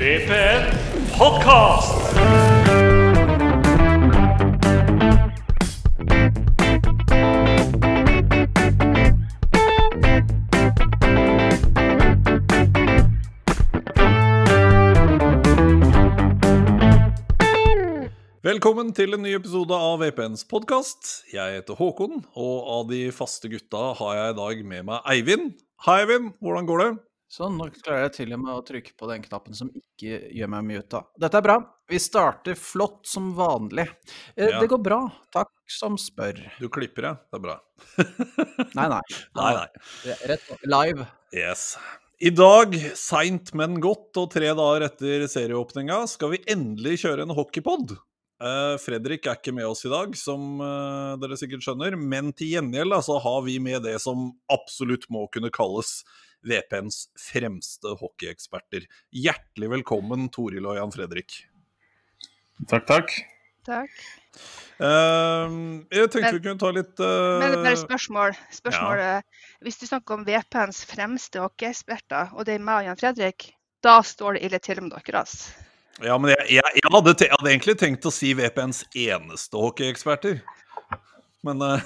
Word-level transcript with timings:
VPN 0.00 0.62
Podcast. 1.12 1.92
Velkommen 18.40 18.94
til 18.96 19.12
en 19.12 19.20
ny 19.20 19.34
episode 19.36 19.76
av 19.76 20.00
VPNs 20.00 20.46
podkast. 20.48 21.28
Jeg 21.28 21.58
heter 21.58 21.76
Håkon, 21.76 22.24
og 22.40 22.72
av 22.72 22.88
de 22.88 23.10
faste 23.12 23.52
gutta 23.52 23.92
har 24.00 24.16
jeg 24.16 24.32
i 24.32 24.40
dag 24.40 24.66
med 24.72 24.90
meg 24.94 25.12
Eivind. 25.12 25.52
Hei, 25.84 26.00
Eivind. 26.06 26.32
Hvordan 26.40 26.72
går 26.72 26.86
det? 26.86 26.90
Sånn, 27.30 27.54
nå 27.60 27.68
klarer 27.70 28.08
jeg 28.08 28.14
til 28.16 28.32
og 28.34 28.40
med 28.42 28.50
å 28.56 28.62
trykke 28.66 28.96
på 28.98 29.06
den 29.06 29.22
knappen 29.22 29.54
som 29.54 29.68
ikke 29.70 30.16
gjør 30.34 30.48
meg 30.50 30.64
muta. 30.66 31.04
Dette 31.22 31.38
er 31.38 31.44
bra. 31.46 31.56
Vi 31.90 32.00
starter 32.02 32.56
flott 32.58 33.04
som 33.06 33.28
vanlig. 33.38 33.84
Eh, 34.34 34.48
Ja. 34.50 34.58
Det 34.58 34.66
går 34.72 34.82
bra. 34.82 34.98
Takk 35.30 35.52
som 35.70 35.94
spør. 35.94 36.40
Du 36.58 36.66
klipper, 36.68 37.06
ja. 37.06 37.12
Det 37.30 37.38
er 37.38 37.44
bra. 37.44 37.56
Nei, 38.78 38.88
nei. 38.90 39.02
Nei, 39.38 39.52
nei. 39.60 40.16
Rett 40.26 40.42
på. 40.48 40.58
Live. 40.66 41.06
Yes. 41.32 41.76
I 42.20 42.32
dag, 42.34 42.74
seint, 42.98 43.54
men 43.54 43.78
godt, 43.80 44.10
og 44.18 44.32
tre 44.34 44.50
dager 44.52 44.88
etter 44.90 45.22
serieåpninga, 45.30 46.02
skal 46.10 46.34
vi 46.34 46.42
endelig 46.50 46.98
kjøre 47.04 47.24
en 47.24 47.36
hockeypod. 47.38 47.94
Eh, 48.42 48.74
Fredrik 48.82 49.28
er 49.30 49.38
ikke 49.38 49.54
med 49.54 49.68
oss 49.70 49.84
i 49.86 49.92
dag, 49.92 50.18
som 50.18 50.58
eh, 50.64 51.14
dere 51.22 51.38
sikkert 51.38 51.62
skjønner, 51.64 51.94
men 51.94 52.34
til 52.34 52.56
gjengjeld 52.56 52.98
så 53.06 53.20
har 53.22 53.38
vi 53.46 53.60
med 53.62 53.86
det 53.86 53.94
som 54.02 54.32
absolutt 54.50 55.06
må 55.14 55.28
kunne 55.32 55.52
kalles 55.54 56.00
VPNs 56.46 57.08
fremste 57.20 57.92
hockeyeksperter. 58.00 58.86
Hjertelig 59.12 59.70
velkommen, 59.74 60.28
Toril 60.32 60.66
og 60.70 60.78
Jan 60.78 60.92
Fredrik. 60.94 61.42
Takk, 62.70 62.86
takk. 62.88 63.14
Takk. 63.66 63.92
Uh, 64.80 65.84
jeg 65.92 66.08
tenkte 66.08 66.20
Men- 66.24 66.36
vi 66.38 66.42
kunne 66.46 66.60
ta 66.62 66.70
litt 66.72 67.00
uh, 67.02 67.38
Men 67.42 67.58
bare 67.60 67.76
spørsmål. 67.76 68.36
Spørsmålet 68.54 69.24
Hvis 69.60 69.76
du 69.82 69.86
snakker 69.90 70.16
om 70.16 70.22
VPNs 70.24 70.84
fremste 70.88 71.42
hockeyeksperter, 71.44 72.30
og 72.32 72.46
det 72.48 72.54
er 72.56 72.64
meg 72.64 72.84
og 72.84 72.88
Jan 72.88 73.00
Fredrik, 73.02 73.50
da 73.84 73.98
står 74.06 74.38
det 74.38 74.46
ille 74.48 74.58
til 74.64 74.80
med 74.80 74.94
dere. 74.96 75.20
Altså. 75.20 75.52
Ja, 76.00 76.16
men 76.16 76.32
jeg, 76.32 76.46
jeg, 76.56 76.72
jeg, 76.80 76.88
hadde, 76.94 77.12
te- 77.14 77.28
jeg 77.28 77.36
hadde 77.36 77.50
egentlig 77.52 77.76
tenkt 77.80 78.06
å 78.08 78.12
si 78.14 78.32
VPNs 78.38 78.84
eneste 78.96 79.60
hockeyeksperter. 79.60 80.40
Men 81.44 81.60
eh, 81.64 81.80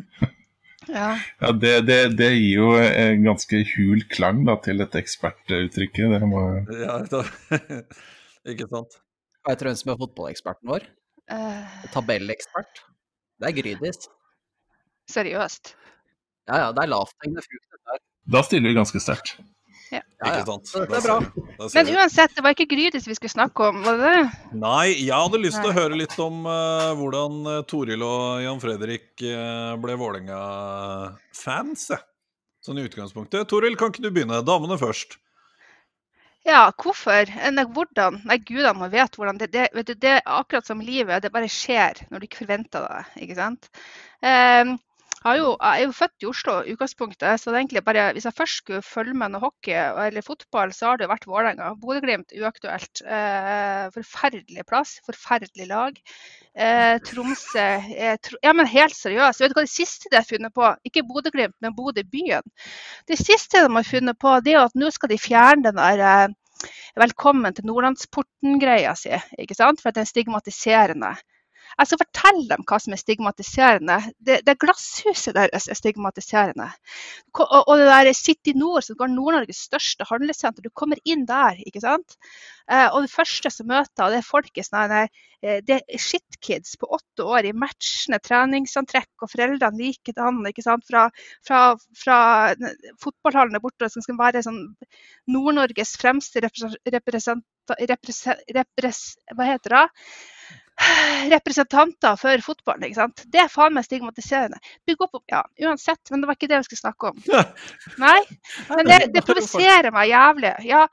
Ja. 0.88 1.10
Ja, 1.40 1.52
det, 1.52 1.74
det, 1.88 1.98
det 2.16 2.30
gir 2.38 2.62
jo 2.62 2.70
en 2.80 3.26
ganske 3.26 3.60
hul 3.74 4.04
klang 4.12 4.44
da, 4.48 4.56
til 4.64 4.80
dette 4.80 5.00
ekspertuttrykket. 5.02 6.14
Det 6.14 6.28
må... 6.28 6.44
ja, 6.72 6.96
da, 7.10 7.24
Ikke 8.50 8.68
sant? 8.70 8.96
Hva 9.44 9.54
heter 9.54 9.70
hun 9.70 9.78
som 9.80 9.92
er 9.92 10.00
fotballeksperten 10.00 10.70
vår? 10.72 10.86
Uh... 11.30 11.76
Tabellekspert? 11.92 12.82
Det 13.40 13.50
er 13.50 13.56
Grydis. 13.56 14.08
seriøst. 15.10 15.74
Ja 16.50 16.64
ja, 16.64 16.72
det 16.74 16.82
er 16.82 16.90
lavthengende 16.92 17.44
frukt. 17.44 17.66
Da 18.30 18.42
stiller 18.46 18.70
vi 18.70 18.78
ganske 18.78 19.00
sterkt. 19.02 19.36
Ja, 19.90 20.02
Ikke 20.22 20.44
sant? 20.46 20.70
Da 20.70 20.98
er 20.98 21.02
bra. 21.02 21.16
Men 21.74 21.88
uansett, 21.96 22.34
det 22.36 22.44
var 22.44 22.54
ikke 22.54 22.68
Grydis 22.70 23.08
vi 23.08 23.16
skulle 23.16 23.32
snakke 23.32 23.70
om, 23.70 23.80
var 23.82 23.98
det 23.98 24.10
det? 24.12 24.20
Nei, 24.62 24.84
jeg 24.92 25.16
hadde 25.16 25.40
lyst 25.42 25.58
til 25.58 25.72
å 25.72 25.74
høre 25.74 25.98
litt 25.98 26.14
om 26.22 26.44
uh, 26.46 26.92
hvordan 26.98 27.40
eh, 27.50 27.62
Toril 27.70 28.04
og 28.06 28.44
Jan 28.44 28.62
Fredrik 28.62 29.24
uh, 29.24 29.74
ble 29.82 29.96
Vålerenga-fans, 29.98 31.88
jeg. 31.90 32.06
Sånn 32.62 32.78
i 32.78 32.84
utgangspunktet. 32.86 33.48
Toril, 33.50 33.74
kan 33.80 33.90
ikke 33.90 34.04
du 34.04 34.10
begynne? 34.12 34.42
Damene 34.46 34.76
først. 34.78 35.16
Ja, 36.46 36.68
hvorfor? 36.70 37.32
Nei, 37.50 37.64
hvordan? 37.74 38.20
Nei, 38.28 38.38
gudene 38.44 38.76
må 38.76 38.90
vite 38.92 39.18
hvordan. 39.18 39.40
Det, 39.40 39.50
det, 39.54 39.66
vet 39.74 39.90
du, 39.90 39.96
det 39.98 40.14
er 40.18 40.22
akkurat 40.38 40.68
som 40.68 40.84
livet, 40.84 41.24
det 41.24 41.32
bare 41.34 41.50
skjer 41.50 42.04
når 42.12 42.20
du 42.20 42.28
ikke 42.28 42.44
forventer 42.44 42.86
det. 42.86 43.24
ikke 43.26 43.38
sant? 43.40 43.68
Har 44.22 44.76
jo, 45.36 45.48
jeg 45.60 45.82
er 45.82 45.84
jo 45.84 45.92
født 45.92 46.24
i 46.24 46.26
Oslo 46.30 46.52
i 46.64 46.72
utgangspunktet, 46.72 47.40
så 47.40 47.50
det 47.50 47.56
er 47.58 47.60
egentlig 47.60 47.82
bare, 47.84 48.04
hvis 48.16 48.24
jeg 48.24 48.36
først 48.38 48.60
skulle 48.62 48.80
følge 48.80 49.12
med 49.20 49.34
noe 49.34 49.42
hockey 49.42 49.74
eller 49.76 50.24
fotball, 50.24 50.72
så 50.72 50.88
har 50.88 51.00
det 51.00 51.10
vært 51.10 51.26
Vålerenga. 51.28 51.74
Bodø-Glimt 51.82 52.32
uaktuelt. 52.40 53.02
Eh, 53.04 53.90
forferdelig 53.92 54.64
plass, 54.70 54.94
forferdelig 55.04 55.68
lag. 55.68 56.00
Eh, 56.56 56.96
Tromsø 57.04 57.66
er 58.08 58.16
tr 58.24 58.38
Ja, 58.40 58.54
men 58.56 58.70
helt 58.72 58.96
seriøst. 58.96 59.44
Vet 59.44 59.52
du 59.52 59.60
hva 59.60 59.66
det 59.68 59.74
siste 59.74 60.08
de 60.08 60.16
har 60.16 60.28
funnet 60.28 60.56
på? 60.56 60.72
Ikke 60.88 61.04
Bodø-Glimt, 61.04 61.58
men 61.60 61.76
Bodø-byen. 61.76 62.46
Det 63.04 63.20
siste 63.20 63.60
de 63.60 63.68
har 63.76 63.90
funnet 63.92 64.16
på, 64.18 64.38
det 64.40 64.56
er 64.56 64.64
at 64.64 64.78
nå 64.78 64.88
skal 64.96 65.12
de 65.12 65.20
fjerne 65.20 65.68
den 65.68 65.76
der 65.82 66.00
eh, 66.00 66.70
velkommen 66.96 67.52
til 67.56 67.68
Nordlandsporten-greia 67.68 68.96
si, 68.96 69.12
ikke 69.36 69.56
sant? 69.56 69.84
for 69.84 69.92
at 69.92 70.00
den 70.00 70.08
er 70.08 70.14
stigmatiserende. 70.14 71.12
Jeg 71.78 71.88
skal 71.88 72.00
fortelle 72.02 72.46
dem 72.50 72.64
hva 72.68 72.78
som 72.82 72.94
er 72.94 73.00
stigmatiserende. 73.00 73.98
Det, 74.18 74.40
det 74.46 74.56
glasshuset 74.62 75.36
deres 75.36 75.68
er 75.70 75.78
stigmatiserende. 75.78 76.68
Og, 77.38 77.56
og 77.60 77.74
det 77.78 77.88
der 77.90 78.12
City 78.16 78.54
Nord, 78.58 78.84
som 78.86 78.98
går 78.98 79.12
Nord-Norges 79.12 79.64
største 79.68 80.06
handlesenter, 80.08 80.64
du 80.64 80.72
kommer 80.74 81.00
inn 81.04 81.26
der, 81.28 81.60
ikke 81.66 81.82
sant. 81.84 82.16
Eh, 82.70 82.86
og 82.86 83.06
det 83.06 83.12
første 83.12 83.52
som 83.54 83.70
møter, 83.70 84.10
det 84.12 84.20
er 84.20 84.26
folket 84.26 84.66
sånn 84.66 84.96
eh, 84.96 85.60
det 85.66 85.78
er 85.80 86.02
shitkids 86.02 86.76
på 86.80 86.90
åtte 86.98 87.26
år 87.26 87.48
i 87.48 87.54
matchende 87.56 88.20
treningsantrekk, 88.22 89.12
og 89.22 89.32
foreldrene 89.32 89.80
likedan, 89.80 90.42
ikke 90.50 90.66
sant. 90.66 90.86
Fra, 90.90 91.06
fra, 91.46 91.62
fra 91.98 92.18
fotballhallen 93.02 93.56
der 93.56 93.64
borte, 93.64 93.90
som 93.90 94.04
skal 94.04 94.18
være 94.20 94.44
sånn 94.46 94.60
Nord-Norges 95.30 95.96
fremste 96.02 96.42
representant, 96.42 97.46
repres, 97.90 98.24
repres, 98.50 99.00
hva 99.36 99.46
heter 99.46 99.76
det? 99.76 99.86
Representanter 101.30 102.16
for 102.16 102.42
fotballen. 102.44 102.86
ikke 102.86 102.98
sant? 102.98 103.22
Det 103.32 103.42
er 103.42 103.50
faen 103.52 103.74
meg 103.76 103.86
stigmatiserende. 103.86 104.60
Bygg 104.88 105.04
opp, 105.06 105.22
ja, 105.30 105.42
uansett, 105.66 106.02
men 106.10 106.22
det 106.22 106.30
var 106.30 106.38
ikke 106.38 106.48
det 106.50 106.60
vi 106.60 106.68
skulle 106.68 106.82
snakke 106.82 107.10
om. 107.10 107.18
Nei, 108.04 108.18
men 108.70 108.88
det, 108.88 108.98
det 109.14 109.24
provoserer 109.26 109.90
meg 109.94 110.10
jævlig. 110.10 110.52
Ja, 110.68 110.84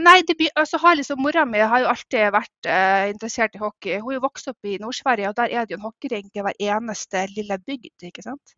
nei, 0.00 0.16
det, 0.28 0.36
altså, 0.54 0.80
har 0.82 0.98
liksom, 0.98 1.20
Mora 1.24 1.44
mi 1.48 1.62
har 1.62 1.84
jo 1.84 1.90
alltid 1.92 2.32
vært 2.34 2.70
eh, 2.70 3.10
interessert 3.12 3.58
i 3.58 3.62
hockey. 3.62 3.98
Hun 4.00 4.14
er 4.14 4.18
jo 4.18 4.24
vokst 4.24 4.50
opp 4.52 4.70
i 4.70 4.78
Nord-Sverige, 4.82 5.30
og 5.30 5.38
der 5.40 5.52
er 5.52 5.66
det 5.66 5.76
jo 5.76 5.80
en 5.80 5.88
hockeyring 5.88 6.30
i 6.32 6.44
hver 6.44 6.58
eneste 6.70 7.26
lille 7.36 7.60
bygd. 7.66 8.08
ikke 8.10 8.24
sant? 8.24 8.56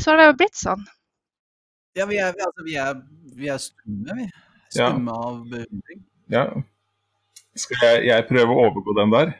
Så 0.00 0.12
har 0.12 0.20
det 0.20 0.30
jo 0.30 0.38
blitt 0.40 0.58
sånn. 0.58 0.86
Ja, 1.98 2.06
vi 2.06 2.20
er, 2.22 2.32
vi, 2.36 2.46
altså, 2.46 2.64
vi 2.66 2.76
er, 2.78 2.98
vi 3.36 3.50
er 3.50 3.62
stumme, 3.62 4.16
vi. 4.22 4.30
Ja. 4.78 4.92
Av 4.94 5.40
beundring. 5.50 6.04
Ja. 6.30 6.44
Skal 7.58 7.80
jeg, 7.82 8.04
jeg 8.06 8.26
prøve 8.28 8.54
å 8.54 8.68
overgå 8.68 8.94
den 9.00 9.14
der? 9.14 9.32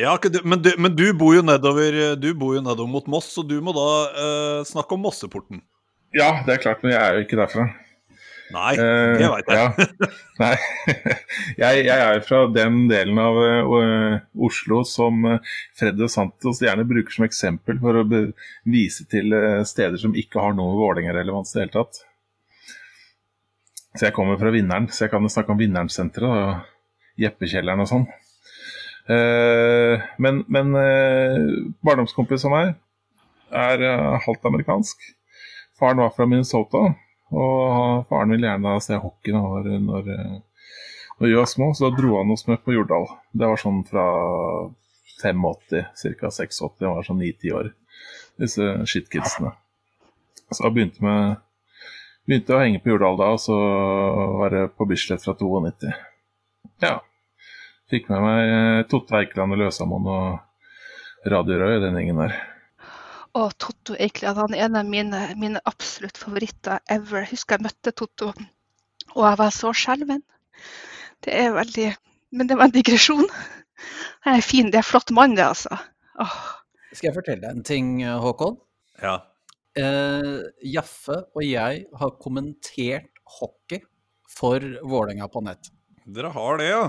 Ja, 0.00 0.14
men, 0.48 0.62
du, 0.64 0.70
men 0.80 0.94
du 0.96 1.10
bor 1.18 1.34
jo 1.36 1.42
nedover 1.44 2.16
Du 2.16 2.30
bor 2.38 2.54
jo 2.56 2.62
nedover 2.64 2.88
mot 2.88 3.10
Moss, 3.10 3.28
så 3.34 3.44
du 3.44 3.58
må 3.60 3.74
da 3.76 3.90
eh, 4.08 4.60
snakke 4.68 4.96
om 4.96 5.04
Mosseporten. 5.04 5.60
Ja, 6.16 6.40
det 6.46 6.56
er 6.56 6.62
klart, 6.64 6.80
men 6.82 6.94
jeg 6.94 7.02
er 7.04 7.18
jo 7.18 7.26
ikke 7.26 7.38
derfra. 7.38 7.68
Nei, 8.50 8.72
Eh, 8.80 9.18
det 9.18 9.28
veit 9.30 9.50
jeg. 9.50 9.58
Ja. 9.58 10.08
Nei. 10.42 10.54
jeg, 11.62 11.84
jeg 11.86 11.96
er 11.96 12.16
jo 12.18 12.22
fra 12.26 12.40
den 12.54 12.82
delen 12.90 13.20
av 13.22 13.38
uh, 13.38 14.16
Oslo 14.46 14.82
som 14.88 15.26
uh, 15.26 15.52
Freddy 15.78 16.08
Santos 16.10 16.62
gjerne 16.64 16.86
bruker 16.88 17.14
som 17.14 17.26
eksempel 17.28 17.78
for 17.82 18.00
å 18.00 18.04
vise 18.68 19.06
til 19.10 19.34
eh, 19.36 19.60
steder 19.68 20.00
som 20.00 20.16
ikke 20.18 20.42
har 20.42 20.56
noe 20.58 20.78
Vålerenga-relevans 20.80 21.54
i 21.54 21.58
det 21.58 21.66
hele 21.66 21.76
tatt. 21.76 22.02
Så 23.98 24.06
jeg 24.06 24.14
kommer 24.14 24.38
fra 24.38 24.52
Vinneren, 24.54 24.88
så 24.90 25.06
jeg 25.06 25.12
kan 25.14 25.30
snakke 25.30 25.54
om 25.54 25.60
Vinnerensenteret 25.60 26.30
og 26.30 27.20
Jeppekjelleren 27.20 27.82
og 27.84 27.90
sånn. 27.90 28.06
Eh, 29.10 30.02
men 30.22 30.44
men 30.46 30.74
eh, 30.78 31.38
barndomskompis 31.82 32.44
av 32.46 32.52
meg 32.54 32.74
er 33.50 33.82
eh, 33.82 34.18
halvt 34.26 34.46
amerikansk. 34.50 35.08
Faren 35.80 36.02
var 36.04 36.12
fra 36.14 36.28
Minnesota. 36.30 36.90
Og 37.30 38.06
faren 38.10 38.34
ville 38.34 38.46
gjerne 38.48 38.76
se 38.82 38.98
hockey 38.98 39.34
når, 39.34 39.68
når, 39.86 40.08
når 41.18 41.28
vi 41.28 41.36
var 41.38 41.46
små, 41.46 41.70
så 41.74 41.86
da 41.86 41.96
dro 41.98 42.16
han 42.18 42.32
oss 42.34 42.46
med 42.48 42.58
på 42.64 42.74
Jordal. 42.74 43.06
Det 43.30 43.46
var 43.46 43.60
sånn 43.60 43.84
fra 43.86 44.06
85, 45.20 45.44
ca. 46.18 46.30
86, 46.32 46.60
han 46.80 46.96
var 46.96 47.06
sånn 47.06 47.22
9-10 47.22 47.54
år, 47.54 47.70
disse 48.40 48.72
shitkidsene. 48.90 49.52
Så 50.50 50.64
jeg 50.64 50.74
begynte, 50.74 51.04
med, 51.06 51.38
begynte 52.26 52.56
å 52.56 52.62
henge 52.64 52.82
på 52.82 52.90
Jordal 52.94 53.20
da, 53.20 53.30
og 53.36 53.44
så 53.44 53.60
var 54.40 54.56
det 54.56 54.64
på 54.74 54.88
Bislett 54.90 55.22
fra 55.22 55.36
92. 55.38 55.94
Ja. 56.82 56.96
Fikk 57.90 58.06
med 58.06 58.22
meg 58.22 58.40
eh, 58.46 58.80
Totte 58.90 59.18
Eikeland 59.18 59.56
og 59.56 59.58
Løsamann 59.64 60.04
og 60.06 61.30
Radio 61.30 61.56
Rød 61.58 61.80
i 61.80 61.82
den 61.82 61.96
gjengen 61.98 62.20
der. 62.22 62.36
Og 63.38 63.50
Totto 63.62 63.96
Eikeland 63.98 64.38
han 64.38 64.54
er 64.54 64.62
en 64.66 64.78
av 64.78 64.86
mine, 64.86 65.22
mine 65.38 65.62
absolutt 65.66 66.18
favoritter 66.18 66.78
ever. 66.90 67.24
Jeg 67.24 67.32
husker 67.32 67.58
jeg 67.58 67.66
møtte 67.66 67.94
Totto, 67.98 68.30
og 69.14 69.26
jeg 69.26 69.40
var 69.42 69.50
så 69.54 69.72
skjelven. 69.74 70.22
Det 71.26 71.34
er 71.34 71.50
veldig 71.56 71.88
Men 72.30 72.46
det 72.46 72.60
var 72.60 72.68
en 72.68 72.76
digresjon. 72.76 73.26
Han 74.22 74.38
er 74.38 74.46
fin, 74.46 74.70
det 74.70 74.78
er 74.78 74.84
en 74.84 74.86
flott 74.86 75.10
mann, 75.10 75.34
det, 75.34 75.48
altså. 75.50 75.74
Åh. 76.22 76.38
Skal 76.92 77.08
jeg 77.08 77.16
fortelle 77.16 77.42
deg 77.42 77.56
en 77.56 77.66
ting, 77.66 77.88
Håkon? 78.22 78.54
Ja. 79.02 79.16
Eh, 79.74 80.46
Jaffe 80.76 81.24
og 81.34 81.42
jeg 81.42 81.84
har 81.98 82.16
kommentert 82.22 83.10
hockey 83.40 83.82
for 84.30 84.62
Vålerenga 84.62 85.26
på 85.30 85.42
nett. 85.42 85.72
Dere 86.06 86.30
har 86.34 86.62
det, 86.62 86.70
ja. 86.70 86.84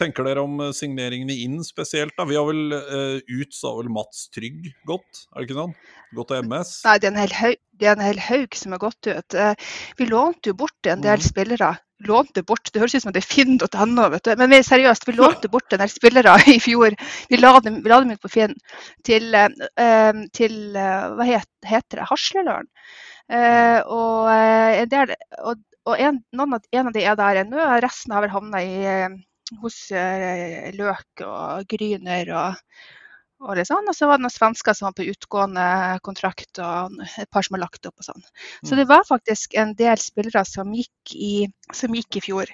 tenker 0.00 0.26
dere 0.26 0.42
om 0.42 0.58
signeringene 0.74 1.36
inn 1.44 1.60
spesielt? 1.62 2.16
da? 2.18 2.24
Vi 2.26 2.34
har 2.34 2.46
vel 2.48 2.74
uh, 2.74 3.20
ut, 3.22 3.52
sa 3.54 3.70
vel 3.76 3.90
Mats 3.94 4.24
Trygg 4.34 4.66
godt, 4.88 5.26
er 5.30 5.38
det 5.38 5.46
ikke 5.46 5.60
sånn? 5.60 5.74
Gått 6.18 6.32
til 6.32 6.42
MS? 6.48 6.72
Nei, 6.88 6.96
det 6.98 7.06
er 7.06 7.12
en 7.12 7.20
hel 7.22 7.36
haug, 7.38 7.60
det 7.78 7.86
er 7.86 7.94
en 7.94 8.02
hel 8.08 8.18
haug 8.26 8.56
som 8.58 8.74
har 8.74 8.80
gått 8.82 9.10
ut. 9.12 9.36
Eh, 9.36 9.68
Vi 10.00 10.06
lånte 10.08 10.50
jo 10.50 10.56
bort 10.58 10.88
en 10.90 11.04
del 11.04 11.20
Mhm. 11.20 11.26
spillere. 11.28 11.70
Lånte 12.08 12.42
bort, 12.46 12.70
Det 12.72 12.80
høres 12.80 12.94
ut 12.94 13.02
som 13.02 13.12
det 13.12 13.22
er 13.22 13.28
finn.no. 13.34 14.08
Men 14.38 14.50
vi, 14.50 14.58
seriøst, 14.62 15.04
vi 15.06 15.12
lånte 15.18 15.50
bort 15.54 15.72
en 15.72 15.78
del 15.84 15.88
spillere 15.92 16.34
i 16.48 16.58
fjor. 16.58 16.96
Vi 17.28 17.36
la 17.36 17.60
dem, 17.60 17.82
vi 17.82 17.88
la 17.92 18.00
dem 18.00 18.10
ut 18.16 18.22
på 18.22 18.30
Finn 18.30 18.54
til, 19.04 19.34
eh, 19.34 20.12
til 20.32 20.72
hva 20.74 21.26
het, 21.28 21.48
heter 21.66 22.00
det, 22.00 22.08
Hasleløren. 22.10 22.66
Eh, 23.30 23.82
og 23.86 24.30
en 24.32 24.88
del, 24.88 25.14
og, 25.44 25.58
og 25.88 26.00
en, 26.02 26.20
noen 26.36 26.56
av, 26.58 26.68
en 26.74 26.90
av 26.90 26.94
de 26.94 27.02
er 27.08 27.16
der 27.18 27.42
ennå, 27.42 27.64
resten 27.84 28.14
har 28.14 28.24
vel 28.24 28.32
havna 28.34 28.60
eh, 28.62 29.16
hos 29.62 29.76
uh, 29.96 30.68
Løk 30.76 31.22
og 31.24 31.64
Gryner 31.70 32.30
og, 32.36 32.58
og 33.44 33.56
litt 33.56 33.70
sånn. 33.70 33.88
Og 33.88 33.96
så 33.96 34.08
var 34.10 34.20
det 34.20 34.26
noen 34.26 34.34
svensker 34.34 34.76
som 34.76 34.90
var 34.90 34.96
på 34.98 35.08
utgående 35.08 35.66
kontrakt, 36.04 36.60
og 36.60 36.98
et 37.08 37.30
par 37.32 37.46
som 37.46 37.56
har 37.56 37.64
lagt 37.64 37.88
opp 37.88 37.96
og 38.02 38.08
sånn. 38.10 38.24
Så 38.60 38.74
Mm. 38.74 38.78
det 38.82 38.88
var 38.90 39.08
faktisk 39.08 39.56
en 39.56 39.74
del 39.78 40.00
spillere 40.02 40.44
som 40.48 40.74
gikk 40.76 41.14
i, 41.16 41.48
som 41.72 41.96
gikk 41.96 42.20
i 42.20 42.24
fjor. 42.28 42.52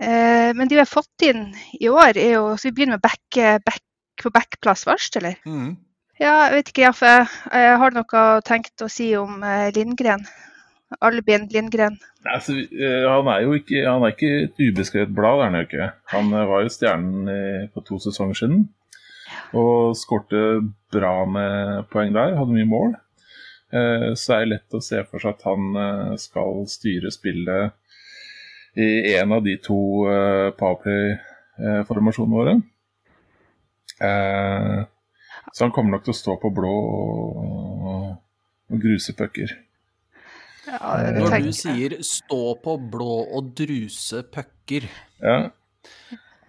Uh, 0.00 0.54
men 0.56 0.68
de 0.68 0.76
vi 0.78 0.82
har 0.84 0.88
fått 0.88 1.26
inn 1.26 1.48
i 1.80 1.88
år, 1.90 2.14
er 2.16 2.36
jo 2.38 2.56
Så 2.56 2.68
vi 2.70 2.76
begynner 2.78 2.96
med 3.00 3.02
back, 3.02 3.40
back, 3.66 3.82
på 4.22 4.30
backplass 4.30 4.84
først, 4.86 5.16
eller? 5.16 5.34
Mm. 5.46 5.74
Ja, 6.20 6.46
jeg 6.46 6.54
vet 6.58 6.68
ikke, 6.68 6.82
Jaffe. 6.84 7.12
Har 7.80 7.94
noe 7.96 8.22
tenkt 8.44 8.82
å 8.84 8.88
si 8.92 9.16
om 9.16 9.40
Lindgren. 9.72 10.26
Albin 10.98 11.46
Lindgren. 11.52 11.98
Altså, 12.26 12.56
eh, 12.58 13.06
han 13.06 13.28
er 13.30 13.44
jo 13.44 13.54
ikke, 13.56 13.84
han 13.86 14.02
er 14.02 14.14
ikke 14.14 14.32
et 14.44 14.58
ubeskrevet 14.58 15.14
blad, 15.14 15.40
er 15.40 15.44
han 15.48 15.54
jo 15.60 15.66
ikke. 15.68 15.88
Han 16.14 16.32
eh, 16.34 16.48
var 16.50 16.64
jo 16.64 16.72
stjernen 16.74 17.30
eh, 17.30 17.68
for 17.74 17.86
to 17.86 18.00
sesonger 18.02 18.40
siden. 18.40 18.64
Og 19.54 19.94
skårte 19.98 20.42
bra 20.92 21.14
med 21.30 21.86
poeng 21.92 22.14
der, 22.14 22.36
hadde 22.38 22.56
mye 22.56 22.68
mål. 22.68 22.98
Så 23.70 23.78
Så 24.18 24.32
er 24.34 24.40
det 24.40 24.50
lett 24.50 24.74
å 24.74 24.80
se 24.82 24.98
for 25.06 25.22
seg 25.22 25.36
at 25.36 25.44
han 25.46 26.16
skal 26.18 26.64
styre 26.66 27.10
spillet 27.14 27.70
i 28.74 29.14
en 29.14 29.30
av 29.36 29.44
de 29.46 29.54
to 29.62 29.78
Powerplay-formasjonene 30.58 32.34
våre. 32.34 32.56
Så 35.54 35.62
han 35.62 35.70
kommer 35.70 35.94
nok 35.94 36.08
til 36.08 36.16
å 36.16 36.20
stå 36.24 36.34
på 36.42 36.50
blå 36.58 36.74
og 37.94 38.82
gruse 38.82 39.14
pucker. 39.14 39.54
Ja, 40.70 40.90
Når 41.16 41.32
tenker 41.32 41.46
du 41.50 41.56
sier 41.56 41.96
'stå 42.06 42.42
på 42.62 42.76
blå 42.92 43.14
og 43.36 43.54
druse 43.58 44.22
pucker' 44.22 44.88
Ja, 45.20 45.48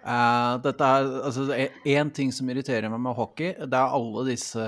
Uh, 0.01 0.57
Dette 0.63 0.81
er 0.81 1.09
altså 1.27 1.44
én 1.85 2.09
ting 2.09 2.31
som 2.33 2.47
irriterer 2.50 2.89
meg 2.89 3.00
med 3.03 3.13
hockey, 3.13 3.51
det 3.53 3.77
er 3.77 3.94
alle 3.94 4.23
disse 4.31 4.63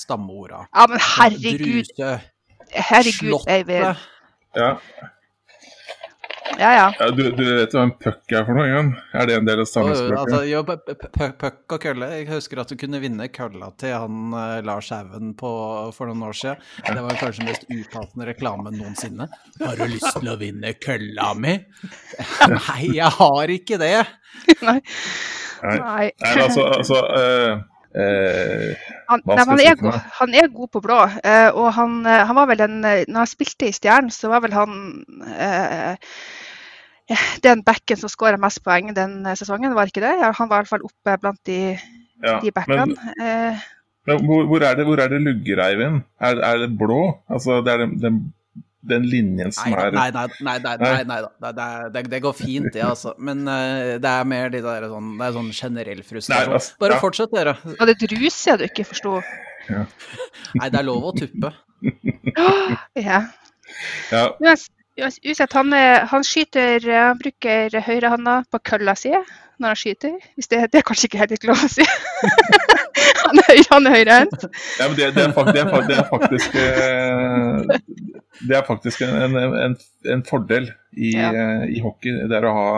stammeorda. 0.00 0.62
Ja, 0.72 0.86
men 0.88 1.02
herregud, 1.04 1.60
Druse, 1.60 2.12
herregud, 2.72 3.42
slottet. 3.44 4.06
Ja. 4.56 4.70
Ja, 6.58 6.70
ja. 6.74 6.86
Ja, 6.98 7.06
du, 7.14 7.22
du 7.36 7.42
vet 7.56 7.72
hva 7.76 7.82
en 7.86 7.92
puck 8.00 8.32
er 8.34 8.44
for 8.48 8.56
noe 8.58 8.66
Igjen. 8.66 8.90
Er 9.16 9.28
det 9.28 9.36
en 9.38 9.46
del 9.48 9.62
av 9.62 9.68
stammespråket? 9.70 10.34
altså, 10.34 10.62
pu- 10.66 11.10
pu- 11.14 11.36
puck 11.40 11.74
og 11.76 11.82
kølle. 11.84 12.08
Jeg 12.18 12.28
husker 12.32 12.60
at 12.62 12.72
du 12.72 12.76
kunne 12.80 13.00
vinne 13.02 13.28
kølla 13.32 13.70
til 13.80 13.94
han 13.94 14.34
uh, 14.34 14.58
Lars 14.66 14.90
Haugen 14.94 15.32
for 15.40 16.10
noen 16.10 16.24
år 16.26 16.36
siden. 16.36 16.60
Det 16.84 17.04
var 17.06 17.18
kanskje 17.20 17.44
den 17.44 17.50
mest 17.52 17.66
upassende 17.70 18.28
reklamen 18.28 18.76
noensinne. 18.80 19.28
Har 19.62 19.78
du 19.80 19.86
lyst 19.92 20.10
til 20.18 20.32
å 20.32 20.38
vinne 20.40 20.74
kølla 20.82 21.32
mi? 21.38 21.56
Nei, 22.50 22.80
jeg 22.98 23.12
har 23.20 23.54
ikke 23.56 23.78
det. 23.80 23.94
Nei. 24.66 24.78
Nei. 25.60 25.76
Nei. 25.76 26.06
Nei, 26.24 26.34
altså, 26.44 26.66
altså 26.72 27.00
uh... 27.04 27.60
eh, 28.00 28.88
Han, 29.10 29.22
nei, 29.26 29.36
han, 29.44 29.60
er 29.60 29.74
god, 29.80 29.96
han 30.20 30.34
er 30.38 30.46
god 30.54 30.70
på 30.76 30.80
blå. 30.84 30.98
eh, 31.26 31.48
og 31.50 31.72
han, 31.76 31.98
eh, 32.06 32.22
han 32.28 32.38
var 32.38 32.46
vel 32.52 32.62
en 32.64 32.76
Når 32.80 33.18
han 33.18 33.28
spilte 33.28 33.66
i 33.68 33.74
Stjernen, 33.74 34.12
så 34.14 34.30
var 34.32 34.44
vel 34.46 34.54
han 34.56 34.76
eh, 35.34 35.96
den 37.44 37.62
backen 37.66 37.98
som 37.98 38.12
skåra 38.12 38.38
mest 38.40 38.62
poeng 38.64 38.92
den 38.96 39.20
eh, 39.26 39.36
sesongen, 39.38 39.74
var 39.76 39.90
ikke 39.90 40.04
det? 40.04 40.14
Han 40.38 40.50
var 40.50 40.60
i 40.60 40.62
hvert 40.62 40.74
fall 40.74 40.86
oppe 40.86 41.16
blant 41.22 41.40
de, 41.48 41.60
ja. 42.22 42.38
de 42.42 42.50
Men, 42.50 42.56
backene. 42.58 43.14
Eh, 43.20 43.62
men 44.08 44.26
hvor, 44.26 44.44
hvor 44.48 44.64
er 44.64 44.76
det, 44.78 44.86
hvor 44.88 45.00
er 45.02 45.12
det 45.12 45.22
lugger, 45.22 45.62
Eivind? 45.66 46.04
Er, 46.20 46.42
er 46.46 46.62
det 46.64 46.70
blå? 46.78 47.00
Altså, 47.30 47.60
det 47.64 47.72
er 47.74 47.82
den, 47.84 47.96
den, 48.00 48.20
den 48.90 49.04
linjen 49.10 49.52
som 49.52 49.68
Nei, 49.68 49.82
er 49.82 49.92
nei, 49.96 50.06
nei, 50.14 50.26
nei, 50.40 50.56
nei, 50.64 50.76
nei, 50.80 51.02
nei 51.10 51.18
da. 51.26 51.50
Det, 51.50 51.68
det, 51.94 52.04
det, 52.14 52.22
går 52.24 52.36
fint, 52.38 52.70
det, 52.72 52.82
altså. 52.86 53.12
Men 53.18 53.44
uh, 53.44 53.98
det 54.00 54.14
er 54.14 54.30
mer 54.30 54.52
de 54.54 54.62
der 54.64 54.88
sånn, 54.88 55.12
det 55.20 55.28
er 55.28 55.36
sånn 55.36 55.52
generell 55.56 56.02
frustrasjon. 56.06 56.56
Altså, 56.56 56.78
Bare 56.80 56.96
ja. 56.96 57.02
fortsett, 57.04 57.34
dere. 57.36 57.56
var 57.76 57.92
det 57.92 57.98
druse 58.06 58.56
du 58.56 58.66
ikke 58.70 58.88
forsto? 58.88 59.18
Nei, 60.58 60.66
det 60.70 60.80
er 60.80 60.86
lov 60.86 61.10
å 61.12 61.16
tuppe. 61.18 61.54
Ja. 62.98 63.22
Ja, 64.10 64.24
uansett 65.08 65.52
han, 65.56 65.72
er- 65.76 66.04
han 66.10 66.24
skyter 66.26 66.84
eh, 66.88 67.04
Han 67.08 67.18
bruker 67.20 67.78
høyrehånda 67.86 68.40
på 68.50 68.58
kølla 68.72 68.94
si 68.98 69.12
når 69.60 69.74
han 69.74 69.76
skyter. 69.76 70.14
Det, 70.40 70.58
det 70.72 70.78
er 70.80 70.84
kanskje 70.88 71.08
ikke 71.10 71.18
helt 71.20 71.42
lov 71.44 71.60
å 71.66 71.68
si. 71.68 71.84
han 73.26 73.40
er, 73.42 73.48
høyre- 73.50 73.66
han 73.74 73.86
er 73.90 73.96
høyrehendt. 73.98 74.46
ja 74.80 74.86
men 74.88 74.96
det, 74.96 75.08
det, 75.18 75.24
er, 75.26 75.34
fakt- 75.36 75.52
det, 75.52 75.60
er, 75.60 75.68
fakt- 75.74 75.90
det 75.90 75.98
er 76.00 76.08
faktisk 76.08 76.56
eh, 76.56 77.80
Det 78.48 78.56
er 78.56 78.64
faktisk 78.64 79.02
en, 79.04 79.36
en, 79.36 79.76
en, 80.14 80.22
fordel 80.24 80.70
i, 80.96 81.10
Ja. 81.12 81.28
eh, 81.28 81.66
i 81.76 81.82
hockey. 81.84 82.14
Det 82.30 82.38
er 82.38 82.46
å 82.48 82.54
ha 82.56 82.70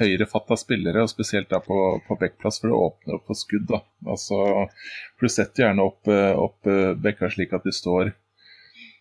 høyrefatta 0.00 0.56
spillere, 0.60 1.02
og 1.02 1.10
spesielt 1.10 1.50
da 1.50 1.58
på, 1.64 1.80
på 2.06 2.16
backplass, 2.20 2.60
for 2.62 2.70
det 2.70 2.78
åpner 2.78 3.18
opp 3.18 3.26
for 3.32 3.40
skudd. 3.42 3.66
da. 3.72 3.82
Altså, 4.06 4.38
for 5.18 5.26
Du 5.26 5.34
setter 5.34 5.66
gjerne 5.66 5.82
opp, 5.90 6.06
eh, 6.08 6.30
opp 6.38 6.70
eh, 6.70 6.92
bekka 6.94 7.30
slik 7.34 7.52
at 7.58 7.66
de 7.66 7.74
står 7.74 8.12
eh, 8.12 8.14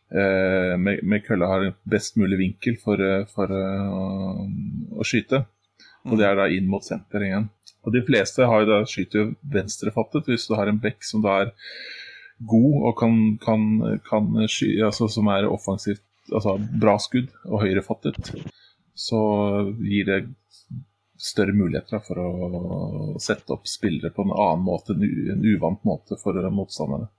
med, 0.10 1.04
med 1.04 1.24
kølla 1.26 1.48
har 1.52 1.68
best 1.90 2.18
mulig 2.18 2.40
vinkel 2.40 2.80
for, 2.82 3.02
eh, 3.02 3.28
for 3.30 3.52
eh, 3.54 3.94
å, 3.94 4.48
å 4.98 5.06
skyte. 5.06 5.44
Og 6.10 6.18
det 6.18 6.26
er 6.26 6.38
da 6.40 6.48
inn 6.50 6.70
mot 6.70 6.86
senter 6.86 7.26
igjen. 7.26 7.50
Og 7.86 7.94
de 7.94 8.02
fleste 8.08 8.48
har 8.48 8.64
jo 8.64 8.70
da, 8.72 8.80
skyter 8.90 9.22
jo 9.22 9.26
venstrefattet 9.54 10.30
hvis 10.30 10.48
du 10.50 10.56
har 10.58 10.72
en 10.72 10.80
bekk 10.82 11.06
som 11.06 11.24
da 11.24 11.42
er 11.44 11.54
god 12.50 12.88
og 12.88 12.94
kan, 13.00 13.16
kan, 13.44 13.66
kan 14.08 14.32
sky, 14.48 14.78
altså 14.88 15.10
som 15.12 15.28
er 15.32 15.48
offensivt, 15.50 16.04
altså 16.32 16.56
bra 16.82 16.96
skudd, 17.02 17.32
og 17.48 17.64
høyrefattet. 17.66 18.32
Så 18.96 19.20
gir 19.84 20.08
det 20.08 20.20
større 21.20 21.56
muligheter 21.56 22.02
for 22.04 22.20
å 22.24 23.16
sette 23.20 23.52
opp 23.56 23.68
spillere 23.68 24.12
på 24.16 24.24
en 24.24 24.36
annen 24.36 24.64
måte, 24.64 24.96
en, 24.96 25.04
en 25.36 25.48
uvant 25.52 25.84
måte 25.88 26.20
for 26.22 26.40
motstanderne. 26.56 27.12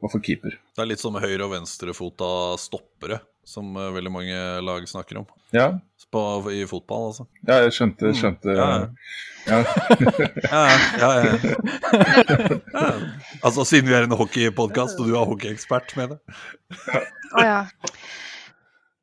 Og 0.00 0.08
for 0.14 0.22
keeper. 0.24 0.54
Det 0.76 0.80
er 0.82 0.88
litt 0.88 1.02
som 1.02 1.16
høyre- 1.20 1.44
og 1.44 1.52
venstrefota 1.52 2.28
stoppere, 2.60 3.18
som 3.44 3.74
eh, 3.76 3.90
veldig 3.96 4.12
mange 4.14 4.38
lag 4.64 4.86
snakker 4.88 5.20
om. 5.20 5.26
Ja, 5.52 5.66
På, 6.10 6.22
I 6.50 6.62
fotball, 6.66 7.10
altså. 7.10 7.26
ja 7.46 7.56
jeg 7.64 7.74
skjønte, 7.76 8.12
skjønte 8.16 8.54
Ja, 8.56 8.68
ja. 9.46 9.58
Ja, 10.50 10.62
ja, 10.70 10.78
ja, 11.00 11.10
ja. 11.26 11.36
ja. 12.72 12.86
Altså, 13.44 13.64
siden 13.68 13.90
vi 13.90 13.96
er 13.98 14.06
en 14.08 14.16
hockeypodkast, 14.16 14.98
og 15.02 15.10
du 15.10 15.16
er 15.18 15.28
hockeyekspert 15.30 15.94
mener 15.98 16.18
jeg. 16.18 17.04
Å 17.34 17.44
ja. 17.46 17.60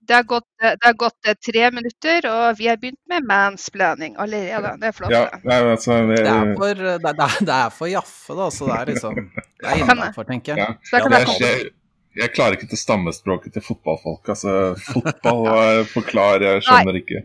Det 0.07 0.15
har, 0.15 0.23
gått, 0.23 0.45
det 0.61 0.85
har 0.85 0.93
gått 0.99 1.27
eh, 1.27 1.35
tre 1.45 1.65
minutter, 1.75 2.27
og 2.31 2.57
vi 2.59 2.67
har 2.71 2.77
begynt 2.81 2.99
med 3.11 3.25
mansplaining 3.27 4.15
allerede. 4.23 4.71
Det 4.81 4.87
er 4.91 4.95
flott. 4.95 5.11
ja 5.11 5.23
det. 5.33 5.41
nei, 5.49 5.57
altså, 5.73 5.97
det, 6.11 6.21
Det 6.23 6.31
er 6.35 6.53
for, 6.61 6.83
det, 6.83 6.93
er- 6.95 7.01
det, 7.03 7.27
er- 7.27 7.45
det 7.49 7.57
er 7.57 7.73
for 7.81 7.91
Jaffe, 7.91 8.37
da, 8.39 8.47
så 8.55 8.69
det 8.71 8.77
er 8.79 8.91
liksom 8.93 9.19
Det 9.35 9.67
er 9.73 9.83
innafor, 9.83 10.27
tenker 10.31 10.55
jeg. 10.55 10.63
ja. 10.63 10.99
Kan 11.03 11.11
jeg, 11.17 11.27
jeg 11.27 11.59
jeg, 11.59 11.69
jeg 12.17 12.31
klarer 12.33 12.55
ikke 12.57 12.69
til 12.71 12.79
stammespråket 12.81 13.53
til 13.53 13.61
fotballfolk. 13.67 14.31
Altså, 14.33 14.53
fotball, 14.87 15.13
forklarer, 15.13 15.83
forklar, 15.93 16.45
jeg 16.47 16.63
skjønner 16.65 16.97
ikke. 17.03 17.23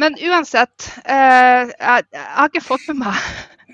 Men 0.00 0.16
uansett, 0.20 0.88
eh, 1.04 1.70
jeg, 1.70 2.06
jeg 2.12 2.28
har 2.36 2.48
ikke 2.50 2.64
fått 2.64 2.88
med 2.90 3.04
meg 3.04 3.20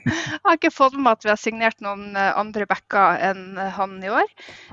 jeg 0.08 0.40
har 0.46 0.54
ikke 0.56 0.70
fått 0.72 0.94
med 0.94 1.02
meg 1.04 1.16
at 1.18 1.24
vi 1.26 1.30
har 1.32 1.40
signert 1.40 1.80
noen 1.84 2.14
eh, 2.16 2.30
andre 2.38 2.64
backer 2.70 3.18
enn 3.28 3.58
han 3.76 3.96
i 4.04 4.08
år. 4.12 4.28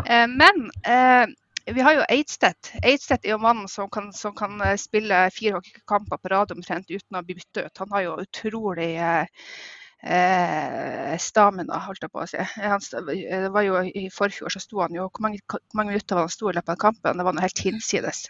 Eh, 0.06 0.28
men 0.32 0.68
eh, 0.88 1.26
vi 1.74 1.82
har 1.82 1.96
jo 1.98 2.04
Eidstedt. 2.10 2.74
Eidstedt 2.84 3.26
er 3.26 3.36
jo 3.36 3.40
mannen 3.42 3.68
som 3.72 3.90
kan, 3.90 4.12
som 4.14 4.36
kan 4.38 4.60
eh, 4.62 4.76
spille 4.78 5.26
fire 5.34 5.58
hockeykamper 5.58 6.22
på 6.22 6.34
rad 6.36 6.54
omtrent 6.56 6.92
uten 6.92 7.18
å 7.20 7.24
bli 7.26 7.40
bytta 7.40 7.66
ut. 7.68 7.82
Han 7.84 7.96
har 7.96 8.06
jo 8.06 8.20
utrolig 8.22 8.92
eh, 9.02 9.26
eh, 10.06 11.16
stamina, 11.22 11.80
holdt 11.88 12.06
jeg 12.06 12.14
på 12.14 12.22
å 12.22 12.28
si. 12.30 12.42
Han, 12.62 12.84
det 13.10 13.50
var 13.54 13.66
jo 13.66 13.82
I 13.90 14.06
forfjor 14.14 14.54
så 14.54 14.62
sto 14.62 14.82
han 14.84 14.94
jo 14.96 15.08
Hvor 15.10 15.26
mange, 15.26 15.42
hvor 15.50 15.62
mange 15.74 15.96
minutter 15.96 16.18
var 16.20 16.28
han 16.28 16.34
sto 16.36 16.52
i 16.52 16.56
løpet 16.56 16.76
av 16.76 16.82
kampen? 16.86 17.18
Det 17.18 17.26
var 17.28 17.38
noe 17.38 17.46
helt 17.46 17.64
hinsides. 17.66 18.26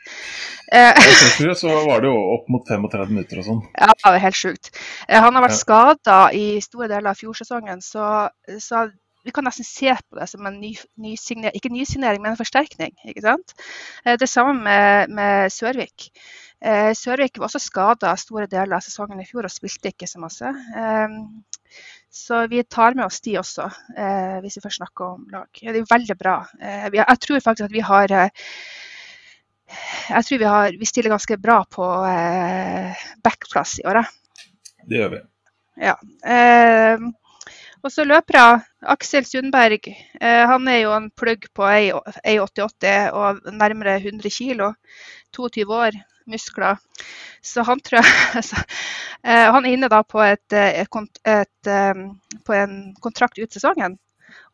Eh, 0.71 0.91
I 0.95 1.15
forfjor 1.23 1.55
så 1.65 1.77
var 1.89 2.03
det 2.05 2.11
jo 2.11 2.19
opp 2.37 2.51
mot 2.55 2.67
35 2.71 3.11
minutter 3.11 3.41
og 3.43 3.49
sånn. 3.49 3.63
Ja, 3.75 3.91
det 3.91 4.13
er 4.13 4.23
helt 4.29 4.39
sjukt. 4.39 4.71
Eh, 5.09 5.19
Han 5.19 5.35
har 5.35 5.47
vært 5.49 5.57
Ja. 5.59 5.63
skada 5.65 6.19
i 6.33 6.45
store 6.63 6.87
deler 6.91 7.11
av 7.11 7.19
fjorsesongen, 7.19 7.83
så, 7.83 8.29
så 8.63 8.87
vi 9.25 9.33
kan 9.33 9.43
nesten 9.47 9.65
se 9.67 9.91
på 9.97 10.19
det 10.19 10.27
som 10.29 10.45
en 10.45 10.59
ny, 10.61 10.75
nysigner, 11.01 11.51
ikke 11.57 11.71
nysignering, 11.73 12.21
men 12.21 12.31
en 12.35 12.39
forsterkning. 12.39 12.93
ikke 13.09 13.21
sant? 13.25 13.53
Eh, 14.05 14.17
Det 14.21 14.29
samme 14.29 14.53
med, 14.63 15.09
med 15.09 15.51
Sørvik. 15.53 16.09
Eh, 16.61 16.93
Sørvik 16.97 17.37
var 17.37 17.49
også 17.49 17.59
skada 17.61 18.13
store 18.17 18.47
deler 18.47 18.77
av 18.77 18.81
sesongen 18.85 19.19
i 19.21 19.25
fjor 19.27 19.45
og 19.49 19.51
spilte 19.53 19.91
ikke 19.91 20.07
så 20.07 20.21
masse. 20.21 20.45
Eh, 20.75 21.07
Så 22.15 22.47
vi 22.47 22.61
tar 22.63 22.93
med 22.95 23.03
oss 23.05 23.19
de 23.25 23.33
også, 23.35 23.65
eh, 23.97 24.37
hvis 24.39 24.55
vi 24.55 24.61
først 24.63 24.79
snakker 24.79 25.03
om 25.17 25.25
lag. 25.33 25.49
Ja, 25.61 25.73
Det 25.73 25.81
er 25.81 25.89
veldig 25.97 26.17
bra. 26.17 26.37
Vi- 26.91 26.97
Jeg 26.97 27.19
tror 27.19 27.39
faktisk 27.41 27.65
at 27.65 27.71
vi 27.71 27.81
har 27.81 28.07
jeg 30.09 30.23
tror 30.25 30.37
vi, 30.37 30.45
har, 30.45 30.71
vi 30.79 30.85
stiller 30.85 31.09
ganske 31.09 31.37
bra 31.41 31.63
på 31.65 31.83
backplass 33.23 33.79
i 33.79 33.85
året. 33.89 34.05
Det 34.87 34.99
gjør 34.99 35.09
vi. 35.15 35.19
Ja. 35.81 35.95
Eh, 36.23 36.97
og 37.85 37.93
så 37.93 38.01
løpere. 38.07 38.63
Aksel 38.95 39.25
Sundberg. 39.29 39.87
Eh, 39.87 40.43
han 40.49 40.67
er 40.69 40.79
jo 40.81 40.91
en 40.95 41.11
plugg 41.13 41.45
på 41.53 41.63
1,88 41.69 43.11
og 43.13 43.41
nærmere 43.53 43.99
100 44.01 44.29
kg. 44.33 44.73
22 45.35 45.73
år, 45.73 45.91
muskler. 46.31 46.75
Så 47.45 47.63
han 47.67 47.79
tror 47.85 48.01
jeg 48.01 48.43
så, 48.49 48.55
eh, 49.21 49.51
Han 49.53 49.65
er 49.65 49.71
inne 49.75 49.89
da 49.91 50.01
på, 50.01 50.19
et, 50.25 50.53
eh, 50.53 50.81
et, 50.81 50.89
et, 51.29 51.69
på 52.45 52.53
en 52.57 52.95
kontrakt 53.03 53.37
ut 53.37 53.53
sesongen. 53.53 53.99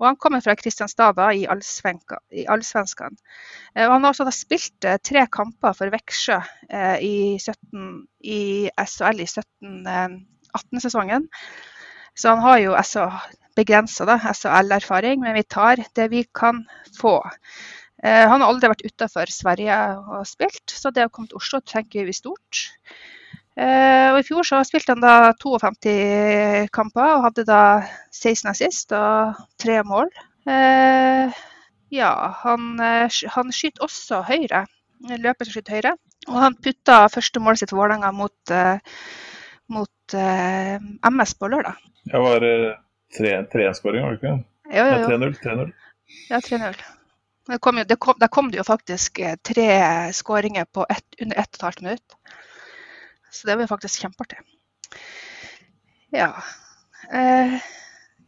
Og 0.02 0.08
han 0.10 0.18
kommer 0.20 0.42
fra 0.44 0.56
Kristianstad 0.60 1.16
da, 1.16 1.32
i 1.32 1.48
Allsvenskan. 1.48 3.16
Eh, 3.76 3.88
han 3.88 4.04
har 4.04 4.12
også 4.12 4.28
da 4.28 4.34
spilt 4.36 4.86
tre 5.08 5.24
kamper 5.32 5.74
for 5.78 5.88
Veksjø 5.94 6.40
i, 7.00 7.40
17, 7.40 8.08
i 8.28 8.70
SHL 8.76 9.24
i 9.24 9.28
17-18-sesongen. 9.30 11.30
Så 12.18 12.34
han 12.34 12.44
har 12.44 12.60
jo 12.62 12.74
altså, 12.77 13.08
begrensa 13.58 14.06
SAL-erfaring, 14.34 15.22
men 15.24 15.38
vi 15.38 15.44
tar 15.44 15.84
det 15.96 16.10
vi 16.12 16.25
kan 16.36 16.63
få. 16.98 17.20
Eh, 18.03 18.25
han 18.27 18.41
har 18.41 18.48
aldri 18.48 18.72
vært 18.72 18.86
utafor 18.88 19.32
Sverige 19.32 19.77
og 20.01 20.27
spilt, 20.27 20.65
så 20.74 20.91
det 20.91 21.08
å 21.08 21.13
komme 21.13 21.32
til 21.32 21.41
Oslo 21.41 21.62
tenker 21.62 22.08
vi 22.08 22.15
stort. 22.15 22.65
Eh, 23.60 24.08
og 24.13 24.22
I 24.22 24.25
fjor 24.25 24.48
så 24.48 24.62
spilte 24.63 24.96
han 24.96 25.03
da 25.03 25.34
52 25.41 26.70
kamper 26.74 27.18
og 27.18 27.25
hadde 27.27 27.46
da 27.50 27.63
16 28.15 28.51
assist 28.53 28.96
og 28.96 29.41
tre 29.62 29.82
mål. 29.86 30.10
Eh, 30.50 31.41
ja, 31.91 32.12
han, 32.46 32.80
eh, 32.80 33.22
han 33.36 33.51
skyter 33.53 33.86
også 33.86 34.24
høyre. 34.30 34.65
Løper 35.12 35.48
som 35.48 35.58
skyter 35.58 35.77
høyre. 35.77 35.98
Og 36.30 36.38
han 36.38 36.56
putta 36.63 37.03
første 37.12 37.41
målet 37.41 37.63
sitt 37.63 37.74
Vålerenga 37.75 38.12
mot, 38.15 38.53
eh, 38.53 38.80
mot 40.12 40.20
eh, 40.20 41.12
MS 41.12 41.34
på 41.34 41.48
lørdag. 41.48 41.75
Det 42.03 42.20
var 42.20 42.41
eh, 42.41 42.77
3-1-skåring, 43.20 44.03
var 44.03 44.12
det 44.12 44.18
ikke? 44.18 44.44
Jo, 44.72 44.84
jo, 44.84 44.86
Ja, 44.86 45.00
jo. 45.00 45.08
3-0. 45.08 45.36
3-0. 45.44 45.72
Ja, 46.30 46.39
3-0. 46.39 46.75
Det 47.48 47.60
kom 47.60 47.77
jo, 47.77 47.84
det 47.84 47.96
kom, 47.96 48.15
der 48.20 48.27
kom 48.27 48.51
det 48.51 48.58
jo 48.58 48.63
faktisk 48.63 49.20
eh, 49.20 49.36
tre 49.44 49.68
skåringer 50.13 50.65
på 50.65 50.86
ett, 50.89 51.06
under 51.22 51.38
ett 51.38 51.50
og 51.56 51.60
et 51.60 51.68
halvt 51.68 51.82
minutt. 51.82 52.18
Så 53.32 53.48
det 53.48 53.56
var 53.56 53.63
jo 53.63 53.72
faktisk 53.72 54.01
kjempeartig. 54.01 54.39
Ja. 56.12 56.34
Eh, 57.12 57.60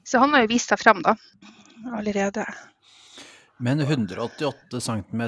så 0.03 0.19
han 0.19 0.33
har 0.33 0.43
jo 0.43 0.53
vist 0.53 0.71
seg 0.71 0.79
frem, 0.79 1.03
da. 1.03 1.15
Allerede. 1.93 2.45
Men 3.63 3.79
188 3.79 4.79
cm 4.81 5.21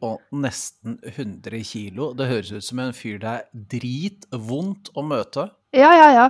og 0.00 0.20
nesten 0.32 0.98
100 1.02 1.64
kg, 1.66 2.12
det 2.16 2.28
høres 2.30 2.52
ut 2.52 2.64
som 2.64 2.80
en 2.80 2.94
fyr 2.96 3.18
det 3.20 3.32
er 3.32 3.48
dritvondt 3.52 4.92
å 4.96 5.04
møte. 5.04 5.50
Ja, 5.72 5.90
ja, 5.96 6.08
ja. 6.12 6.26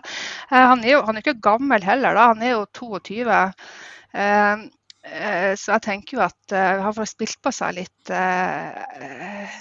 Eh, 0.51 0.67
han 0.71 0.85
er 0.85 0.97
jo 0.97 1.03
han 1.07 1.19
er 1.19 1.25
ikke 1.25 1.41
gammel 1.43 1.85
heller, 1.85 2.15
da. 2.19 2.29
Han 2.33 2.45
er 2.45 2.55
jo 2.55 2.65
22. 2.79 3.23
Eh, 3.27 4.65
eh, 5.09 5.53
så 5.59 5.77
jeg 5.77 5.87
tenker 5.89 6.19
jo 6.19 6.25
at 6.29 6.55
eh, 6.57 6.83
han 6.85 6.97
får 6.97 7.11
spilt 7.11 7.41
på 7.43 7.55
seg 7.55 7.79
litt 7.81 8.13
eh, 8.15 9.57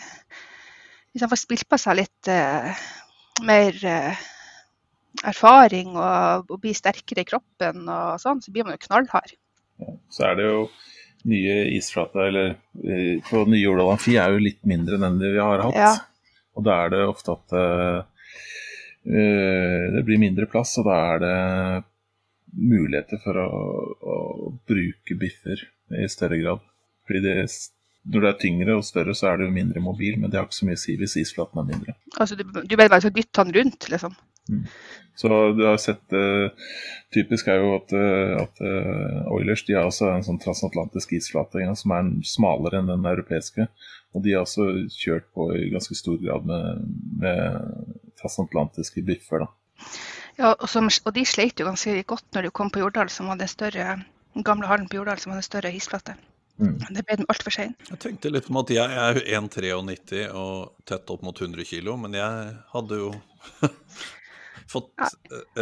Hvis 1.12 1.26
han 1.26 1.32
får 1.32 1.42
spilt 1.42 1.68
på 1.72 1.80
seg 1.82 1.98
litt 2.04 2.32
eh, 2.32 2.86
mer 3.48 3.82
eh, 3.88 4.28
erfaring 5.28 5.96
og, 5.96 6.52
og 6.52 6.62
blir 6.62 6.78
sterkere 6.78 7.26
i 7.26 7.28
kroppen 7.28 7.84
og 7.90 8.22
sånn, 8.22 8.42
så 8.44 8.54
blir 8.54 8.68
man 8.68 8.78
jo 8.78 8.86
knallhard. 8.86 9.34
Så 10.14 10.28
er 10.30 10.38
det 10.38 10.48
jo 10.48 10.64
nye 11.30 11.58
isflater, 11.76 12.30
eller 12.30 12.54
eh, 12.86 13.18
på 13.26 13.44
nye 13.50 13.62
Jordal 13.62 13.94
Amfi 13.94 14.16
er 14.20 14.34
jo 14.34 14.46
litt 14.46 14.62
mindre 14.68 14.98
enn 14.98 15.06
den 15.10 15.36
vi 15.36 15.42
har 15.42 15.66
hatt. 15.66 15.78
Ja. 15.78 15.92
Og 16.58 16.66
da 16.68 16.78
er 16.86 16.94
det 16.94 17.04
ofte 17.08 17.36
at 17.36 17.56
eh, 17.58 18.00
eh, 18.00 18.02
det 19.04 20.04
blir 20.06 20.20
mindre 20.22 20.46
plass, 20.46 20.76
og 20.78 20.86
da 20.86 20.98
er 21.14 21.22
det 21.24 21.38
muligheter 22.54 23.22
for 23.24 23.40
å, 23.42 23.52
å 24.02 24.18
bruke 24.68 25.18
biffer 25.18 25.64
i 25.98 26.08
større 26.12 26.38
grad. 26.42 26.66
Fordi 27.08 27.22
det, 27.26 27.36
når 28.14 28.26
det 28.26 28.32
er 28.32 28.42
tyngre 28.42 28.78
og 28.78 28.86
større, 28.86 29.16
så 29.18 29.32
er 29.32 29.40
det 29.40 29.48
jo 29.48 29.56
mindre 29.56 29.84
mobil, 29.84 30.20
men 30.20 30.32
det 30.32 30.40
har 30.40 30.50
ikke 30.50 30.60
så 30.60 30.70
mye 30.70 30.80
å 30.80 30.84
si 30.84 30.98
hvis 31.00 31.18
isflaten 31.24 31.62
er 31.64 31.70
mindre. 31.72 31.96
Altså, 32.18 32.38
du, 32.38 32.46
du 32.46 32.76
bare 32.78 33.02
skal 33.02 33.16
dytte 33.16 33.46
den 33.46 33.56
rundt, 33.60 33.90
liksom. 33.94 34.18
Så 35.16 35.30
du 35.54 35.62
har 35.68 35.78
sett 35.80 36.16
uh, 36.18 36.50
Typisk 37.14 37.48
er 37.52 37.60
jo 37.62 37.76
at, 37.76 37.92
eh, 37.94 38.32
at 38.42 38.62
uh, 38.64 39.28
Oilers 39.36 39.62
de 39.68 39.76
har 39.78 39.86
også 39.88 40.08
en 40.10 40.24
sånn 40.26 40.40
transatlantisk 40.42 41.12
isflate 41.18 41.62
ja, 41.62 41.76
som 41.78 41.94
er 41.94 42.10
smalere 42.26 42.80
enn 42.80 42.90
den 42.90 43.06
europeiske. 43.06 43.68
Og 44.16 44.24
de 44.26 44.34
har 44.34 44.46
også 44.48 44.88
kjørt 44.96 45.28
på 45.36 45.50
i 45.56 45.70
ganske 45.72 45.96
stor 46.00 46.18
grad 46.24 46.48
med, 46.48 46.88
med 47.22 48.00
transatlantiske 48.22 49.04
biffer. 49.06 49.46
da. 49.46 49.92
Ja, 50.40 50.54
og, 50.54 50.68
som, 50.72 50.88
og 50.88 51.14
de 51.16 51.26
sleit 51.28 51.60
jo 51.60 51.68
ganske 51.68 52.02
godt 52.08 52.28
når 52.36 52.48
de 52.48 52.56
kom 52.56 52.72
på 52.74 52.82
Jordal, 52.84 53.12
som 53.14 53.30
hadde 53.32 53.50
større 53.52 54.00
den 54.32 54.46
gamle 54.48 54.70
hallen 54.70 54.88
på 54.90 55.02
Jordal 55.02 55.20
som 55.20 55.34
hadde 55.34 55.46
større 55.46 55.74
isflate. 55.76 56.16
Mm. 56.62 56.78
Det 56.94 57.04
ble 57.08 57.18
den 57.22 57.30
altfor 57.32 57.54
sein. 57.54 57.74
Jeg 57.90 58.00
tenkte 58.04 58.32
litt 58.32 58.50
om 58.52 58.60
at 58.62 58.72
jeg 58.74 59.00
er 59.04 59.20
1,93 59.40 60.28
og 60.38 60.86
tett 60.88 61.10
opp 61.14 61.24
mot 61.26 61.38
100 61.38 61.66
kg, 61.68 61.96
men 62.04 62.18
jeg 62.18 62.52
hadde 62.74 63.00
jo 63.00 63.12
fått 64.74 64.92
ja. 65.02 65.10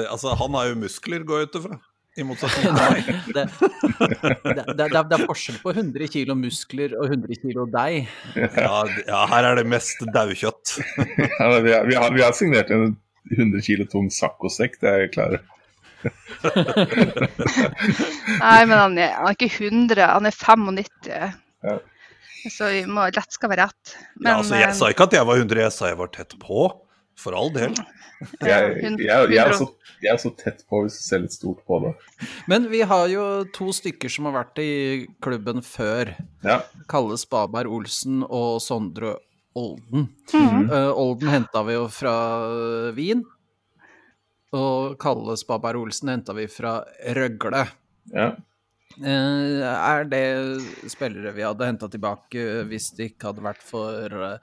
Altså, 0.09 0.35
han 0.37 0.57
har 0.57 0.71
jo 0.71 0.81
muskler, 0.83 1.25
går 1.27 1.43
jeg 1.43 1.49
ut 1.49 1.59
ifra. 1.61 1.79
I 2.19 2.25
motsetning 2.27 2.63
til 2.67 2.73
meg. 2.75 3.11
Det, 3.35 3.43
det, 3.55 4.65
det, 4.67 4.75
det, 4.75 4.88
det 4.91 5.17
er 5.17 5.25
forskjell 5.29 5.59
på 5.63 5.73
100 5.73 6.09
kg 6.13 6.33
muskler 6.38 6.95
og 6.99 7.05
100 7.07 7.39
kg 7.43 7.61
deig. 7.73 8.09
Ja, 8.35 8.81
ja, 9.07 9.21
her 9.33 9.51
er 9.51 9.61
det 9.61 9.67
mest 9.69 10.03
daukjøtt. 10.15 10.75
Ja, 10.99 11.47
vi, 11.63 11.71
har, 11.73 11.88
vi, 11.88 11.95
har, 11.95 12.11
vi 12.15 12.25
har 12.25 12.35
signert 12.38 12.73
en 12.75 12.97
100 13.35 13.63
kilo 13.65 13.88
tung 13.89 14.09
saccosekk, 14.13 14.79
det 14.81 14.91
er 14.91 15.05
jeg 15.05 15.13
klar 15.15 15.38
over. 15.38 15.47
Nei, 18.39 18.59
men 18.65 18.75
han 18.77 18.97
er, 18.97 19.15
han 19.17 19.27
er 19.27 19.35
ikke 19.35 19.51
100, 19.51 19.99
han 19.99 20.29
er 20.29 20.35
95. 20.35 21.33
Ja. 21.67 21.79
Så 22.49 22.69
vi 22.71 22.83
må, 22.88 23.03
rett 23.11 23.35
skal 23.35 23.51
være 23.51 23.67
rett. 23.67 23.95
ja, 24.23 24.38
altså, 24.38 24.55
jeg 24.55 24.69
eh, 24.69 24.77
sa 24.77 24.91
ikke 24.93 25.09
at 25.09 25.17
jeg 25.17 25.27
var 25.27 25.41
100, 25.41 25.63
jeg 25.65 25.75
sa 25.75 25.89
jeg 25.91 25.99
var 25.99 26.11
tett 26.15 26.38
på. 26.39 26.69
For 27.19 27.35
all 27.35 27.51
del. 27.53 27.75
Jeg, 28.43 28.73
jeg, 28.99 29.29
jeg, 29.31 29.39
er 29.39 29.53
så, 29.55 29.65
jeg 30.03 30.09
er 30.11 30.17
så 30.19 30.29
tett 30.35 30.65
på 30.67 30.81
hvis 30.83 30.97
du 30.97 31.03
ser 31.05 31.21
litt 31.23 31.31
stort 31.31 31.61
på 31.63 31.77
det. 31.85 31.93
Men 32.51 32.65
vi 32.67 32.81
har 32.83 33.05
jo 33.07 33.25
to 33.55 33.69
stykker 33.71 34.11
som 34.11 34.27
har 34.27 34.35
vært 34.41 34.59
i 34.59 34.71
klubben 35.23 35.63
før. 35.63 36.11
Ja. 36.43 36.57
Kalle 36.91 37.15
Spaberg 37.21 37.71
Olsen 37.71 38.25
og 38.27 38.59
Sondre 38.59 39.13
Olden. 39.55 40.09
Mm 40.33 40.49
-hmm. 40.49 40.67
uh, 40.71 40.91
Olden 40.99 41.29
henta 41.29 41.63
vi 41.63 41.73
jo 41.73 41.88
fra 41.88 42.15
eh, 42.51 42.95
Wien. 42.95 43.23
Og 44.51 44.99
Kalle 44.99 45.38
Spaberg 45.38 45.79
Olsen 45.79 46.09
henta 46.09 46.33
vi 46.33 46.47
fra 46.47 46.83
Røgle. 47.15 47.67
ja. 48.13 48.35
Uh, 48.99 49.61
er 49.63 50.03
det 50.03 50.89
spillere 50.91 51.31
vi 51.31 51.43
hadde 51.45 51.65
henta 51.65 51.88
tilbake 51.88 52.63
hvis 52.67 52.89
det 52.97 53.11
ikke 53.11 53.29
hadde 53.29 53.43
vært 53.45 53.61
for 53.63 54.15
uh, 54.17 54.38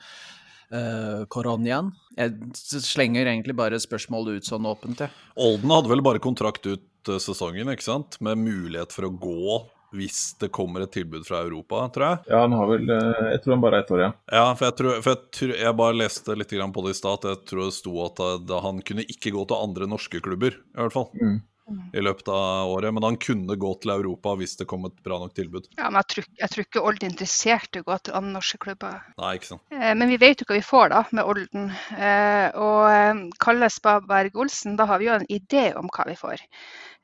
koronaen? 1.30 1.92
Jeg 2.16 2.82
slenger 2.84 3.28
egentlig 3.28 3.56
bare 3.58 3.80
spørsmålet 3.82 4.40
ut 4.40 4.48
sånn 4.48 4.66
åpent, 4.68 5.04
jeg. 5.04 5.14
Olden 5.38 5.72
hadde 5.74 5.92
vel 5.92 6.04
bare 6.04 6.22
kontrakt 6.22 6.66
ut 6.66 7.10
eh, 7.10 7.22
sesongen, 7.22 7.70
ikke 7.72 7.86
sant? 7.86 8.20
Med 8.24 8.40
mulighet 8.40 8.94
for 8.94 9.08
å 9.08 9.14
gå 9.14 9.56
hvis 9.96 10.34
det 10.40 10.50
kommer 10.52 10.82
et 10.82 10.92
tilbud 10.92 11.24
fra 11.24 11.44
Europa, 11.46 11.84
tror 11.94 12.06
jeg. 12.06 12.22
ja, 12.32 12.40
han 12.42 12.54
har 12.58 12.68
vel 12.68 12.90
eh, 12.90 13.26
Jeg 13.32 13.42
tror 13.44 13.54
han 13.54 13.62
bare 13.62 13.78
er 13.78 13.84
ett 13.84 13.92
år, 13.94 14.02
ja. 14.02 14.12
Ja, 14.34 14.46
for 14.58 14.68
jeg, 14.68 14.76
tror, 14.80 14.96
for 14.98 15.14
jeg, 15.14 15.22
tror, 15.38 15.52
jeg 15.62 15.78
bare 15.80 16.00
leste 16.02 16.36
litt 16.36 16.56
på 16.74 16.86
det 16.86 16.94
i 16.94 16.98
stad. 16.98 17.18
at 17.20 17.28
Jeg 17.30 17.50
tror 17.52 17.62
det 17.64 17.76
sto 17.78 17.94
at 18.04 18.24
han 18.66 18.82
kunne 18.86 19.06
ikke 19.06 19.32
gå 19.36 19.44
til 19.46 19.68
andre 19.68 19.88
norske 19.90 20.20
klubber, 20.24 20.58
i 20.58 20.80
hvert 20.80 20.96
fall. 20.96 21.08
Mm. 21.20 21.38
I 21.66 22.02
løpet 22.04 22.28
av 22.30 22.70
året. 22.70 22.94
Men 22.94 23.02
han 23.02 23.16
kunne 23.18 23.56
gå 23.58 23.70
til 23.82 23.92
Europa 23.96 24.34
hvis 24.38 24.56
det 24.60 24.68
kom 24.70 24.86
et 24.88 24.96
bra 25.06 25.18
nok 25.22 25.34
tilbud. 25.34 25.68
Ja, 25.78 25.88
men 25.90 25.98
jeg 26.02 26.08
tror, 26.12 26.26
jeg 26.42 26.52
tror 26.52 26.66
ikke 26.66 26.82
Olden 26.86 27.08
er 27.08 27.14
interessert 27.14 27.76
i 27.78 27.82
å 27.82 27.86
gå 27.88 27.96
til 28.06 28.18
andre 28.18 28.36
norske 28.36 28.60
klubber. 28.62 29.00
Nei, 29.18 29.32
ikke 29.38 29.50
sant. 29.50 29.64
Eh, 29.74 29.94
Men 29.98 30.12
vi 30.12 30.18
vet 30.22 30.42
jo 30.42 30.48
hva 30.48 30.58
vi 30.58 30.66
får 30.66 30.92
da 30.94 31.04
med 31.18 31.32
Olden. 31.32 31.70
Eh, 31.96 32.48
og 32.62 32.82
eh, 32.90 33.22
Kalle 33.42 33.70
Spaberg 33.72 34.38
Olsen, 34.38 34.76
da 34.78 34.86
har 34.90 35.02
vi 35.02 35.10
jo 35.10 35.16
en 35.18 35.26
idé 35.32 35.68
om 35.78 35.90
hva 35.90 36.06
vi 36.10 36.18
får. 36.18 36.44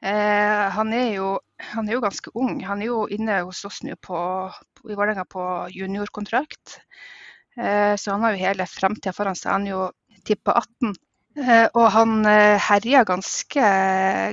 Eh, 0.02 0.64
han, 0.76 0.92
er 0.94 1.10
jo, 1.16 1.32
han 1.72 1.88
er 1.88 1.98
jo 1.98 2.04
ganske 2.04 2.34
ung. 2.38 2.56
Han 2.66 2.82
er 2.82 2.90
jo 2.92 3.04
inne 3.10 3.42
hos 3.46 3.64
oss 3.68 3.82
nå 3.86 3.98
på, 4.02 4.18
i 4.86 4.94
Vålerenga 4.94 5.26
på 5.30 5.46
juniorkontrakt. 5.74 6.78
Eh, 7.58 7.94
så 7.98 8.14
han 8.14 8.22
har 8.24 8.34
jo 8.34 8.44
hele 8.46 8.66
fremtida 8.70 9.14
foran 9.14 9.38
seg. 9.38 9.52
Han 9.54 9.66
er 9.66 9.74
jo 9.76 9.88
tippa 10.26 10.54
18. 10.62 10.94
Eh, 11.32 11.66
og 11.72 11.86
han 11.94 12.26
eh, 12.28 12.60
herja 12.60 13.06
ganske, 13.08 13.68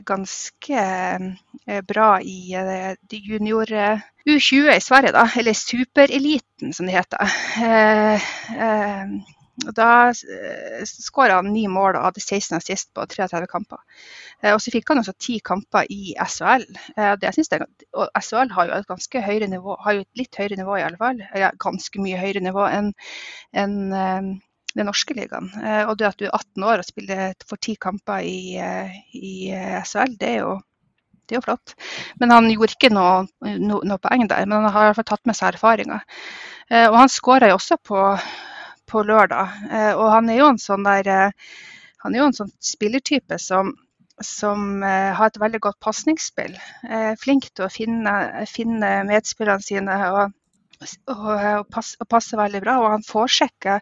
ganske 0.08 0.82
eh, 0.84 1.82
bra 1.88 2.10
i 2.20 2.52
junior 3.24 3.72
eh, 3.72 4.02
U20 4.28 4.74
i 4.74 4.82
Sverige, 4.84 5.14
da. 5.16 5.24
Eller 5.40 5.56
supereliten, 5.56 6.74
som 6.76 6.90
det 6.90 6.98
heter. 7.00 7.24
Og 9.60 9.76
da 9.76 9.88
skåra 10.88 11.40
han 11.42 11.50
ni 11.52 11.66
mål 11.68 11.98
og 12.00 12.06
hadde 12.10 12.22
16 12.24 12.56
assist 12.56 12.94
på 12.96 13.04
33 13.12 13.48
kamper. 13.52 13.80
Og 14.54 14.62
så 14.64 14.72
fikk 14.72 14.92
han 14.92 15.02
også 15.02 15.18
ti 15.20 15.40
kamper 15.44 15.88
i 15.92 16.14
SHL. 16.16 16.64
Og 16.96 18.22
SHL 18.24 18.54
har 18.56 18.70
jo 18.70 18.78
et 18.78 18.88
ganske 18.88 19.24
høyere 19.26 19.50
nivå, 19.52 19.76
har 19.84 19.98
jo 19.98 20.06
et 20.06 20.22
litt 20.22 20.40
høyere 20.40 20.62
nivå 20.62 20.78
i 20.80 20.86
alle 20.86 21.00
fall. 21.02 21.20
eller 21.34 21.60
ganske 21.60 22.00
mye 22.00 22.22
høyere 22.22 22.44
nivå 22.46 22.70
enn 22.72 22.94
eh, 24.04 24.32
den 24.76 24.90
norske 24.90 25.16
ligaen. 25.18 25.50
Eh, 25.64 25.84
og 25.88 25.98
det 26.00 26.10
at 26.10 26.20
du 26.20 26.28
er 26.28 26.36
18 26.36 26.66
år 26.72 26.82
og 26.82 26.88
spiller 26.88 27.34
for 27.48 27.62
ti 27.62 27.76
kamper 27.82 28.26
i, 28.26 28.58
eh, 28.62 28.98
i 29.16 29.34
eh, 29.56 29.80
SHL, 29.84 30.18
det 30.20 30.34
er 30.36 30.44
jo 30.44 30.60
det 31.30 31.36
er 31.36 31.44
jo 31.44 31.46
flott. 31.46 31.76
Men 32.18 32.32
han 32.34 32.48
gjorde 32.50 32.74
ikke 32.74 32.90
noe, 32.90 33.28
no, 33.62 33.84
noe 33.86 34.02
poeng 34.02 34.24
der, 34.26 34.48
men 34.50 34.64
han 34.64 34.74
har 34.74 34.88
i 34.88 34.88
hvert 34.90 34.98
fall 34.98 35.10
tatt 35.12 35.28
med 35.30 35.38
seg 35.38 35.52
erfaringer. 35.52 36.02
Og 36.88 36.96
han 36.98 37.12
skåra 37.14 37.52
jo 37.52 37.60
også 37.60 37.78
på, 37.86 38.06
på 38.90 39.04
lørdag. 39.06 39.60
Og 40.00 40.08
han 40.10 40.32
er 40.34 40.40
jo 40.40 40.48
en 40.50 40.58
sånn 40.58 40.88
der 40.88 41.12
Han 42.02 42.16
er 42.16 42.18
jo 42.18 42.26
en 42.32 42.34
sånn 42.40 42.50
spillertype 42.66 43.38
som, 43.38 43.76
som 44.26 44.82
har 44.82 45.30
et 45.30 45.38
veldig 45.38 45.62
godt 45.68 45.78
pasningsspill. 45.86 46.58
Flink 47.22 47.52
til 47.54 47.68
å 47.68 47.72
finne, 47.78 48.16
finne 48.50 48.92
medspillerne 49.06 49.68
sine. 49.70 50.02
og 50.10 50.34
og, 50.80 51.30
og, 51.30 51.66
pass, 51.74 51.94
og 52.00 52.08
passer 52.12 52.40
veldig 52.40 52.62
bra. 52.64 52.78
Og 52.82 52.92
han 52.96 53.06
forsjekker 53.08 53.80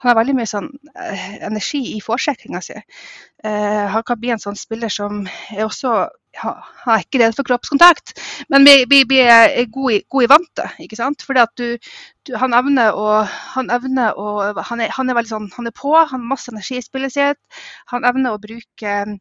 Han 0.00 0.10
har 0.10 0.18
veldig 0.18 0.36
mye 0.38 0.50
sånn 0.50 0.70
eh, 0.94 1.26
energi 1.46 1.82
i 1.94 2.00
forsjekkinga 2.04 2.62
si. 2.64 2.78
Eh, 3.44 3.84
han 3.94 4.06
kan 4.06 4.20
bli 4.20 4.32
en 4.34 4.42
sånn 4.42 4.58
spiller 4.58 4.92
som 4.92 5.22
er 5.54 5.64
også 5.66 5.94
ja, 6.36 6.50
Han 6.84 6.94
er 6.94 7.04
ikke 7.04 7.22
redd 7.22 7.34
for 7.38 7.46
kroppskontakt, 7.48 8.12
men 8.52 8.66
blir, 8.66 9.06
blir 9.10 9.26
er 9.26 9.64
god, 9.72 9.96
i, 9.96 10.28
vantet. 10.30 10.76
ikke 10.78 10.98
sant? 10.98 11.24
Fordi 11.26 11.42
at 11.42 11.54
du, 11.58 11.74
du, 12.28 12.36
han 12.38 12.54
evner 12.54 12.94
å 12.94 13.22
Han 13.56 13.72
evner 13.74 14.18
å 14.18 14.52
han 14.68 14.84
er, 14.84 14.92
han 14.94 15.10
er 15.10 15.18
veldig 15.18 15.34
sånn 15.34 15.50
Han 15.56 15.70
er 15.70 15.74
på, 15.76 15.94
han 15.96 16.12
har 16.20 16.30
masse 16.34 16.52
energi 16.52 16.78
i 16.78 16.86
spillet 16.86 17.16
sitt. 17.16 17.42
Han 17.94 18.06
evner 18.06 18.36
å 18.36 18.42
bruke 18.42 18.94
eh, 19.02 19.18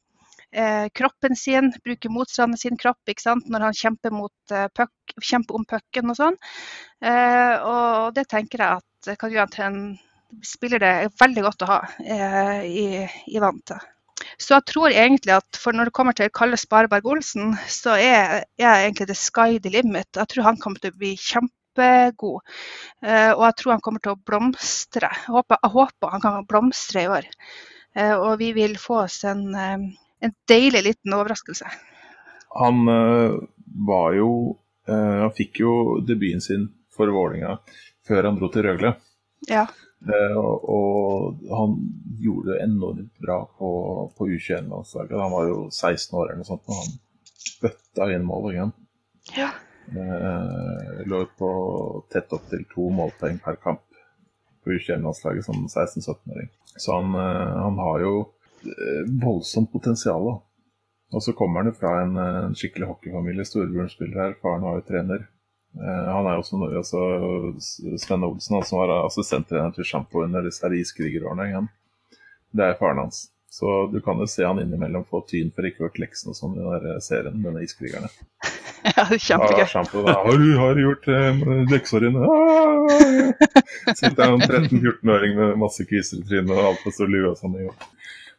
kroppen 0.96 1.36
sin, 1.38 1.72
bruker 1.86 2.10
motstanderen 2.10 2.58
sin 2.58 2.78
kropp 2.78 3.12
når 3.46 3.66
han 3.68 3.74
kjemper, 3.78 4.12
mot, 4.12 4.52
eh, 4.52 4.68
puck, 4.74 4.92
kjemper 5.22 5.56
om 5.56 5.66
pucken 5.66 6.10
og 6.10 6.18
sånn. 6.18 6.38
Eh, 7.02 7.56
og 7.62 8.14
det 8.16 8.28
tenker 8.30 8.64
jeg 8.64 8.82
at 8.82 9.20
kan 9.20 9.32
gjøre 9.32 9.48
han 9.58 9.68
en 9.68 10.42
spiller 10.46 10.82
det 10.82 10.94
veldig 11.20 11.46
godt 11.46 11.64
å 11.66 11.70
ha 11.70 11.80
eh, 12.04 12.66
i, 12.66 12.86
i 13.34 13.40
vantet. 13.42 13.82
Så 14.40 14.56
jeg 14.56 14.66
tror 14.70 14.92
egentlig 14.92 15.34
at 15.36 15.60
for 15.60 15.76
når 15.76 15.90
det 15.90 15.96
kommer 15.96 16.16
til 16.16 16.32
Kalle 16.36 16.60
Spareberg 16.60 17.08
Olsen, 17.08 17.56
så 17.68 17.96
er, 17.96 18.44
jeg 18.60 18.84
egentlig 18.86 19.08
the 19.10 19.18
sky 19.18 19.60
the 19.64 19.72
limit. 19.74 20.10
Jeg 20.16 20.32
tror 20.32 20.48
han 20.50 20.60
kommer 20.62 20.84
til 20.84 20.94
å 20.94 21.00
bli 21.00 21.14
kjempegod. 21.20 22.54
Eh, 23.04 23.32
og 23.34 23.44
jeg 23.48 23.58
tror 23.62 23.76
han 23.76 23.84
kommer 23.86 24.04
til 24.04 24.16
å 24.16 24.22
blomstre. 24.30 25.10
Jeg 25.16 25.36
håper, 25.36 25.60
jeg 25.64 25.76
håper 25.76 26.14
han 26.16 26.26
kan 26.26 26.48
blomstre 26.52 27.04
i 27.04 27.12
år. 27.18 27.30
Eh, 27.96 28.16
og 28.16 28.38
vi 28.44 28.52
vil 28.56 28.78
få 28.80 29.04
oss 29.06 29.24
en, 29.28 29.44
eh, 29.56 29.90
en 30.24 30.34
deilig 30.50 30.84
liten 30.86 31.16
overraskelse. 31.16 31.70
Han 32.60 32.88
øh, 32.90 33.38
var 33.88 34.16
jo 34.18 34.32
øh, 34.90 35.20
Han 35.24 35.36
fikk 35.38 35.62
jo 35.62 35.74
debuten 36.08 36.42
sin 36.42 36.70
for 36.96 37.12
Vålinga 37.14 37.60
før 38.08 38.26
han 38.26 38.40
dro 38.40 38.50
til 38.52 38.66
Røgle. 38.66 38.96
Ja. 39.50 39.68
Eh, 40.00 40.38
og, 40.38 40.66
og 40.74 41.56
han 41.60 41.76
gjorde 42.24 42.54
det 42.54 42.64
enormt 42.64 43.12
bra 43.22 43.40
på, 43.60 43.70
på 44.18 44.28
U21-landslaget. 44.28 45.18
Han 45.22 45.36
var 45.36 45.50
jo 45.52 45.58
16 45.70 46.18
år 46.18 46.30
eller 46.30 46.42
noe 46.42 46.50
sånt, 46.50 46.70
og 46.72 46.80
han 46.80 46.96
bøtta 47.64 48.08
inn 48.16 48.28
mål 48.28 48.54
igjen. 48.54 48.78
ja. 49.38 49.52
Eh, 49.90 51.06
lå 51.10 51.24
på 51.38 51.50
tett 52.14 52.34
opp 52.36 52.44
til 52.52 52.62
to 52.70 52.92
målpoeng 52.94 53.40
per 53.42 53.56
kamp 53.58 53.82
på 54.62 54.76
U21-landslaget 54.76 55.48
som 55.48 55.64
16-17-åring. 55.66 56.52
Så 56.76 57.00
han, 57.00 57.16
eh, 57.18 57.56
han 57.64 57.80
har 57.82 58.06
jo 58.06 58.14
eh, 58.66 59.02
voldsomt 59.24 59.72
potensial. 59.72 60.26
da. 60.26 60.36
Og 61.14 61.24
så 61.24 61.34
kommer 61.34 61.64
han 61.64 61.72
jo 61.72 61.78
fra 61.80 62.02
en, 62.04 62.16
eh, 62.18 62.40
en 62.46 62.56
skikkelig 62.56 62.88
hockeyfamilie. 62.88 63.46
Storebroren 63.46 63.90
spiller 63.90 64.24
her, 64.24 64.38
faren 64.42 64.68
var 64.68 64.80
jo 64.80 64.88
trener. 64.92 65.28
Eh, 65.78 66.06
han 66.14 66.26
er 66.28 66.38
jo 66.38 66.44
også, 66.44 66.62
også 66.84 67.98
Sven 67.98 68.24
Olsen, 68.24 68.56
han 68.56 68.66
som 68.66 68.80
var 68.82 68.96
assistenttrener 69.06 69.74
til 69.76 69.86
Sjampo 69.86 70.24
under 70.24 70.46
disse 70.46 70.70
iskrigerårene 70.84 71.50
igjen. 71.50 71.70
Det 72.52 72.66
er 72.66 72.80
faren 72.80 73.04
hans. 73.06 73.28
Så 73.50 73.90
du 73.94 74.02
kan 74.02 74.20
jo 74.22 74.28
se 74.30 74.46
han 74.46 74.60
innimellom 74.62 75.06
få 75.10 75.24
tyn 75.30 75.50
for 75.56 75.66
ikke 75.66 75.82
å 75.82 75.88
gjort 75.88 76.02
leksene 76.04 76.34
og 76.34 76.38
sånn 76.38 76.58
i 76.58 76.62
den 76.62 76.84
der 76.86 77.00
serien, 77.02 77.40
denne 77.42 77.64
iskrigerne. 77.66 78.10
ja 78.98 79.06
det 79.10 79.18
er 79.18 79.24
kjempegøy. 79.26 79.64
Ja, 79.66 79.84
da. 80.06 80.14
Har 80.22 80.38
du 80.38 80.50
har 80.60 80.78
du 80.78 80.82
gjort 80.84 81.10
eh, 81.10 81.42
leksa 81.72 82.02
dine? 82.04 82.30
Ah, 82.30 83.96
Sitter 83.98 84.36
en 84.36 84.46
13-14-åring 84.46 85.34
med 85.40 85.58
masse 85.66 85.86
kviser 85.90 86.22
i 86.22 86.28
trynet 86.30 86.54
og 86.54 86.76
altfor 86.76 86.94
stor 86.94 87.10
lue 87.10 87.32
og 87.32 87.42
sånn. 87.42 87.58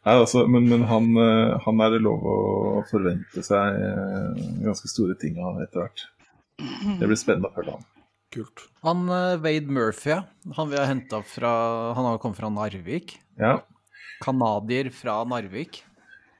Nei, 0.01 0.15
altså, 0.17 0.47
men 0.49 0.65
men 0.69 0.87
han, 0.89 1.11
eh, 1.21 1.59
han 1.65 1.81
er 1.85 1.93
det 1.93 2.01
lov 2.01 2.23
å 2.25 2.37
forvente 2.89 3.43
seg 3.45 3.77
eh, 3.77 4.45
ganske 4.65 4.89
store 4.89 5.13
ting 5.21 5.37
av 5.37 5.59
etter 5.61 5.83
hvert. 5.83 6.05
Det 6.97 7.09
blir 7.09 7.19
spennende 7.19 7.51
å 7.51 7.55
følge 7.55 7.75
han. 7.75 7.85
Kult. 8.33 8.63
Han 8.87 9.05
eh, 9.11 9.35
Wade 9.43 9.69
Murphy, 9.69 10.17
han 10.57 10.71
vi 10.71 10.79
har 10.79 10.89
henta 10.89 11.21
fra 11.27 11.51
Han 11.97 12.07
har 12.07 12.17
kommet 12.23 12.39
fra 12.39 12.49
Narvik. 12.53 13.19
Ja, 13.41 13.59
Canadier 14.21 14.89
fra 14.93 15.21
Narvik. 15.25 15.83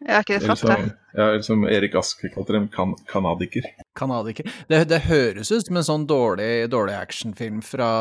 Er 0.01 0.23
ikke 0.23 0.39
det 0.39 0.45
flott, 0.47 0.63
det? 0.65 0.93
ja, 1.13 1.25
eller 1.27 1.43
som 1.45 1.61
Erik 1.69 1.93
Ask 1.99 2.23
kalte 2.33 2.55
dem, 2.55 2.65
kan, 2.73 2.95
kanadiker. 3.09 3.67
Kanadiker. 3.97 4.47
Det, 4.69 4.79
det 4.89 5.03
høres 5.05 5.51
ut 5.51 5.67
som 5.67 5.77
en 5.77 5.85
sånn 5.85 6.07
dårlig, 6.09 6.49
dårlig 6.73 6.95
actionfilm 6.97 7.59
fra, 7.65 7.91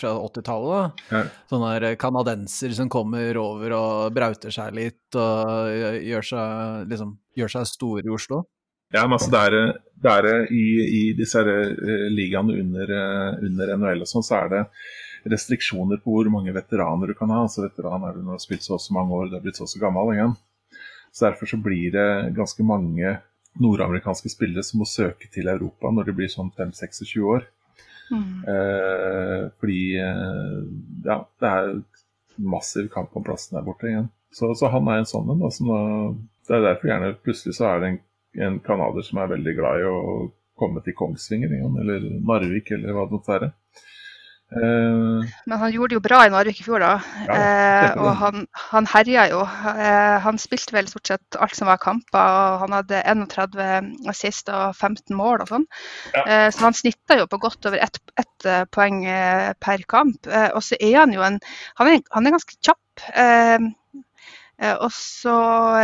fra 0.00 0.14
80-tallet. 0.16 1.04
Ja. 1.12 1.22
Sånne 1.52 1.92
kanadenser 2.00 2.72
som 2.78 2.88
kommer 2.92 3.36
over 3.40 3.76
og 3.76 4.16
brauter 4.16 4.54
seg 4.54 4.72
litt 4.78 5.20
og 5.20 6.00
gjør 6.00 6.30
seg, 6.32 6.88
liksom, 6.94 7.16
gjør 7.36 7.56
seg 7.58 7.70
store 7.74 8.08
i 8.08 8.14
Oslo. 8.16 8.44
Ja, 8.94 9.02
men 9.04 9.16
altså 9.16 9.32
det 9.32 9.40
er, 9.48 9.54
det 10.04 10.12
er 10.12 10.52
i, 10.54 10.66
i 10.84 11.02
disse 11.18 11.40
eh, 11.42 12.04
ligaene 12.14 12.54
under, 12.62 12.92
eh, 12.94 13.46
under 13.48 13.72
NHL 13.80 14.04
og 14.04 14.10
sånn, 14.10 14.24
så 14.24 14.38
er 14.44 14.52
det 14.52 14.64
restriksjoner 15.32 15.98
på 16.04 16.14
hvor 16.14 16.28
mange 16.30 16.52
veteraner 16.54 17.10
du 17.10 17.16
kan 17.18 17.32
ha. 17.34 17.42
Altså 17.46 17.64
Veteran 17.64 18.04
er 18.06 18.14
du 18.14 18.22
når 18.22 18.34
du 18.34 18.36
har 18.36 18.44
spilt 18.44 18.66
så 18.66 18.76
og 18.76 18.84
så 18.84 18.94
mange 18.94 19.16
år, 19.16 19.32
du 19.32 19.38
har 19.38 19.44
blitt 19.44 19.58
så 19.58 19.66
og 19.66 19.72
så 19.72 19.82
gammel 19.82 20.12
igjen. 20.14 20.36
Så 21.14 21.28
Derfor 21.28 21.46
så 21.46 21.56
blir 21.62 21.92
det 21.94 22.34
ganske 22.34 22.64
mange 22.66 23.18
nordamerikanske 23.62 24.32
spillere 24.32 24.64
som 24.66 24.80
må 24.82 24.86
søke 24.88 25.28
til 25.30 25.46
Europa 25.48 25.92
når 25.94 26.08
de 26.08 26.14
blir 26.18 26.32
sånn 26.32 26.50
5-26 26.56 27.20
år. 27.22 27.46
Mm. 28.10 28.42
Eh, 28.50 29.44
fordi 29.62 29.82
eh, 30.02 30.56
ja, 31.06 31.20
det 31.40 31.50
er 31.50 31.70
massiv 32.36 32.90
kamp 32.92 33.14
om 33.16 33.24
plassen 33.26 33.54
der 33.56 33.66
borte 33.66 33.88
igjen. 33.90 34.10
Så, 34.34 34.50
så 34.58 34.70
han 34.74 34.90
er 34.90 35.00
en 35.00 35.06
sånn 35.08 35.30
en. 35.30 35.44
Det 36.44 36.56
er 36.56 36.64
derfor 36.66 36.90
gjerne 36.90 37.14
plutselig 37.22 37.54
så 37.56 37.68
er 37.70 37.80
det 37.80 37.90
en, 37.92 38.00
en 38.48 38.56
canadier 38.64 39.06
som 39.06 39.22
er 39.22 39.30
veldig 39.30 39.54
glad 39.60 39.84
i 39.84 39.86
å 39.86 40.00
komme 40.58 40.82
til 40.82 40.96
Kongsvinger 40.98 41.54
igjen, 41.54 41.78
eller 41.82 42.02
Narvik, 42.26 42.74
eller 42.74 42.94
hva 42.94 43.06
det 43.06 43.14
måtte 43.14 43.32
være. 43.32 43.52
Eh, 44.52 45.24
Men 45.46 45.58
han 45.58 45.72
gjorde 45.72 45.94
det 45.94 45.98
jo 45.98 46.04
bra 46.04 46.20
i 46.26 46.30
Narvik 46.32 46.60
i 46.60 46.64
fjor, 46.66 46.82
da. 46.82 46.92
Ja, 47.26 47.36
eh, 47.36 47.94
og 47.98 48.10
han, 48.20 48.46
han 48.70 48.88
herja 48.90 49.26
jo. 49.32 49.40
Eh, 49.72 50.16
han 50.24 50.38
spilte 50.40 50.76
vel 50.76 50.88
stort 50.90 51.10
sett 51.10 51.38
alt 51.40 51.56
som 51.56 51.70
var 51.70 51.80
kamper. 51.82 52.20
og 52.20 52.64
Han 52.64 52.76
hadde 52.76 53.02
31 53.02 54.10
assist 54.12 54.52
og 54.52 54.76
15 54.76 55.16
mål 55.16 55.44
og 55.44 55.52
sånn. 55.54 55.68
Ja. 56.14 56.50
Så 56.54 56.66
han 56.66 56.76
snitta 56.76 57.18
jo 57.20 57.28
på 57.30 57.40
godt 57.42 57.70
over 57.70 57.80
ett 57.82 57.98
ett, 58.20 58.48
poeng 58.74 59.02
per 59.64 59.86
kamp. 59.90 60.28
Og 60.28 60.60
så 60.62 60.78
er 60.80 61.00
han 61.00 61.14
jo 61.14 61.24
en 61.24 61.40
Han 61.80 61.90
er, 61.90 62.04
han 62.12 62.26
er 62.26 62.36
ganske 62.36 62.58
kjapp. 62.60 62.82
Og 64.84 64.90
så 64.94 65.34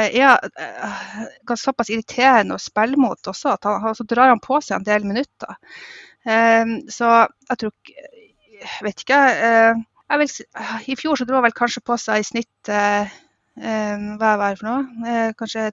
er 0.06 0.36
han 0.36 1.58
såpass 1.58 1.90
irriterende 1.90 2.54
å 2.54 2.62
spille 2.62 3.00
mot 3.00 3.32
også, 3.32 3.56
at 3.56 3.66
han, 3.66 3.96
så 3.98 4.06
drar 4.06 4.30
han 4.30 4.42
på 4.44 4.60
seg 4.62 4.78
en 4.78 4.86
del 4.86 5.08
minutter. 5.08 5.58
Så 6.22 7.10
jeg 7.10 7.58
tror 7.58 7.72
ikke 7.72 8.19
vet 8.84 9.02
ikke. 9.04 9.18
eh, 9.46 9.80
vil, 10.18 10.30
I 10.90 10.98
fjor 10.98 11.18
så 11.18 11.26
dro 11.28 11.40
vel 11.44 11.56
kanskje 11.56 11.82
på 11.86 11.96
seg 12.00 12.22
i 12.22 12.26
snitt 12.26 12.70
eh, 12.72 13.10
eh, 13.60 14.06
Hva 14.20 14.36
var 14.40 14.54
det 14.54 14.60
for 14.60 14.70
noe? 14.70 15.10
Eh, 15.10 15.32
kanskje 15.38 15.70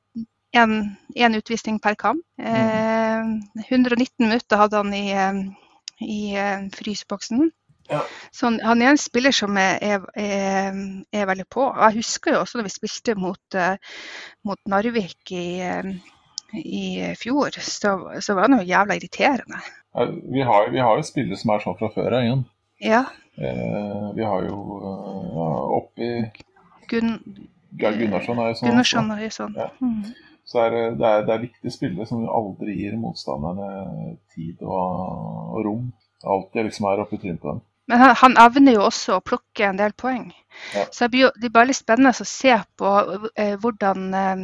én 0.58 1.38
utvisning 1.38 1.78
per 1.84 1.98
kamp. 2.00 2.24
Eh, 2.40 3.24
119 3.68 4.26
minutter 4.26 4.58
hadde 4.58 4.82
han 4.82 4.94
i, 4.96 5.06
i 6.02 6.22
fryseboksen. 6.74 7.52
Ja. 7.88 8.02
Så 8.36 8.48
han, 8.50 8.58
han 8.66 8.82
er 8.82 8.92
en 8.92 9.00
spiller 9.00 9.32
som 9.32 9.56
er, 9.62 9.78
er, 9.80 10.08
er, 10.18 11.28
veldig 11.30 11.46
på. 11.54 11.68
Og 11.70 11.84
jeg 11.86 12.02
husker 12.02 12.34
jo 12.34 12.42
også 12.42 12.60
da 12.60 12.66
vi 12.66 12.74
spilte 12.74 13.16
mot, 13.16 13.60
mot 14.44 14.60
Narvik 14.68 15.32
i, 15.32 15.62
i 16.58 17.14
fjor, 17.20 17.56
så, 17.62 17.94
så 18.20 18.36
var 18.36 18.50
han 18.50 18.60
jo 18.60 18.68
jævla 18.68 18.98
irriterende. 18.98 19.62
ja, 19.94 20.10
vi, 20.34 20.42
har, 20.42 20.70
vi 20.74 20.84
har 20.84 21.00
jo 21.00 21.08
spillere 21.08 21.40
som 21.40 21.54
er 21.54 21.64
sånn 21.64 21.80
fra 21.80 21.92
før 21.94 22.18
av 22.18 22.26
igjen. 22.26 22.44
Ja. 22.84 23.06
Eh, 23.38 24.08
vi 24.18 24.24
har 24.26 24.48
jo 24.48 24.58
eh, 24.82 25.28
ja, 25.38 25.50
oppi 25.78 26.10
Gun 26.90 27.12
ja, 27.78 27.92
Gunnarsson 27.92 28.40
er 28.42 28.52
jo 28.52 28.58
sånn. 28.58 28.70
Gunnarsson 28.70 29.12
er 29.14 29.24
jo 29.26 29.32
sånn. 29.36 29.58
Ja. 29.60 29.70
Mm. 29.84 30.04
Så 30.48 30.62
er 30.64 30.72
det, 30.72 30.84
det, 31.02 31.08
er, 31.08 31.26
det 31.28 31.34
er 31.34 31.42
viktige 31.44 31.74
spillere 31.76 32.08
som 32.08 32.24
aldri 32.32 32.78
gir 32.80 32.96
motstanderne 32.98 34.14
tid 34.34 34.62
og, 34.64 35.02
og 35.52 35.66
rom. 35.66 35.90
Alltid 36.24 36.70
liksom 36.70 36.88
er 36.90 37.04
oppe 37.04 37.18
i 37.18 37.22
trynet 37.22 37.42
på 37.44 37.52
dem. 37.52 37.66
Men 37.92 38.02
han, 38.04 38.16
han 38.20 38.38
evner 38.40 38.78
jo 38.78 38.86
også 38.88 39.18
å 39.18 39.24
plukke 39.24 39.68
en 39.68 39.80
del 39.80 39.94
poeng. 40.00 40.30
Ja. 40.76 40.88
Så 40.92 41.06
det 41.06 41.14
blir 41.16 41.36
blir 41.36 41.54
veldig 41.56 41.76
spennende 41.76 42.16
å 42.16 42.28
se 42.28 42.56
på 42.80 42.94
eh, 43.36 43.54
hvordan, 43.64 44.08
eh, 44.16 44.42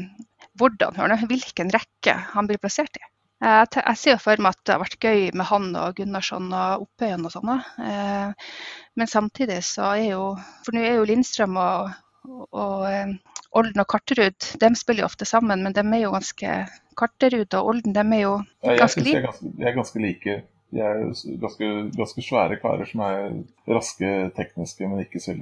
hvordan 0.60 1.26
hvilken 1.32 1.72
rekke 1.74 2.16
han 2.36 2.52
blir 2.52 2.62
plassert 2.62 3.00
i. 3.00 3.04
Eh, 3.44 3.66
Jeg, 3.76 3.98
ser 4.00 4.16
jo 4.16 4.22
for 4.24 4.44
meg 4.44 4.56
at 4.56 4.62
det 4.64 4.76
har 4.76 4.84
vært 4.84 5.04
gøy 5.04 5.26
med 5.36 5.48
han 5.50 5.74
og 5.76 5.98
Gunnarsson 5.98 6.48
og 6.56 6.86
Oppøyen 6.86 7.26
og 7.28 7.34
sånne. 7.34 7.58
Eh, 7.84 8.48
Men 8.96 9.10
samtidig 9.10 9.60
så 9.66 9.94
er 9.98 10.14
jo 10.14 10.24
For 10.64 10.76
nå 10.76 10.84
er 10.86 11.00
jo 11.00 11.08
Lindstrøm 11.10 11.58
og, 11.60 11.92
og, 12.30 12.48
og 12.54 12.88
eh, 12.92 13.14
Olden 13.54 13.84
og 13.84 13.90
Karterud 13.90 14.48
de 14.62 14.72
spiller 14.80 15.04
jo 15.04 15.10
ofte 15.12 15.28
sammen, 15.30 15.62
men 15.62 15.76
de 15.76 15.84
er 15.84 16.02
jo 16.06 16.14
ganske 16.16 16.56
Karterud 16.98 17.54
og 17.60 17.70
Olden 17.74 17.94
de 17.94 18.02
er 18.02 18.24
jo 18.24 18.34
ganske 18.64 19.02
er 19.02 19.06
like. 19.10 19.22
ganske, 19.28 19.52
de 19.60 19.68
er 19.68 19.78
ganske 19.78 20.02
like. 20.02 20.36
De 20.74 20.82
er 20.82 21.04
ganske, 21.38 21.70
ganske 21.94 22.24
svære 22.26 22.58
karer 22.64 22.90
som 22.90 23.04
er 23.06 23.28
raske 23.70 24.14
tekniske, 24.34 24.88
men 24.90 25.04
ikke 25.04 25.22
så, 25.22 25.36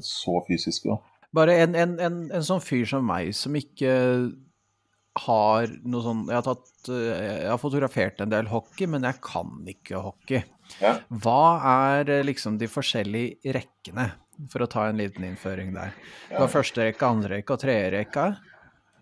så 0.00 0.38
fysiske. 0.46 0.88
Da. 0.88 0.96
Bare 1.36 1.58
en, 1.60 1.74
en, 1.76 1.98
en, 2.00 2.16
en 2.32 2.46
sånn 2.46 2.62
fyr 2.64 2.86
som 2.88 3.04
meg, 3.04 3.34
som 3.36 3.56
ikke 3.58 3.90
har 5.24 5.66
noe 5.84 6.02
sånn 6.04 6.22
Jeg 6.28 6.36
har, 6.38 6.46
tatt, 6.46 6.88
eh, 6.88 7.42
jeg 7.44 7.50
har 7.50 7.58
fotografert 7.62 8.20
en 8.24 8.30
del 8.32 8.46
hockey, 8.50 8.86
men 8.86 9.02
jeg 9.08 9.20
kan 9.24 9.50
ikke 9.66 10.02
hockey. 10.04 10.42
Ja. 10.82 10.98
Hva 11.10 11.40
er 11.72 12.10
eh, 12.18 12.24
liksom 12.28 12.58
de 12.60 12.66
forskjellige 12.70 13.54
rekkene, 13.56 14.10
for 14.52 14.62
å 14.64 14.68
ta 14.70 14.88
en 14.88 14.98
liten 15.00 15.24
innføring 15.24 15.72
der? 15.74 15.94
Du 16.30 16.36
har 16.42 16.48
første 16.52 16.84
rekke, 16.84 17.06
andre 17.08 17.38
rekke 17.38 17.56
og 17.56 17.62
tredje 17.64 17.90
rekke. 17.96 18.26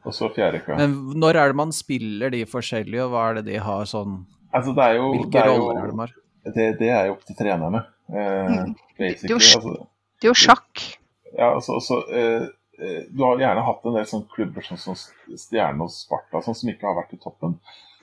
Og 0.06 0.14
så 0.14 0.28
fjerde 0.32 0.60
rekke. 0.60 0.76
Men 0.78 0.94
når 1.18 1.34
er 1.42 1.48
det 1.52 1.56
man 1.58 1.72
spiller 1.74 2.30
de 2.30 2.44
forskjellige, 2.46 3.02
og 3.08 3.10
hva 3.16 3.24
er 3.30 3.40
det 3.40 3.46
de 3.52 3.58
har 3.58 3.84
sånn 3.90 4.24
Altså, 4.54 4.72
det 4.76 4.84
er 4.86 4.94
jo, 4.96 5.08
det 5.12 5.18
Hvilke 5.20 5.40
er 5.42 5.48
roller 5.50 5.76
er 5.76 5.82
det 5.82 5.90
de 5.90 5.98
har? 6.00 6.12
det, 6.54 6.66
det 6.78 6.88
er 6.94 7.06
jo 7.08 7.12
opp 7.16 7.24
til 7.26 7.36
trenerne. 7.36 7.80
Eh, 8.08 8.46
Mm. 8.46 8.74
basically. 8.96 9.26
Det 9.26 9.30
er 9.30 9.34
jo- 9.34 9.58
Altså, 9.58 9.86
Det 10.20 10.24
er 10.24 10.30
jo 10.30 10.38
sjakk. 10.46 10.96
Ja, 11.36 11.48
altså, 11.54 11.74
altså 11.74 11.96
eh, 12.14 12.42
eh, 12.42 12.48
Du 12.76 13.22
har 13.22 13.40
gjerne 13.40 13.64
hatt 13.64 13.84
en 13.88 13.94
del 13.96 14.06
sånne 14.08 14.28
klubber 14.32 14.64
sånn 14.66 14.80
som 14.80 14.96
Stjerne 14.96 15.86
og 15.86 15.92
Sparta 15.94 16.42
sånn, 16.44 16.56
som 16.58 16.70
ikke 16.72 16.88
har 16.88 16.98
vært 16.98 17.14
i 17.16 17.20
toppen. 17.22 17.56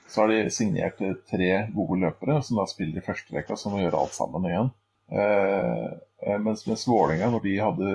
Så 0.06 0.20
har 0.20 0.28
de 0.28 0.50
signert 0.50 1.00
eh, 1.00 1.16
tre 1.30 1.50
gode 1.74 2.00
løpere 2.04 2.40
som 2.44 2.60
da 2.60 2.66
spiller 2.70 3.00
i 3.00 3.04
førsterekka, 3.04 3.56
som 3.56 3.74
må 3.74 3.82
gjøre 3.82 4.00
alt 4.00 4.16
sammen 4.16 4.48
igjen. 4.48 4.70
Eh, 5.10 5.88
eh, 6.26 6.38
mens, 6.44 6.66
mens 6.68 6.86
Vålerenga, 6.88 7.30
når 7.32 7.44
de 7.44 7.54
hadde 7.60 7.92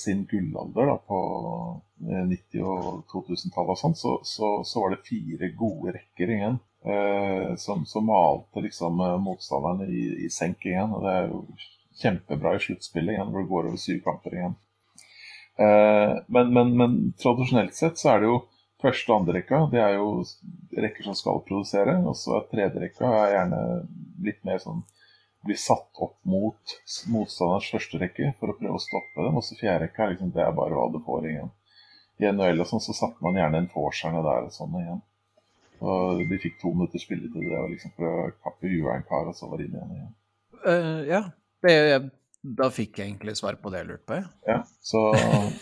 sin 0.00 0.24
gullalder 0.30 0.90
da, 0.90 0.96
på 1.08 1.20
eh, 2.10 2.24
90- 2.32 2.66
og 2.66 3.04
2000-tallet, 3.12 3.74
og 3.76 3.80
sånn, 3.80 3.96
så, 3.98 4.16
så, 4.26 4.50
så 4.66 4.82
var 4.82 4.94
det 4.94 5.06
fire 5.06 5.50
gode 5.58 5.94
rekker 5.98 6.34
igjen. 6.36 6.58
Eh, 6.84 7.54
som, 7.56 7.86
som 7.88 8.10
malte 8.10 8.60
liksom 8.60 9.00
eh, 9.00 9.16
motstanderne 9.24 9.88
i, 9.88 10.04
i 10.26 10.32
senk 10.32 10.66
igjen. 10.66 10.92
og 10.92 11.06
Det 11.06 11.14
er 11.14 11.30
jo 11.30 11.44
kjempebra 12.02 12.56
i 12.56 12.64
sluttspillet 12.66 13.14
igjen, 13.14 13.30
hvor 13.30 13.44
det 13.44 13.52
går 13.54 13.70
over 13.70 13.80
syv 13.80 14.02
kamper 14.04 14.36
igjen. 14.36 14.58
Eh, 15.58 16.16
men, 16.26 16.52
men, 16.52 16.76
men 16.76 16.96
tradisjonelt 17.20 17.74
sett 17.74 18.00
så 18.00 18.14
er 18.14 18.22
det 18.22 18.30
jo 18.30 18.40
første 18.82 19.12
og 19.12 19.20
andre 19.20 19.38
rekka. 19.38 19.62
Det 19.72 19.80
er 19.82 19.96
jo 19.98 20.08
rekker 20.84 21.06
som 21.06 21.18
skal 21.18 21.44
produsere. 21.46 21.96
Og 22.04 22.16
så 22.18 22.38
er 22.38 22.50
tredje 22.50 22.82
rekka 22.82 23.10
er 23.10 23.36
gjerne 23.38 23.62
litt 24.24 24.42
mer 24.46 24.60
sånn 24.62 24.82
blir 25.44 25.58
satt 25.60 26.00
opp 26.00 26.16
mot 26.24 26.74
motstanderens 27.12 27.66
første 27.68 27.98
rekke 28.00 28.30
for 28.38 28.48
å 28.48 28.56
prøve 28.56 28.78
å 28.78 28.82
stoppe 28.82 29.26
dem. 29.26 29.36
Og 29.36 29.44
så 29.44 29.58
fjerde 29.58 29.86
rekka 29.86 30.06
er 30.06 30.14
liksom, 30.14 30.32
det 30.32 30.44
er 30.44 30.56
bare 30.56 30.76
hva 30.78 30.88
du 30.92 31.00
får 31.04 31.28
igjen. 31.30 31.52
I 32.22 32.30
NHL 32.30 32.62
og 32.62 32.70
sånn 32.70 32.84
så 32.84 32.94
satte 32.96 33.24
man 33.24 33.36
gjerne 33.36 33.60
en 33.60 33.72
forserne 33.72 34.22
der 34.24 34.46
og 34.46 34.54
sånn 34.54 34.78
igjen. 34.80 35.02
Og 35.84 36.22
de 36.30 36.38
fikk 36.40 36.60
to 36.62 36.72
minutter 36.72 37.02
spilletid. 37.02 37.42
Det 37.42 37.56
var 37.58 37.68
liksom 37.68 37.92
for 37.96 38.08
å 38.08 38.28
kappe 38.44 38.70
huet 38.70 38.86
av 38.86 38.94
en 38.94 39.08
kar, 39.08 39.28
og 39.28 39.36
så 39.36 39.50
var 39.50 39.60
de 39.60 39.66
inn 39.68 39.74
igjen. 39.76 39.96
igjen. 39.98 40.12
Uh, 40.64 41.00
ja, 41.10 41.20
det, 41.66 41.74
da 42.44 42.68
fikk 42.72 42.98
jeg 43.00 43.08
egentlig 43.08 43.38
svar 43.38 43.56
på 43.60 43.70
det 43.72 43.80
jeg 43.80 43.88
lurte 43.88 44.08
på. 44.10 44.18
Ja. 44.18 44.26
Ja, 44.44 44.58
så, 44.84 45.00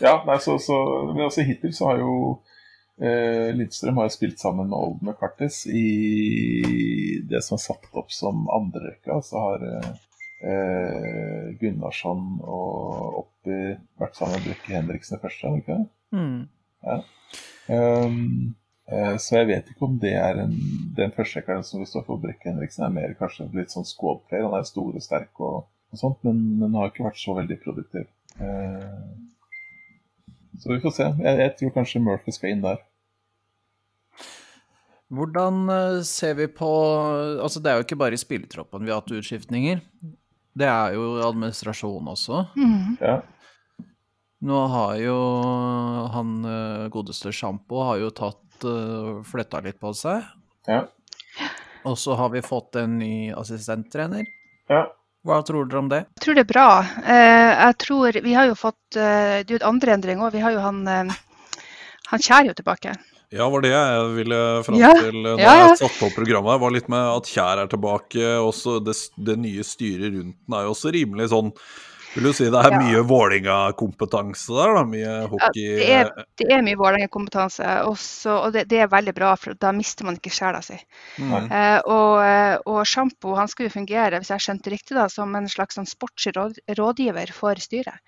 ja, 0.03 0.17
nei, 0.27 0.39
så, 0.43 0.57
så 0.59 0.79
men 1.13 1.29
også 1.29 1.45
Hittil 1.47 1.75
så 1.77 1.93
har 1.93 2.01
jo 2.03 2.15
eh, 2.99 3.53
Lindstrøm 3.55 4.01
har 4.03 4.11
spilt 4.11 4.43
sammen 4.43 4.71
med 4.73 4.79
Olden 4.79 5.13
og 5.13 5.21
Kartis 5.21 5.63
i 5.71 7.23
det 7.31 7.43
som 7.47 7.55
er 7.59 7.63
satt 7.69 7.87
opp 7.95 8.11
som 8.15 8.49
andrerekka. 8.51 9.21
Så 9.23 9.45
har 9.45 9.67
eh, 10.43 11.53
Gunnarsson 11.61 12.41
og 12.43 13.21
Oppi 13.23 13.61
vært 14.03 14.19
sammen 14.19 14.41
med 14.41 14.51
Brekke 14.51 14.75
Henriksen 14.75 15.21
i 15.21 15.23
første, 15.23 15.55
ikke 15.63 15.79
det? 15.79 15.87
Mm. 16.19 16.41
Um, 17.71 18.57
eh, 18.91 19.15
så 19.23 19.39
jeg 19.39 19.53
vet 19.53 19.71
ikke 19.71 19.87
om 19.87 20.01
det 20.03 20.17
er 20.19 20.43
en, 20.43 20.57
den 20.99 21.15
førsterekkeren 21.15 21.63
som 21.67 21.79
vi 21.83 21.87
står 21.87 22.09
for 22.09 22.19
Brekke 22.23 22.51
Henriksen, 22.51 22.89
er 22.89 22.97
mer 22.97 23.15
kanskje 23.21 23.47
litt 23.55 23.71
sånn 23.71 23.87
squad 23.87 24.27
player. 24.27 24.49
Han 24.49 24.59
er 24.59 24.67
stor 24.67 24.99
og 24.99 25.07
sterk 25.07 25.47
og 25.47 25.63
sånt, 26.01 26.23
men, 26.27 26.41
men 26.61 26.79
har 26.79 26.91
ikke 26.91 27.07
vært 27.07 27.21
så 27.21 27.35
veldig 27.37 27.59
produktiv. 27.65 28.09
Eh, 28.39 28.89
så 30.63 30.73
vi 30.73 30.81
får 30.83 30.97
se. 30.97 31.11
Jeg, 31.25 31.39
jeg 31.43 31.55
tror 31.59 31.77
kanskje 31.77 32.03
Murphy 32.05 32.35
skal 32.35 32.55
inn 32.55 32.65
der. 32.65 32.81
Hvordan 35.13 35.69
eh, 35.69 36.01
ser 36.09 36.39
vi 36.39 36.49
på 36.49 36.71
Altså, 37.43 37.61
det 37.61 37.71
er 37.71 37.81
jo 37.81 37.87
ikke 37.87 38.01
bare 38.01 38.17
i 38.17 38.21
spillertroppen 38.21 38.87
vi 38.87 38.93
har 38.93 39.03
hatt 39.03 39.13
utskiftninger. 39.13 39.83
Det 40.53 40.69
er 40.69 40.97
jo 40.97 41.17
administrasjon 41.25 42.09
også. 42.13 42.47
Mm. 42.57 42.97
Ja. 43.01 43.19
Nå 44.43 44.63
har 44.73 44.97
jo 45.01 45.19
han 46.13 46.33
eh, 46.49 46.89
godeste 46.93 47.33
Sjampo 47.35 47.85
har 47.87 48.01
jo 48.03 48.11
tatt 48.11 48.67
uh, 48.67 49.21
flytta 49.27 49.61
litt 49.65 49.79
på 49.81 49.93
seg. 49.97 50.25
Ja. 50.69 50.85
Og 51.89 51.97
så 51.99 52.17
har 52.19 52.33
vi 52.35 52.43
fått 52.45 52.77
en 52.81 52.99
ny 53.01 53.31
assistenttrener. 53.35 54.27
ja. 54.71 54.89
Hva 55.23 55.39
tror 55.47 55.69
dere 55.71 55.79
om 55.79 55.89
det? 55.93 56.01
Jeg 56.19 56.25
tror 56.25 56.35
det 56.39 56.43
er 56.43 56.51
bra. 56.51 56.67
Eh, 57.07 57.51
jeg 57.69 57.77
tror, 57.85 58.17
Vi 58.25 58.33
har 58.35 58.49
jo 58.51 58.57
fått 58.59 58.97
eh, 58.99 59.43
Det 59.47 59.55
er 59.55 59.59
jo 59.61 59.69
andre 59.69 59.95
endring 59.95 60.23
òg. 60.25 60.33
Vi 60.35 60.43
har 60.43 60.55
jo 60.57 60.63
han 60.65 60.81
eh, 60.91 61.13
Han 62.11 62.25
Kjær 62.27 62.49
jo 62.51 62.55
tilbake. 62.59 62.97
Ja, 63.33 63.47
var 63.49 63.63
det 63.65 63.71
jeg 63.73 64.09
ville 64.19 64.39
fram 64.67 64.77
Ja, 64.77 64.91
til 64.99 65.23
da 65.25 65.31
ja, 65.41 65.53
ja. 65.57 65.69
jeg 65.71 65.79
satte 65.81 66.05
opp 66.05 66.17
programmet. 66.19 66.59
var 66.61 66.75
litt 66.75 66.91
med 66.93 67.01
at 67.15 67.31
Kjær 67.31 67.63
er 67.63 67.71
tilbake. 67.73 68.27
Også 68.45 68.77
det, 68.85 68.97
det 69.17 69.39
nye 69.41 69.65
styret 69.65 70.11
rundt 70.19 70.37
den 70.37 70.59
er 70.59 70.67
jo 70.67 70.75
også 70.75 70.93
rimelig 70.93 71.31
sånn 71.33 71.55
Vil 72.15 72.27
du 72.29 72.33
si 72.37 72.45
det 72.45 72.61
er 72.61 72.73
Ja. 72.75 72.79
mye 72.83 73.03
Vålinga-kompetanse 73.09 74.53
der, 74.53 74.75
da? 74.77 74.83
Mye 74.85 75.13
hockey 75.31 75.77
det 75.79 75.89
er- 75.89 76.11
Det 76.37 76.51
er 76.51 76.63
mye 76.63 76.77
Vålerenga-kompetanse, 76.77 77.65
og, 77.87 78.53
det, 78.53 78.69
det 78.69 78.81
er 78.81 78.89
veldig 78.89 79.15
bra, 79.15 79.35
for 79.37 79.55
da 79.55 79.73
mister 79.73 80.05
man 80.05 80.17
ikke 80.17 80.31
sjela 80.31 80.61
si. 80.63 80.77
Mm. 81.19 81.51
Eh, 81.51 81.81
og, 81.87 82.23
eh, 82.23 82.59
og 82.67 82.85
Sjampo 82.87 83.35
han 83.37 83.49
skal 83.49 83.67
jo 83.69 83.75
fungere, 83.81 84.19
hvis 84.21 84.29
jeg 84.29 84.41
skjønte 84.45 84.71
riktig, 84.75 84.95
da, 84.95 85.07
som 85.09 85.35
en 85.35 85.49
slags 85.49 85.77
sånn 85.79 85.89
sportslig 85.89 86.35
råd, 86.37 86.59
rådgiver 86.77 87.33
for 87.33 87.55
styret. 87.55 87.99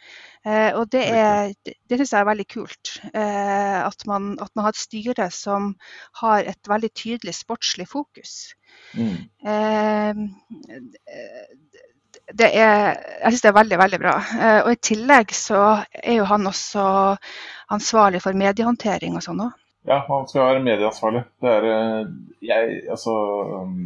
Eh, 0.44 0.72
og 0.76 0.90
det, 0.90 1.06
er, 1.08 1.54
det, 1.64 1.74
det 1.88 1.98
syns 1.98 2.12
jeg 2.12 2.20
er 2.20 2.28
veldig 2.28 2.48
kult. 2.48 3.00
Eh, 3.14 3.86
at, 3.86 4.06
man, 4.06 4.34
at 4.40 4.50
man 4.54 4.64
har 4.66 4.74
et 4.74 4.76
styre 4.76 5.30
som 5.32 5.74
har 6.20 6.44
et 6.44 6.68
veldig 6.68 6.92
tydelig 6.92 7.32
sportslig 7.34 7.88
fokus. 7.88 8.52
Mm. 8.98 9.30
Det 12.32 12.46
er, 12.56 12.94
jeg 13.20 13.34
syns 13.34 13.42
det 13.44 13.50
er 13.50 13.58
veldig, 13.58 13.78
veldig 13.82 14.00
bra. 14.00 14.14
Eh, 14.38 14.60
og 14.62 14.70
i 14.72 14.80
tillegg 14.88 15.34
så 15.36 15.60
er 16.00 16.16
jo 16.16 16.24
han 16.30 16.48
også 16.48 16.86
ansvarlig 17.74 18.22
for 18.24 18.38
mediehåndtering 18.38 19.18
og 19.18 19.24
sånn 19.26 19.44
òg. 19.44 19.60
Ja, 19.84 19.98
han 20.08 20.24
skal 20.30 20.48
være 20.48 20.64
medieansvarlig. 20.64 21.26
Det 21.44 21.52
er 21.52 21.68
eh, 21.68 22.12
Jeg, 22.48 22.78
altså 22.88 23.12
um, 23.60 23.76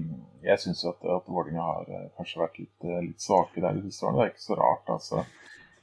Jeg 0.46 0.62
syns 0.62 0.84
at, 0.86 1.02
at 1.02 1.26
Vålerenga 1.26 1.66
har 1.66 1.90
eh, 1.90 2.08
kanskje 2.14 2.42
vært 2.44 2.62
litt, 2.62 2.88
litt 3.08 3.26
svake 3.26 3.64
der 3.64 3.74
de 3.74 3.88
siste 3.88 4.06
årene. 4.06 4.20
Det 4.20 4.26
er 4.28 4.34
ikke 4.36 4.46
så 4.46 4.58
rart, 4.62 4.94
altså. 4.94 5.26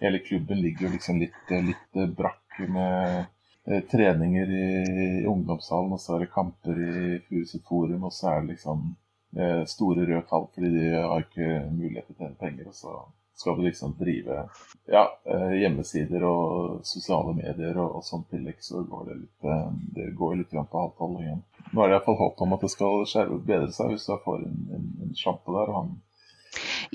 Hele 0.04 0.24
klubben 0.24 0.62
ligger 0.63 0.88
jo 0.88 0.96
liksom 0.96 1.20
litt, 1.24 1.56
litt 1.72 2.04
brakk 2.15 2.60
med 2.72 3.32
treninger 3.89 4.52
i, 4.52 4.65
i 4.86 5.08
ungdomshallen, 5.28 5.96
og 5.96 6.02
så 6.04 6.15
er 6.15 6.26
det 6.26 6.34
kamper 6.36 6.78
i 6.78 7.20
Furuset 7.26 7.63
Forum, 7.65 8.04
og 8.06 8.13
så 8.13 8.30
er 8.30 8.44
det 8.44 8.58
liksom 8.58 8.84
store 9.67 10.06
røde 10.08 10.24
tall 10.30 10.45
fordi 10.56 10.69
de 10.74 10.89
har 10.95 11.24
ikke 11.26 11.48
mulighet 11.76 12.08
til 12.08 12.15
å 12.15 12.19
tjene 12.24 12.39
penger. 12.39 12.69
Og 12.71 12.78
så 12.78 12.95
skal 13.36 13.58
vi 13.58 13.63
liksom 13.63 13.95
drive 14.00 14.50
ja, 14.91 15.19
eh, 15.34 15.52
hjemmesider 15.62 16.24
og 16.24 16.80
sosiale 16.88 17.34
medier 17.36 17.76
og, 17.78 18.00
og 18.00 18.08
sånn 18.08 18.24
tillegg, 18.32 18.62
så 18.63 18.84
går 18.88 19.10
det 19.10 19.17
litt, 19.19 19.48
eh, 19.52 19.67
det 19.98 20.10
går 20.15 20.38
litt 20.39 20.56
på 20.56 20.82
halvtall 20.82 21.17
igjen. 21.19 21.43
Nå 21.74 21.84
er 21.84 21.91
det 21.91 21.98
iallfall 21.98 22.19
håp 22.21 22.43
om 22.45 22.56
at 22.56 22.63
det 22.63 22.71
skal 22.71 23.06
skjerve 23.10 23.41
bedre 23.43 23.71
seg 23.76 23.91
hvis 23.91 24.08
du 24.08 24.15
får 24.24 24.43
en, 24.45 24.60
en, 24.78 24.89
en 25.04 25.15
sjampo 25.19 25.58
der. 25.58 25.71
og 25.74 25.80
han 25.82 25.95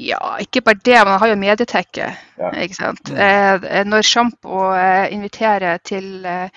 Ja, 0.00 0.20
ikke 0.40 0.62
bare 0.64 0.80
det, 0.84 1.00
man 1.04 1.20
har 1.20 1.32
jo 1.32 1.40
medietekke. 1.40 2.12
Ja. 2.40 2.52
Ikke 2.64 2.78
sant? 2.78 3.10
Eh, 3.12 3.82
når 3.84 4.06
Sjampo 4.06 4.70
eh, 4.72 5.10
inviterer 5.12 5.82
til 5.84 6.24
eh, 6.24 6.48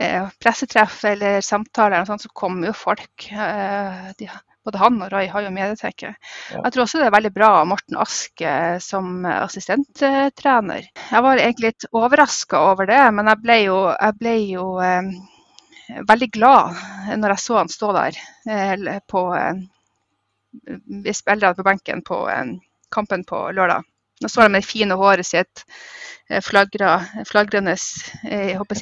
eh, 0.00 0.30
pressetreff 0.40 1.02
eller 1.10 1.44
samtaler, 1.44 2.00
og 2.00 2.08
sånt, 2.08 2.24
så 2.24 2.32
kommer 2.32 2.70
jo 2.70 2.78
folk. 2.86 3.26
Eh, 3.28 4.06
de, 4.16 4.30
både 4.70 4.82
han 4.84 5.02
og 5.02 5.10
Rai 5.12 5.26
har 5.32 5.44
jo 5.44 5.50
medietekket. 5.54 6.30
Ja. 6.54 6.62
Jeg 6.62 6.72
tror 6.72 6.84
også 6.86 7.02
det 7.02 7.08
er 7.10 7.16
veldig 7.16 7.32
bra 7.34 7.50
av 7.60 7.68
Morten 7.72 7.98
Ask 8.00 8.44
eh, 8.46 8.78
som 8.82 9.26
assistenttrener. 9.26 10.86
Jeg 11.10 11.26
var 11.26 11.42
egentlig 11.42 11.74
litt 11.74 11.90
overraska 11.90 12.62
over 12.70 12.88
det, 12.90 13.02
men 13.16 13.30
jeg 13.32 13.42
ble 13.42 13.58
jo, 13.66 13.82
jeg 13.92 14.18
ble 14.22 14.36
jo 14.54 14.70
eh, 14.84 15.12
veldig 16.08 16.30
glad 16.30 16.80
når 17.18 17.34
jeg 17.34 17.44
så 17.44 17.60
han 17.60 17.72
stå 17.72 17.92
der 17.98 18.18
eh, 18.48 18.98
på 19.10 19.26
eh, 19.36 19.60
vi 21.04 21.14
spillerne 21.14 21.54
på 21.54 21.66
benken 21.66 22.02
på 22.06 22.28
eh, 22.30 22.44
kampen 22.90 23.24
på 23.24 23.50
lørdag. 23.52 23.84
Nå 24.20 24.28
står 24.28 24.42
han 24.42 24.52
med 24.52 24.62
det 24.62 24.68
fine 24.68 24.96
håret 25.00 25.26
sitt, 25.26 25.64
eh, 26.28 26.42
flagra, 26.44 26.98
flagrende 27.26 27.76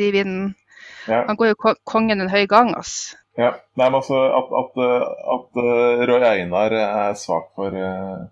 i 0.00 0.10
vinden. 0.10 0.54
Ja. 1.06 1.24
Han 1.26 1.36
går 1.36 1.52
jo 1.52 1.74
kongen 1.84 2.20
en 2.20 2.32
høy 2.32 2.46
gang, 2.46 2.74
ass. 2.76 3.14
Ja, 3.38 3.52
nei, 3.78 3.86
men 3.86 3.94
altså 4.00 4.18
At, 4.34 4.50
at, 4.60 4.80
eh, 4.82 5.04
at 5.34 5.58
eh, 5.62 6.00
Roy 6.10 6.24
Einar 6.26 6.74
er 6.74 7.14
svak 7.18 7.52
for, 7.54 7.70
eh, 7.70 8.24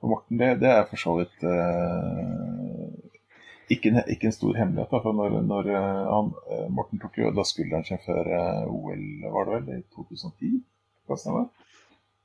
for 0.00 0.14
Morten, 0.14 0.38
det, 0.40 0.54
det 0.62 0.70
er 0.72 0.86
for 0.88 0.96
så 1.02 1.12
vidt 1.18 1.44
uh, 1.44 2.88
ikke, 3.68 3.90
en, 3.92 4.00
ikke 4.08 4.30
en 4.30 4.32
stor 4.34 4.56
hemmelighet. 4.56 4.88
Da, 4.94 5.02
for 5.04 5.12
når, 5.12 5.36
når 5.44 5.68
han, 5.76 6.32
Morten 6.72 7.02
tok 7.02 7.20
jo 7.20 7.34
da 7.36 7.44
skulderen 7.44 7.84
sin 7.84 8.00
før 8.06 8.32
OL, 8.64 9.04
var 9.36 9.50
det 9.50 9.60
vel, 9.68 9.82
i 9.82 9.84
2010? 9.92 10.56
Hva 11.06 11.20
stemmer? 11.20 11.46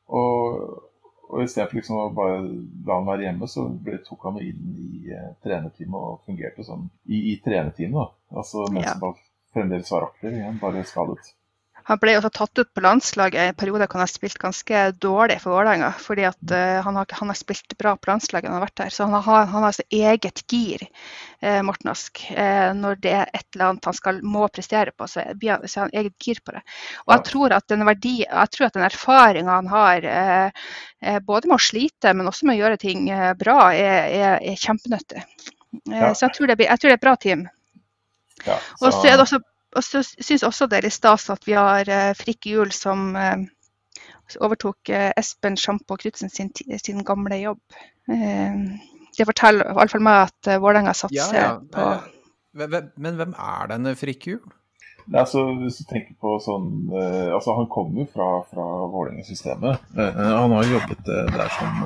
Og, 0.08 0.82
og 1.28 1.44
istedenfor 1.44 1.82
liksom 1.82 2.00
å 2.00 2.10
bare 2.16 2.40
la 2.88 2.96
han 3.02 3.12
være 3.12 3.28
hjemme, 3.28 3.52
så 3.52 3.68
ble, 3.68 4.00
tok 4.08 4.24
han 4.30 4.40
inn 4.40 4.76
i 4.88 5.12
uh, 5.12 5.34
trenerteamet 5.44 6.00
og 6.00 6.24
fungerte 6.30 6.64
sånn 6.64 6.88
i, 7.12 7.26
i 7.36 7.40
trenerteamet. 7.44 8.00
da. 8.00 8.38
Altså 8.40 8.70
mens 8.72 8.88
Ja. 8.88 8.96
han 8.96 9.04
bare 9.04 9.20
fremdeles 9.52 9.92
var 9.92 10.08
aktiv 10.14 10.32
igjen, 10.32 10.62
bare 10.64 10.88
skadet. 10.88 11.36
Han 11.86 12.00
ble 12.02 12.16
også 12.18 12.32
tatt 12.34 12.60
ut 12.64 12.70
på 12.74 12.82
landslaget 12.82 13.38
i 13.38 13.50
en 13.52 13.58
periode 13.58 13.86
hvor 13.86 14.00
han 14.00 14.06
har 14.08 14.10
spilt 14.10 14.40
ganske 14.42 14.80
dårlig 15.04 15.38
for 15.44 15.54
Vålerenga. 15.54 15.92
Fordi 16.02 16.24
at 16.26 16.40
uh, 16.50 16.82
han, 16.82 16.98
har, 16.98 17.12
han 17.20 17.30
har 17.30 17.38
spilt 17.38 17.76
bra 17.78 17.94
på 18.00 18.10
landslaget 18.10 18.50
når 18.50 18.56
han 18.56 18.62
har 18.62 18.66
vært 18.66 18.82
der. 18.82 18.96
Så 18.96 19.06
han 19.06 19.14
har, 19.14 19.46
han 19.52 19.62
har 19.62 19.70
altså 19.70 19.86
eget 19.94 20.42
gir, 20.50 20.82
eh, 21.46 21.62
Morten 21.68 21.92
Ask. 21.94 22.24
Eh, 22.34 22.72
når 22.74 22.98
det 23.04 23.14
er 23.14 23.30
et 23.30 23.46
eller 23.54 23.68
annet 23.70 23.90
han 23.92 23.98
skal, 24.00 24.24
må 24.26 24.50
prestere 24.50 24.96
på, 24.98 25.08
så 25.12 25.28
blir 25.38 25.56
han, 25.56 25.70
så 25.70 25.84
har 25.84 25.92
han 25.92 26.02
eget 26.02 26.18
gir 26.26 26.42
på 26.42 26.58
det. 26.58 26.66
Og 27.06 27.16
jeg 27.16 27.26
tror 27.30 27.58
at 27.60 27.70
den 27.70 27.86
verdi, 27.86 28.18
jeg 28.26 28.54
tror 28.56 28.70
at 28.70 28.78
den 28.80 28.90
erfaringa 28.90 29.62
han 29.62 29.70
har, 29.70 30.12
eh, 30.18 30.70
eh, 31.06 31.20
både 31.22 31.52
med 31.52 31.60
å 31.60 31.66
slite, 31.70 32.18
men 32.18 32.34
også 32.34 32.50
med 32.50 32.58
å 32.58 32.64
gjøre 32.64 32.82
ting 32.82 33.10
eh, 33.14 33.34
bra, 33.38 33.70
er, 33.78 34.10
er, 34.10 34.40
er 34.42 34.58
kjempenyttig. 34.58 35.22
Ja. 35.92 36.16
Så 36.16 36.26
jeg 36.26 36.38
tror, 36.38 36.50
det 36.50 36.58
blir, 36.58 36.72
jeg 36.72 36.82
tror 36.82 36.90
det 36.90 36.96
er 36.96 37.04
et 37.04 37.10
bra 37.10 37.20
team. 37.20 37.46
Ja, 38.46 38.58
Og 38.82 38.90
så 38.94 39.06
er 39.08 39.16
det 39.16 39.24
også 39.24 39.46
og 39.76 39.84
så 39.84 40.02
syns 40.06 40.46
også 40.48 40.70
det 40.72 40.80
er 40.80 40.88
litt 40.88 40.96
stas 40.96 41.30
at 41.34 41.46
vi 41.48 41.56
har 41.58 41.90
eh, 41.92 42.14
Frikke 42.18 42.54
Juel 42.54 42.72
som 42.76 43.12
eh, 43.20 43.46
overtok 44.42 44.90
eh, 44.90 45.12
Espen 45.20 45.58
Sjampo 45.60 45.98
Knutsen 46.02 46.32
sin, 46.32 46.52
sin 46.82 47.04
gamle 47.06 47.40
jobb. 47.42 47.62
Eh, 48.12 48.60
det 49.18 49.28
forteller 49.30 49.72
i 49.72 49.78
hvert 49.78 49.94
fall 49.94 50.04
meg 50.04 50.26
at 50.26 50.50
uh, 50.52 50.60
Vålerenga 50.60 50.94
satser 50.98 51.38
Ja, 51.38 51.48
ja. 51.48 51.54
på 51.72 52.94
Men 53.00 53.20
hvem 53.20 53.36
er 53.40 53.70
denne 53.72 53.96
Frikkhjul? 53.96 54.42
Nei, 55.06 55.22
altså, 55.22 55.44
hvis 55.60 55.78
du 55.80 55.86
tenker 55.90 56.16
på 56.22 56.38
sånn 56.42 56.90
eh, 56.90 57.30
altså 57.36 57.54
Han 57.60 57.68
kommer 57.70 58.02
jo 58.02 58.08
fra, 58.10 58.30
fra 58.50 58.66
Vålerenga-systemet. 58.90 59.84
Eh, 59.94 60.22
han 60.24 60.56
har 60.56 60.72
jobbet 60.72 61.12
eh, 61.14 61.30
der 61.36 61.52
som 61.54 61.84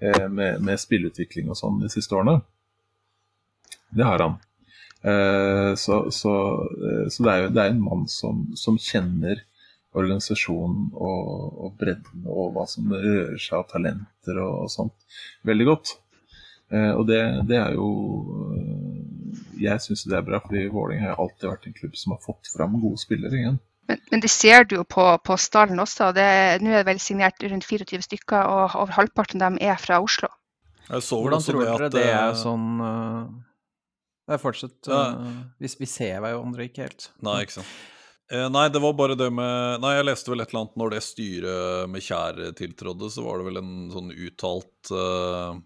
eh, 0.00 0.22
med, 0.32 0.62
med 0.64 0.80
spillutvikling 0.80 1.50
og 1.52 1.58
sånn 1.60 1.82
de 1.82 1.90
siste 1.92 2.16
årene. 2.16 2.38
Det 3.94 4.08
har 4.08 4.24
han. 4.24 4.38
Eh, 5.04 5.74
så 5.74 6.10
så, 6.10 6.34
eh, 6.88 7.08
så 7.10 7.24
det 7.24 7.32
er 7.32 7.42
jo 7.42 7.50
det 7.52 7.64
er 7.64 7.74
en 7.74 7.82
mann 7.84 8.06
som, 8.08 8.46
som 8.56 8.78
kjenner 8.80 9.42
organisasjonen 9.94 10.88
og, 10.96 11.58
og 11.66 11.74
bredden 11.78 12.24
og 12.24 12.54
hva 12.54 12.64
som 12.66 12.88
rører 12.88 13.36
seg 13.38 13.58
av 13.60 13.68
talenter 13.70 14.40
og, 14.40 14.64
og 14.64 14.72
sånt 14.72 15.20
veldig 15.46 15.68
godt. 15.68 15.92
Eh, 16.72 16.90
og 16.96 17.04
det, 17.10 17.20
det 17.50 17.60
er 17.60 17.76
jo 17.76 17.90
Jeg 19.60 19.82
syns 19.84 20.06
det 20.08 20.16
er 20.16 20.26
bra, 20.26 20.40
fordi 20.40 20.64
Vålerenga 20.72 21.12
har 21.12 21.20
alltid 21.20 21.50
vært 21.50 21.68
en 21.68 21.76
klubb 21.76 22.00
som 22.00 22.16
har 22.16 22.24
fått 22.24 22.50
fram 22.56 22.80
gode 22.80 23.02
spillere 23.04 23.38
igjen. 23.38 23.60
Men, 23.90 24.00
men 24.10 24.22
det 24.24 24.32
ser 24.32 24.64
du 24.64 24.78
jo 24.78 24.84
på, 24.88 25.04
på 25.20 25.36
stallen 25.36 25.82
også. 25.82 26.14
Nå 26.16 26.24
er 26.24 26.62
det 26.64 26.86
vel 26.88 27.00
signert 27.02 27.42
rundt 27.44 27.66
24 27.68 28.06
stykker, 28.06 28.40
og 28.48 28.78
over 28.80 28.96
halvparten 28.96 29.42
av 29.42 29.52
dem 29.52 29.60
er 29.60 29.76
fra 29.80 30.00
Oslo. 30.00 30.30
Jeg 30.88 31.04
så 31.04 31.18
vel 31.20 31.34
Hvordan 31.34 31.44
tror 31.44 31.64
dere 31.64 31.88
at, 31.90 31.96
det 31.96 32.06
er 32.08 32.38
sånn 32.38 32.70
uh, 32.80 33.26
Det 34.24 34.36
er 34.36 34.40
fortsatt 34.40 34.88
Ja. 34.88 35.02
uh, 35.20 35.42
vi, 35.60 35.68
vi 35.80 35.88
ser 35.90 36.22
hverandre 36.24 36.68
ikke 36.68 36.86
helt. 36.86 37.10
Nei, 37.24 37.42
ikke 37.44 37.58
sant. 37.60 37.74
Eh, 38.32 38.48
nei, 38.48 38.68
det 38.72 38.80
var 38.80 38.94
bare 38.96 39.16
det 39.20 39.28
med 39.36 39.82
Nei, 39.82 39.98
jeg 39.98 40.06
leste 40.08 40.32
vel 40.32 40.40
et 40.40 40.48
eller 40.48 40.62
annet 40.62 40.78
når 40.80 40.94
det 40.94 41.00
styret 41.04 41.90
med 41.92 42.04
Kjær 42.04 42.40
tiltrådde, 42.56 43.10
så 43.12 43.24
var 43.26 43.40
det 43.40 43.48
vel 43.50 43.60
en 43.60 43.74
sånn 43.92 44.08
uttalt 44.14 44.92
uh, 44.96 45.58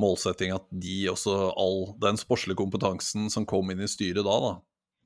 målsetting 0.00 0.54
at 0.54 0.64
de 0.72 1.02
også 1.12 1.34
All 1.60 1.92
den 2.02 2.18
sportslige 2.20 2.58
kompetansen 2.62 3.28
som 3.32 3.44
kom 3.48 3.68
inn 3.70 3.84
i 3.84 3.90
styret 3.90 4.24
da, 4.24 4.38
da, 4.46 4.54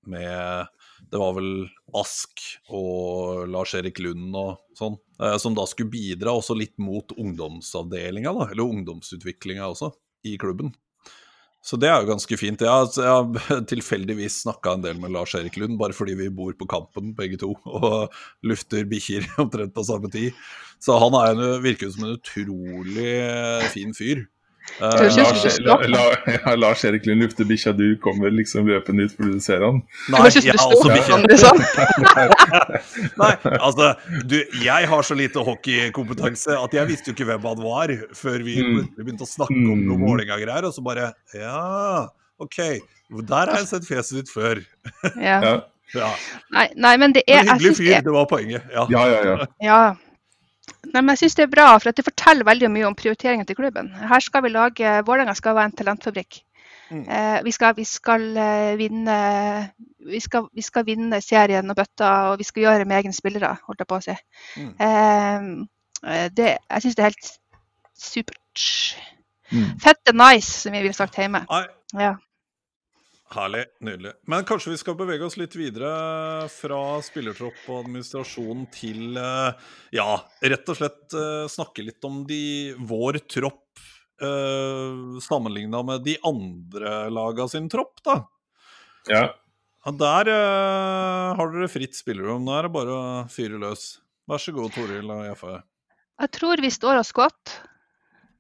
med 0.09 1.11
Det 1.11 1.21
var 1.21 1.35
vel 1.37 1.53
Ask 1.99 2.47
og 2.71 3.49
Lars-Erik 3.51 3.99
Lund 4.05 4.39
og 4.39 4.63
sånn, 4.79 4.97
eh, 5.23 5.37
som 5.43 5.59
da 5.59 5.67
skulle 5.69 5.93
bidra 5.93 6.35
også 6.37 6.57
litt 6.59 6.77
mot 6.83 7.11
ungdomsavdelinga, 7.17 8.33
da, 8.39 8.49
eller 8.53 8.71
ungdomsutviklinga 8.71 9.67
også, 9.67 9.93
i 10.27 10.37
klubben. 10.41 10.73
Så 11.65 11.77
det 11.81 11.89
er 11.91 12.01
jo 12.01 12.13
ganske 12.13 12.39
fint. 12.39 12.63
Jeg 12.63 12.71
har, 12.71 12.87
jeg 12.95 13.43
har 13.49 13.65
tilfeldigvis 13.73 14.43
snakka 14.45 14.77
en 14.77 14.85
del 14.87 15.01
med 15.03 15.13
Lars-Erik 15.15 15.59
Lund, 15.61 15.77
bare 15.81 15.97
fordi 15.97 16.15
vi 16.19 16.31
bor 16.33 16.55
på 16.59 16.69
Kampen 16.71 17.13
begge 17.19 17.41
to 17.43 17.53
og 17.81 18.15
lufter 18.47 18.87
bikkjer 18.89 19.27
omtrent 19.45 19.75
på 19.77 19.87
samme 19.87 20.11
tid. 20.15 20.37
Så 20.83 20.97
han 21.03 21.17
er 21.19 21.35
en, 21.35 21.45
virker 21.65 21.89
jo 21.89 21.97
som 21.97 22.07
en 22.07 22.19
utrolig 22.19 23.15
fin 23.75 23.95
fyr. 23.97 24.29
Som 24.79 25.23
Lars, 25.25 25.59
la, 25.65 25.77
la, 25.91 26.03
ja, 26.35 26.53
Lars 26.61 26.85
Erik 26.87 27.07
Lund 27.09 27.23
lufter 27.25 27.49
bikkja, 27.49 27.73
du 27.75 27.97
kommer 28.05 28.31
liksom 28.35 28.69
løpende 28.69 29.07
ut 29.09 29.15
fordi 29.17 29.33
du 29.39 29.41
ser 29.43 29.65
han. 29.65 29.81
nei, 30.13 30.21
jeg 30.29 30.45
du 30.45 30.51
er 30.53 30.61
også 30.67 30.93
bikkje. 30.93 31.19
liksom. 31.33 31.63
Nei, 33.23 33.33
altså, 33.59 33.89
du, 34.31 34.37
jeg 34.63 34.89
har 34.93 35.03
så 35.07 35.17
lite 35.19 35.43
hockeykompetanse 35.45 36.55
at 36.59 36.77
jeg 36.79 36.91
visste 36.93 37.11
jo 37.11 37.17
ikke 37.17 37.29
hvem 37.33 37.49
han 37.51 37.65
var 37.65 37.95
før 38.17 38.45
vi 38.47 38.59
Mm. 38.59 38.87
begynte 38.99 39.25
å 39.25 39.29
snakke 39.31 39.55
om 39.55 39.81
noe 39.87 39.97
målinger 39.99 40.35
Vålerenga-greier, 40.37 40.67
og 40.69 40.75
så 40.75 40.83
bare 40.85 41.13
Ja, 41.35 42.09
OK. 42.43 42.59
Der 43.25 43.49
har 43.51 43.57
jeg 43.63 43.69
sett 43.71 43.87
fjeset 43.89 44.21
ditt 44.23 44.33
før. 44.35 44.63
Ja. 45.17 45.59
Ja. 45.97 46.11
Nei, 46.53 46.67
nei, 46.77 46.91
men 47.01 47.15
det 47.17 47.23
er 47.33 47.47
hyggelig 47.49 47.79
fyr, 47.79 48.03
det 48.05 48.13
var 48.13 48.27
poenget. 48.29 48.61
Ja. 48.75 48.83
ja, 48.93 49.07
ja. 49.09 49.47
ja. 49.65 49.79
Nei, 50.93 51.03
men 51.03 51.13
jeg 51.13 51.25
syns 51.25 51.39
det 51.39 51.47
er 51.47 51.53
bra, 51.53 51.71
for 51.77 51.91
at 51.91 51.99
det 51.99 52.07
forteller 52.07 52.47
veldig 52.49 52.71
mye 52.73 52.87
om 52.89 52.97
prioriteringen 52.97 53.47
til 53.49 53.59
klubben. 53.59 53.91
Her 53.93 54.25
skal 54.25 54.45
vi 54.45 54.53
lage 54.53 54.93
Vålerenga 55.07 55.35
skal 55.37 55.57
være 55.59 55.71
en 55.71 55.77
talentfabrikk. 55.81 56.41
Mm. 56.91 57.03
Eh, 57.05 57.39
vi, 57.45 57.53
skal, 57.53 57.75
vi, 57.77 57.85
skal, 57.85 58.25
eh, 58.37 58.79
vinne, 58.81 59.17
vi, 60.09 60.21
skal, 60.25 60.49
vi 60.57 60.65
skal 60.65 60.87
vinne 60.89 61.21
serien 61.25 61.69
og 61.71 61.77
bøtta, 61.77 62.13
og 62.31 62.39
vi 62.41 62.47
skal 62.49 62.65
gjøre 62.65 62.79
det 62.83 62.89
med 62.89 63.03
egne 63.03 63.17
spillere, 63.17 63.51
holdt 63.67 63.85
jeg 63.85 63.91
på 63.91 63.99
å 63.99 64.07
si. 64.07 64.17
Mm. 64.57 64.71
Eh, 64.87 66.25
det, 66.33 66.55
jeg 66.57 66.85
syns 66.85 66.97
det 66.97 67.05
er 67.05 67.11
helt 67.11 67.35
supert. 67.99 68.65
Mm. 69.53 69.69
Fette 69.83 70.17
nice, 70.17 70.63
som 70.63 70.73
vi 70.73 70.83
ville 70.85 70.97
sagt 70.97 71.21
hjemme. 71.21 71.45
I, 71.49 71.67
Ja. 71.97 72.15
Herlig. 73.35 73.65
Nydelig. 73.85 74.15
Men 74.31 74.47
kanskje 74.49 74.73
vi 74.73 74.81
skal 74.81 74.97
bevege 74.97 75.27
oss 75.27 75.37
litt 75.41 75.53
videre 75.59 75.91
fra 76.53 76.81
spillertropp 77.05 77.61
og 77.69 77.83
administrasjon 77.83 78.65
til 78.73 79.19
eh, 79.21 79.69
ja, 79.99 80.09
rett 80.41 80.73
og 80.73 80.79
slett 80.79 81.17
eh, 81.17 81.45
snakke 81.53 81.85
litt 81.85 82.09
om 82.09 82.23
de, 82.29 82.41
vår 82.89 83.21
tropp 83.29 83.83
uh, 84.23 85.19
sammenligna 85.23 85.83
med 85.87 86.03
de 86.07 86.17
andre 86.27 87.05
laga 87.13 87.49
sin 87.49 87.69
tropp, 87.71 88.01
da. 88.07 88.23
Ja. 89.09 89.27
Der 89.89 90.29
eh, 90.29 91.37
har 91.39 91.53
dere 91.55 91.71
fritt 91.71 91.97
spillerom. 91.97 92.45
Nå 92.45 92.53
er 92.59 92.67
det 92.67 92.75
bare 92.75 92.93
å 92.93 93.05
fyre 93.33 93.61
løs. 93.61 93.99
Vær 94.29 94.43
så 94.43 94.53
god, 94.53 94.75
Toril 94.75 95.09
og 95.15 95.25
Jaffe. 95.25 95.61
Jeg 96.19 96.33
tror 96.35 96.61
vi 96.61 96.71
står 96.75 96.99
oss 97.01 97.15
godt. 97.17 97.55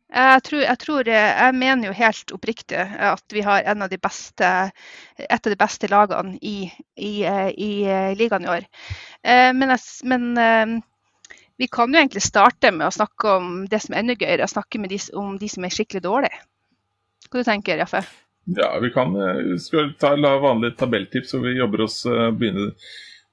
Jeg, 0.08 0.42
tror, 0.46 0.62
jeg, 0.64 0.78
tror, 0.80 1.08
jeg 1.12 1.54
mener 1.54 1.90
jo 1.90 1.96
helt 1.98 2.32
oppriktig 2.32 2.78
at 2.80 3.34
vi 3.34 3.42
har 3.44 3.66
en 3.68 3.84
av 3.84 3.90
de 3.92 3.98
beste, 4.00 4.52
et 5.20 5.48
av 5.48 5.52
de 5.52 5.58
beste 5.60 5.90
lagene 5.92 6.38
i, 6.40 6.70
i, 6.96 7.12
i 7.24 7.72
ligaen 8.16 8.46
i 8.46 8.52
år. 8.54 8.64
Eh, 9.20 9.50
men, 9.52 9.74
jeg, 9.74 10.08
men, 10.08 10.24
eh, 10.40 11.36
vi 11.60 11.68
kan 11.68 11.92
jo 11.92 12.00
egentlig 12.00 12.24
starte 12.24 12.72
med 12.72 12.88
å 12.88 12.94
snakke 12.94 13.36
om 13.36 13.52
det 13.68 13.82
som 13.84 13.94
er 13.94 14.00
enda 14.00 14.16
gøyere, 14.16 14.48
å 14.48 14.54
snakke 14.54 14.80
de, 14.88 15.02
om 15.12 15.36
de 15.36 15.52
som 15.52 15.68
er 15.68 15.76
skikkelig 15.76 16.06
dårlige. 16.08 16.40
Hva 17.28 17.44
du 17.44 17.50
tenker 17.50 17.76
du, 17.76 17.84
Jaffe? 17.84 18.06
Ja, 18.56 18.72
vi 18.80 18.88
kan 18.94 19.12
vi 19.12 19.58
skal 19.60 19.92
ta 20.00 20.14
la 20.16 20.38
vanlig 20.40 20.72
tabelltips, 20.80 21.34
så 21.34 21.42
vi 21.44 21.58
jobber 21.58 21.84
oss 21.84 22.00
begynner 22.08 22.72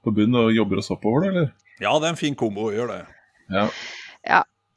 på 0.04 0.12
bunnen 0.12 0.42
og 0.42 0.52
jobber 0.52 0.82
oss 0.82 0.92
oppover, 0.92 1.24
da, 1.24 1.30
eller? 1.32 1.54
Ja, 1.80 1.94
det 1.96 2.04
er 2.04 2.12
en 2.12 2.20
fin 2.20 2.36
kombo. 2.36 2.68
å 2.68 2.74
gjøre 2.74 2.98
det. 2.98 3.22
Ja. 3.56 3.70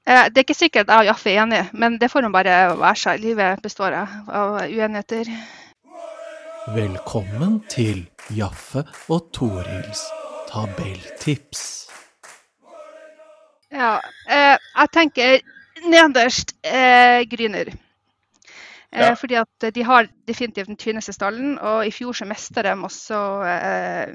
Eh, 0.09 0.25
det 0.25 0.41
er 0.41 0.45
ikke 0.47 0.57
sikkert 0.57 0.89
jeg 0.89 1.03
og 1.03 1.05
Jaffe 1.05 1.29
er 1.29 1.43
enige, 1.43 1.65
men 1.73 1.99
det 2.01 2.09
får 2.09 2.25
nå 2.25 2.31
bare 2.33 2.53
være 2.79 2.95
seg. 2.97 3.19
Livet 3.21 3.61
består 3.61 3.93
av 3.93 4.55
uenigheter. 4.65 5.29
Velkommen 6.73 7.59
til 7.69 8.07
Jaffe 8.33 8.81
og 9.09 9.27
Torils 9.33 10.01
tabelltips. 10.49 11.61
Ja, 13.69 13.99
eh, 14.25 14.57
jeg 14.57 14.91
tenker 14.97 15.37
nederst 15.85 16.55
eh, 16.63 17.21
Gryner. 17.29 17.69
Eh, 17.69 17.77
Ja. 18.99 19.13
Fordi 19.13 19.35
at 19.37 19.69
de 19.75 19.83
har 19.85 20.07
definitivt 20.27 20.67
den 20.67 20.77
tynneste 20.77 21.13
stallen, 21.13 21.59
og 21.59 21.85
i 21.85 21.91
fjor 21.93 22.13
så 22.17 22.25
mista 22.25 22.63
de 22.65 22.73
også 22.73 23.19
eh, 23.45 24.07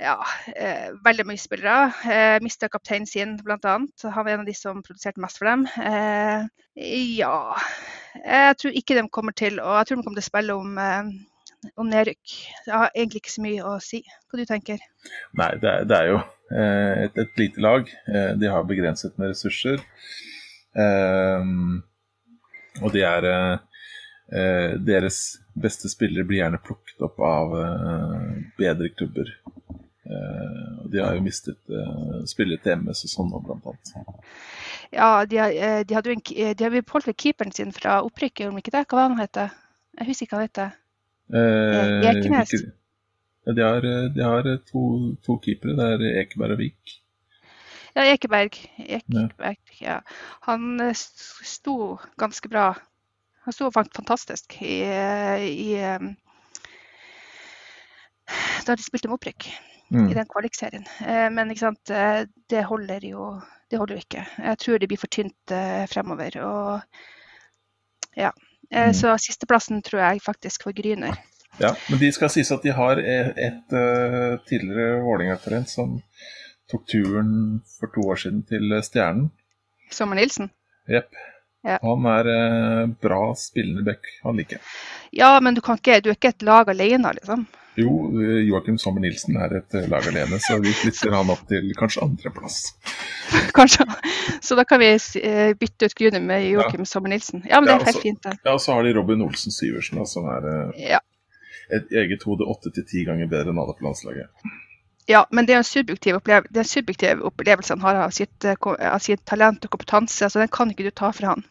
ja, 0.00 0.16
eh, 0.56 0.92
veldig 1.04 1.26
mye 1.28 1.40
spillere. 1.40 1.92
Eh, 2.08 2.38
Mista 2.42 2.68
kapteinen 2.72 3.06
sin, 3.06 3.36
bl.a. 3.44 3.58
Han 4.02 4.24
var 4.24 4.30
en 4.32 4.40
av 4.40 4.48
de 4.48 4.54
som 4.56 4.82
produserte 4.82 5.20
mest 5.20 5.38
for 5.38 5.50
dem. 5.50 5.66
Eh, 5.82 6.46
ja 7.18 7.56
Jeg 8.16 8.56
tror 8.56 8.78
ikke 8.78 8.96
de 8.96 9.02
kommer 9.12 9.34
til 9.36 9.58
og 9.60 9.74
jeg 9.76 9.86
tror 9.88 9.98
de 9.98 10.04
kommer 10.06 10.16
til 10.16 10.24
å 10.24 10.30
spille 10.30 10.56
om, 10.56 10.78
eh, 10.80 11.70
om 11.76 11.88
nedrykk. 11.88 12.36
Jeg 12.66 12.74
har 12.74 12.90
egentlig 12.94 13.22
ikke 13.22 13.34
så 13.36 13.44
mye 13.44 13.68
å 13.68 13.76
si. 13.84 14.02
Hva 14.30 14.40
du 14.40 14.46
tenker 14.48 14.80
Nei, 15.36 15.50
det 15.60 15.70
er, 15.70 15.84
det 15.88 15.98
er 15.98 16.10
jo 16.12 16.18
eh, 16.18 17.04
et, 17.06 17.22
et 17.26 17.40
lite 17.44 17.64
lag. 17.64 17.92
Eh, 18.08 18.32
de 18.40 18.52
har 18.52 18.68
begrenset 18.68 19.18
med 19.20 19.34
ressurser. 19.34 19.84
Ehm, 20.78 21.82
og 22.80 22.92
de 22.94 23.02
er 23.04 23.26
eh, 23.28 23.56
eh, 24.32 24.74
Deres 24.80 25.20
beste 25.52 25.90
spillere 25.92 26.24
blir 26.24 26.40
gjerne 26.40 26.62
plukket 26.64 27.04
opp 27.04 27.20
av 27.26 27.56
eh, 27.60 28.28
bedre 28.56 28.88
klubber. 28.96 29.34
Eh, 30.12 30.70
og 30.82 30.90
de 30.92 31.00
har 31.00 31.14
jo 31.16 31.24
mistet 31.24 31.58
uh, 31.72 32.20
spillere 32.28 32.60
til 32.64 32.76
MS 32.82 33.04
og 33.06 33.12
sånn 33.14 33.32
blant 33.46 33.66
annet. 33.70 34.22
Ja, 34.92 35.10
de, 35.24 35.38
har- 35.40 35.56
eh, 35.56 35.80
de 35.88 35.96
hadde 35.96 36.12
jo 36.12 36.16
en, 36.18 36.24
eh, 36.36 36.52
de 36.58 36.66
har 36.66 36.74
beholdt 36.76 37.08
vel 37.08 37.16
keeperen 37.24 37.52
sin 37.56 37.72
fra 37.72 38.00
opprykket, 38.04 38.48
om 38.50 38.58
ikke 38.60 38.74
det? 38.74 38.84
Hva 38.90 38.98
var 39.00 39.08
han 39.12 39.22
heter? 39.22 39.54
Jeg 39.98 40.10
husker 40.10 40.26
ikke 40.26 40.36
hva 40.36 40.42
han 40.42 40.50
heter. 40.50 40.78
Eh, 41.32 42.10
Ekenes. 42.12 42.52
Ja, 43.46 43.52
de 43.56 43.62
har, 43.64 43.86
eh, 43.88 44.08
de 44.14 44.22
har 44.26 44.46
eh, 44.52 44.58
to, 44.68 44.82
to 45.24 45.38
keepere. 45.44 45.76
Det 45.78 46.10
er 46.12 46.20
Ekeberg 46.26 46.56
og 46.58 46.60
Vik. 46.60 46.98
Ja, 47.96 48.04
Ekeberg. 48.12 48.56
Ekeberg 48.78 49.58
ja. 49.80 49.98
Han 50.48 50.80
eh, 50.80 50.92
sto 50.96 51.96
ganske 52.20 52.48
bra. 52.52 52.70
Han 53.46 53.56
sto 53.56 53.70
fantastisk 53.74 54.54
i, 54.62 54.76
eh, 54.86 55.42
i 55.48 55.72
eh, 55.80 56.04
Da 58.66 58.76
de 58.78 58.84
spilte 58.84 59.08
med 59.10 59.18
opprykk 59.18 59.48
Mm. 59.92 60.06
i 60.10 60.14
den 60.16 60.28
kvalikserien. 60.30 60.86
Eh, 61.06 61.28
Men 61.30 61.56
sant, 61.56 61.90
eh, 61.90 62.24
det 62.48 62.64
holder 62.64 63.04
jo 63.04 63.40
det 63.70 63.78
holder 63.80 63.96
jo 63.96 64.04
ikke. 64.04 64.22
Jeg 64.38 64.58
tror 64.58 64.78
det 64.78 64.88
blir 64.88 65.00
for 65.00 65.08
tynt 65.08 65.50
eh, 65.52 65.86
fremover. 65.88 66.38
Og 66.44 66.80
ja. 68.16 68.32
Eh, 68.70 68.88
Mm. 68.88 68.94
Så 68.94 69.18
sisteplassen 69.18 69.82
tror 69.82 70.00
jeg 70.00 70.22
faktisk 70.24 70.62
for 70.64 70.72
Gryner. 70.72 71.16
Ja, 71.60 71.74
men 71.90 71.98
de 72.00 72.08
skal 72.12 72.30
sies 72.32 72.50
at 72.52 72.62
de 72.64 72.72
har 72.72 72.96
et, 72.96 73.36
et 73.36 73.74
eh, 73.76 74.38
tidligere 74.48 75.02
Vålerenga-talent 75.04 75.68
som 75.68 75.98
tok 76.72 76.86
turen 76.88 77.60
for 77.78 77.92
to 77.92 78.06
år 78.08 78.16
siden 78.22 78.42
til 78.48 78.72
Stjernen. 78.80 79.30
Sommer 79.92 80.16
Nilsen. 80.16 80.48
Jepp. 80.88 81.12
Ja. 81.68 81.76
Han 81.82 82.06
er 82.06 82.30
eh, 82.32 82.86
bra 83.04 83.34
spillende 83.36 83.84
back. 83.84 84.08
Han 84.24 84.40
liker 84.40 84.56
jeg. 84.56 84.64
Ja, 85.20 85.34
men 85.40 85.54
du, 85.54 85.60
kan 85.60 85.76
ikke, 85.76 86.00
du 86.00 86.08
er 86.10 86.16
ikke 86.16 86.32
et 86.32 86.42
lag 86.48 86.68
alene, 86.72 87.12
liksom. 87.20 87.44
Jo, 87.74 87.92
eh, 88.20 88.42
Joakim 88.48 88.76
Sommer 88.78 89.00
Nilsen 89.00 89.36
er 89.40 89.54
et 89.56 89.74
eh, 89.78 89.86
lag 89.88 90.04
alene, 90.10 90.36
så 90.44 90.58
vi 90.60 90.72
flytter 90.76 91.14
han 91.16 91.30
opp 91.32 91.46
til 91.48 91.70
kanskje 91.78 92.02
andreplass. 92.04 92.58
Kanskje. 93.56 93.86
Så 94.44 94.56
da 94.58 94.64
kan 94.68 94.80
vi 94.82 94.90
eh, 95.22 95.54
bytte 95.56 95.88
ut 95.88 95.94
Gryner 95.96 96.20
med 96.20 96.44
Joakim 96.50 96.84
Sommer 96.84 97.08
Nilsen. 97.14 97.46
Ja, 97.48 97.60
men 97.60 97.70
det 97.70 97.72
Ja, 97.72 97.78
er 97.78 97.84
helt 97.84 97.88
altså- 97.94 98.02
fint, 98.02 98.22
det. 98.26 98.34
Ja, 98.44 98.52
og 98.52 98.60
så 98.60 98.74
har 98.76 98.82
de 98.84 98.92
Robin 98.98 99.22
Olsen 99.24 99.52
Syversen, 99.56 99.98
da, 99.98 100.04
som 100.04 100.28
er 100.28 100.72
Ja. 100.76 101.00
et 101.72 101.88
eget 101.92 102.22
hode 102.28 102.44
åtte 102.44 102.70
til 102.76 102.84
ti 102.84 103.04
ganger 103.08 103.26
bedre 103.32 103.48
enn 103.54 103.58
alle 103.62 103.72
på 103.78 103.86
landslaget. 103.88 104.28
ja, 105.08 105.24
men 105.32 105.46
det 105.46 105.54
er 105.54 105.58
en 105.62 105.64
subjektiv, 105.64 106.14
opplev 106.20 106.44
det 106.50 106.56
er 106.60 106.66
en 106.66 106.68
subjektiv 106.68 107.22
opplevelse 107.26 107.72
han 107.74 107.80
har 107.80 107.96
av 108.04 108.10
sitt, 108.10 108.44
av 108.44 108.98
sitt 109.00 109.24
talent 109.26 109.64
og 109.64 109.70
kompetanse, 109.70 110.28
så 110.28 110.38
den 110.38 110.48
kan 110.48 110.70
ikke 110.70 110.84
du 110.84 110.90
ta 110.90 111.10
fra 111.12 111.32
han. 111.34 111.44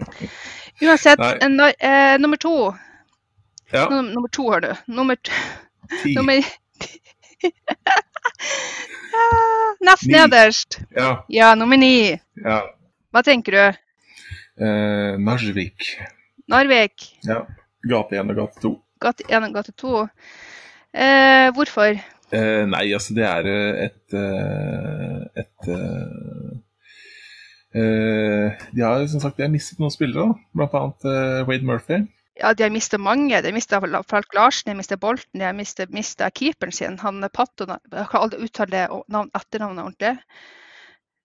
Uansett, 0.80 1.18
eh, 1.80 2.18
nummer 2.20 2.36
to. 2.36 2.74
Ja, 3.72 3.88
Num 3.90 4.06
nummer 4.14 4.28
to 4.32 4.50
har 4.50 4.60
du. 4.64 4.70
Nummer, 4.86 5.16
ti. 6.02 6.14
nummer 6.16 6.40
Nest 9.84 10.06
Ni. 10.06 10.12
nederst. 10.14 10.78
Ja, 10.96 11.24
Ja, 11.28 11.54
nummer 11.54 11.76
ni. 11.76 12.20
ja. 12.44 12.62
Hva 13.12 13.22
tenker 13.24 13.52
du? 13.52 13.78
Eh, 14.64 15.16
Narvik. 15.18 15.86
Narvik? 16.48 17.06
Ja. 17.24 17.42
Gate 17.88 18.18
1 18.20 18.30
og 18.30 18.36
gate 18.36 18.60
2. 18.62 18.72
Gate 19.00 19.24
1 19.28 19.44
og 19.48 19.54
gate 19.54 19.72
2. 19.72 19.92
Eh, 20.94 21.48
hvorfor? 21.56 22.00
Eh, 22.32 22.64
nei, 22.68 22.92
altså 22.92 23.14
det 23.16 23.24
er 23.24 23.46
et 23.48 23.84
et 23.86 24.14
eh, 24.18 25.20
et 25.40 25.68
eh, 25.72 26.52
eh, 27.80 28.66
De 28.74 28.82
har 28.84 29.06
som 29.08 29.20
sagt 29.20 29.36
de 29.38 29.42
har 29.46 29.52
mistet 29.52 29.78
noen 29.80 29.90
spillere, 29.94 30.34
bl.a. 30.56 30.82
eh, 31.04 31.46
Wade 31.48 31.64
Murphy. 31.64 32.02
Ja, 32.38 32.52
de 32.54 32.62
har 32.62 32.70
mistet 32.70 33.02
mange. 33.02 33.40
De 33.42 33.50
har 33.50 33.56
mistet 33.56 34.06
Falk 34.10 34.34
Larsen, 34.36 34.68
de 34.68 34.74
har 34.74 34.78
mistet 34.78 35.00
Bolten, 35.02 35.40
de 35.40 35.44
har 35.46 35.56
mistet 35.56 36.34
keeperen 36.38 36.72
sin. 36.74 36.98
Han 37.02 37.24
er 37.24 37.32
Patto, 37.34 37.66
jeg 37.66 38.06
kan 38.12 38.22
aldri 38.22 38.46
uttale 38.46 38.86
navn, 39.10 39.32
etternavnet 39.34 39.84
ordentlig. 39.84 40.14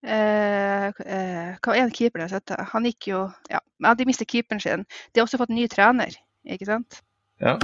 Eh, 0.03 0.87
eh, 0.89 1.51
hva 1.63 1.75
er 1.79 1.93
keeperen 1.95 2.25
jeg 2.25 2.33
har 2.33 2.41
sett? 2.41 2.51
Han 2.73 2.83
gikk 2.89 3.07
jo 3.07 3.19
Ja, 3.47 3.61
men 3.79 3.95
de 3.95 4.07
mistet 4.09 4.27
keeperen 4.27 4.59
sin. 4.59 4.83
De 5.13 5.21
har 5.21 5.27
også 5.27 5.39
fått 5.39 5.53
ny 5.53 5.67
trener, 5.71 6.17
ikke 6.43 6.67
sant? 6.67 6.99
Ja. 7.39 7.55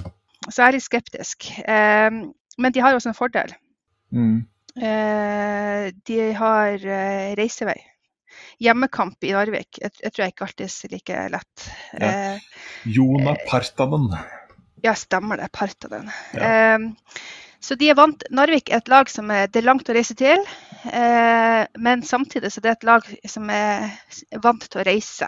Så 0.48 0.62
jeg 0.62 0.68
er 0.68 0.78
litt 0.78 0.86
skeptisk. 0.86 1.50
Eh, 1.66 2.22
men 2.60 2.76
de 2.76 2.84
har 2.84 2.94
jo 2.94 3.02
også 3.02 3.12
en 3.12 3.18
fordel. 3.18 3.56
Mm. 4.16 4.46
Eh, 4.78 5.90
de 6.08 6.20
har 6.38 6.78
eh, 6.78 7.34
reisevei. 7.40 7.80
Hjemmekamp 8.60 9.24
i 9.24 9.34
Narvik. 9.36 9.80
Jeg, 9.82 9.96
jeg 10.04 10.14
tror 10.14 10.26
jeg 10.26 10.36
ikke 10.36 10.48
alltid 10.48 10.66
er 10.70 10.96
like 10.96 11.26
lett. 11.36 11.68
Ja. 11.94 12.10
Eh, 12.10 12.64
Jona 12.98 13.36
Partanen. 13.48 14.10
Ja, 14.84 14.96
stemmer 14.96 15.40
det. 15.40 15.52
Partanen. 15.56 16.12
Ja. 16.36 16.50
Eh, 16.76 16.90
Så 17.60 17.76
de 17.76 17.90
er 17.92 17.96
vant, 18.00 18.24
Narvik 18.32 18.70
er 18.72 18.80
et 18.80 18.88
lag 18.92 19.10
som 19.12 19.32
er, 19.36 19.50
det 19.52 19.60
er 19.60 19.66
langt 19.68 19.90
å 19.92 19.94
reise 19.96 20.16
til, 20.16 20.46
eh, 20.88 21.66
men 21.84 22.04
samtidig 22.08 22.54
så 22.54 22.62
det 22.64 22.70
er 22.72 22.78
et 22.78 22.86
lag 22.88 23.10
som 23.28 23.50
er 23.52 23.90
vant 24.46 24.64
til 24.64 24.80
å 24.80 24.86
reise. 24.88 25.28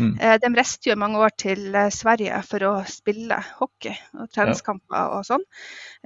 Mm. 0.00 0.14
Eh, 0.16 0.36
de 0.40 0.50
reiste 0.56 0.88
jo 0.88 0.96
mange 0.96 1.20
år 1.20 1.34
til 1.36 1.66
eh, 1.76 1.90
Sverige 1.92 2.40
for 2.48 2.64
å 2.70 2.72
spille 2.88 3.36
hockey 3.58 3.92
og 4.16 4.30
treningskamper 4.32 5.12
og 5.18 5.28
sånn. 5.28 5.44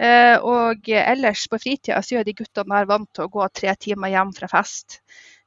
Eh, 0.03 0.35
og 0.43 0.91
ellers 0.99 1.47
på 1.47 1.63
fritida 1.63 2.03
så 2.03 2.19
er 2.19 2.27
de 2.27 2.35
guttene 2.43 2.81
der 2.81 2.91
vant 2.91 3.13
til 3.15 3.29
å 3.29 3.33
gå 3.39 3.47
tre 3.55 3.77
timer 3.79 4.11
hjem 4.17 4.35
fra 4.35 4.51
fest. 4.51 4.99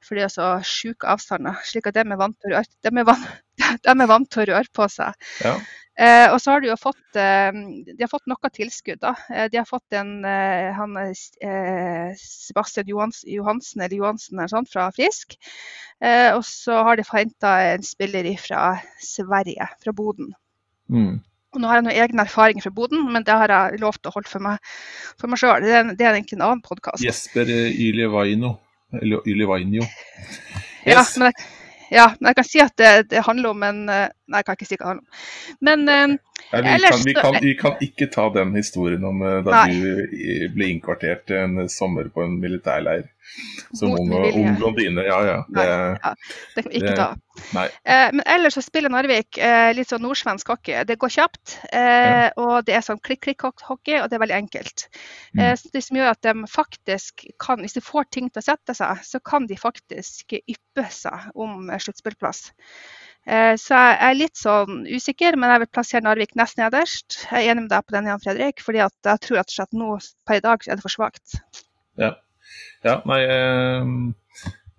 For 0.05 0.17
det 0.17 0.27
er 0.27 0.33
så 0.33 0.51
sjuke 0.65 1.09
avstander, 1.09 1.57
slik 1.65 1.89
at 1.89 1.97
de 1.97 2.05
er 2.05 2.19
vant 2.19 2.37
til 2.37 2.53
å 2.53 2.59
røre, 2.59 2.77
de 2.85 3.07
vant, 3.09 3.33
de 3.89 4.07
vant 4.11 4.37
å 4.37 4.47
røre 4.51 4.71
på 4.75 4.87
seg. 4.91 5.27
Ja. 5.41 5.55
Eh, 5.95 6.27
og 6.27 6.41
så 6.43 6.51
har 6.51 6.63
de 6.63 6.67
jo 6.67 6.75
fått, 6.75 7.03
eh, 7.15 7.55
de 7.87 8.01
har 8.03 8.11
fått 8.11 8.27
noe 8.27 8.49
tilskudd. 8.51 8.99
da. 8.99 9.13
Eh, 9.31 9.47
de 9.51 9.57
har 9.61 9.67
fått 9.67 9.95
en 9.95 10.25
eh, 10.27 10.73
han, 10.75 10.97
eh, 10.99 12.11
Sebastian 12.19 12.89
Johans, 12.91 13.23
Johansen 13.23 13.81
eller 13.81 13.95
Johansen 13.95 14.39
eller 14.39 14.51
sånt, 14.51 14.71
fra 14.73 14.89
Frisk. 14.91 15.37
Eh, 16.03 16.35
og 16.35 16.43
så 16.43 16.81
har 16.83 16.99
de 16.99 17.07
henta 17.07 17.53
en 17.71 17.83
spiller 17.83 18.27
fra 18.37 18.81
Sverige, 18.99 19.69
fra 19.83 19.95
Boden. 19.95 20.33
Mm. 20.91 21.23
Og 21.55 21.61
nå 21.61 21.71
har 21.71 21.79
jeg 21.79 21.87
noen 21.87 22.03
egne 22.03 22.27
erfaringer 22.27 22.67
fra 22.67 22.75
Boden, 22.75 23.07
men 23.13 23.23
det 23.23 23.31
har 23.31 23.47
jeg 23.47 23.79
lov 23.79 23.95
til 23.95 24.11
å 24.11 24.17
holde 24.17 24.27
for 24.27 24.43
meg, 24.43 24.59
for 25.15 25.31
meg 25.31 25.39
sjøl. 25.39 25.63
Det, 25.63 25.95
det 25.95 26.03
er 26.03 26.17
egentlig 26.17 26.41
en 26.41 26.47
annen 26.49 26.65
podkast. 26.65 27.05
Jesper 27.05 27.47
Ylivaino. 27.47 28.57
Eller 28.57 28.64
Ylivainio. 29.01 29.85
Ja, 30.85 31.01
men 31.17 31.31
jeg, 31.31 31.47
ja, 31.89 32.05
men 32.19 32.29
jeg 32.29 32.37
kan 32.39 32.47
si 32.47 32.61
at 32.63 32.75
det, 32.77 32.91
det 33.13 33.25
handler 33.25 33.55
om 33.55 33.65
en 33.65 33.81
eh, 33.89 34.07
Nei, 34.25 34.41
jeg 34.41 34.47
kan 34.47 34.57
ikke 34.57 34.67
si 34.69 34.77
hva 34.77 34.85
det 34.85 34.91
handler 34.91 35.05
om. 35.05 35.25
Men 35.67 35.87
eh, 35.89 36.05
Nei, 36.51 36.61
vi, 36.61 36.73
Ellers 36.75 36.95
kan, 36.95 37.05
vi, 37.05 37.15
kan, 37.17 37.39
vi 37.41 37.53
kan 37.59 37.81
ikke 37.87 38.09
ta 38.13 38.27
den 38.35 38.53
historien 38.57 39.05
om 39.07 39.21
eh, 39.25 39.41
da 39.45 39.63
Nei. 39.65 39.75
du 39.75 40.49
ble 40.55 40.71
innkvartert 40.73 41.33
en 41.35 41.65
sommer 41.71 42.09
på 42.13 42.25
en 42.25 42.37
militærleir 42.41 43.09
som 43.73 43.91
ung, 43.91 44.11
ung 44.13 44.55
blondine. 44.59 45.05
Ja, 45.05 45.19
ja. 45.25 45.37
Det, 45.47 45.65
det 46.55 46.63
kan 46.63 46.71
vi 46.71 46.81
ikke 46.81 46.95
ta. 46.97 47.07
Eh, 47.83 48.09
men 48.13 48.23
ellers 48.25 48.55
så 48.57 48.63
spiller 48.63 48.91
Narvik 48.93 49.39
eh, 49.41 49.71
litt 49.75 49.91
sånn 49.91 50.03
nordsvensk 50.05 50.49
hockey. 50.53 50.83
Det 50.87 50.97
går 51.01 51.13
kjapt, 51.17 51.57
eh, 51.75 52.27
og 52.39 52.67
det 52.67 52.77
er 52.77 52.85
sånn 52.85 53.01
klikk-klikk-hockey, 53.03 53.99
og 54.01 54.09
det 54.09 54.17
er 54.17 54.23
veldig 54.23 54.37
enkelt. 54.37 54.87
Mm. 55.35 55.43
Eh, 55.43 55.65
det 55.73 55.83
som 55.83 55.99
gjør 55.99 56.13
at 56.13 56.21
de 56.25 56.35
faktisk 56.51 57.25
kan, 57.41 57.63
hvis 57.63 57.77
de 57.77 57.83
får 57.83 58.09
ting 58.15 58.29
til 58.29 58.43
å 58.43 58.47
sette 58.51 58.77
seg, 58.77 59.03
så 59.03 59.21
kan 59.23 59.49
de 59.49 59.59
faktisk 59.59 60.37
yppe 60.39 60.87
seg 60.93 61.31
om 61.35 61.69
eh, 61.69 61.81
sluttspillplass. 61.81 62.47
Eh, 63.25 63.53
så 63.57 63.77
jeg 63.81 63.95
er 64.07 64.17
litt 64.19 64.37
sånn 64.37 64.83
usikker, 64.85 65.37
men 65.39 65.53
jeg 65.53 65.65
vil 65.65 65.73
plassere 65.73 66.05
Narvik 66.05 66.35
nest 66.37 66.59
nederst. 66.61 67.23
Jeg 67.25 67.41
er 67.41 67.55
enig 67.55 67.65
med 67.65 67.71
deg 67.73 67.87
på 67.87 67.97
den, 67.97 68.11
Jan 68.11 68.21
Fredrik, 68.21 68.61
fordi 68.63 68.83
jeg 68.83 69.23
tror 69.25 69.41
at 69.41 69.73
nå 69.73 69.95
per 70.27 70.39
i 70.39 70.45
dag 70.45 70.67
er 70.67 70.77
det 70.77 70.85
for 70.85 70.93
svakt. 70.93 71.39
Ja. 71.99 72.13
Ja, 72.85 72.99
nei 73.09 73.21
eh, 73.23 73.91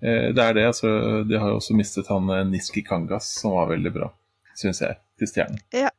eh, 0.01 0.29
Det 0.35 0.43
er 0.43 0.57
det. 0.59 0.67
Altså, 0.71 0.89
de 1.29 1.39
har 1.41 1.53
jo 1.53 1.61
også 1.61 1.77
mistet 1.79 2.11
han 2.13 2.31
eh, 2.31 2.47
Niski 2.49 2.85
Kangas, 2.87 3.33
som 3.41 3.57
var 3.57 3.71
veldig 3.75 3.93
bra, 3.95 4.11
syns 4.59 4.83
jeg, 4.85 4.99
til 5.19 5.33
Stjernen. 5.33 5.63
Ja. 5.75 5.93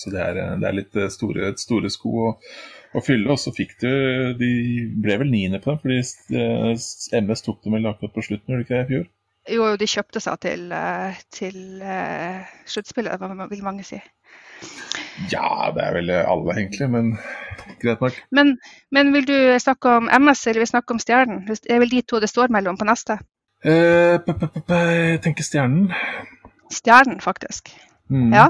Så 0.00 0.12
det 0.14 0.20
er, 0.24 0.38
det 0.56 0.64
er 0.64 0.76
litt 0.78 0.94
store, 1.12 1.52
store 1.60 1.90
sko 1.92 2.12
å, 2.24 2.28
å 2.96 3.02
fylle. 3.04 3.28
Og 3.34 3.40
så 3.42 3.52
fikk 3.52 3.74
du 3.82 3.90
De 4.40 4.52
ble 4.96 5.18
vel 5.20 5.28
niende 5.32 5.60
på 5.60 5.74
dem, 5.74 5.82
fordi 5.82 7.18
MS 7.20 7.44
tok 7.44 7.60
dem 7.66 7.76
vel 7.76 7.90
akkurat 7.90 8.14
på 8.14 8.24
slutten, 8.24 8.54
gjorde 8.54 8.62
de 8.62 8.68
ikke 8.68 8.78
det 8.78 8.86
i 8.86 8.92
fjor? 8.94 9.10
Jo, 9.50 9.66
de 9.76 9.88
kjøpte 9.88 10.22
seg 10.24 10.40
til, 10.44 10.72
til 11.36 11.60
sluttspillet, 12.70 13.28
vil 13.52 13.66
mange 13.66 13.84
si. 13.88 14.00
Ja, 15.32 15.70
det 15.74 15.82
er 15.84 15.96
vel 15.98 16.10
alle, 16.16 16.54
egentlig, 16.56 16.88
men 16.90 17.10
greit 17.82 18.00
nok. 18.00 18.16
Men, 18.30 18.54
men 18.94 19.12
vil 19.14 19.26
du 19.28 19.36
snakke 19.60 19.96
om 19.98 20.08
MS 20.08 20.46
eller 20.46 20.60
vil 20.62 20.68
du 20.68 20.72
snakke 20.72 20.94
om 20.96 21.02
Stjernen? 21.02 21.42
Det 21.50 21.60
er 21.70 21.82
vel 21.82 21.92
de 21.92 22.02
to 22.02 22.20
det 22.22 22.30
står 22.30 22.52
mellom 22.54 22.78
på 22.80 22.86
neste? 22.88 23.18
Eh, 23.64 24.16
p- 24.24 24.32
p- 24.40 24.48
p- 24.54 24.62
p- 24.68 24.80
jeg 25.12 25.20
tenker 25.26 25.44
Stjernen. 25.44 25.90
Stjernen, 26.72 27.20
faktisk. 27.20 27.72
Mm. 28.10 28.32
Ja. 28.34 28.46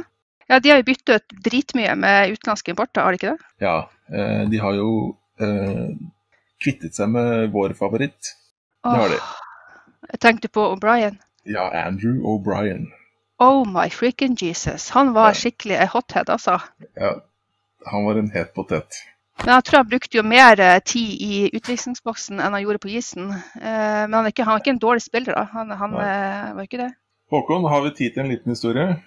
Ja, 0.51 0.59
De 0.59 0.71
har 0.71 0.81
jo 0.81 0.87
byttet 0.89 1.15
ut 1.23 1.43
dritmye 1.47 1.93
med 1.97 2.33
utenlandske 2.35 2.73
importer, 2.75 3.03
har 3.07 3.15
de 3.15 3.19
ikke 3.21 3.35
det? 3.37 3.51
Ja, 3.63 3.75
eh, 4.13 4.45
de 4.51 4.59
har 4.59 4.75
jo 4.75 4.89
eh, 5.41 5.91
kvittet 6.63 6.95
seg 6.99 7.09
med 7.15 7.51
vår 7.55 7.75
favoritt. 7.79 8.33
Det 8.85 8.97
har 8.99 9.13
de. 9.13 9.21
Tenkte 10.21 10.49
på 10.51 10.65
O'Brien. 10.75 11.19
Ja, 11.47 11.69
Andrew 11.87 12.19
O'Brien. 12.27 12.89
Oh 13.41 13.65
my 13.65 13.89
freaking 13.91 14.37
Jesus. 14.37 14.91
Han 14.91 15.13
var 15.17 15.31
Ja. 15.31 15.35
skikkelig 15.35 15.77
en 15.81 15.89
hothead, 15.89 16.29
altså. 16.29 16.59
Ja, 16.97 17.15
han 17.87 18.05
var 18.05 18.19
en 18.21 18.31
het 18.35 18.53
potet. 18.55 18.99
Men 19.41 19.55
jeg 19.55 19.65
tror 19.65 19.79
han 19.81 19.89
brukte 19.89 20.17
jo 20.19 20.23
mer 20.23 20.61
eh, 20.61 20.81
tid 20.85 21.21
i 21.25 21.51
utvisningsboksen 21.57 22.41
enn 22.41 22.53
han 22.53 22.63
gjorde 22.63 22.79
på 22.83 22.91
isen. 22.93 23.31
Eh, 23.33 24.03
men 24.05 24.13
han 24.19 24.27
er 24.29 24.35
ikke, 24.35 24.45
han 24.45 24.59
er 24.59 24.61
ikke 24.61 24.75
en 24.75 24.83
dårlig 24.83 25.03
spiller, 25.07 25.33
da. 25.39 25.47
Han, 25.55 25.71
han 25.71 25.95
eh, 25.97 26.51
var 26.59 26.67
ikke 26.69 26.83
det. 26.83 26.91
Håkon, 27.33 27.65
har 27.71 27.81
vi 27.87 27.91
tid 27.97 28.13
til 28.13 28.25
en 28.27 28.29
liten 28.35 28.53
historie? 28.53 28.99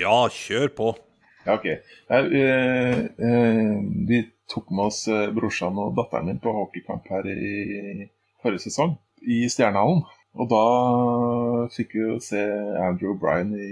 Ja, 0.00 0.18
kjør 0.28 0.68
på. 0.76 0.90
Ja, 1.46 1.54
ok. 1.54 1.64
Her, 2.12 2.28
eh, 2.42 2.98
eh, 3.16 3.74
vi 4.10 4.20
tok 4.52 4.68
med 4.70 4.90
oss 4.90 5.06
brorsan 5.36 5.78
og 5.80 5.96
datteren 5.96 6.26
min 6.28 6.40
på 6.44 6.52
hockeykamp 6.52 7.08
her 7.08 7.24
i 7.32 8.10
forrige 8.42 8.66
sesong, 8.68 8.98
i 9.24 9.46
Stjernehallen. 9.48 10.02
Og 10.38 10.46
da 10.50 10.64
fikk 11.74 11.96
vi 11.96 12.04
jo 12.04 12.16
se 12.22 12.40
Andrew 12.78 13.16
O'Brien 13.16 13.50
i, 13.58 13.70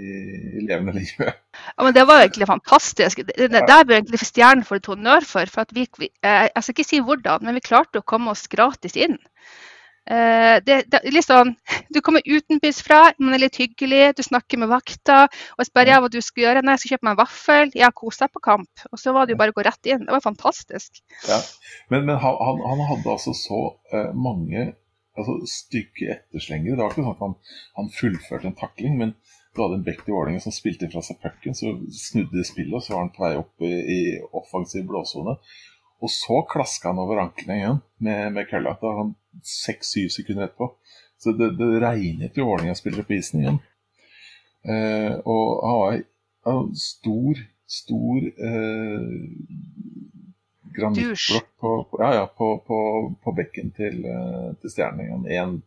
i 0.59 0.63
levende 0.67 0.97
livet. 0.97 1.39
Ja, 1.77 1.85
men 1.85 1.95
Det 1.95 2.03
var 2.09 2.25
egentlig 2.25 2.49
fantastisk. 2.49 3.23
Det, 3.23 3.37
det, 3.37 3.63
der 3.69 3.85
bør 3.87 3.95
egentlig 3.97 4.19
Stjernen 4.21 4.67
få 4.67 4.77
litt 4.77 4.89
honnør 4.91 5.25
for. 5.27 5.47
for 5.51 5.63
at 5.63 5.71
vi, 5.75 5.87
vi, 5.97 6.11
eh, 6.21 6.49
jeg 6.49 6.63
skal 6.63 6.75
ikke 6.75 6.89
si 6.89 6.99
hvordan, 7.03 7.47
men 7.47 7.55
vi 7.57 7.63
klarte 7.69 8.03
å 8.03 8.07
komme 8.07 8.35
oss 8.35 8.49
gratis 8.51 8.99
inn. 8.99 9.15
Eh, 10.07 10.57
det, 10.63 10.85
det, 10.87 11.01
er 11.01 11.11
litt 11.11 11.27
sånn, 11.27 11.49
Du 11.91 11.99
kommer 12.03 12.23
utenbys 12.23 12.79
fra, 12.85 13.09
man 13.19 13.35
er 13.35 13.41
litt 13.43 13.59
hyggelig, 13.59 14.13
du 14.15 14.23
snakker 14.23 14.61
med 14.61 14.71
vakta 14.71 15.25
og 15.27 15.67
spør 15.67 15.91
ja, 15.91 16.01
hva 16.03 16.11
du 16.11 16.19
skal 16.23 16.45
gjøre. 16.45 16.63
Nei, 16.63 16.75
jeg 16.75 16.83
skal 16.83 16.93
kjøpe 16.95 17.07
meg 17.07 17.15
en 17.15 17.21
vaffel. 17.21 17.71
Ja, 17.79 17.91
kos 17.95 18.19
deg 18.19 18.31
på 18.33 18.43
kamp. 18.43 18.87
Og 18.91 18.99
så 18.99 19.15
var 19.15 19.27
det 19.27 19.35
jo 19.35 19.39
bare 19.39 19.55
å 19.55 19.57
gå 19.57 19.65
rett 19.67 19.91
inn. 19.91 20.03
Det 20.03 20.15
var 20.15 20.23
fantastisk. 20.23 20.99
Ja. 21.27 21.39
Men, 21.91 22.07
men 22.09 22.19
han, 22.23 22.43
han, 22.43 22.61
han 22.71 22.83
hadde 22.91 23.15
altså 23.15 23.35
så 23.35 23.61
eh, 23.91 24.11
mange 24.15 24.73
altså, 25.17 25.39
stygge 25.49 26.11
etterslengere. 26.15 26.77
Det 26.77 26.83
var 26.83 26.93
ikke 26.93 27.05
sånn 27.05 27.15
at 27.17 27.25
han, 27.25 27.35
han 27.79 27.91
fullførte 27.93 28.49
en 28.51 28.59
takling, 28.59 28.97
men 29.01 29.15
du 29.57 29.63
hadde 29.63 29.79
en 29.79 29.87
back 29.87 30.03
til 30.05 30.13
Vålerenga 30.13 30.43
som 30.43 30.53
spilte 30.53 30.89
fra 30.91 31.01
seg 31.05 31.17
pucken, 31.23 31.55
så 31.57 31.73
snudde 31.97 32.45
spillet, 32.45 32.75
og 32.77 32.83
så 32.85 32.93
var 32.93 33.05
han 33.05 33.13
på 33.15 33.23
vei 33.25 33.33
opp 33.39 33.65
i, 33.65 33.73
i 33.73 34.01
offensiv 34.37 34.85
blåsone. 34.89 35.37
Og 35.97 36.11
så 36.13 36.43
klaska 36.51 36.91
han 36.91 37.01
over 37.01 37.23
anklene 37.23 37.57
igjen 37.57 37.79
med, 38.05 38.35
med 38.35 38.49
kølla. 38.51 38.75
Da 38.77 38.91
han 38.99 39.15
seks-syv 39.41 40.11
sekunder 40.13 40.45
etterpå. 40.45 40.69
Så 41.17 41.33
det, 41.33 41.55
det 41.57 41.79
regnet 41.81 42.37
jo 42.37 42.45
Vålerenga-spillere 42.51 43.07
på 43.07 43.17
isen 43.17 43.41
igjen. 43.41 43.57
Eh, 44.67 45.15
og 45.25 45.65
han 45.65 45.79
var 45.81 45.97
en 46.53 46.69
stor, 46.77 47.41
stor 47.65 48.29
eh, 48.29 49.09
granittblokk 50.77 51.49
på, 51.59 51.73
på, 51.91 52.01
ja, 52.03 52.13
ja, 52.21 52.25
på, 52.39 52.51
på, 52.67 52.79
på 53.23 53.35
bekken 53.37 53.73
til, 53.77 53.99
eh, 54.05 54.49
til 54.61 54.73
Stjernen. 54.73 55.27
En 55.37 55.59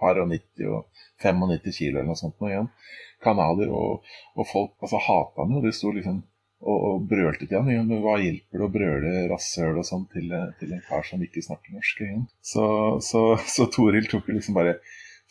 par 0.00 0.18
og 0.20 0.30
90 0.32 0.70
og 0.74 1.02
95 1.22 1.76
kilo 1.78 1.98
eller 1.98 2.10
noe 2.10 2.18
sånt 2.18 2.40
nå 2.40 2.50
igjen. 2.50 2.70
Kanaler 3.24 3.70
og, 3.72 4.06
og 4.36 4.48
folk 4.50 4.74
altså 4.84 5.00
hata 5.00 5.44
han 5.44 5.56
jo. 5.56 5.64
De 5.64 5.72
sto 5.74 5.92
liksom 5.94 6.22
og, 6.64 6.76
og 6.88 7.06
brølte 7.08 7.46
til 7.46 7.58
han. 7.58 7.70
igjen, 7.70 7.88
men 7.90 8.02
Hva 8.04 8.18
hjelper 8.22 8.60
det 8.60 8.66
å 8.66 8.74
brøle 8.74 9.14
rasshøl 9.32 9.80
og 9.80 9.88
sånn 9.88 10.06
til, 10.12 10.32
til 10.60 10.74
en 10.74 10.84
kar 10.88 11.06
som 11.06 11.22
ikke 11.24 11.44
snakker 11.44 11.76
norsk? 11.76 12.04
igjen? 12.06 12.28
Så, 12.44 12.66
så, 13.04 13.24
så 13.56 13.68
Toril 13.72 14.08
tok 14.10 14.30
jo 14.30 14.38
liksom 14.38 14.56
bare 14.60 14.78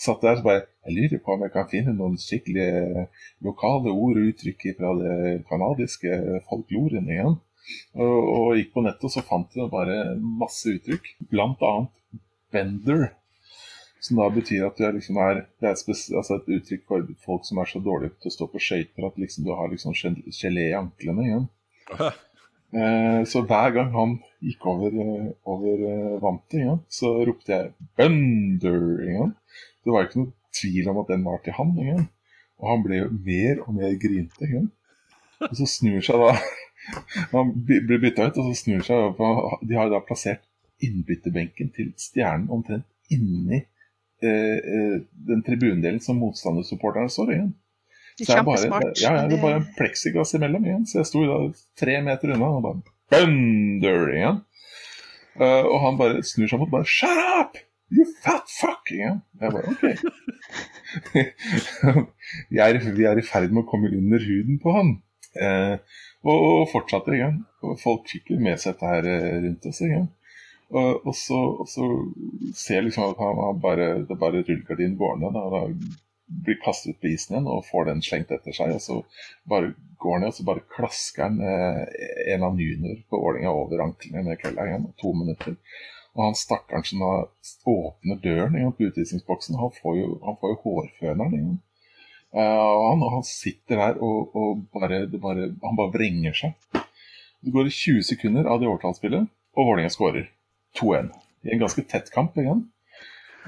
Satt 0.03 0.23
der 0.25 0.39
og 0.41 0.47
bare 0.47 0.63
Jeg 0.87 0.95
lurer 0.95 1.19
på 1.21 1.35
om 1.35 1.43
jeg 1.45 1.53
kan 1.53 1.67
finne 1.69 1.93
noen 1.95 2.15
skikkelige 2.19 3.05
lokale 3.45 3.91
ord 3.93 4.17
og 4.19 4.31
uttrykk 4.31 4.65
fra 4.79 4.89
det 4.99 5.17
canadiske 5.47 6.17
folkloren 6.49 7.11
igjen. 7.13 7.37
Og, 7.95 8.29
og 8.35 8.47
gikk 8.57 8.71
på 8.75 8.83
nettet, 8.85 9.11
så 9.13 9.23
fant 9.25 9.55
jeg 9.55 9.71
bare 9.71 10.15
masse 10.19 10.69
uttrykk. 10.69 11.13
Blant 11.31 11.61
annet 11.63 11.91
'bender'. 12.53 13.11
Som 14.03 14.17
da 14.19 14.27
betyr 14.35 14.65
at 14.67 14.75
du 14.77 14.83
er 14.83 14.97
liksom 14.97 15.15
er, 15.23 15.45
det 15.63 15.69
er 15.69 15.77
altså 16.19 16.35
et 16.35 16.49
uttrykk 16.57 16.81
for 16.87 17.05
folk 17.23 17.45
som 17.47 17.61
er 17.63 17.69
så 17.71 17.79
dårlige 17.79 18.11
til 18.19 18.31
å 18.33 18.35
stå 18.35 18.47
på 18.51 18.59
skøyter 18.59 19.05
at 19.07 19.15
liksom 19.21 19.45
du 19.47 19.53
har 19.55 19.69
liksom 19.71 19.95
gel- 19.95 20.25
gelé 20.27 20.65
i 20.73 20.75
anklene 20.75 21.23
igjen. 21.23 21.45
Eh, 22.73 23.21
så 23.29 23.43
hver 23.47 23.69
gang 23.75 23.91
han 23.93 24.15
gikk 24.41 24.65
over, 24.65 24.95
eh, 25.03 25.27
over 25.45 25.83
eh, 25.87 26.19
vantet 26.23 26.59
igjen, 26.59 26.79
så 26.89 27.13
ropte 27.29 27.53
jeg 27.53 27.71
'bender' 27.95 29.07
igjen. 29.07 29.35
Det 29.85 29.93
var 29.93 30.07
ikke 30.07 30.19
noe 30.23 30.33
tvil 30.59 30.89
om 30.89 30.99
at 31.03 31.07
den 31.13 31.23
var 31.23 31.39
til 31.45 31.53
han 31.53 31.71
igjen. 31.79 32.07
Og 32.59 32.69
han 32.71 32.83
ble 32.83 32.99
jo 33.03 33.09
mer 33.25 33.61
og 33.67 33.73
mer 33.77 33.93
grinte 34.01 34.47
igjen. 34.47 34.71
Og 35.43 35.55
så 35.59 35.65
snur 35.67 36.01
seg 36.03 36.19
da 36.19 36.33
Han 37.31 37.51
blir 37.67 37.99
bytta 38.01 38.27
ut, 38.27 38.39
og 38.39 38.49
så 38.49 38.63
snur 38.63 38.83
seg 38.85 38.99
over 39.09 39.59
De 39.63 39.77
har 39.77 39.91
da 39.91 40.01
plassert 40.03 40.43
innbytterbenken 40.83 41.71
til 41.75 41.93
Stjernen 41.99 42.49
omtrent 42.51 42.87
inni 43.13 43.59
eh, 43.59 44.57
eh, 44.59 44.95
den 45.29 45.43
tribunedelen 45.45 46.01
som 46.03 46.19
motstandersupporterne 46.19 47.11
står 47.11 47.35
igjen. 47.35 47.51
Så 48.19 48.27
det 48.29 48.37
er 48.37 48.45
bare, 48.45 48.91
ja, 49.01 49.11
ja, 49.15 49.27
det 49.29 49.37
er 49.37 49.41
bare 49.41 49.61
en 49.61 49.69
pleksiglass 49.77 50.35
imellom 50.37 50.65
igjen, 50.67 50.83
så 50.89 50.99
jeg 50.99 51.09
sto 51.09 51.23
da 51.25 51.37
tre 51.79 51.97
meter 52.05 52.35
unna 52.35 52.49
og 52.57 52.65
bare 52.65 52.81
Bønder 53.13 54.11
igjen. 54.13 54.41
Uh, 55.33 55.65
og 55.65 55.77
han 55.81 55.97
bare 55.97 56.21
snur 56.25 56.49
seg 56.49 56.61
mot 56.61 56.71
bare 56.71 56.89
Shut 56.89 57.21
up! 57.39 57.57
You 57.93 58.05
fat 58.25 58.49
fuck! 58.49 58.89
Igjen. 58.93 59.21
Jeg 59.41 59.53
bare 59.53 59.73
OK. 59.73 59.83
vi, 62.53 62.61
er, 62.61 62.79
vi 62.97 63.07
er 63.09 63.19
i 63.19 63.25
ferd 63.25 63.53
med 63.53 63.63
å 63.63 63.69
komme 63.69 63.91
under 63.93 64.23
huden 64.23 64.59
på 64.61 64.73
han. 64.73 64.95
Eh, 65.33 65.75
og, 66.23 66.43
og 66.49 66.67
fortsatte 66.71 67.15
igjen. 67.15 67.41
Og 67.63 67.79
folk 67.81 68.07
fikk 68.11 68.33
med 68.39 68.59
seg 68.61 68.75
dette 68.75 68.91
her 68.91 69.09
eh, 69.09 69.39
rundt 69.45 69.67
oss 69.69 69.81
igjen. 69.83 70.09
Og, 70.73 71.03
og, 71.05 71.13
så, 71.17 71.39
og 71.61 71.69
så 71.69 71.87
ser 72.57 72.79
jeg 72.79 72.87
liksom 72.87 73.11
at 73.11 73.21
han, 73.21 73.41
han 73.45 73.61
bare, 73.61 73.89
det 74.07 74.15
er 74.15 74.21
bare 74.21 74.41
rullegardinen 74.41 74.97
går 74.97 75.19
ned. 75.21 75.35
Da, 75.35 75.43
da 75.53 76.39
blir 76.43 76.59
kastet 76.63 76.95
ut 76.95 77.01
på 77.03 77.11
isen 77.11 77.35
igjen 77.35 77.49
og 77.51 77.65
får 77.67 77.89
den 77.91 78.03
slengt 78.05 78.31
etter 78.33 78.55
seg. 78.55 78.75
Og 78.77 78.81
så 78.81 79.01
bare 79.49 79.73
går 80.01 80.17
han 80.17 80.25
ned 80.25 80.33
og 80.33 80.37
så 80.39 80.47
bare 80.47 80.67
klasker 80.75 81.27
han 81.27 81.41
eh, 81.43 81.83
en 82.33 82.47
av 82.47 82.59
junior 82.59 83.03
på 83.09 83.19
Vålerenga 83.19 83.53
over 83.63 83.83
anklene 83.85 84.25
med 84.29 84.41
kølla 84.41 84.69
igjen. 84.69 84.87
To 85.03 85.13
minutter. 85.19 85.59
Og 86.13 86.27
han 86.27 86.35
stakkaren 86.37 86.85
som 86.85 87.01
åpner 87.03 88.19
døren 88.21 88.57
igjen, 88.57 88.73
på 88.77 88.89
utvisningsboksen, 88.89 89.57
han 89.57 89.71
får 89.81 89.95
jo, 89.97 90.09
han 90.25 90.35
får 90.41 90.51
jo 90.51 90.59
hårføneren 90.65 91.37
igjen. 91.37 91.55
Og, 92.33 92.83
han, 92.89 93.03
han 93.13 93.25
sitter 93.27 93.77
der 93.77 93.99
og, 94.01 94.33
og 94.33 94.63
bare, 94.73 95.05
bare, 95.21 95.51
han 95.61 95.77
bare 95.77 95.93
vrenger 95.93 96.37
seg. 96.37 96.55
Det 97.43 97.51
går 97.53 97.69
20 97.69 98.05
sekunder 98.07 98.47
av 98.49 98.61
det 98.61 98.69
overtallsspillet, 98.69 99.27
og 99.53 99.67
Vålerenga 99.67 99.91
skårer 99.93 100.29
2-1. 100.79 101.11
I 101.43 101.53
en 101.53 101.61
ganske 101.61 101.83
tett 101.91 102.09
kamp 102.13 102.37
igjen. 102.39 102.63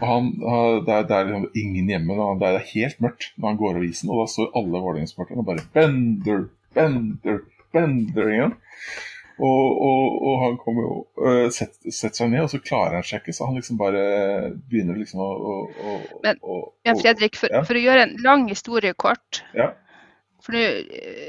Og 0.01 0.05
han, 0.09 0.29
det, 0.36 0.91
er, 0.91 1.05
det 1.07 1.15
er 1.15 1.29
liksom 1.29 1.45
ingen 1.55 1.91
hjemme. 1.93 2.17
Det 2.41 2.49
er 2.49 2.69
helt 2.73 3.01
mørkt 3.03 3.29
når 3.38 3.53
han 3.53 3.59
går 3.61 3.71
over 3.71 3.88
isen, 3.88 4.11
og 4.11 4.21
da 4.21 4.27
står 4.33 4.51
alle 4.59 4.83
Vålerenga-sporterne 4.83 5.47
bare 5.47 5.65
Bender, 5.73 6.47
Bender, 6.75 7.41
Bender 7.73 8.33
igjen. 8.33 8.57
Og, 9.36 9.81
og, 9.83 10.03
og, 10.23 10.36
han 10.45 10.53
kommer 10.61 10.86
jo 10.86 10.93
uh, 11.19 11.47
setter, 11.51 11.91
setter, 11.91 12.15
seg 12.21 12.29
ned, 12.31 12.45
og 12.45 12.51
så 12.53 12.59
klarer 12.63 12.99
han 12.99 13.07
seg 13.07 13.19
ikke. 13.19 13.36
Så 13.36 13.47
han 13.49 13.57
liksom 13.59 13.79
bare 13.79 14.03
begynner 14.69 14.99
liksom 14.99 15.23
å, 15.23 15.31
å, 15.36 15.55
å 15.75 15.95
Men, 16.23 16.39
men 16.88 17.01
Fredrik, 17.01 17.39
for, 17.41 17.51
ja. 17.51 17.65
for, 17.67 17.75
å 17.75 17.83
gjøre 17.83 18.05
en 18.07 18.15
lang 18.23 18.47
historie 18.51 18.95
kort 18.95 19.43
ja. 19.57 19.73
For 20.45 20.55
nå 20.55 20.63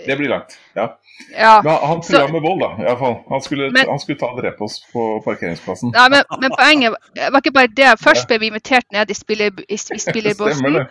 Det 0.06 0.16
blir 0.18 0.28
langt, 0.28 0.58
ja. 0.76 0.90
ja 1.32 1.52
men 1.64 1.78
han 1.88 2.02
trua 2.04 2.26
med 2.28 2.42
vold, 2.44 2.60
da. 2.60 2.68
i 2.76 2.84
hvert 2.84 2.98
fall. 3.00 3.14
Han 3.30 3.42
skulle, 3.42 3.70
men, 3.72 3.88
han 3.88 4.00
skulle 4.02 4.20
ta 4.20 4.28
og 4.34 4.42
drepe 4.42 4.66
oss 4.66 4.76
på 4.92 5.04
parkeringsplassen. 5.24 5.94
Ja, 5.96 6.04
men, 6.12 6.26
men, 6.42 6.52
poenget 6.52 6.98
var 7.16 7.40
ikke 7.40 7.54
bare 7.56 7.72
det. 7.72 7.94
Først 8.02 8.28
ble 8.28 8.42
vi 8.42 8.50
invitert 8.52 8.84
ned 8.92 9.08
i, 9.08 9.16
spiller, 9.16 9.64
i, 9.64 9.78
i 9.78 10.00
spillerbåsen. 10.04 10.82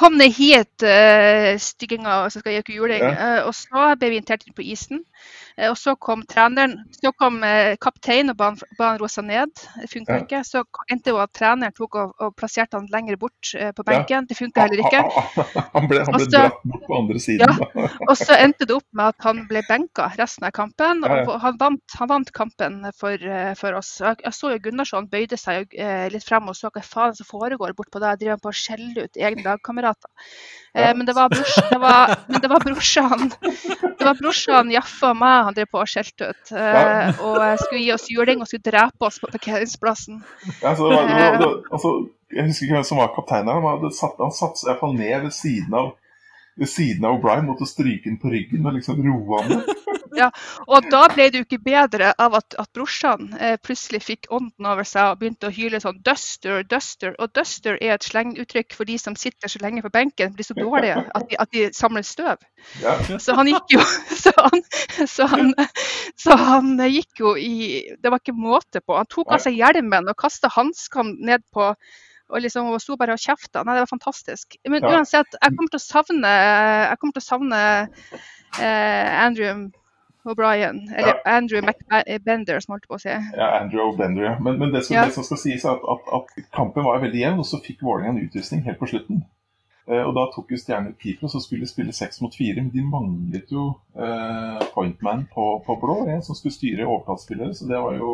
Kom 0.00 0.16
ned 0.16 0.32
hit, 0.38 0.72
uh, 0.80 1.52
stygginger 1.60 2.32
som 2.32 2.40
skal 2.40 2.56
gjøre 2.56 2.78
juling. 2.78 3.04
Ja. 3.04 3.12
Uh, 3.42 3.50
og 3.50 3.52
så 3.58 3.92
ble 4.00 4.14
vi 4.14 4.22
invitert 4.22 4.48
inn 4.48 4.56
på 4.56 4.64
isen. 4.64 5.04
Eh, 5.58 5.70
og 5.70 5.76
så 5.78 5.94
kom 5.96 6.22
treneren, 6.28 6.76
så 6.94 7.12
kom 7.18 7.40
eh, 7.46 7.74
kapteinen 7.82 8.32
og 8.32 8.38
ba 8.38 8.50
han 8.78 9.00
roe 9.00 9.10
seg 9.10 9.26
ned. 9.28 9.52
Det 9.80 9.90
funka 9.90 10.18
ja. 10.18 10.24
ikke. 10.24 10.42
Så 10.46 10.62
endte 10.92 11.14
jo 11.14 11.20
at 11.22 11.32
treneren 11.36 11.74
tok 11.76 11.98
og, 11.98 12.14
og, 12.22 12.34
plasserte 12.38 12.78
han 12.78 12.88
lenger 12.92 13.18
bort 13.20 13.52
eh, 13.58 13.72
på 13.74 13.84
benken. 13.86 14.22
Ja. 14.22 14.28
Det 14.28 14.38
funka 14.38 14.66
heller 14.66 14.84
ikke. 14.84 15.02
Han 15.78 15.86
ble, 15.90 16.00
han 16.06 16.16
ble 16.16 16.26
dratt 16.30 16.62
bort 16.66 16.84
på 16.86 16.96
andre 16.96 17.20
siden. 17.22 17.42
Ja. 17.44 17.88
Og 18.08 18.14
så 18.18 18.34
endte 18.38 18.66
det 18.66 18.74
opp 18.74 18.86
med 18.96 19.12
at 19.12 19.26
han 19.26 19.42
ble 19.50 19.60
benka 19.68 20.08
resten 20.18 20.46
av 20.48 20.52
kampen. 20.56 21.04
Og 21.06 21.30
han 21.42 21.58
vant, 21.60 21.96
han 21.98 22.10
vant 22.10 22.30
kampen 22.34 22.80
for, 22.96 23.22
for 23.58 23.78
oss. 23.78 23.92
Jeg, 24.02 24.18
jeg, 24.24 24.34
så 24.34 24.52
jo 24.54 24.60
Gunnarsson 24.64 25.08
bøyde 25.12 25.38
seg 25.38 25.74
litt 26.12 26.26
frem 26.26 26.48
og 26.50 26.56
så 26.58 26.72
hva 26.74 26.82
faen 26.84 27.16
som 27.18 27.28
foregår 27.28 27.76
bortpå 27.78 28.02
der. 28.02 28.18
Driver 28.20 28.40
på 28.42 28.52
å 28.52 28.58
skjelle 28.58 29.06
ut 29.06 29.20
egne 29.20 29.44
lagkamerater. 29.46 30.10
Eh, 30.78 30.94
men 30.96 31.08
det 31.08 31.14
var, 31.16 31.28
brors, 31.32 31.54
det 31.70 31.78
var, 31.82 32.14
men 32.28 32.42
det 32.44 32.50
var 32.52 32.64
brorsan 32.64 33.28
det 33.98 34.04
var 34.04 34.14
brorsan 34.14 34.70
Jaffe 34.70 35.10
og 35.10 35.18
meg 35.18 35.46
han 35.48 35.56
drev 35.56 35.70
på 35.72 35.80
og 35.82 35.90
skjelte 35.90 36.30
ut. 36.30 36.52
Eh, 36.54 37.22
og 37.24 37.40
skulle 37.64 37.82
gi 37.82 37.90
oss 37.94 38.06
juling 38.12 38.42
og 38.42 38.50
skulle 38.50 38.66
drepe 38.66 39.08
oss 39.08 39.18
på 39.22 39.30
parkeringsplassen. 39.32 40.20
Ja, 40.62 40.74
så 40.78 40.90
det 40.90 40.96
var, 40.96 41.08
det 41.10 41.18
var, 41.18 41.38
det, 41.42 41.50
altså, 41.74 41.94
jeg 42.34 42.50
husker 42.50 42.68
ikke 42.68 42.76
hvem 42.78 42.86
som 42.90 43.00
var 43.02 43.14
kaptein 43.16 43.50
her. 43.50 43.64
Han 43.64 43.96
satte 43.96 44.22
han 44.28 44.36
satt 44.36 44.84
ned 44.94 45.26
ved 45.26 45.34
siden 45.34 45.74
av 45.74 45.94
ved 46.58 46.70
siden 46.70 47.06
av 47.06 47.18
O'Brien, 47.18 47.46
måtte 47.46 47.68
stryke 47.68 48.10
ham 48.10 48.18
på 48.20 48.32
ryggen 48.32 48.66
og 48.66 48.78
liksom 48.78 49.02
roe 49.06 49.42
ham. 49.42 49.62
Ja, 50.18 50.28
og 50.66 50.88
da 50.90 51.04
ble 51.12 51.28
det 51.30 51.40
jo 51.40 51.46
ikke 51.46 51.60
bedre 51.62 52.10
av 52.18 52.34
at, 52.38 52.56
at 52.58 52.70
brorsan 52.74 53.28
eh, 53.38 53.54
plutselig 53.62 54.00
fikk 54.02 54.28
ånden 54.34 54.66
over 54.66 54.86
seg 54.88 55.12
og 55.12 55.20
begynte 55.20 55.50
å 55.50 55.54
hyle 55.54 55.80
sånn 55.82 56.00
'duster, 56.02 56.64
duster'. 56.66 57.14
Og 57.22 57.30
'duster' 57.36 57.78
er 57.78 57.94
et 57.94 58.08
slenguttrykk 58.08 58.74
for 58.74 58.88
de 58.88 58.98
som 58.98 59.16
sitter 59.18 59.52
så 59.52 59.60
lenge 59.62 59.84
på 59.84 59.92
benken, 59.94 60.32
blir 60.34 60.48
så 60.48 60.56
dårlige 60.58 61.04
at 61.14 61.28
de, 61.30 61.38
at 61.38 61.52
de 61.54 61.68
samler 61.76 62.06
støv. 62.06 62.42
Ja. 62.82 62.96
Så 63.18 63.36
han 63.38 63.52
gikk 63.52 63.76
jo 63.76 63.84
så 64.24 64.34
han, 64.40 64.66
så, 65.06 65.28
han, 65.30 65.54
så 66.18 66.38
han, 66.40 66.74
gikk 66.88 67.22
jo 67.22 67.36
i 67.38 67.54
Det 68.02 68.10
var 68.10 68.22
ikke 68.22 68.34
måte 68.34 68.82
på. 68.82 68.96
Han 68.98 69.10
tok 69.12 69.36
av 69.36 69.44
seg 69.44 69.58
hjelmen 69.60 70.10
og 70.10 70.18
kasta 70.18 70.50
hanskene 70.56 71.14
ned 71.30 71.46
på 71.54 71.72
og 72.28 72.44
liksom 72.44 72.68
og 72.72 72.80
sto 72.82 72.96
bare 73.00 73.16
og 73.16 73.22
kjefta. 73.22 73.64
Nei, 73.64 73.76
det 73.76 73.84
var 73.86 73.90
fantastisk. 73.90 74.58
Men 74.68 74.84
uansett, 74.84 75.36
jeg 75.38 75.56
kommer 75.56 75.72
til 75.72 75.80
å 75.80 75.84
savne, 75.84 76.32
til 77.02 77.22
å 77.22 77.24
savne 77.24 77.60
eh, 78.60 79.24
Andrew 79.24 79.68
O'Brien, 80.28 80.82
eller 80.92 81.14
ja. 81.14 81.20
Andrew 81.24 81.62
McBender, 81.62 82.60
som 82.60 82.74
holdt 82.74 82.88
på 82.90 82.98
å 82.98 83.00
si. 83.00 83.14
Ja, 83.14 83.48
Andrew 83.62 83.86
O'Bender, 83.86 84.26
ja. 84.26 84.36
Men, 84.44 84.58
men 84.60 84.74
det, 84.74 84.84
som, 84.84 84.98
ja. 84.98 85.06
det, 85.08 85.16
som, 85.16 85.24
skal 85.24 85.40
sies, 85.40 85.64
er 85.64 85.78
at, 85.78 85.88
at, 85.94 86.12
at 86.20 86.48
kampen 86.54 86.84
var 86.84 87.00
veldig 87.04 87.22
jevn, 87.22 87.42
og 87.42 87.48
så 87.48 87.62
fikk 87.64 87.84
Vålerenga 87.86 88.16
en 88.16 88.28
utrustning 88.28 88.64
helt 88.66 88.80
på 88.82 88.90
slutten. 88.92 89.24
Eh, 89.88 90.02
og 90.02 90.12
Da 90.18 90.26
tok 90.34 90.52
jo 90.52 90.60
stjerne 90.60 90.92
keeper 91.00 91.28
og 91.28 91.32
så 91.32 91.40
skulle 91.40 91.68
spille 91.70 91.96
seks 91.96 92.20
mot 92.20 92.34
fire, 92.34 92.60
men 92.60 92.72
de 92.74 92.84
manglet 92.84 93.52
jo 93.54 93.70
eh, 93.96 94.64
pointman 94.74 95.24
på, 95.32 95.46
på 95.64 95.78
blå, 95.80 96.02
en 96.12 96.24
som 96.24 96.36
skulle 96.36 96.56
styre 96.56 96.86
overtallsspillere. 96.86 97.56
Så 97.56 97.70
det 97.70 97.80
var 97.80 97.96
jo 97.96 98.12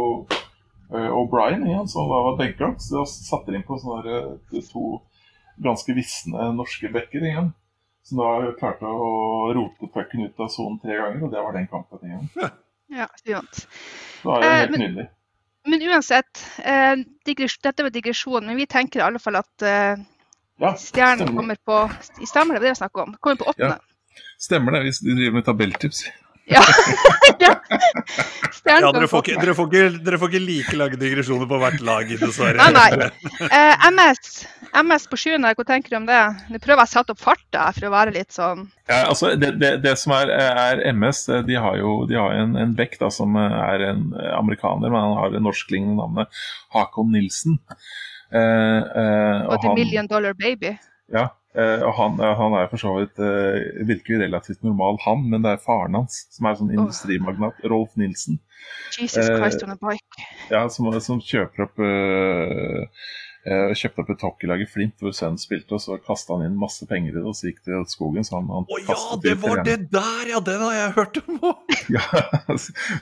O'Brien 0.90 1.64
igjen, 1.66 1.88
som 1.88 2.08
da 2.10 2.20
var 2.28 2.38
benka. 2.38 2.74
Så 2.78 3.04
satte 3.08 3.54
inn 3.54 3.66
på 3.66 3.78
sånne 3.80 4.18
eh, 4.20 4.64
to 4.70 5.00
ganske 5.64 5.94
visne 5.96 6.50
norske 6.56 6.90
bekker 6.92 7.26
igjen. 7.30 7.52
Som 8.04 8.20
da 8.20 8.52
klarte 8.58 8.84
å 8.84 9.52
rote 9.56 9.88
pucken 9.88 10.26
ut 10.26 10.40
av 10.40 10.50
sonen 10.52 10.80
tre 10.82 10.98
ganger, 10.98 11.22
og 11.24 11.32
det 11.32 11.44
var 11.46 11.56
den 11.56 11.68
kampen 11.70 12.04
igjen. 12.04 12.30
Ja, 12.92 13.06
sant. 13.24 13.62
Det 14.20 14.28
var 14.28 14.42
jo 14.42 14.50
helt 14.50 14.66
eh, 14.66 14.70
men, 14.70 14.82
nydelig. 14.84 15.06
Men 15.66 15.82
uansett, 15.88 16.42
eh, 16.58 16.98
dette 17.24 17.86
var 17.86 17.90
digresjon, 17.90 18.44
men 18.46 18.58
vi 18.60 18.66
tenker 18.68 19.00
i 19.00 19.06
alle 19.06 19.18
fall 19.22 19.40
at 19.40 19.64
eh, 19.64 20.02
ja, 20.60 20.74
Stjernen 20.78 21.32
kommer 21.34 21.56
på 21.56 21.78
Stemmer 22.28 22.54
det, 22.54 22.60
det 22.60 22.68
er 22.68 22.68
det 22.68 22.74
vi 22.74 22.80
snakker 22.82 23.06
om? 23.06 23.16
Kommer 23.20 23.40
på 23.40 23.48
åttende. 23.54 23.78
Ja, 23.80 24.26
stemmer 24.38 24.76
det, 24.76 24.84
hvis 24.86 25.00
de 25.02 25.16
driver 25.16 25.40
med 25.40 25.48
tabelltips. 25.48 26.04
Ja. 26.46 26.60
ja. 27.40 27.52
ja 28.64 28.90
dere, 28.92 29.08
får 29.08 29.22
ikke, 29.24 29.36
dere, 29.40 29.54
får 29.56 29.68
ikke, 29.70 29.84
dere, 30.04 30.18
får 30.20 30.32
ikke, 30.32 30.42
like 30.44 30.76
lange 30.76 30.98
digresjoner 31.00 31.48
på 31.48 31.60
hvert 31.62 31.84
lag, 31.84 32.10
dessverre. 32.20 32.66
Nei, 32.74 32.88
nei. 33.00 33.08
Eh, 33.48 33.86
MS, 33.88 34.32
MS 34.82 35.08
på 35.08 35.18
sjuende, 35.22 35.54
hva 35.56 35.66
tenker 35.68 35.94
du 35.94 35.98
om 36.02 36.08
det? 36.08 36.20
Nå 36.52 36.60
prøver 36.60 36.84
jeg 36.84 36.90
å 36.90 36.92
sette 36.92 37.16
opp 37.16 37.22
farta 37.22 37.68
for 37.76 37.88
å 37.88 37.92
være 37.94 38.16
litt 38.18 38.34
sånn 38.36 38.66
ja, 38.84 39.06
altså, 39.08 39.32
det, 39.40 39.54
det, 39.62 39.70
det, 39.80 39.94
som 39.96 40.12
er, 40.18 40.32
er, 40.36 40.82
MS, 40.92 41.22
eh, 41.32 41.44
de 41.48 41.56
har 41.56 41.78
jo 41.80 42.02
de 42.10 42.18
har 42.20 42.34
en, 42.36 42.52
en 42.60 42.74
bekk 42.76 42.98
da, 43.00 43.08
som 43.14 43.38
er 43.40 43.86
en 43.88 44.10
amerikaner, 44.34 44.92
men 44.92 45.00
han 45.00 45.16
har 45.22 45.32
det 45.32 45.40
norsklignende 45.44 45.96
navnet 46.02 46.42
Hakon 46.74 47.14
Nilsen. 47.14 47.56
Eh, 48.34 48.40
eh, 48.40 49.40
og, 49.46 49.56
og 49.56 49.64
The 49.64 49.72
Million 49.78 50.10
Dollar 50.10 50.36
Baby. 50.36 50.74
Ja, 51.14 51.30
Uh, 51.54 51.84
og 51.86 51.92
han, 51.94 52.16
uh, 52.18 52.32
han, 52.34 52.54
er 52.58 52.64
for 52.66 52.82
så 52.82 52.92
vidt 52.96 53.20
uh, 53.22 53.86
virker 53.86 54.18
relativt 54.24 54.64
normal, 54.66 54.98
han, 55.04 55.20
men 55.30 55.44
det 55.44 55.52
er 55.54 55.60
faren 55.62 55.94
hans 55.94 56.24
som 56.34 56.48
er 56.50 56.56
sånn 56.58 56.72
industrimagnat, 56.74 57.60
Rolf 57.70 57.94
Nilsen. 58.00 58.40
Jesus 58.96 59.28
Christ 59.28 59.62
on 59.62 59.76
a 59.76 59.78
bike. 59.78 60.26
Ja, 60.50 60.64
som, 60.72 60.90
som 61.04 61.22
kjøper 61.22 61.68
opp 61.68 61.86
kjøpte 63.44 64.00
opp 64.00 64.10
et 64.14 64.22
hockeylag 64.24 64.62
i 64.64 64.66
Flint 64.68 65.02
hvor 65.04 65.12
sønnen 65.12 65.36
spilte, 65.36 65.76
og 65.76 65.82
så 65.84 65.98
kasta 66.00 66.32
han 66.32 66.46
inn 66.46 66.54
masse 66.56 66.86
penger 66.88 67.12
i 67.12 67.18
det, 67.18 67.24
og 67.28 67.36
så 67.36 67.50
gikk 67.50 67.58
det 67.60 67.74
til 67.74 67.90
skogen. 67.92 68.24
Så 68.24 68.38
han, 68.38 68.48
han 68.48 68.64
oh, 68.64 68.78
ja, 68.80 68.96
det 69.20 69.34
var 69.42 69.60
det 69.66 69.74
der! 69.92 70.22
Ja, 70.30 70.40
den 70.46 70.62
har 70.64 70.72
jeg 70.78 70.94
hørt 70.96 71.20
om 71.20 71.42
òg! 71.50 71.74
ja, 71.98 72.06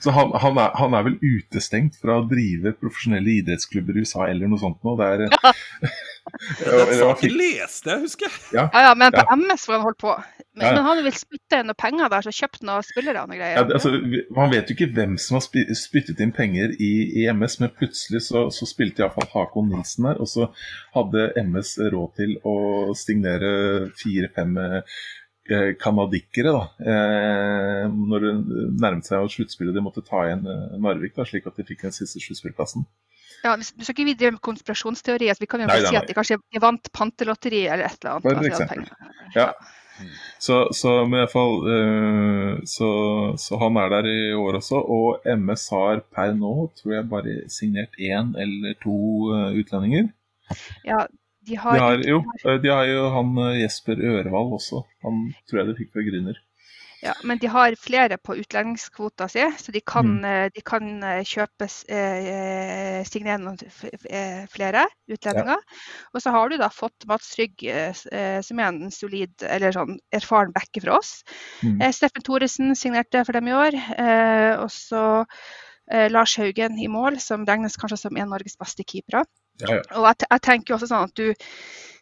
så 0.02 0.16
han, 0.16 0.34
han, 0.42 0.58
er, 0.58 0.74
han, 0.80 0.96
er, 0.98 1.06
vel 1.06 1.20
utestengt 1.22 2.00
fra 2.02 2.18
å 2.18 2.26
drive 2.26 2.74
profesjonelle 2.82 3.38
idrettsklubber 3.38 4.00
i 4.00 4.02
USA 4.02 4.26
eller 4.32 4.50
noe 4.50 4.60
sånt 4.60 4.82
nå. 4.82 4.96
Det 4.98 5.12
er 5.14 5.54
Den 6.60 6.94
saken 6.98 7.34
leste 7.36 7.92
jeg, 7.92 8.02
husker 8.06 8.28
jeg. 8.28 8.38
Ja, 8.56 8.64
ja, 8.72 8.86
ja 8.88 8.94
men 8.98 9.12
på 9.14 9.22
ja. 9.22 9.36
MS 9.36 9.66
hvor 9.68 9.76
han 9.76 9.86
holdt 9.86 10.00
på. 10.00 10.14
Men, 10.52 10.66
ja, 10.66 10.72
men 10.76 10.84
han 10.84 11.00
vil 11.06 11.14
spytte 11.16 11.60
inn 11.62 11.70
noen 11.70 11.78
penger 11.80 12.10
der, 12.12 12.24
så 12.26 12.32
kjøpt 12.36 12.64
noen 12.68 12.84
spillere 12.84 13.22
og 13.24 13.32
greier. 13.32 13.56
Ja, 13.56 13.64
altså, 13.78 13.92
man 14.36 14.52
vet 14.52 14.68
jo 14.68 14.76
ikke 14.76 14.90
hvem 14.98 15.14
som 15.20 15.38
har 15.38 15.46
spyttet 15.78 16.20
inn 16.20 16.34
penger 16.36 16.74
i, 16.76 16.92
i 17.22 17.24
MS, 17.32 17.56
men 17.62 17.72
plutselig 17.76 18.24
så, 18.26 18.44
så 18.52 18.68
spilte 18.68 19.04
iallfall 19.04 19.30
Hakon 19.32 19.70
Nilsen 19.72 20.10
der. 20.10 20.20
Og 20.20 20.28
så 20.28 20.50
hadde 20.96 21.30
MS 21.40 21.74
råd 21.94 22.14
til 22.20 22.36
å 22.44 22.56
stignere 22.98 23.52
fire-fem 24.02 24.58
eh, 24.66 25.72
kanadikkere 25.80 26.52
da, 26.52 26.66
eh, 26.84 27.86
når 27.92 28.26
det 28.26 28.34
nærmet 28.82 29.08
seg 29.08 29.32
sluttspillet. 29.32 29.72
De 29.76 29.84
måtte 29.84 30.04
ta 30.04 30.26
igjen 30.26 30.44
eh, 30.44 30.76
Narvik, 30.84 31.16
da, 31.16 31.24
slik 31.28 31.48
at 31.48 31.56
de 31.56 31.64
fikk 31.68 31.86
den 31.88 31.96
siste 31.96 32.20
sluttspillplassen. 32.20 32.84
Ja, 33.42 33.56
Vi 33.58 33.84
skal 33.84 33.94
ikke 33.96 34.18
drive 34.18 34.34
med 34.36 34.42
konspirasjonsteorier. 34.44 35.34
så 35.34 35.42
Vi 35.42 35.50
kan 35.50 35.62
jo 35.64 35.68
nei, 35.70 35.78
si 35.82 35.90
nei. 35.90 36.00
at 36.00 36.08
de 36.08 36.14
kanskje 36.16 36.38
vant 36.62 36.90
pantelotteri 36.94 37.64
eller 37.66 37.88
et 37.88 37.98
eller 38.02 38.18
annet. 38.18 38.38
For 38.38 38.50
eksempel. 38.50 38.84
Ja. 39.34 39.52
Så, 40.38 40.56
så 40.74 40.92
i 41.04 41.10
hvert 41.10 41.30
fall 41.30 41.58
eh, 41.70 42.60
så, 42.66 42.90
så 43.38 43.58
han 43.60 43.76
er 43.78 43.90
der 43.92 44.08
i 44.10 44.20
år 44.34 44.58
også. 44.60 44.80
Og 44.82 45.26
MS 45.26 45.68
har 45.74 46.04
per 46.14 46.34
nå, 46.38 46.54
tror 46.78 46.94
jeg, 46.96 47.08
bare 47.10 47.36
signert 47.52 47.98
én 47.98 48.32
eller 48.38 48.78
to 48.82 48.94
eh, 49.36 49.58
utlendinger. 49.62 50.10
Ja, 50.86 51.04
de 51.46 51.58
har, 51.58 51.76
De 51.76 51.82
har, 51.82 52.06
jo, 52.08 52.22
eh, 52.46 52.58
de 52.62 52.72
har 52.72 52.88
jo 52.90 53.10
han 53.16 53.36
Jesper 53.60 54.00
Ørvald 54.00 54.56
også. 54.58 54.84
Han 55.06 55.28
tror 55.50 55.62
jeg 55.62 55.70
de 55.70 55.78
fikk 55.82 55.92
fra 55.94 56.06
Grüner. 56.06 56.40
Ja, 57.02 57.12
men 57.26 57.38
de 57.42 57.48
har 57.50 57.74
flere 57.80 58.16
på 58.22 58.36
utlendingskvota 58.38 59.26
si, 59.30 59.42
så 59.58 59.72
de 59.74 59.80
kan, 59.80 60.06
Mm. 60.06 60.24
eh, 60.24 60.50
de 60.54 60.62
kan 60.62 61.02
eh, 61.02 61.22
kjøpe 61.26 61.66
eh, 61.88 63.02
eh, 63.10 64.46
flere 64.52 64.84
utlendinger. 65.10 65.58
Og 66.14 66.22
så 66.22 66.30
har 66.30 66.48
du 66.48 66.56
da 66.60 66.68
fått 66.70 67.06
Mats 67.10 67.34
Rygg, 67.38 67.64
eh, 67.66 67.92
som 68.42 68.60
er 68.62 68.68
en 68.70 68.90
solid 68.94 69.42
eller 69.42 69.74
sånn 69.74 69.98
erfaren 70.14 70.54
backer 70.54 70.84
fra 70.86 70.98
oss. 70.98 71.22
Mm. 71.62 71.80
Eh, 71.82 71.92
Steffen 71.92 72.22
Thoresen 72.22 72.74
signerte 72.78 73.24
for 73.26 73.32
dem 73.32 73.48
i 73.50 73.56
år. 73.56 73.74
Eh, 73.98 74.54
og 74.62 74.70
så 74.70 75.24
Lars 75.92 76.36
Haugen 76.38 76.78
i 76.78 76.86
mål, 76.88 77.18
som 77.20 77.42
regnes 77.44 77.74
kanskje 77.76 77.98
som 77.98 78.16
en 78.16 78.22
av 78.22 78.38
Norges 78.38 78.54
beste 78.56 78.84
keepere. 78.86 79.24
Ja, 79.62 79.78
ja. 79.78 79.86
Og 79.96 80.10
jeg, 80.10 80.26
jeg 80.28 80.44
tenker 80.48 80.72
jo 80.72 80.78
også 80.80 80.90
sånn 80.90 81.08
at 81.10 81.16
du 81.18 81.32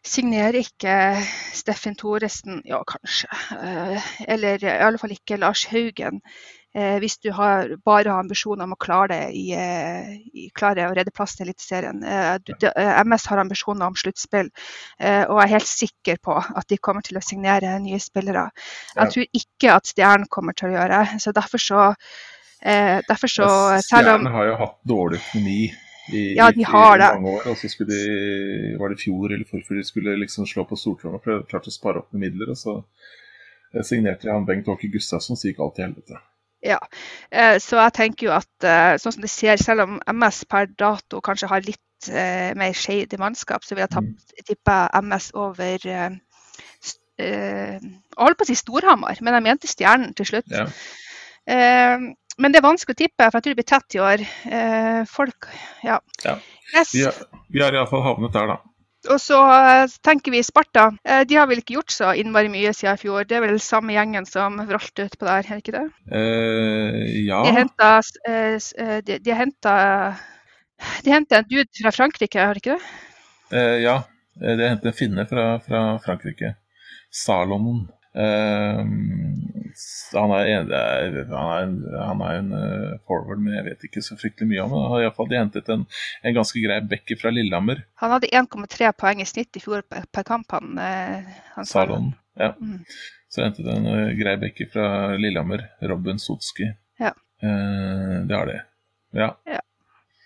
signerer 0.07 0.57
ikke 0.61 0.95
Steffen 1.57 1.97
Thoresen, 1.99 2.63
ja 2.69 2.81
kanskje, 2.89 3.29
eh, 3.59 4.09
eller 4.33 4.65
i 4.65 4.79
alle 4.81 5.01
fall 5.01 5.13
ikke 5.13 5.39
Lars 5.41 5.67
Haugen, 5.69 6.21
eh, 6.75 6.97
hvis 7.03 7.19
du 7.21 7.29
har 7.37 7.75
bare 7.85 8.09
har 8.09 8.25
ambisjoner 8.25 8.65
om 8.65 8.73
å 8.77 8.81
klare 8.81 9.11
det 9.13 9.37
i, 9.37 9.45
eh, 9.53 10.15
i 10.33 10.49
klare 10.57 10.89
å 10.89 10.95
redde 10.97 11.13
plass 11.13 11.37
til 11.37 11.49
Eliteserien. 11.49 12.01
MS 12.01 13.29
har 13.29 13.43
ambisjoner 13.45 13.91
om 13.91 13.99
sluttspill, 13.99 14.49
og 14.49 15.37
jeg 15.37 15.45
er 15.45 15.55
helt 15.55 15.71
sikker 15.71 16.25
på 16.25 16.39
at 16.41 16.69
de 16.69 16.81
kommer 16.81 17.05
til 17.05 17.21
å 17.21 17.25
signere 17.25 17.77
nye 17.81 18.01
spillere. 18.01 18.49
Jeg 18.97 19.13
tror 19.13 19.27
ikke 19.43 19.77
at 19.77 19.93
Stjernen 19.93 20.29
kommer 20.31 20.57
til 20.57 20.71
å 20.71 20.79
gjøre 20.79 21.05
det, 21.05 21.21
så 21.21 21.33
derfor 21.37 21.59
så 21.59 21.95
Derfor 22.61 23.31
så, 23.33 23.47
selv 23.81 24.11
om 24.11 24.19
Stjernen 24.21 24.35
har 24.35 24.45
jo 24.51 24.57
hatt 24.61 24.75
dårlig 24.85 25.17
økonomi 25.23 25.63
i, 26.17 26.23
Ja, 26.37 26.51
de 26.53 26.65
har 26.67 26.97
i 26.97 27.01
det. 27.03 27.09
mange 27.21 27.35
år. 27.39 27.47
Og 27.53 27.57
så 27.61 27.69
skulle 27.73 27.93
de, 27.95 28.77
var 28.81 28.89
det 28.93 28.99
i 28.99 29.03
fjor 29.05 29.33
eller 29.35 29.45
forfjor, 29.49 29.77
de 29.81 29.85
skulle 29.89 30.17
liksom 30.21 30.47
slå 30.47 30.65
på 30.69 30.79
stortromma 30.79 31.19
for 31.23 31.31
de 31.33 31.39
klarte 31.41 31.51
klart 31.51 31.69
å 31.71 31.75
spare 31.75 32.03
opp 32.03 32.13
med 32.13 32.27
midler. 32.29 32.51
Og 32.55 32.59
så 32.61 32.77
eh, 33.75 33.83
signerte 33.87 34.27
de 34.29 34.35
han 34.35 34.47
Bengt 34.49 34.69
Åke 34.69 34.91
Gustavsson, 34.93 35.37
så 35.39 35.49
gikk 35.51 35.61
alt 35.65 35.77
til 35.79 35.89
helvete. 35.89 36.21
Ja, 36.61 36.77
Så 37.63 37.79
jeg 37.81 37.93
tenker 37.97 38.27
jo 38.27 38.33
at 38.37 38.65
eh, 38.69 38.97
sånn 39.01 39.15
som 39.17 39.23
det 39.25 39.31
ser, 39.33 39.57
selv 39.57 39.87
om 39.87 39.95
MS 40.13 40.43
per 40.51 40.67
dato 40.69 41.23
kanskje 41.25 41.49
har 41.49 41.63
litt 41.65 42.11
eh, 42.13 42.51
mer 42.59 42.75
shady 42.77 43.17
mannskap, 43.17 43.65
så 43.65 43.75
vil 43.75 43.87
jeg 43.87 43.95
tapp- 43.95 44.45
tippe 44.45 44.77
MS 45.01 45.31
over 45.41 45.87
eh, 45.89 46.11
eh, 47.17 47.79
Jeg 47.81 48.21
holdt 48.21 48.37
på 48.37 48.45
å 48.45 48.51
si 48.51 48.59
Storhamar, 48.61 49.17
men 49.25 49.39
jeg 49.39 49.47
mente 49.47 49.71
Stjernen 49.73 50.13
til 50.19 50.29
slutt. 50.35 50.53
Ja. 50.53 50.67
Eh, 51.49 52.11
men 52.41 52.53
det 52.53 52.61
er 52.61 52.67
vanskelig 52.67 52.97
å 52.97 53.03
tippe, 53.03 53.27
for 53.29 53.39
jeg 53.39 53.45
tror 53.45 53.55
det 53.55 53.61
blir 53.61 53.71
tett 53.71 53.97
i 53.97 54.03
år. 54.05 54.25
Eh, 54.57 55.03
folk 55.11 55.51
Ja. 55.85 56.01
Ja. 56.25 56.39
Yes. 56.71 56.95
Vi 56.95 57.05
har, 57.05 57.17
vi 57.51 57.63
har 57.63 57.75
iallfall 57.75 58.05
havnet 58.07 58.35
der, 58.37 58.53
da. 58.55 58.61
Og 59.09 59.17
så 59.23 59.39
eh, 59.41 59.93
tenker 60.05 60.35
vi 60.35 60.43
Sparta. 60.45 60.91
Eh, 61.09 61.23
de 61.29 61.39
har 61.39 61.49
vel 61.49 61.63
ikke 61.63 61.79
gjort 61.79 61.95
så 61.95 62.13
innmari 62.21 62.51
mye 62.53 62.73
siden 62.77 62.99
i 62.99 63.01
fjor. 63.01 63.25
Det 63.29 63.39
er 63.39 63.45
vel 63.47 63.61
samme 63.65 63.95
gjengen 63.97 64.29
som 64.29 64.61
vralt 64.69 65.05
utpå 65.07 65.29
der, 65.29 65.47
er 65.47 65.57
det 65.57 65.63
ikke 65.65 65.77
det? 65.79 65.87
Eh, 66.13 66.99
ja. 67.29 67.41
De 67.47 67.55
henta 67.57 67.93
eh, 68.29 68.57
eh, 68.57 69.39
henta 69.41 69.77
de 71.05 71.13
henta 71.13 71.41
en 71.41 71.49
dude 71.49 71.69
fra 71.77 71.93
Frankrike, 71.93 72.41
har 72.41 72.57
de 72.57 72.63
ikke 72.63 72.77
det? 72.77 72.93
Eh, 73.57 73.79
ja. 73.85 73.97
de 74.41 74.53
har 74.53 74.75
hentet 74.75 74.93
en 74.93 74.97
finne 74.97 75.27
fra, 75.29 75.47
fra 75.65 75.83
Frankrike. 76.05 76.55
Salomon. 77.11 77.89
Eh, 78.15 78.81
han 80.13 80.33
er, 80.35 80.49
en, 80.51 80.73
han 81.31 81.51
er 81.55 81.99
han 82.01 82.23
er 82.27 82.39
en 82.41 82.51
eh, 82.57 82.97
forward, 83.07 83.39
men 83.43 83.55
jeg 83.55 83.67
vet 83.69 83.87
ikke 83.87 84.03
så 84.05 84.17
fryktelig 84.19 84.51
mye 84.51 84.65
om. 84.65 84.75
Han 84.75 84.91
har 84.95 85.05
i 85.05 85.07
hvert 85.07 85.19
fall 85.21 85.31
de 85.31 85.39
hentet 85.39 85.71
en, 85.73 85.87
en 86.27 86.37
ganske 86.37 86.65
grei 86.65 86.81
back 86.91 87.15
fra 87.21 87.33
Lillehammer. 87.35 87.85
Han 88.03 88.15
hadde 88.17 88.33
1,3 88.35 88.91
poeng 88.99 89.23
i 89.23 89.29
snitt 89.29 89.57
i 89.57 89.63
fjor 89.63 89.87
per, 89.87 90.09
per 90.11 90.27
kamp, 90.27 90.51
han, 90.57 90.75
eh, 90.83 91.41
han 91.55 91.69
Salon. 91.69 92.13
Ja. 92.41 92.55
Mm. 92.59 92.83
Så 93.31 93.45
hentet 93.45 93.67
en 93.71 93.87
uh, 93.87 94.11
grei 94.19 94.35
back 94.43 94.59
fra 94.73 95.15
Lillehammer. 95.15 95.69
Robin 95.87 96.19
Sotski. 96.19 96.67
Ja. 96.99 97.13
Eh, 97.43 98.17
det 98.27 98.35
har 98.35 98.47
de. 98.51 98.57
Ja. 99.15 99.35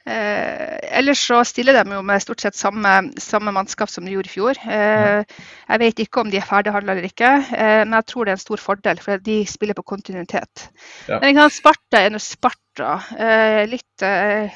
Eh, 0.05 0.79
ellers 0.99 1.23
så 1.25 1.39
stiller 1.49 1.79
de 1.79 1.95
jo 1.97 2.03
med 2.05 2.21
stort 2.21 2.43
sett 2.45 2.57
samme, 2.59 2.91
samme 3.21 3.55
mannskap 3.57 3.89
som 3.89 4.05
de 4.05 4.13
gjorde 4.13 4.29
i 4.29 4.35
fjor. 4.35 4.59
Eh, 4.69 5.25
jeg 5.71 5.81
vet 5.81 6.03
ikke 6.05 6.21
om 6.21 6.33
de 6.33 6.41
er 6.41 6.45
ferdighandla 6.45 6.93
eller 6.93 7.09
ikke, 7.09 7.31
eh, 7.57 7.83
men 7.87 7.97
jeg 7.97 8.09
tror 8.13 8.25
det 8.29 8.35
er 8.35 8.39
en 8.39 8.45
stor 8.45 8.61
fordel, 8.61 9.01
for 9.01 9.23
de 9.25 9.39
spiller 9.49 9.79
på 9.79 9.87
kontinuitet. 9.95 10.67
Ja. 11.09 11.23
Men 11.23 11.39
kan 11.39 11.53
Sparta 11.55 12.03
er 12.05 12.13
nå 12.13 12.21
Sparta. 12.21 12.99
Eh, 13.17 13.63
litt, 13.71 14.05
eh, 14.05 14.53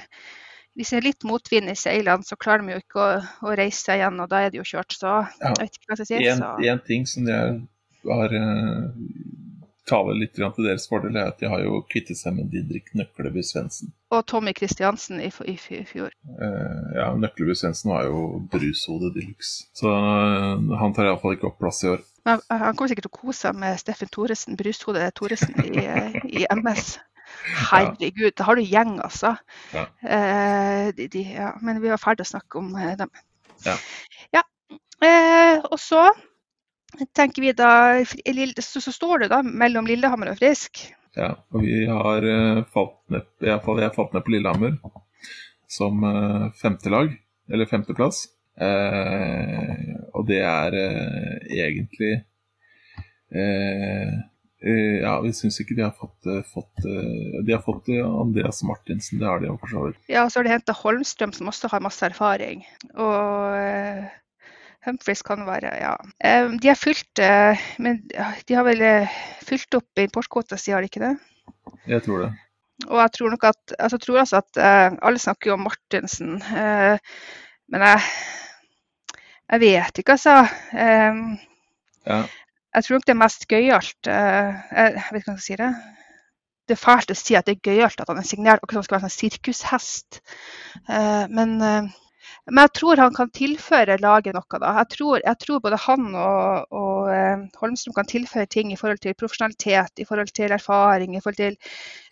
hvis 0.76 0.92
det 0.92 1.01
er 1.01 1.09
litt 1.09 1.24
motvind 1.24 1.72
i 1.72 1.78
seilene, 1.78 2.28
så 2.28 2.36
klarer 2.36 2.66
de 2.66 2.76
jo 2.76 2.84
ikke 2.84 3.01
å, 3.01 3.11
å 3.49 3.57
reise 3.57 3.80
seg 3.88 4.03
igjen, 4.03 4.20
og 4.20 4.28
da 4.28 4.44
er 4.44 4.53
det 4.53 4.61
jo 4.61 4.68
kjørt. 4.68 4.92
Så 5.01 5.09
Ja. 5.09 5.24
jeg 5.49 5.61
vet 5.64 5.80
ikke 5.80 5.88
hva 5.88 5.96
jeg 5.96 6.05
skal 6.05 6.12
si. 6.12 6.24
En, 6.28 6.72
en 6.76 6.86
ting 6.86 7.09
som 7.09 7.26
jeg 7.26 7.61
har 8.05 8.36
uh, 8.36 8.84
taler 9.89 10.18
litt 10.18 10.34
til 10.36 10.66
deres 10.66 10.86
fordel, 10.91 11.16
er 11.16 11.32
at 11.32 11.41
de 11.41 11.49
har 11.51 11.62
jo 11.64 11.80
kvittet 11.91 12.20
seg 12.20 12.36
med 12.36 12.51
Didrik 12.53 12.93
Nøkleby 12.99 13.43
Svendsen. 13.47 13.93
Og 14.14 14.24
Tommy 14.28 14.55
Kristiansen 14.57 15.20
i, 15.20 15.30
i, 15.49 15.57
i 15.57 15.82
fjor. 15.89 16.12
Eh, 16.12 16.84
ja, 16.97 17.09
Nøkleby 17.16 17.57
Svendsen 17.59 17.93
var 17.93 18.07
jo 18.09 18.43
brushode 18.53 19.12
de 19.16 19.26
luxe. 19.26 19.66
Så 19.76 19.91
uh, 19.93 20.78
han 20.80 20.97
tar 20.97 21.11
iallfall 21.11 21.36
ikke 21.36 21.51
opp 21.51 21.59
plass 21.62 21.82
i 21.84 21.93
år. 21.95 22.05
Men 22.28 22.43
han 22.53 22.64
han 22.66 22.76
kommer 22.76 22.93
sikkert 22.93 23.09
til 23.09 23.14
å 23.14 23.20
kose 23.22 23.41
seg 23.47 23.61
med 23.61 23.80
Steffen 23.80 24.11
Thoresen, 24.12 24.57
brushode 24.61 25.11
Thoresen 25.16 25.57
i, 25.64 25.84
eh, 25.84 26.18
i 26.28 26.49
MS. 26.53 26.99
Herregud, 27.70 28.32
da 28.39 28.45
har 28.49 28.59
du 28.59 28.64
gjeng, 28.64 28.99
altså. 29.05 29.34
Ja. 29.72 29.86
Eh, 30.03 30.89
de, 30.97 31.09
de, 31.12 31.24
ja. 31.36 31.53
Men 31.64 31.82
vi 31.82 31.93
var 31.93 32.01
ferdig 32.03 32.26
å 32.26 32.32
snakke 32.32 32.61
om 32.61 32.74
eh, 32.76 32.95
dem. 33.01 33.12
Ja. 33.64 33.76
Ja. 34.36 34.45
Eh, 35.05 35.64
og 35.64 35.78
så 35.80 36.09
tenker 37.16 37.44
vi 37.44 37.53
da 37.57 38.05
så, 38.05 38.80
så 38.80 38.92
står 38.92 39.24
det 39.24 39.32
da 39.32 39.42
mellom 39.42 39.86
Lillehammer 39.88 40.32
og 40.32 40.40
Frisk. 40.40 40.84
Ja, 41.18 41.32
og 41.55 41.64
vi 41.64 41.84
har 41.88 42.24
eh, 42.26 42.64
falt 42.72 42.99
ned 43.11 43.26
i 43.42 43.51
hvert 43.51 43.64
fall 43.64 43.80
jeg 43.82 43.94
falt 43.96 44.14
ned 44.14 44.26
på 44.26 44.34
Lillehammer 44.34 44.76
som 45.68 46.01
femte 46.01 46.59
femtelag, 46.62 47.12
eller 47.53 47.68
femteplass. 47.68 48.26
Eh, 48.59 49.94
og 50.18 50.26
det 50.26 50.40
er 50.42 50.74
eh, 50.74 51.34
egentlig 51.62 52.14
eh, 53.30 54.14
eh, 54.66 54.96
Ja, 54.99 55.12
vi 55.22 55.30
syns 55.36 55.61
ikke 55.62 55.76
de 55.78 55.84
har 55.84 55.94
fått, 55.94 56.26
eh, 56.26 56.40
fått 56.42 56.82
eh, 56.82 57.36
De 57.46 57.55
har 57.55 57.62
fått 57.62 57.92
eh, 57.94 58.03
Andreas 58.03 58.64
Martinsen, 58.66 59.20
det 59.20 59.28
har 59.30 59.38
de 59.38 59.53
jo 59.53 59.59
for 59.62 59.74
så 59.74 59.84
vidt. 59.86 60.01
Ja, 60.11 60.26
så 60.26 60.40
har 60.40 60.49
de 60.49 60.57
henta 60.57 60.74
Holmstrøm, 60.74 61.36
som 61.36 61.53
også 61.53 61.70
har 61.70 61.84
masse 61.84 62.03
erfaring. 62.09 62.66
Og 62.96 63.55
eh, 63.61 64.09
Humphries 64.89 65.22
kan 65.26 65.45
være 65.47 65.74
Ja. 65.76 65.95
De 66.49 66.68
har 66.68 66.78
fylt 66.78 67.20
eh, 67.22 67.61
Men 67.78 68.01
de 68.49 68.57
har 68.57 68.64
vel 68.66 68.82
eh, 68.82 69.18
fylt 69.45 69.74
opp 69.78 70.01
importkvota 70.01 70.59
si, 70.59 70.72
har 70.72 70.82
de 70.82 70.91
ikke 70.91 71.05
det? 71.05 71.14
Jeg 71.89 72.05
tror 72.07 72.24
det. 72.24 72.32
Og 72.86 73.01
jeg 73.03 73.12
tror 73.16 73.30
nok 73.34 73.45
at 73.51 73.74
altså, 73.78 73.99
tror 73.99 74.20
altså 74.22 74.41
at 74.43 74.61
eh, 74.62 74.99
Alle 75.03 75.18
snakker 75.18 75.51
jo 75.51 75.59
om 75.59 75.66
Martinsen, 75.66 76.39
men 77.68 77.86
jeg 77.91 78.01
Jeg 79.49 79.61
vet 79.61 79.99
ikke, 79.99 80.12
altså. 80.12 80.47
Ja. 82.09 82.24
jeg 82.74 82.84
tror 82.84 82.95
nok 82.95 83.07
det 83.07 83.12
er 83.14 83.22
mest 83.22 83.47
gøyalt 83.49 84.07
Jeg 84.07 85.05
vet 85.12 85.22
ikke 85.22 85.32
hva 85.32 85.36
jeg 85.36 85.41
skal 85.41 85.47
si 85.47 85.57
det. 85.57 85.70
Det 86.68 86.76
er 86.76 86.82
fælt 86.82 87.11
å 87.11 87.16
si 87.16 87.34
at 87.34 87.47
det 87.49 87.57
er 87.57 87.70
gøyalt 87.70 88.01
at 88.01 88.09
han 88.09 88.20
er 88.20 88.28
signert, 88.28 88.61
akkurat 88.61 88.74
som 88.74 88.82
han 88.82 88.84
skal 88.84 88.97
være 88.99 89.09
en 89.09 89.11
sånn 89.11 89.20
sirkushest. 89.22 90.20
Men, 91.32 91.55
men 92.49 92.62
jeg 92.64 92.72
tror 92.79 93.01
han 93.03 93.14
kan 93.16 93.31
tilføre 93.35 93.99
laget 94.01 94.35
noe. 94.37 94.59
da. 94.62 94.72
Jeg 94.81 94.89
tror, 94.97 95.20
jeg 95.24 95.39
tror 95.45 95.61
både 95.64 95.79
han 95.85 96.07
og, 96.16 96.72
og 96.83 97.11
eh, 97.12 97.47
Holmstrøm 97.61 97.95
kan 97.99 98.09
tilføre 98.11 98.47
ting 98.47 98.72
i 98.72 98.79
forhold 98.81 99.03
til 99.05 99.14
profesjonalitet, 99.18 99.93
i 100.01 100.07
forhold 100.09 100.33
til 100.37 100.55
erfaring, 100.57 101.16
i 101.16 101.20
forhold 101.24 101.37
til 101.41 101.57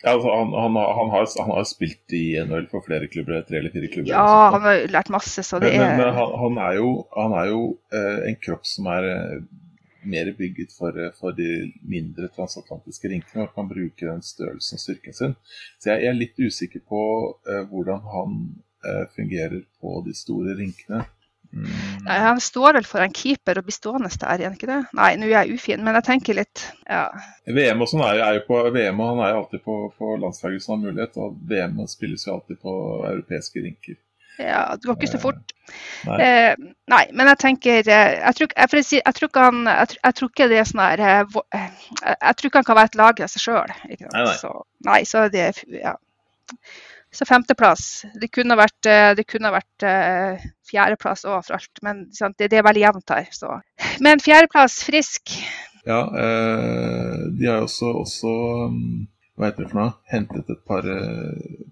Ja, 0.03 0.13
altså, 0.13 0.29
han, 0.29 0.53
han, 0.53 0.75
har- 0.77 0.93
han, 0.99 1.09
har, 1.15 1.27
han 1.43 1.53
har 1.57 1.63
spilt 1.69 2.13
i 2.13 2.23
NHL 2.45 2.67
for 2.71 2.85
flere 2.85 3.07
klubber, 3.11 3.41
tre 3.47 3.57
eller 3.61 3.73
fire 3.73 3.89
klubber. 3.93 4.11
Ja, 4.13 4.25
altså. 4.25 4.57
han 4.57 4.67
har 4.69 4.87
lært 4.97 5.09
masse, 5.09 5.43
så 5.43 5.59
det 5.59 5.71
Men, 5.73 5.81
men, 5.81 5.97
men 5.97 6.07
er 6.07 6.17
han, 6.19 6.35
han 6.43 6.59
er 6.69 6.75
jo, 6.81 6.91
han 7.17 7.37
er 7.41 7.47
jo 7.53 7.63
eh, 7.93 8.19
en 8.29 8.37
kropp 8.45 8.65
som 8.69 8.85
er 8.93 9.09
eh, 9.13 9.39
mer 10.07 10.29
bygget 10.37 10.71
for, 10.77 10.95
eh, 11.01 11.11
for 11.19 11.33
de 11.35 11.47
mindre 11.83 12.29
transatlantiske 12.37 13.09
rinkene 13.11 13.47
og 13.47 13.55
kan 13.57 13.67
bruke 13.67 14.05
den 14.07 14.21
størrelsen 14.23 14.77
og 14.77 14.83
styrken 14.85 15.17
sin. 15.17 15.33
Så 15.81 15.91
jeg 15.91 16.05
er 16.07 16.15
litt 16.15 16.37
usikker 16.39 16.85
på 16.87 17.01
eh, 17.49 17.63
hvordan 17.71 18.05
han 18.13 18.37
fungerer 19.15 19.61
på 19.81 20.01
de 20.05 20.15
store 20.17 20.57
rinkene. 20.57 21.03
Mm. 21.53 21.67
Nei, 22.05 22.17
Han 22.19 22.41
står 22.41 22.73
vel 22.73 22.87
for 22.87 23.03
en 23.03 23.13
keeper 23.15 23.59
og 23.59 23.67
blir 23.67 23.75
stående 23.75 24.09
der, 24.11 24.41
gjør 24.41 24.49
han 24.49 24.57
ikke 24.57 24.69
det? 24.69 24.79
Nei, 24.97 25.11
nå 25.19 25.29
er 25.29 25.35
jeg 25.37 25.59
ufin, 25.59 25.83
men 25.85 25.95
jeg 25.97 26.07
tenker 26.09 26.37
litt 26.37 26.65
ja. 26.83 27.05
VM 27.47 27.83
og 27.83 27.91
sånn 27.91 28.03
er, 28.07 28.23
er 28.25 28.39
jo 28.39 28.43
på 28.49 28.59
VM, 28.75 28.99
og 28.99 29.13
han 29.13 29.23
er 29.23 29.31
jo 29.31 29.43
alltid 29.43 29.63
på, 29.63 29.77
på 29.97 30.17
landslaget 30.23 30.65
som 30.65 30.75
har 30.75 30.83
mulighet. 30.89 31.21
Og 31.23 31.37
VM 31.49 31.79
spilles 31.89 32.27
jo 32.27 32.35
alltid 32.35 32.59
på 32.63 32.75
europeiske 33.13 33.63
rinker. 33.63 33.99
Ja, 34.37 34.75
det 34.75 34.85
går 34.85 34.99
ikke 34.99 35.09
så 35.09 35.19
fort. 35.21 35.53
Nei. 36.05 36.17
Eh, 36.21 36.65
nei, 36.93 37.03
men 37.17 37.27
jeg 37.31 37.39
tenker 37.41 37.87
eh, 37.89 38.11
Jeg 38.21 38.35
tror, 38.37 38.51
jeg, 38.53 38.69
for 38.69 38.93
jeg, 38.95 39.13
tror 39.17 39.31
ikke 39.31 39.45
han 39.47 39.63
jeg, 39.65 39.97
jeg 39.97 40.15
tror 40.19 40.29
ikke 40.29 40.47
det 40.51 40.59
er 40.61 40.67
sånn 40.69 40.83
her 40.83 41.01
eh, 41.03 41.39
eh, 41.57 41.79
jeg, 42.05 42.37
tror 42.37 42.49
ikke 42.49 42.61
han 42.61 42.67
kan 42.69 42.77
være 42.77 42.91
et 42.91 42.99
lag 43.01 43.19
i 43.19 43.29
seg 43.33 43.43
sjøl. 43.43 43.73
Nei, 43.89 43.97
nei. 44.13 44.35
Så, 44.37 44.53
nei, 44.87 44.99
så 45.09 45.25
det 45.33 45.47
ja. 45.73 45.95
Så 47.13 47.25
femteplass. 47.25 48.05
Det 48.19 48.29
kunne 48.35 48.57
vært, 48.59 48.89
eh, 48.89 49.11
det 49.17 49.25
kunne 49.29 49.51
vært 49.53 49.85
uh, 49.87 50.47
fjerdeplass 50.67 51.25
òg, 51.25 51.39
for 51.47 51.57
alt. 51.57 51.81
Men 51.85 52.05
sant, 52.15 52.37
det, 52.39 52.51
det 52.51 52.59
er 52.59 52.67
veldig 52.67 52.83
jevnt 52.83 53.15
her. 53.15 53.29
Så. 53.33 53.53
Men 54.03 54.23
fjerdeplass, 54.23 54.81
frisk. 54.87 55.37
Ja, 55.87 56.01
eh, 56.19 57.13
de 57.39 57.47
har 57.47 57.63
også, 57.63 57.93
også 58.03 58.33
um, 58.67 59.07
hva 59.37 59.51
heter 59.51 59.63
det 59.63 59.71
for 59.71 59.79
noe? 59.79 59.93
Hentet 60.11 60.51
et 60.51 60.61
par, 60.67 60.87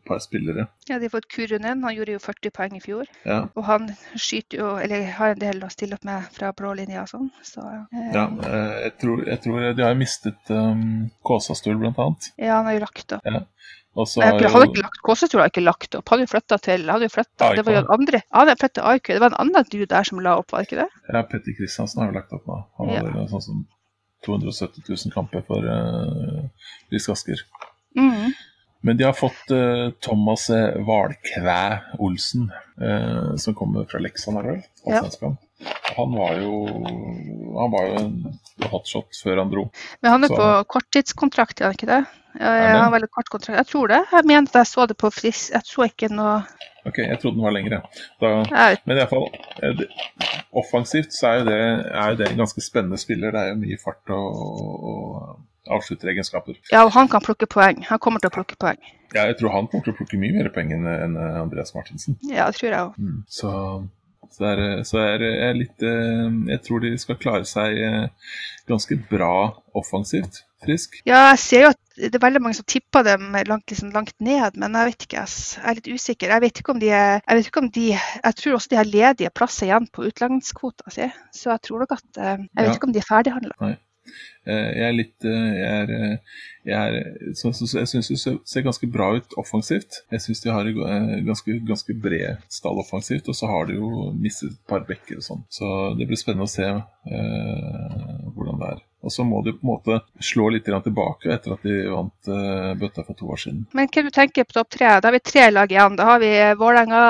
par 0.05 0.19
spillere. 0.21 0.67
Ja, 0.87 0.99
de 0.99 1.07
har 1.07 1.13
fått 1.15 1.27
Kurunen. 1.33 1.81
Han 1.83 1.95
gjorde 1.95 2.13
jo 2.13 2.21
40 2.21 2.53
poeng 2.53 2.75
i 2.77 2.81
fjor. 2.83 3.09
Ja, 3.25 3.39
Og 3.57 3.65
han 3.65 3.89
skyter 4.13 4.61
jo, 4.61 4.67
eller 4.77 5.07
har 5.17 5.33
en 5.33 5.41
del 5.41 5.63
å 5.65 5.71
stille 5.73 5.97
opp 5.97 6.05
med 6.05 6.29
fra 6.35 6.51
blå 6.57 6.75
linje 6.77 7.01
og 7.01 7.09
sånn. 7.09 7.31
Så 7.45 7.65
eh, 7.65 8.11
ja 8.13 8.27
eh, 8.29 8.77
jeg, 8.85 8.93
tror, 9.01 9.25
jeg 9.31 9.41
tror 9.47 9.65
de 9.79 9.85
har 9.87 9.97
mistet 9.97 10.53
um, 10.53 11.09
Kåsastul 11.25 11.81
blant 11.81 11.99
annet. 12.05 12.29
ja, 12.37 12.59
han 12.59 12.69
har 12.69 12.77
jo 12.77 12.85
lagt 12.85 13.17
opp. 13.17 13.25
Og 13.33 13.84
så 14.03 14.19
jeg 14.19 14.49
hadde 14.51 14.67
ikke 14.67 14.81
lagt 14.83 14.97
Kåsastur 15.07 15.39
hadde 15.39 15.53
ikke 15.53 15.63
lagt 15.63 15.95
opp. 15.95 16.09
Hadde 16.11 16.25
jo 16.25 16.31
flytta 16.33 16.57
til 16.65 16.89
hadde 16.91 17.07
jo 17.07 17.13
flyttet. 17.13 17.45
Det 17.55 17.63
var 17.63 17.77
jo 17.77 17.83
en 17.85 17.93
andre 17.95 18.21
hadde 18.35 18.55
til 18.67 18.83
AIK. 18.91 19.11
Det 19.13 19.21
var 19.23 19.31
en 19.31 19.37
annen 19.45 19.69
du 19.71 19.85
der 19.85 20.09
som 20.09 20.19
la 20.25 20.33
opp, 20.41 20.51
var 20.51 20.65
det 20.65 20.69
ikke 20.69 20.81
det? 20.81 20.89
ja, 21.13 21.21
Petter 21.31 21.55
Kristiansen 21.55 22.03
har 22.03 22.11
jo 22.11 22.17
lagt 22.17 22.35
opp 22.35 22.49
nå. 22.49 22.59
Han 22.81 22.91
hadde 22.91 23.13
ja. 23.15 23.29
sånn 23.31 23.45
som 23.45 23.63
270 24.27 24.83
000 24.89 25.13
kamper 25.15 25.45
for 25.47 25.63
uh, 25.63 26.43
Risk 26.91 27.13
Asker. 27.15 27.45
Mhm. 27.95 28.35
Men 28.85 28.99
de 28.99 29.07
har 29.07 29.15
fått 29.17 29.51
uh, 29.51 29.89
Thomas 30.05 30.47
Valkvæ 30.49 30.83
Hvalkvæ 30.85 31.99
Olsen, 32.05 32.51
uh, 32.81 33.33
som 33.41 33.57
kommer 33.57 33.87
fra 33.89 34.01
Leksand, 34.03 34.37
er 34.41 34.49
vel? 34.51 34.61
Ja. 34.85 35.01
Han 35.95 36.11
var 36.13 36.35
jo 36.41 36.51
Han 37.55 37.71
var 37.71 37.87
jo 37.87 38.01
en 38.03 38.69
hotshot 38.69 39.17
før 39.23 39.41
han 39.41 39.49
dro. 39.49 39.69
Men 40.03 40.11
han 40.11 40.27
er 40.27 40.27
Så- 40.27 40.37
på 40.37 40.51
korttidskontrakt, 40.75 41.61
er 41.61 41.71
han 41.71 41.77
ikke 41.79 41.89
det? 41.89 42.03
Han 42.39 42.83
har 42.83 42.91
veldig 42.91 43.09
kort 43.11 43.29
kontrakt. 43.31 43.57
Jeg 43.57 43.67
tror 43.67 43.87
det. 43.87 44.01
Jeg 44.11 44.25
mente 44.27 44.51
at 44.51 44.65
jeg 44.65 44.67
så 44.67 44.85
det 44.87 44.97
på 44.97 45.09
Frisk. 45.09 45.53
Jeg 45.53 45.61
så 45.63 45.85
ikke 45.87 46.09
noe 46.11 46.43
Ok, 46.85 46.99
jeg 47.01 47.17
trodde 47.19 47.39
den 47.39 47.45
var 47.45 47.55
lengre. 47.55 47.81
Da, 48.21 48.27
jeg 48.51 48.77
men 48.85 48.99
iallfall 48.99 49.25
Offensivt 50.53 51.15
så 51.15 51.31
er 51.31 51.39
jo, 51.39 51.45
det, 51.47 51.57
er 51.89 52.17
det 52.19 52.27
en 52.29 52.43
ganske 52.43 52.61
spennende 52.61 52.99
spiller. 53.01 53.33
Det 53.33 53.41
er 53.41 53.47
jo 53.53 53.61
mye 53.63 53.79
fart 53.81 54.13
og, 54.13 54.43
og 54.91 55.39
avslutteregenskaper. 55.71 56.59
Ja, 56.71 56.83
og 56.85 56.93
han 56.95 57.09
kan 57.11 57.23
plukke 57.25 57.47
poeng. 57.49 57.83
Han 57.89 57.99
kommer 58.03 58.23
til 58.23 58.31
å 58.31 58.35
plukke 58.37 58.57
poeng. 58.61 58.79
Ja, 59.15 59.25
jeg 59.29 59.37
tror 59.39 59.53
han 59.55 59.67
kommer 59.71 59.85
til 59.85 59.93
å 59.95 59.99
plukke 59.99 60.19
mye 60.19 60.35
mer 60.35 60.49
poeng 60.53 60.73
enn 60.75 60.87
enn 60.89 61.15
Andreas 61.17 61.75
Martinsen. 61.75 62.17
Ja, 62.27 62.49
det 62.51 62.59
tror 62.59 62.69
jeg 62.71 62.81
òg. 62.81 62.97
Mm. 62.99 63.21
Så, 63.31 63.51
så, 64.31 64.41
det 64.41 64.51
er, 64.55 64.83
så 64.87 64.99
er 65.03 65.23
er 65.29 65.55
litt 65.57 65.85
eh, 65.85 66.27
Jeg 66.51 66.61
tror 66.67 66.83
de 66.83 66.95
skal 66.99 67.21
klare 67.21 67.47
seg 67.49 67.79
eh, 67.79 68.35
ganske 68.67 68.97
bra 69.11 69.31
offensivt. 69.77 70.43
Frisk. 70.65 70.95
Ja, 71.05 71.27
jeg 71.35 71.39
ser 71.43 71.61
jo 71.65 71.71
at 71.75 71.81
det 71.95 72.15
er 72.17 72.23
veldig 72.23 72.41
mange 72.41 72.57
som 72.57 72.65
tipper 72.67 73.03
dem 73.05 73.27
langt, 73.47 73.69
liksom, 73.69 73.91
langt 73.93 74.15
ned, 74.23 74.55
men 74.59 74.73
jeg 74.75 74.89
vet 74.89 75.03
ikke. 75.05 75.21
Jeg 75.21 75.61
er 75.69 75.77
litt 75.77 75.89
usikker. 75.93 76.31
Jeg 76.33 76.43
vet 76.43 76.59
ikke 76.59 76.73
om 76.73 76.79
de 76.81 76.89
er 76.89 77.19
Jeg 77.21 77.37
vet 77.37 77.49
ikke 77.51 77.61
om 77.61 77.69
de 77.75 77.83
Jeg 77.93 78.35
tror 78.39 78.57
også 78.57 78.71
de 78.71 78.79
har 78.79 78.89
ledige 78.89 79.31
plasser 79.35 79.69
igjen 79.69 79.85
på 79.93 80.07
utlendingskvota 80.09 80.91
si, 80.95 81.07
så 81.35 81.51
jeg 81.53 81.61
tror 81.67 81.83
nok 81.85 81.93
at 81.95 82.07
eh, 82.17 82.31
Jeg 82.41 82.63
vet 82.63 82.71
Ja. 82.71 82.73
ikke 82.79 82.89
om 82.89 82.95
de 82.95 83.03
er 83.03 83.07
ferdighandla. 83.11 83.75
Eh, 84.45 84.71
Jeg 84.77 84.85
er 84.89 84.93
litt 84.93 85.25
eh, 85.25 85.53
Jeg 85.57 85.71
er, 85.81 85.93
eh, 85.95 86.17
jeg 86.65 86.75
er 86.97 87.33
så, 87.37 87.51
så, 87.53 87.65
så 87.69 87.79
jeg 87.83 87.87
syns 87.91 88.09
det 88.09 88.33
ser- 88.49 88.65
ganske 88.65 88.87
bra 88.89 89.11
ut 89.17 89.33
offensivt. 89.37 89.99
Jeg 90.13 90.21
syns 90.23 90.41
de 90.43 90.49
har 90.53 90.65
eh, 90.69 91.21
ganske, 91.25 91.59
ganske 91.67 91.93
bred 92.01 92.41
stall 92.49 92.79
offensivt, 92.81 93.27
og 93.29 93.35
så 93.37 93.49
har 93.51 93.65
de 93.69 93.77
jo 93.79 94.11
mistet 94.17 94.51
et 94.53 94.61
par 94.69 94.85
bekker 94.87 95.17
og 95.21 95.25
sånn. 95.25 95.43
Så 95.49 95.69
det 95.99 96.07
blir 96.09 96.17
spennende 96.21 96.47
å 96.49 96.53
se 96.55 96.65
eh, 96.65 98.19
hvordan 98.35 98.59
det 98.61 98.69
er. 98.75 98.83
Og 99.05 99.11
så 99.13 99.21
må 99.21 99.43
de 99.45 99.51
på 99.53 99.61
en 99.61 99.69
måte 99.69 99.99
slå 100.25 100.47
litt 100.49 100.65
tilbake 100.65 101.29
etter 101.35 101.53
at 101.53 101.61
de 101.67 101.75
vant 101.93 102.29
eh, 102.33 102.71
bøtta 102.81 103.03
for 103.05 103.13
to 103.19 103.27
år 103.35 103.37
siden. 103.43 103.67
Men 103.77 103.85
hva 103.93 104.01
du 104.07 104.09
tenker 104.15 104.47
på 104.49 104.55
topp 104.57 104.71
tre? 104.73 104.87
Da 104.97 105.11
har 105.11 105.13
vi 105.13 105.21
tre 105.21 105.43
lag 105.53 105.69
igjen. 105.69 105.97
Da 105.99 106.07
har 106.09 106.23
vi 106.23 106.31
Vålerenga, 106.57 107.03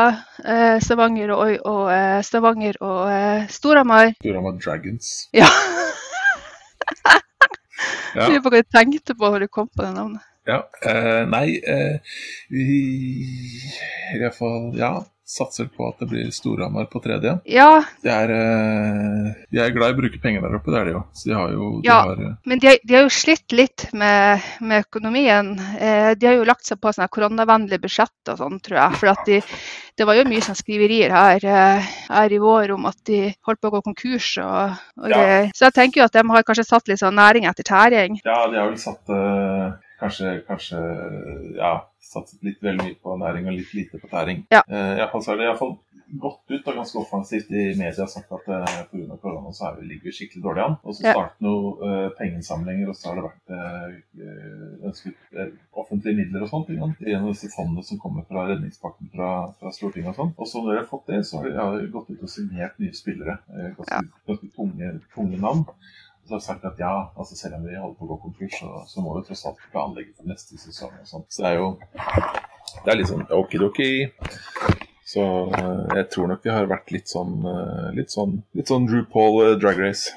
eh, 0.44 0.76
Stavanger 0.84 1.32
og, 1.38 1.54
og, 1.64 1.86
eh, 1.96 2.20
Stavanger 2.28 2.82
og 2.84 3.48
Storhamar. 3.56 4.12
Storhamar 4.20 4.60
Dragons. 4.60 5.14
Ja. 5.36 5.48
Ja. 8.16 8.30
Jeg 8.32 8.40
du 8.44 8.62
tenkte 8.72 9.16
på 9.20 9.28
når 9.28 9.46
du 9.46 9.48
kom 9.52 9.68
på 9.68 9.84
det 9.84 9.92
navnet. 9.96 10.24
Ja, 10.48 10.62
eh, 10.86 11.24
nei 11.28 11.58
eh, 11.58 11.98
Vi 12.54 12.66
i 14.14 14.20
hvert 14.22 14.38
fall 14.38 14.70
ja, 14.78 14.94
satser 15.26 15.66
på 15.74 15.88
at 15.90 15.98
det 16.00 16.08
blir 16.12 16.28
Storhamar 16.32 16.86
på 16.92 17.00
tredje. 17.02 17.40
Ja, 17.50 17.82
De 18.04 18.10
er, 18.14 18.30
eh, 18.30 19.34
de 19.52 19.60
er 19.60 19.72
glad 19.74 19.90
i 19.90 19.96
å 19.96 19.98
bruke 19.98 20.20
penger 20.22 20.42
der 20.46 20.58
oppe, 20.60 20.70
det 20.72 20.80
er 20.82 20.86
de 20.86 20.92
jo. 20.94 21.02
Så 21.18 21.30
de 21.32 21.34
har 21.34 21.50
jo 21.52 21.70
de 21.82 21.88
Ja. 21.90 22.02
har, 22.04 22.12
eh, 22.22 22.36
men 22.46 22.60
de, 22.60 22.68
har- 22.68 22.80
de 22.86 22.94
har 22.94 23.04
jo 23.08 23.10
slitt 23.10 23.52
litt 23.52 23.88
med, 23.94 24.42
med 24.62 24.86
økonomien. 24.86 25.50
Eh, 25.80 26.14
de 26.14 26.28
har 26.28 26.36
jo 26.36 26.44
lagt 26.46 26.66
seg 26.66 26.80
på 26.80 26.94
sånne 26.94 27.10
koronavennlige 27.10 27.82
budsjett 27.82 28.30
og 28.30 28.38
sånn, 28.38 28.60
tror 28.62 28.78
jeg. 28.78 29.00
For 29.02 29.08
at 29.16 29.26
de, 29.26 29.42
det 29.98 30.06
var 30.06 30.14
jo 30.16 30.26
mye 30.30 30.42
sånn 30.46 30.56
skriverier 30.62 31.10
her, 31.10 31.40
eh, 31.44 31.82
her 32.10 32.30
i 32.32 32.38
vår 32.38 32.72
om 32.76 32.86
at 32.86 32.98
de 33.06 33.34
holdt 33.48 33.62
på 33.62 33.72
å 33.72 33.76
gå 33.80 33.82
konkurs. 33.90 34.38
Og, 34.38 34.78
og 35.02 35.10
Ja. 35.10 35.50
Så 35.56 35.66
jeg 35.72 35.74
tenker 35.74 36.02
jo 36.02 36.06
at 36.06 36.14
de 36.14 36.22
har 36.28 36.44
kanskje 36.44 36.66
satt 36.70 36.88
litt 36.88 37.00
sånn 37.02 37.16
næring 37.18 37.46
etter 37.50 37.64
tæring. 37.64 38.22
Ja, 38.24 38.46
de 38.48 38.58
har 38.62 38.70
vel 38.70 38.78
satt 38.78 39.10
eh, 39.10 39.74
kanskje, 40.00 40.44
kanskje 40.46 41.56
ja, 41.58 41.82
satset 42.06 42.44
litt 42.46 42.62
veldig 42.64 42.86
mye 42.86 43.00
på 43.02 43.18
næring 43.22 43.50
og 43.50 43.58
litt 43.58 43.74
lite 43.74 44.00
på 44.02 44.12
tæring. 44.12 44.46
Ja. 44.54 44.62
Eh, 44.70 44.94
i 44.96 45.02
hvert 45.02 45.12
fall 45.16 45.26
så 45.26 45.34
har 45.34 45.42
det 45.42 45.48
i 45.48 45.52
hvert 45.54 45.64
fall 45.66 45.76
gått 46.22 46.52
ut 46.54 46.68
og 46.70 46.76
ganske 46.78 47.00
offensivt 47.02 47.48
i 47.50 47.64
media 47.80 48.06
sagt 48.08 48.30
at 48.32 48.50
eh, 48.54 48.76
pga. 48.92 49.16
korona 49.24 49.50
så 49.58 49.72
er 49.72 49.80
vi, 49.80 49.88
ligger 49.90 50.06
vi 50.12 50.14
skikkelig 50.14 50.44
dårlig 50.44 50.62
an. 50.68 50.76
Og 50.86 50.94
så 50.94 51.08
Ja. 51.08 51.14
startet 51.16 51.42
noen 51.42 51.82
eh, 51.90 52.10
pengeinnsamlinger, 52.20 52.92
og 52.92 52.96
så 53.00 53.10
har 53.10 53.18
det 53.18 53.24
vært 53.26 53.56
eh, 53.58 53.96
eh, 54.22 54.86
ønsket 54.92 55.34
eh, 55.34 55.50
offentlige 55.82 56.20
midler 56.22 56.46
og 56.46 56.52
sånt. 56.54 56.70
gjennom 56.70 57.32
disse 57.34 57.50
fondene 57.56 57.84
som 57.90 57.98
kommer 58.06 58.24
fra 58.30 58.46
redningspakken 58.52 59.10
fra, 59.16 59.32
fra 59.60 59.74
Stortinget 59.74 60.14
og 60.14 60.20
sånn. 60.22 60.34
Og 60.38 60.48
så 60.54 60.62
når 60.62 60.72
de 60.72 60.80
har 60.84 60.90
fått 60.94 61.10
det, 61.10 61.24
så 61.26 61.42
har 61.42 61.50
de, 61.50 61.56
ja, 61.58 61.90
gått 61.98 62.14
ut 62.14 62.22
og 62.30 62.30
signert 62.38 62.78
nye 62.80 62.94
spillere. 62.94 63.40
Eh, 63.50 63.72
ganske, 63.82 64.06
ganske 64.30 64.54
tunge, 64.56 64.94
tunge 65.18 65.42
navn. 65.42 65.66
Og 66.26 66.30
så 66.30 66.34
har 66.34 66.40
jeg 66.40 66.48
sagt 66.48 66.64
at 66.66 66.80
ja, 66.82 66.94
altså 67.14 67.36
selv 67.38 67.60
om 67.60 67.66
vi 67.70 67.76
holder 67.78 67.98
på 68.00 68.06
å 68.08 68.12
gå 68.16 68.16
konkurs, 68.24 68.56
så, 68.58 68.70
så 68.90 69.02
må 69.06 69.14
vi 69.14 69.28
tross 69.28 69.46
alt 69.46 69.60
planlegge 69.70 70.16
for 70.18 70.26
neste 70.26 70.58
sesong. 70.58 70.96
og 70.98 71.06
sånt. 71.06 71.28
Så 71.30 71.46
det 71.46 71.52
er 71.52 71.60
jo 71.60 71.68
det 72.82 72.92
er 72.92 72.98
litt 72.98 73.12
sånn 73.12 73.28
okidoki. 73.30 73.90
Så 75.06 75.22
eh, 75.54 75.98
jeg 76.00 76.08
tror 76.16 76.32
nok 76.32 76.46
vi 76.46 76.54
har 76.54 76.66
vært 76.70 76.90
litt 76.96 77.12
sånn 77.12 77.46
eh, 77.46 77.90
litt 77.94 78.14
sånn, 78.14 78.40
litt 78.58 78.72
sånn 78.72 78.88
RuPaul 78.90 79.42
eh, 79.44 79.58
Drag 79.62 79.82
Race. 79.86 80.16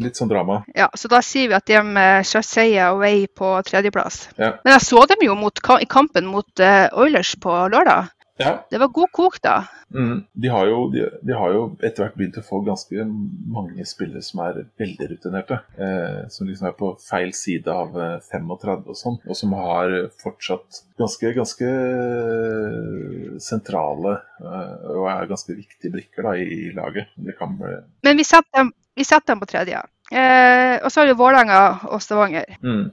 Litt 0.00 0.16
sånn 0.16 0.30
drama. 0.30 0.62
Ja, 0.72 0.86
Så 0.96 1.10
da 1.12 1.18
sier 1.20 1.50
vi 1.50 1.58
at 1.58 1.68
de 1.68 1.76
med 1.84 2.24
Sharseia 2.24 2.86
away 2.94 3.26
på 3.36 3.52
tredjeplass. 3.68 4.30
Ja. 4.38 4.54
Men 4.64 4.78
jeg 4.78 4.86
så 4.86 5.02
dem 5.10 5.26
jo 5.26 5.36
mot, 5.36 5.60
i 5.76 5.88
kampen 5.90 6.30
mot 6.30 6.62
Oilers 6.96 7.34
på 7.42 7.52
lørdag. 7.68 8.08
Ja. 8.40 8.66
Det 8.70 8.78
var 8.80 8.88
god 8.88 9.12
kok 9.12 9.36
da. 9.44 9.56
Mm. 9.94 10.22
De, 10.32 10.48
har 10.48 10.66
jo, 10.66 10.88
de, 10.92 11.04
de 11.22 11.34
har 11.36 11.52
jo 11.52 11.64
etter 11.82 12.04
hvert 12.04 12.16
begynt 12.16 12.38
å 12.40 12.44
få 12.46 12.60
ganske 12.64 13.04
mange 13.04 13.84
spillere 13.88 14.22
som 14.24 14.42
er 14.46 14.62
veldig 14.80 15.08
rutinerte. 15.12 15.60
Eh, 15.76 16.22
som 16.32 16.48
liksom 16.48 16.70
er 16.70 16.76
på 16.78 16.92
feil 17.04 17.34
side 17.36 17.68
av 17.72 17.98
eh, 18.00 18.16
35 18.30 18.88
og 18.88 18.98
sånn. 18.98 19.20
Og 19.28 19.38
som 19.38 19.54
har 19.58 19.92
fortsatt 20.22 20.82
ganske, 21.00 21.34
ganske 21.36 21.70
eh, 21.70 23.38
sentrale 23.44 24.16
eh, 24.40 24.74
og 24.96 25.08
er 25.12 25.30
ganske 25.30 25.56
viktige 25.58 25.92
brikker 25.98 26.30
da, 26.30 26.36
i, 26.40 26.48
i 26.70 26.74
laget. 26.76 27.12
Det 27.20 27.36
kan 27.38 27.58
bli 27.60 27.76
Men 28.06 28.20
vi 28.20 28.28
satte 28.28 28.56
dem, 28.56 28.72
vi 28.96 29.04
setter 29.04 29.34
dem 29.34 29.44
på 29.44 29.52
tredje. 29.52 29.84
Eh, 30.10 30.76
og 30.82 30.90
så 30.90 31.02
har 31.02 31.10
vi 31.10 31.18
Vålerenga 31.18 31.60
og 31.90 32.02
Stavanger. 32.02 32.56
mm. 32.62 32.90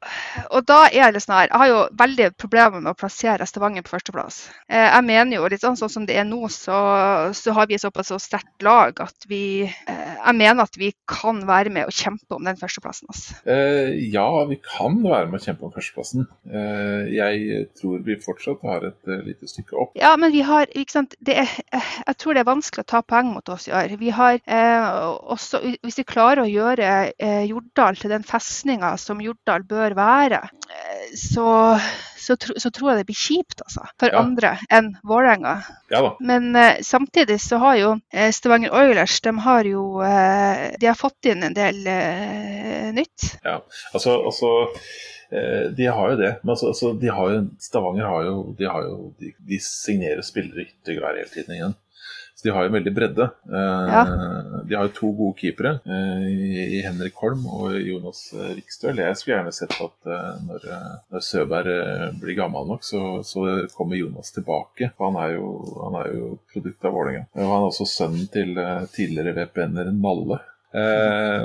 Og 0.54 0.64
da 0.66 0.86
er 0.92 1.12
det 1.12 1.20
sånn 1.22 1.36
her, 1.36 1.48
Jeg 1.50 1.60
har 1.60 1.68
jo 1.68 1.78
veldig 2.00 2.26
problemer 2.40 2.80
med 2.80 2.90
å 2.92 2.98
plassere 2.98 3.46
Stavanger 3.48 3.84
på 3.84 3.92
førsteplass. 3.94 4.38
Eh, 4.68 4.86
jeg 4.86 5.06
mener 5.06 5.36
jo 5.36 5.48
litt 5.50 5.64
sånn, 5.64 5.76
sånn 5.78 5.92
som 5.92 6.06
det 6.08 6.16
er 6.20 6.26
nå, 6.28 6.40
så, 6.52 6.78
så 7.36 7.54
har 7.56 7.68
vi 7.70 7.78
såpass 7.80 8.10
så 8.10 8.18
sterkt 8.22 8.64
lag 8.64 9.00
at 9.04 9.28
vi 9.30 9.64
eh, 9.64 10.14
Jeg 10.16 10.36
mener 10.36 10.64
at 10.64 10.76
vi 10.80 10.90
kan 11.08 11.42
være 11.48 11.72
med 11.72 11.88
og 11.88 11.94
kjempe 11.96 12.36
om 12.36 12.48
den 12.48 12.58
førsteplassen. 12.60 13.10
Altså. 13.12 13.36
Eh, 13.44 13.92
ja, 14.12 14.26
vi 14.48 14.58
kan 14.64 14.98
være 15.04 15.30
med 15.30 15.40
å 15.40 15.44
kjempe 15.44 15.68
om 15.68 15.74
førsteplassen. 15.74 16.26
Eh, 16.48 17.12
jeg 17.14 17.64
tror 17.78 18.02
vi 18.06 18.18
fortsatt 18.20 18.64
har 18.66 18.88
et 18.90 19.10
eh, 19.12 19.22
lite 19.28 19.48
stykke 19.50 19.78
opp. 19.84 19.94
Ja, 20.00 20.14
men 20.20 20.34
vi 20.34 20.44
har 20.46 20.68
ikke 20.72 20.96
sant, 20.98 21.16
det 21.20 21.38
er, 21.44 21.54
Jeg 21.70 22.16
tror 22.20 22.34
det 22.34 22.44
er 22.44 22.50
vanskelig 22.50 22.86
å 22.86 22.90
ta 22.96 23.02
poeng 23.06 23.32
mot 23.34 23.52
oss 23.52 23.68
i 23.68 23.74
år. 23.76 23.96
Vi 24.00 24.12
har 24.14 24.40
eh, 24.40 24.88
også, 25.36 25.62
Hvis 25.84 26.00
vi 26.00 26.04
klarer 26.08 26.19
å 26.20 26.46
gjøre 26.48 26.90
eh, 27.18 27.42
Jordal 27.48 27.98
til 28.00 28.12
den 28.12 28.24
festninga 28.26 28.92
som 29.00 29.20
Jordal 29.22 29.64
bør 29.68 29.94
være, 29.98 30.40
eh, 30.70 31.10
så, 31.18 31.76
så, 32.20 32.36
tro, 32.40 32.56
så 32.60 32.70
tror 32.74 32.92
jeg 32.92 33.00
det 33.00 33.06
blir 33.10 33.18
kjipt 33.18 33.64
altså, 33.64 33.84
for 34.00 34.12
Ja. 34.12 34.22
andre 34.22 34.52
enn 34.70 34.92
Vålerenga. 35.06 35.56
Ja. 35.92 36.02
Men 36.20 36.50
eh, 36.56 36.80
samtidig 36.86 37.40
så 37.42 37.60
har 37.62 37.76
jo 37.80 37.92
Stavanger 38.32 38.74
Oilers 38.76 39.20
de 39.24 39.34
har 39.44 39.68
jo 39.68 39.84
de 40.00 40.86
har 40.86 40.98
fått 40.98 41.30
inn 41.30 41.42
en 41.46 41.54
del 41.56 41.82
nytt. 42.96 43.36
Ja, 43.44 43.60
altså, 43.92 44.16
altså 44.24 44.54
de 45.30 45.86
har 45.86 46.10
jo 46.10 46.16
det. 46.18 46.30
Men 46.42 46.56
altså, 46.56 46.72
altså, 46.72 46.92
de 46.98 47.10
har 47.14 47.30
jo, 47.30 47.42
Stavanger 47.62 48.08
har 48.10 48.24
jo 48.26 48.38
De, 48.58 48.66
har 48.66 48.82
jo, 48.82 49.12
de, 49.20 49.30
de 49.46 49.60
signerer 49.62 50.24
spillere 50.26 50.64
i 50.64 50.66
yttergevær 50.72 51.20
hele 51.20 51.30
tiden 51.30 51.54
igjen. 51.54 51.76
Så 52.40 52.46
de 52.48 52.52
har 52.56 52.64
jo 52.64 52.72
veldig 52.72 52.92
bredde. 52.96 53.24
Eh, 53.52 53.90
Ja. 53.92 54.02
De 54.64 54.76
har 54.78 54.86
jo 54.86 54.92
to 54.96 55.08
gode 55.12 55.36
keepere 55.36 55.74
eh, 55.84 56.22
i 56.78 56.80
Henrik 56.80 57.18
Holm 57.20 57.42
og 57.52 57.74
Jonas 57.76 58.22
eh, 58.32 58.54
Rikstøl. 58.56 58.96
Jeg 58.96 59.18
skulle 59.18 59.34
gjerne 59.36 59.52
sett 59.52 59.74
at 59.76 60.08
når, 60.46 60.64
når 61.12 61.24
Søberg 61.26 61.68
blir 62.22 62.38
gammel 62.38 62.64
nok, 62.70 62.86
så, 62.86 63.02
så 63.28 63.44
kommer 63.76 64.00
Jonas 64.00 64.32
tilbake. 64.32 64.88
For 64.96 65.10
han 65.10 65.20
er 65.20 65.34
jo, 65.36 65.50
han 65.82 65.98
er 66.00 66.14
jo 66.16 66.30
produkt 66.54 66.88
av 66.88 66.96
Vålerenga. 66.96 67.26
Han 67.36 67.44
er 67.58 67.68
også 67.68 67.88
sønnen 67.92 68.30
til 68.32 68.56
tidligere 68.96 69.36
VPN-er 69.42 69.92
Nalle. 70.00 70.40
Eh, 70.72 71.44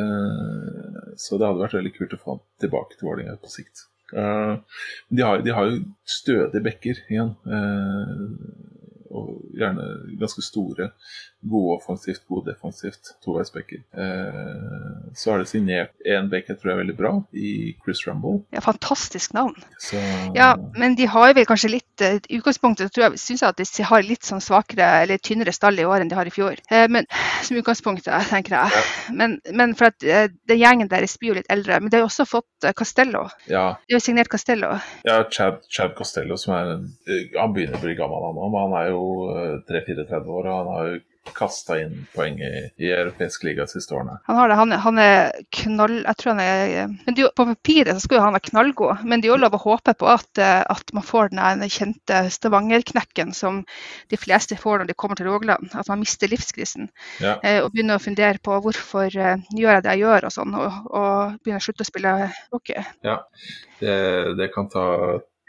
eh, 0.00 1.14
så 1.20 1.36
det 1.36 1.48
hadde 1.50 1.60
vært 1.66 1.76
veldig 1.76 1.94
kult 1.98 2.16
å 2.16 2.22
få 2.24 2.36
han 2.38 2.44
tilbake 2.64 2.96
til 2.96 3.10
Vålerenga 3.10 3.36
på 3.42 3.52
sikt. 3.52 3.84
Eh, 4.16 4.54
de, 5.12 5.22
har, 5.28 5.44
de 5.44 5.52
har 5.56 5.68
jo 5.68 5.82
stødige 6.08 6.64
bekker 6.70 7.04
igjen. 7.12 7.34
Og 9.12 9.44
gjerne 9.54 10.16
ganske 10.20 10.42
store. 10.42 10.90
Gode 11.42 11.76
offensivt, 11.80 12.22
gode 12.30 12.52
defensivt. 12.52 13.16
Toveisbekker. 13.24 13.80
Eh, 13.98 15.12
så 15.14 15.32
har 15.32 15.38
de 15.42 15.46
signert 15.50 15.90
en 16.06 16.28
back 16.30 16.46
jeg 16.48 16.58
tror 16.60 16.72
er 16.74 16.78
veldig 16.82 16.94
bra, 16.96 17.10
i 17.34 17.74
Chris 17.84 18.04
Rumble. 18.06 18.44
Ja, 18.54 18.60
fantastisk 18.62 19.32
navn. 19.34 19.56
Så 19.82 19.98
Ja, 20.36 20.52
men 20.78 20.94
de 20.98 21.06
har 21.10 21.34
vel 21.34 21.46
kanskje 21.48 21.72
litt 21.74 22.00
eh, 22.04 22.20
I 22.30 22.38
utgangspunktet 22.38 22.92
tror 22.94 23.08
jeg, 23.08 23.18
synes 23.20 23.42
jeg 23.42 23.48
at 23.50 23.58
de 23.76 23.88
har 23.90 24.06
litt 24.06 24.24
sånn 24.28 24.40
svakere 24.44 24.86
eller 25.02 25.18
tynnere 25.18 25.52
stall 25.54 25.78
i 25.82 25.84
år 25.88 26.04
enn 26.04 26.12
de 26.12 26.18
har 26.18 26.30
i 26.30 26.34
fjor. 26.34 26.62
Eh, 26.70 26.86
men 26.88 27.06
som 27.46 27.58
utgangspunktet, 27.58 28.30
tenker 28.30 28.56
jeg. 28.60 28.86
Men, 29.18 29.38
men 29.52 29.74
for 29.78 29.90
at 29.90 30.06
eh, 30.06 30.28
den 30.48 30.62
gjengen 30.62 30.88
deres 30.92 31.18
blir 31.18 31.32
jo 31.34 31.40
litt 31.40 31.50
eldre. 31.52 31.80
Men 31.82 31.90
de 31.90 31.98
har 31.98 32.06
jo 32.06 32.10
også 32.12 32.28
fått 32.36 32.68
eh, 32.70 32.76
Castello. 32.78 33.26
ja, 33.50 33.66
De 33.88 33.98
har 33.98 34.04
signert 34.04 34.30
Castello. 34.32 34.76
ja 35.04 35.18
Chad, 35.30 35.58
Chad 35.68 35.96
Castello, 35.98 36.36
som 36.38 36.54
er 36.54 36.74
en- 36.76 36.90
eh, 37.08 37.38
Han 37.40 37.52
begynner 37.52 37.78
å 37.78 37.82
bli 37.82 37.94
gammel, 37.98 38.22
han 38.30 38.38
òg, 38.38 38.52
men 38.52 38.68
han 38.68 38.78
er 38.84 38.90
jo 38.94 39.02
eh, 39.34 39.56
3-34 39.68 40.22
år, 40.38 40.46
og 40.46 40.56
han 40.62 40.76
har 40.76 40.92
jo 40.92 41.00
kasta 41.36 41.76
inn 41.78 42.06
poeng 42.16 42.40
i, 42.42 42.50
i 42.82 42.88
europeisk 42.90 43.44
liga 43.46 43.62
de 43.66 43.70
siste 43.76 43.94
årene. 43.94 44.16
Han 44.26 44.36
har 44.40 44.50
det, 44.50 44.56
han 44.58 44.72
han 44.84 44.98
er 44.98 45.30
knall... 45.54 45.94
Jeg 46.02 46.18
tror 46.18 46.32
han 46.32 46.42
er 46.42 46.72
eh, 46.82 46.94
men 47.06 47.16
er 47.22 47.30
På 47.38 47.46
papiret 47.46 47.94
så 47.94 48.02
skal 48.04 48.18
jo 48.18 48.24
han 48.24 48.36
være 48.36 48.48
knallgod, 48.50 49.04
men 49.06 49.22
det 49.22 49.28
er 49.28 49.34
jo 49.34 49.38
lov 49.44 49.54
å 49.56 49.62
håpe 49.62 49.94
på 49.98 50.08
at, 50.10 50.42
eh, 50.42 50.60
at 50.66 50.92
man 50.96 51.06
får 51.06 51.30
den 51.32 51.62
kjente 51.72 52.24
Stavanger-knekken 52.34 53.32
som 53.36 53.62
de 54.10 54.18
fleste 54.18 54.58
får 54.58 54.82
når 54.82 54.90
de 54.90 54.98
kommer 54.98 55.18
til 55.20 55.30
Rogaland. 55.30 55.70
At 55.78 55.90
man 55.92 56.02
mister 56.02 56.30
livskrisen. 56.32 56.90
Ja. 57.22 57.38
Eh, 57.46 57.60
og 57.62 57.70
begynner 57.72 58.00
å 58.00 58.02
fundere 58.02 58.42
på 58.42 58.58
hvorfor 58.64 59.06
eh, 59.14 59.42
gjør 59.54 59.78
jeg 59.78 59.86
det 59.86 59.94
jeg 59.94 60.04
gjør, 60.04 60.28
og 60.28 60.34
sånn. 60.34 60.56
Og, 60.58 60.80
og 60.90 61.36
begynner 61.42 61.62
å 61.62 61.66
slutte 61.68 61.86
å 61.86 61.90
spille 61.92 62.16
hockey. 62.52 62.86
Det, 63.80 63.96
det 64.38 64.50
kan 64.54 64.68
ta, 64.72 64.86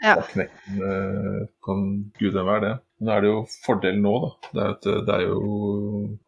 Ja. 0.04 0.16
ta 0.20 0.26
knekken 0.30 1.48
kan 1.64 1.84
på 2.18 2.44
være 2.46 2.60
gud 2.60 2.66
det. 2.66 2.74
Nå 3.04 3.12
er 3.12 3.24
det 3.24 3.30
jo 3.30 3.40
fordelen 3.66 4.00
nå, 4.04 4.14
da. 4.24 4.30
Det 4.54 4.62
er, 4.64 4.74
jo 4.94 5.00
det 5.08 5.14
er 5.18 5.24
jo 5.26 5.40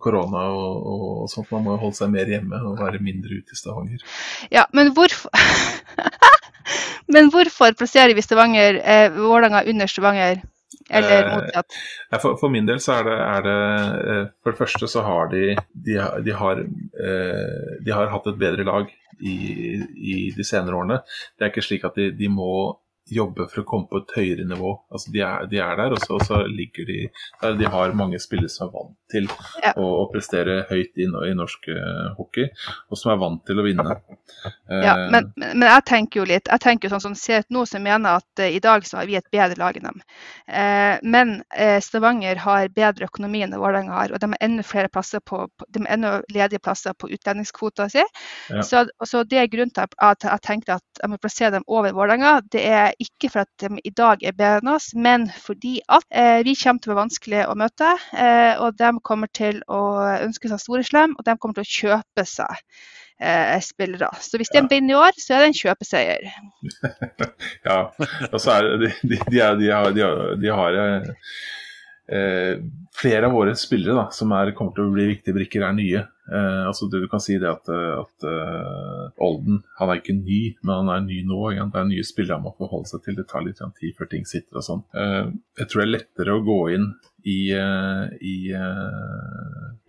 korona 0.02 0.42
og, 0.52 0.88
og 0.92 1.30
sånt. 1.32 1.48
Man 1.54 1.64
må 1.66 1.76
jo 1.76 1.82
holde 1.86 1.98
seg 2.00 2.12
mer 2.12 2.28
hjemme 2.30 2.60
og 2.68 2.76
være 2.82 3.00
mindre 3.04 3.38
ute 3.40 3.56
i 3.56 3.60
Stavanger. 3.60 4.04
Ja, 4.52 4.66
men 4.76 4.92
hvorfor 4.96 5.30
Men 7.14 7.28
hvorfor 7.30 7.70
plasserer 7.78 8.14
vi 8.18 8.22
Stavanger, 8.24 8.80
eh, 8.82 9.12
Vålerenga 9.14 9.60
under 9.70 9.86
Stavanger? 9.90 10.40
Eller 10.90 11.22
Eh, 11.22 11.28
motsatt? 11.36 11.76
Ja, 12.12 12.18
for, 12.22 12.36
for 12.38 12.50
min 12.52 12.66
del 12.66 12.78
så 12.82 12.96
er 13.00 13.06
det, 13.06 13.14
er 13.22 13.44
det 13.46 13.54
eh, 14.14 14.24
For 14.42 14.52
det 14.54 14.58
første 14.60 14.88
så 14.90 15.02
har 15.06 15.30
de 15.32 15.44
De, 15.86 15.96
har- 15.98 16.20
de, 16.26 16.34
har, 16.34 16.60
eh, 16.62 17.70
de 17.86 17.94
har 17.94 18.10
hatt 18.12 18.26
et 18.30 18.38
bedre 18.38 18.66
lag 18.66 18.90
i, 19.22 19.36
i 19.96 20.16
de 20.36 20.44
senere 20.44 20.76
årene. 20.76 20.98
Det 21.38 21.46
er 21.46 21.50
ikke 21.54 21.64
slik 21.64 21.86
at 21.88 21.94
de, 21.96 22.10
de 22.18 22.28
må 22.28 22.50
jobbe 23.06 23.46
for 23.50 23.62
å 23.62 23.66
komme 23.68 23.88
på 23.90 24.00
et 24.02 24.14
høyere 24.16 24.46
nivå. 24.48 24.72
Altså 24.90 25.12
De 25.14 25.22
er, 25.22 25.46
de 25.50 25.60
er 25.62 25.76
der, 25.78 25.94
og 25.94 26.22
så, 26.26 26.42
ligger 26.50 26.88
de 26.88 27.00
der. 27.42 27.56
De 27.60 27.70
har 27.70 27.94
mange 27.98 28.20
spillere 28.22 28.52
som 28.52 28.68
er 28.68 28.74
vant 28.74 28.96
til 29.12 29.28
Ja. 29.62 29.72
å, 29.78 29.86
å 30.02 30.06
prestere 30.12 30.64
høyt 30.70 30.98
i, 30.98 31.06
i 31.06 31.34
norsk 31.36 31.68
eh, 31.72 32.06
hockey, 32.18 32.50
og 32.90 33.00
som 33.00 33.12
er 33.14 33.20
vant 33.22 33.44
til 33.46 33.60
å 33.60 33.66
vinne. 33.66 33.96
Ja, 34.66 34.96
Eh, 34.96 35.10
men, 35.10 35.32
men, 35.36 35.58
men 35.58 35.68
jeg 35.68 35.84
tenker 35.88 36.20
jo 36.20 36.26
litt, 36.28 36.48
jeg 36.50 36.62
tenker 36.62 36.88
jo 36.88 36.94
sånn 36.96 37.04
som 37.08 37.16
ser 37.18 37.44
ut 37.44 37.54
nå, 37.54 37.64
som 37.68 37.84
mener 37.84 38.20
at 38.20 38.42
uh, 38.42 38.48
i 38.50 38.60
dag 38.62 38.84
så 38.86 39.00
har 39.00 39.08
vi 39.08 39.16
et 39.18 39.28
bedre 39.34 39.58
lag 39.60 39.76
enn 39.78 39.88
dem. 39.88 40.02
Eh, 40.46 40.96
men 41.02 41.36
Stavanger 41.82 42.40
har 42.42 42.70
bedre 42.74 43.08
økonomi 43.08 43.42
enn 43.44 43.54
Vålerenga 43.56 43.94
har, 43.94 44.14
og 44.14 44.22
de 44.22 44.30
har 44.32 44.42
enda 44.44 44.64
flere 44.66 44.90
plasser 44.92 45.22
på, 45.24 45.44
på, 45.48 45.68
de 45.72 45.82
har 45.84 45.94
enda 45.96 46.12
ledige 46.32 46.62
plasser 46.62 46.96
på 46.98 47.10
utlendingskvota 47.14 47.88
si. 47.92 48.04
Ja. 48.50 48.64
Så, 48.66 48.84
så 49.06 49.22
det 49.28 49.40
er 49.40 49.50
grunnen 49.52 49.74
til 49.74 49.86
at 49.86 50.26
jeg 50.26 50.44
tenkte 50.44 50.78
at 50.78 51.02
jeg 51.02 51.12
må 51.12 51.20
plassere 51.22 51.54
dem 51.56 51.66
over 51.66 51.94
Vålerenga. 51.96 52.38
Det 52.52 52.64
er 52.66 52.94
ikke 53.02 53.30
for 53.32 53.44
at 53.46 53.52
de 53.62 53.82
i 53.86 53.94
dag 53.96 54.22
er 54.26 54.36
bedre 54.36 54.62
enn 54.62 54.72
oss, 54.74 54.90
men 54.94 55.28
fordi 55.42 55.78
at 55.92 56.06
vi 56.46 56.54
kommer 56.58 56.82
til 56.82 56.90
å 56.90 56.94
være 56.94 57.02
vanskelig 57.02 57.42
å 57.46 57.56
møte, 57.58 57.90
og 58.62 58.78
de 58.78 58.90
kommer 59.04 59.28
til 59.34 59.62
å 59.68 59.80
ønske 60.22 60.48
seg 60.52 60.60
store 60.62 60.84
slem, 60.86 61.16
og 61.18 61.24
de 61.26 61.34
kommer 61.40 61.58
til 61.58 61.66
å 61.66 61.72
kjøpe 61.76 62.24
seg 62.28 62.62
eh, 63.20 63.58
spillere. 63.64 64.08
Så 64.20 64.38
hvis 64.40 64.52
de 64.52 64.62
Ja. 64.62 64.66
vinner 64.70 64.94
i 64.94 64.98
år, 65.00 65.18
så 65.20 65.34
er 65.36 65.44
det 65.44 65.50
en 65.52 65.60
kjøpeseier. 65.60 66.26
Ja, 67.66 67.78
og 68.32 68.40
så 68.40 68.56
er 68.56 68.68
det 68.84 68.92
de, 69.02 69.18
de, 69.30 69.40
er, 69.40 69.56
de 69.60 69.70
har, 69.72 69.90
de 69.96 70.04
har, 70.04 70.34
de 70.42 70.52
har 70.60 70.80
eh, 70.82 71.08
eh, 72.16 72.52
flere 72.96 73.26
av 73.26 73.34
våre 73.36 73.54
spillere 73.58 73.96
da, 73.98 74.06
som 74.14 74.32
er, 74.36 74.52
kommer 74.56 74.76
til 74.76 74.86
å 74.88 74.94
bli 74.94 75.08
viktige 75.14 75.34
brikker, 75.36 75.64
er 75.66 75.74
nye. 75.76 76.04
Eh, 76.32 76.62
altså 76.66 76.88
Du 76.90 76.98
kan 77.08 77.20
si 77.22 77.36
det 77.38 77.46
at, 77.48 77.68
eh, 77.70 77.98
at 78.00 78.24
uh, 78.26 79.10
Olden 79.22 79.60
han 79.78 79.90
er 79.92 80.00
ikke 80.00 80.16
ny, 80.18 80.56
men 80.62 80.74
han 80.80 80.88
er 80.96 81.04
ny 81.06 81.20
nå. 81.26 81.40
Igjen. 81.52 81.70
Det 81.70 81.80
er 81.82 81.90
nye 81.90 82.06
spillere 82.06 82.38
han 82.40 82.46
må 82.46 82.54
forholde 82.58 82.90
seg 82.90 83.04
til. 83.04 83.14
Det 83.20 83.28
tar 83.30 83.44
litt 83.46 83.60
tid 83.80 83.94
før 83.98 84.10
ting 84.10 84.24
sitter 84.26 84.58
og 84.58 84.66
sånn. 84.66 84.82
Eh, 84.96 85.30
jeg 85.60 85.68
tror 85.70 85.82
det 85.82 85.86
er 85.86 85.94
lettere 85.98 86.34
å 86.38 86.42
gå 86.46 86.58
inn 86.74 86.88
i, 87.26 87.50
i, 88.22 88.34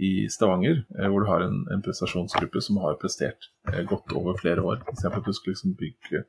i 0.01 0.11
Stavanger, 0.29 0.83
eh, 0.97 1.07
hvor 1.09 1.21
du 1.21 1.27
har 1.29 1.43
en, 1.45 1.59
en 1.73 1.81
prestasjonsgruppe 1.85 2.61
som 2.65 2.79
har 2.81 2.97
prestert 3.01 3.49
godt 3.89 4.13
over 4.17 4.37
flere 4.39 4.63
år. 4.65 4.81
Istedenfor 4.93 5.21
at 5.21 5.29
du 5.29 5.37
skal 5.37 5.53
liksom 5.53 5.75
bygge 5.77 6.23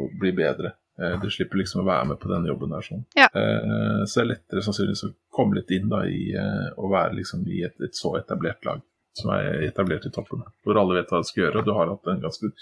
og 0.00 0.16
bli 0.20 0.32
bedre. 0.36 0.72
Eh, 1.00 1.16
Du 1.20 1.28
slipper 1.32 1.60
liksom 1.60 1.82
å 1.82 1.88
være 1.88 2.08
med 2.12 2.20
på 2.22 2.30
den 2.32 2.48
jobben 2.48 2.72
der. 2.72 2.84
sånn. 2.88 3.04
Ja. 3.16 3.28
Eh, 3.32 4.04
Så 4.08 4.20
det 4.20 4.24
er 4.24 4.30
lettere 4.34 4.64
sannsynligvis 4.64 5.04
å 5.08 5.14
komme 5.36 5.58
litt 5.60 5.70
inn 5.76 5.88
da 5.92 6.04
i 6.08 6.32
å 6.76 6.88
være 6.92 7.16
liksom 7.20 7.44
i 7.48 7.62
et, 7.66 7.76
et 7.84 7.94
så 7.96 8.16
etablert 8.20 8.64
lag 8.64 8.80
som 9.16 9.32
er 9.34 9.64
etablert 9.66 10.06
i 10.08 10.12
toppen. 10.12 10.44
Hvor 10.64 10.80
alle 10.80 10.98
vet 10.98 11.12
hva 11.12 11.22
de 11.22 11.30
skal 11.30 11.46
gjøre. 11.46 11.64
Du 11.64 11.72
har 11.76 11.92
hatt 11.92 12.12
en 12.12 12.22
ganske 12.24 12.52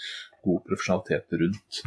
god 0.45 0.63
profesjonalitet 0.69 1.37
rundt 1.41 1.81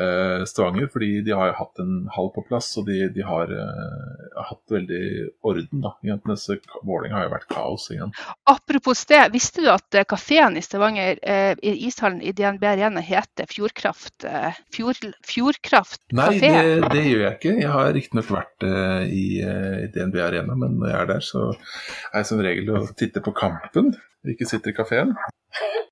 eh, 0.00 0.44
Stavanger, 0.48 0.88
fordi 0.92 1.20
de 1.26 1.34
har 1.36 1.52
hatt 1.58 1.82
en 1.82 2.08
hall 2.14 2.30
på 2.34 2.44
plass, 2.48 2.72
og 2.80 2.88
de, 2.88 2.98
de 3.14 3.24
har 3.26 3.52
eh, 3.52 4.42
hatt 4.48 4.74
veldig 4.74 5.02
orden. 5.46 5.82
da. 5.84 5.94
våling 6.00 6.26
Mens 6.30 6.46
Vålerenga 6.86 7.18
har 7.18 7.26
jo 7.26 7.32
vært 7.34 7.48
kaos 7.50 7.88
igjen. 7.92 8.14
Apropos 8.50 9.04
det, 9.10 9.22
visste 9.34 9.64
du 9.64 9.70
at 9.72 9.98
eh, 9.98 10.06
kafeen 10.08 10.58
i 10.58 10.64
Stavanger, 10.64 11.20
eh, 11.22 11.52
i 11.62 11.74
ishallen 11.88 12.22
i 12.22 12.32
DNB 12.36 12.64
Arena, 12.72 13.02
heter 13.04 13.48
Fjordkraft, 13.50 14.24
eh, 14.28 14.60
Fjord, 14.74 15.02
Fjordkraft 15.26 16.02
Nei, 16.16 16.30
det, 16.40 16.54
det 16.92 17.04
gjør 17.06 17.24
jeg 17.26 17.38
ikke. 17.38 17.56
Jeg 17.60 17.74
har 17.74 17.92
riktignok 17.96 18.30
vært 18.34 18.68
eh, 18.68 19.02
i, 19.10 19.26
eh, 19.44 19.76
i 19.84 19.90
DNB 19.94 20.20
Arena, 20.24 20.56
men 20.58 20.78
når 20.80 20.92
jeg 20.92 21.00
er 21.00 21.10
der, 21.14 21.26
så 21.26 21.48
er 21.50 22.22
jeg 22.22 22.30
som 22.30 22.44
regel 22.44 22.72
og 22.76 22.94
titter 22.98 23.24
på 23.24 23.34
kampen. 23.36 23.94
Ikke 24.28 24.48
sitter 24.48 24.72
i 24.72 24.76
kafeen. 24.76 25.14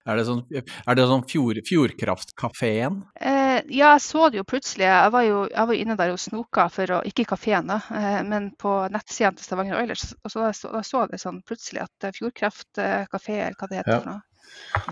Er 0.09 0.17
det 0.17 0.25
sånn, 0.25 0.39
er 0.55 0.97
det 0.97 1.05
sånn 1.11 1.25
fjord, 1.29 1.59
Fjordkraftkafeen? 1.69 3.03
Eh, 3.21 3.59
ja, 3.69 3.91
jeg 3.95 4.05
så 4.05 4.29
det 4.31 4.41
jo 4.41 4.45
plutselig. 4.49 4.87
Jeg 4.89 5.13
var 5.13 5.27
jo, 5.27 5.43
jeg 5.51 5.71
var 5.71 5.81
inne 5.83 5.97
der 5.99 6.15
og 6.15 6.21
snoka, 6.23 6.69
for 6.73 6.95
å, 6.99 7.01
ikke 7.09 7.27
i 7.27 7.29
kafeen, 7.29 7.69
da, 7.69 7.81
eh, 7.93 8.21
men 8.29 8.51
på 8.61 8.73
nettsiden 8.95 9.37
til 9.37 9.45
Stavanger 9.49 9.81
Oilers. 9.83 10.13
Og 10.25 10.33
så, 10.33 10.47
så, 10.57 10.73
da 10.73 10.85
så 10.87 11.05
jeg 11.11 11.21
sånn 11.25 11.43
plutselig 11.49 11.85
at 11.85 12.09
eh, 12.09 12.15
Fjordkraft 12.17 12.81
kafé, 13.13 13.41
eller 13.43 13.59
hva 13.59 13.69
det 13.71 13.83
heter 13.83 13.95
Ja. 13.97 14.01
for 14.01 14.11
noe. 14.15 14.23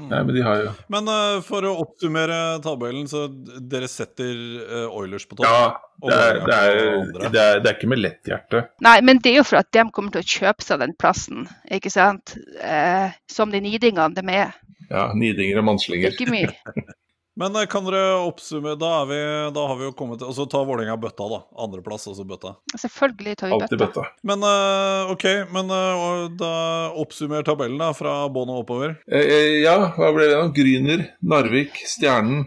Nei, 0.01 0.21
men 0.25 0.33
de 0.35 0.43
har 0.45 0.61
jo 0.63 0.73
Men 0.93 1.09
uh, 1.11 1.39
for 1.45 1.67
å 1.69 1.73
oppsummere 1.83 2.59
tabellen, 2.65 3.07
så 3.11 3.27
dere 3.61 3.89
setter 3.91 4.33
uh, 4.63 4.97
Oilers 4.97 5.27
på 5.29 5.39
topp? 5.39 5.47
Ja, 5.47 6.07
det 6.07 6.17
er, 6.17 6.41
det, 6.41 6.57
er, 6.57 6.77
det, 7.13 7.43
er, 7.43 7.61
det 7.65 7.71
er 7.71 7.79
ikke 7.79 7.91
med 7.93 8.03
lett 8.03 8.31
hjerte. 8.31 8.67
Nei, 8.85 8.99
men 9.07 9.21
det 9.25 9.33
er 9.33 9.41
jo 9.41 9.47
for 9.49 9.61
at 9.61 9.71
de 9.77 9.87
kommer 9.97 10.15
til 10.15 10.25
å 10.25 10.31
kjøpe 10.37 10.67
seg 10.67 10.83
den 10.85 10.95
plassen, 11.01 11.49
ikke 11.73 11.93
sant? 11.93 12.37
Uh, 12.61 13.09
som 13.33 13.53
de 13.55 13.63
nidingene 13.65 14.13
de 14.17 14.37
er. 14.37 14.55
Ja, 14.91 15.09
Nidinger 15.17 15.59
og 15.59 15.65
er 15.65 15.69
mannslinger. 15.73 16.15
ikke 16.15 16.31
mye. 16.31 16.53
Men 17.37 17.57
eh, 17.61 17.67
kan 17.69 17.85
dere 17.85 18.17
oppsummere 18.25 18.79
Da, 18.81 18.91
er 19.03 19.09
vi, 19.11 19.19
da 19.53 19.65
har 19.69 19.77
vi 19.77 19.85
jo 19.89 19.95
kommet 19.97 20.23
til 20.23 20.31
Og 20.31 20.37
så 20.39 20.47
tar 20.49 20.65
Vålerenga 20.69 20.95
bøtta, 21.01 21.27
da. 21.29 21.41
Andreplass, 21.67 22.07
altså 22.09 22.25
bøtta. 22.29 22.55
Selvfølgelig 22.81 23.35
tar 23.43 23.53
vi 23.53 23.59
bøtta. 23.61 23.79
bøtta. 23.83 24.05
Men 24.27 24.45
uh, 24.47 25.13
OK, 25.13 25.27
men 25.53 25.69
uh, 25.73 26.27
da 26.41 26.53
oppsummer 26.97 27.45
tabellen 27.47 27.77
da, 27.83 27.91
fra 27.97 28.15
bånn 28.33 28.53
og 28.55 28.63
oppover. 28.65 28.97
Eh, 29.11 29.21
eh, 29.37 29.51
ja, 29.67 29.77
hva 29.99 30.11
ble 30.17 30.31
det 30.31 30.39
nå? 30.41 30.49
Gryner, 30.57 31.05
Narvik, 31.29 31.77
Stjernen, 31.91 32.47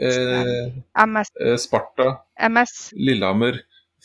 eh, 0.00 0.72
MS, 1.04 1.32
eh, 1.36 1.56
Sparta, 1.60 2.08
MS. 2.48 2.74
Lillehammer, 2.96 3.60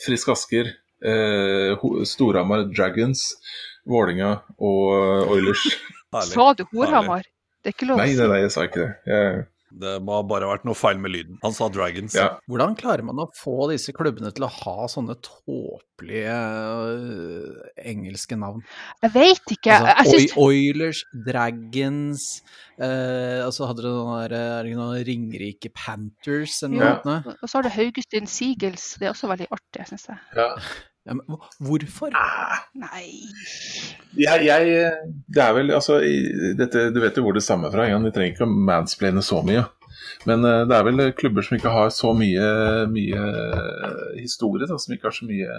Frisk 0.06 0.34
Asker, 0.36 0.74
eh, 1.08 1.88
Storhamar 2.08 2.68
Dragons, 2.74 3.24
Vålinga 3.88 4.42
og 4.60 5.32
Oilers. 5.38 5.64
Sa 6.34 6.52
du 6.58 6.66
Horhamar? 6.74 7.24
Det 7.64 7.72
er 7.72 7.78
ikke 7.78 7.88
lov 7.90 7.98
å 8.00 8.04
Nei, 8.04 8.12
si. 8.12 8.20
nei, 8.20 8.28
nei, 8.32 8.42
jeg 8.46 8.52
sa 8.54 8.66
ikke 8.68 8.84
det. 8.84 8.92
Jeg, 9.12 9.46
Det 9.68 9.97
må 10.03 10.15
ha 10.15 10.24
bare 10.24 10.47
vært 10.47 10.63
noe 10.68 10.78
feil 10.78 10.99
med 11.01 11.11
lyden. 11.11 11.39
Han 11.43 11.55
sa 11.55 11.68
Dragons. 11.74 12.15
Ja. 12.15 12.28
Hvordan 12.47 12.76
klarer 12.80 13.03
man 13.07 13.20
å 13.20 13.28
få 13.36 13.68
disse 13.72 13.91
klubbene 13.95 14.32
til 14.36 14.45
å 14.47 14.51
ha 14.51 14.88
sånne 14.91 15.18
tåpelige 15.26 16.38
uh, 16.38 17.65
engelske 17.84 18.38
navn? 18.39 18.63
Jeg 19.03 19.13
vet 19.18 19.53
ikke. 19.57 19.76
Altså, 19.76 20.15
jeg 20.15 20.24
synes, 20.24 20.38
Oilers, 20.39 21.03
Dragons 21.28 22.28
uh, 22.80 23.43
Og 23.43 23.51
så 23.57 23.68
hadde 23.70 23.84
du 23.84 23.89
noen 23.91 24.22
der, 24.24 24.38
er 24.39 24.70
det 24.70 24.78
noen 24.80 25.03
Ringerike 25.07 25.74
Panthers 25.76 26.61
eller 26.63 26.78
noe 26.78 27.18
Ja. 27.18 27.36
Og 27.36 27.49
så 27.49 27.59
har 27.59 27.68
du 27.68 27.74
Haugustin 27.76 28.30
Seagulls. 28.32 28.93
Det 29.01 29.09
er 29.09 29.15
også 29.15 29.30
veldig 29.32 29.49
artig, 29.51 29.89
syns 29.91 30.07
jeg. 30.13 30.22
Ja. 30.38 30.51
Ja, 31.08 31.14
men 31.16 31.24
hvor- 31.26 31.47
hvorfor? 31.64 32.12
Nei 32.76 33.05
Jeg, 34.18 34.43
jeg, 34.43 34.91
det 35.32 35.41
er 35.43 35.53
vel, 35.55 35.72
altså, 35.72 36.01
i- 36.03 36.53
dette, 36.60 36.89
Du 36.93 36.99
vet 36.99 37.16
jo 37.16 37.24
hvor 37.24 37.34
det 37.38 37.43
stammer 37.45 37.72
fra. 37.72 37.88
Jan. 37.88 38.03
Vi 38.03 38.12
trenger 38.12 38.34
ikke 38.36 38.47
å 38.47 38.51
mansplaine 38.68 39.24
så 39.24 39.39
mye. 39.45 39.64
Men 40.28 40.43
eh, 40.45 40.66
det 40.68 40.76
er 40.76 40.84
vel 40.84 41.01
klubber 41.18 41.45
som 41.45 41.58
ikke 41.58 41.72
har 41.72 41.89
så 41.95 42.12
mye, 42.18 42.47
mye 42.91 43.24
historie, 44.20 44.68
da, 44.68 44.78
som 44.78 44.93
ikke 44.95 45.08
har 45.10 45.16
så 45.16 45.28
mye 45.30 45.58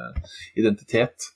identitet. 0.58 1.30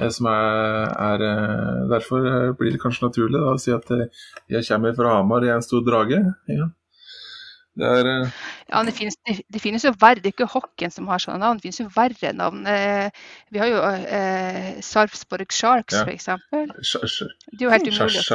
eh, 0.00 0.08
Som 0.10 0.26
er, 0.26 0.90
er 0.98 1.22
eh, 1.22 1.88
Derfor 1.94 2.26
eh, 2.26 2.52
blir 2.58 2.72
det 2.74 2.80
kanskje 2.82 3.06
naturlig 3.08 3.38
da, 3.38 3.52
å 3.54 3.60
si 3.60 3.70
at 3.74 3.90
eh, 3.94 4.06
jeg 4.50 4.66
kommer 4.66 4.94
fra 4.96 5.14
Hamar, 5.20 5.44
jeg 5.46 5.54
er 5.54 5.60
en 5.62 5.68
stor 5.68 5.84
drage. 5.86 6.20
Ja. 6.50 6.66
Det 7.74 7.86
er 7.90 8.06
eh, 8.06 8.28
Ja, 8.70 8.82
det 8.86 8.92
finnes, 8.96 9.16
det, 9.26 9.40
det 9.50 9.60
finnes 9.62 9.82
jo 9.84 9.90
verre, 10.00 10.20
det 10.22 10.30
er 10.30 10.34
ikke 10.36 10.46
hockeyen 10.52 10.92
som 10.94 11.08
har 11.10 11.18
sånne 11.22 11.40
navn, 11.42 11.58
det 11.58 11.66
finnes 11.66 11.80
jo 11.82 11.88
verre 11.94 12.30
navn. 12.34 12.62
Eh, 12.70 13.10
vi 13.54 13.58
har 13.62 13.68
jo 13.70 13.80
eh, 13.84 14.68
Sarpsborg 14.82 15.50
Sharks, 15.52 15.94
Ja. 15.98 16.04
sj- 16.06 17.28
Det 17.50 17.60
er 17.60 17.66
jo 17.66 17.70
helt 17.74 17.88
umulig 17.90 18.06
å 18.06 18.24
si. 18.24 18.28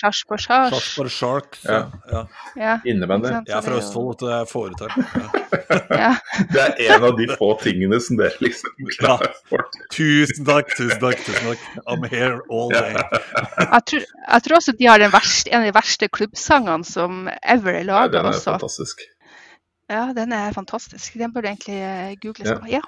Sarpsborg 0.00 1.10
Sharks. 1.10 1.60
Ja. 1.64 1.90
Ja. 2.12 2.24
Ja, 2.56 2.74
Innebandy. 2.84 3.28
Jeg 3.46 3.56
er 3.56 3.62
fra 3.64 3.78
Østfold, 3.80 4.22
og. 4.22 4.30
Jeg 4.30 4.48
får 4.50 4.74
til. 4.80 4.88
Ja. 5.20 5.28
Ja. 5.90 6.10
Det 6.54 6.60
er 6.62 6.96
en 6.96 7.04
av 7.06 7.16
de 7.18 7.26
få 7.38 7.50
tingene 7.62 7.98
som 8.02 8.16
dere 8.18 8.34
liksom 8.42 8.88
klarer 8.96 9.32
for. 9.50 9.64
Tusen 9.94 10.44
takk, 10.48 10.72
tusen 10.76 11.00
takk. 11.02 11.20
tusen 11.26 11.50
takk. 11.52 11.64
I'm 11.86 12.04
here 12.10 12.40
all 12.50 12.70
day. 12.72 12.94
Jeg, 12.96 13.82
tror, 13.90 14.04
jeg 14.06 14.42
tror 14.46 14.56
også 14.58 14.74
de 14.78 14.88
har 14.90 14.98
den 15.02 15.12
verste, 15.14 15.50
en 15.52 15.62
av 15.62 15.68
de 15.70 15.74
verste 15.76 16.08
klubbsangene 16.10 16.86
som 16.88 17.28
ever 17.42 17.80
er 17.80 17.88
Ja, 17.90 18.06
den 18.08 18.24
er 18.24 18.32
også. 18.34 18.54
fantastisk. 18.54 19.04
Ja, 19.90 20.04
den 20.16 20.32
er 20.32 20.54
fantastisk. 20.54 21.18
Den 21.18 21.32
burde 21.34 21.50
egentlig 21.50 21.80
eh, 21.82 22.16
googles 22.22 22.52
på. 22.54 22.70
Ja. 22.70 22.82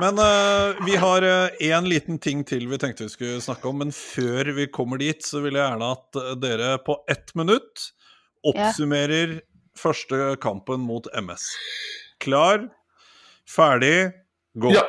Men 0.00 0.18
uh, 0.18 0.78
vi 0.86 0.96
har 0.98 1.22
én 1.62 1.86
liten 1.86 2.18
ting 2.18 2.42
til 2.46 2.66
vi 2.70 2.78
tenkte 2.82 3.06
vi 3.06 3.12
skulle 3.12 3.42
snakke 3.42 3.68
om. 3.68 3.82
Men 3.82 3.92
før 3.94 4.54
vi 4.56 4.66
kommer 4.72 5.02
dit, 5.02 5.22
så 5.26 5.42
vil 5.44 5.58
jeg 5.58 5.66
gjerne 5.66 5.90
at 5.96 6.20
eh, 6.22 6.32
dere 6.42 6.70
på 6.86 6.98
ett 7.10 7.34
minutt 7.38 7.90
oppsummerer 8.44 9.40
første 9.78 10.34
kampen 10.42 10.84
mot 10.86 11.06
MS. 11.14 11.46
Klar, 12.22 12.68
ferdig, 13.50 14.12
gå. 14.54 14.74
Ja. 14.74 14.84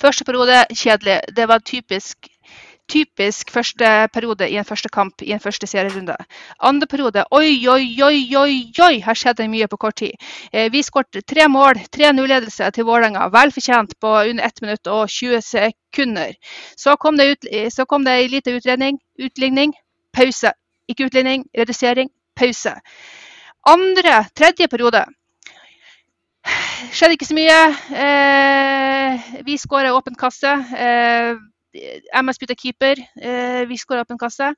Første 0.00 0.26
periode, 0.26 0.64
kjedelig. 0.74 1.20
Det 1.36 1.46
var 1.48 1.62
typisk, 1.66 2.29
typisk 2.90 3.52
første 3.54 3.88
periode 4.14 4.48
i 4.50 4.56
en 4.60 4.66
første 4.66 4.90
kamp 4.92 5.22
i 5.22 5.32
en 5.34 5.42
første 5.42 5.66
serierunde. 5.70 6.16
Andre 6.70 6.88
periode, 6.90 7.24
oi, 7.30 7.52
oi, 7.68 7.84
oi, 8.02 8.18
oi, 8.36 8.56
oi, 8.86 8.96
her 9.04 9.18
skjedde 9.18 9.46
mye 9.52 9.68
på 9.70 9.78
kort 9.84 9.98
tid. 10.02 10.16
Eh, 10.52 10.68
vi 10.72 10.82
skåret 10.86 11.22
tre 11.28 11.46
mål, 11.48 11.78
3-0-ledelse 11.96 12.70
til 12.74 12.88
Vålerenga, 12.88 13.28
velfortjent 13.34 13.94
på 14.00 14.14
under 14.32 14.46
1 14.46 14.64
minutt 14.64 14.90
og 14.90 15.06
20 15.08 15.40
sekunder. 15.46 16.34
Så 16.76 16.96
kom 16.96 17.20
det, 17.20 17.30
ut, 17.32 17.48
så 17.72 17.86
en 17.86 18.04
liten 18.04 18.58
utredning, 18.58 18.98
utligning, 19.18 19.74
pause. 20.12 20.52
Ikke 20.88 21.06
utligning, 21.06 21.46
redusering, 21.56 22.10
pause. 22.36 22.74
Andre, 23.66 24.24
tredje 24.34 24.68
periode 24.68 25.04
skjedde 26.90 27.16
ikke 27.16 27.28
så 27.28 27.36
mye. 27.36 27.58
Eh, 28.04 29.30
vi 29.46 29.58
skåra 29.60 29.94
åpen 29.94 30.16
kasse. 30.18 30.52
Eh, 30.74 31.36
MS 31.74 32.38
bytta 32.42 32.54
keeper. 32.58 32.98
Eh, 33.20 33.62
vi 33.70 33.76
skåra 33.78 34.04
en 34.08 34.18
kasse. 34.18 34.48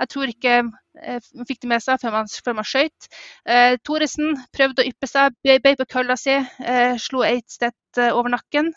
Jeg 0.00 0.08
tror 0.08 0.30
ikke 0.32 0.54
eh, 1.02 1.18
man 1.34 1.46
fikk 1.48 1.60
det 1.64 1.68
med 1.74 1.82
seg 1.84 2.00
før 2.02 2.14
man, 2.16 2.30
før 2.44 2.56
man 2.60 2.64
skøyt. 2.68 3.08
Eh, 3.46 3.76
Thoresen 3.84 4.36
prøvde 4.54 4.82
å 4.84 4.88
yppe 4.88 5.06
seg, 5.10 5.34
be- 5.44 5.58
beit 5.64 5.78
på 5.82 5.86
kølla 5.96 6.16
si, 6.16 6.36
eh, 6.64 6.94
slo 7.02 7.24
Eidstedt 7.26 7.98
eh, 8.00 8.12
over 8.14 8.32
nakken. 8.36 8.72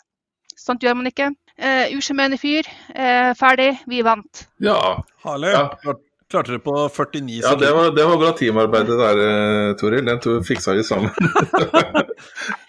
Sånt 0.58 0.82
gjør 0.82 0.96
man 0.98 1.06
ikke. 1.12 1.30
Eh, 1.58 1.94
Usjarmerende 1.96 2.38
fyr. 2.38 2.66
Eh, 2.94 3.32
ferdig. 3.38 3.72
Vi 3.86 4.02
vant. 4.06 4.44
Ja, 4.62 4.98
Herlig. 5.24 5.54
Ja. 5.54 5.96
Klarte 6.28 6.52
dere 6.52 6.60
på 6.60 6.72
49 6.92 7.38
ja 7.40 7.54
det, 7.56 7.68
sekunder. 7.70 7.72
var, 7.72 7.92
det 7.96 8.04
var 8.04 8.18
bra 8.20 8.32
teamarbeid 8.36 8.90
det 8.90 8.98
der, 9.00 9.20
eh, 9.24 9.76
Toril. 9.80 10.04
Den 10.04 10.20
to 10.20 10.34
fiksa 10.44 10.74
vi 10.76 10.82
sammen. 10.84 11.08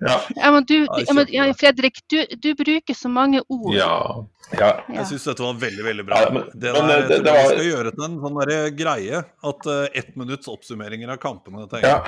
ja. 0.00 0.16
Ja, 0.36 0.50
men 0.54 0.64
du, 0.68 0.74
men, 1.14 1.26
ja. 1.34 1.46
Fredrik, 1.58 2.00
du, 2.10 2.18
du 2.42 2.50
bruker 2.58 2.94
så 2.94 3.08
mange 3.12 3.42
ord. 3.48 3.74
ja. 3.74 3.92
ja. 4.58 4.70
Jeg 4.94 5.06
syns 5.10 5.24
dette 5.28 5.42
var 5.44 5.58
veldig 5.60 5.84
veldig 5.84 6.04
bra. 6.08 6.20
Ja, 6.24 6.30
men- 6.36 6.50
det 6.54 6.72
men 6.76 6.88
der, 6.88 7.06
det- 7.08 7.22
det 7.24 7.32
var- 7.32 7.48
vi 7.48 7.56
skal 7.56 7.70
gjøre 7.72 7.94
til 7.96 8.04
en 8.08 8.20
sånn 8.22 8.38
der 8.44 8.70
greie 8.78 9.24
at 9.52 9.66
uh, 9.66 9.86
ett 9.94 10.14
minutts 10.16 10.48
oppsummeringer 10.48 11.10
av 11.16 11.18
kampene 11.22 11.66
tenker 11.68 11.88
ja. 11.88 12.04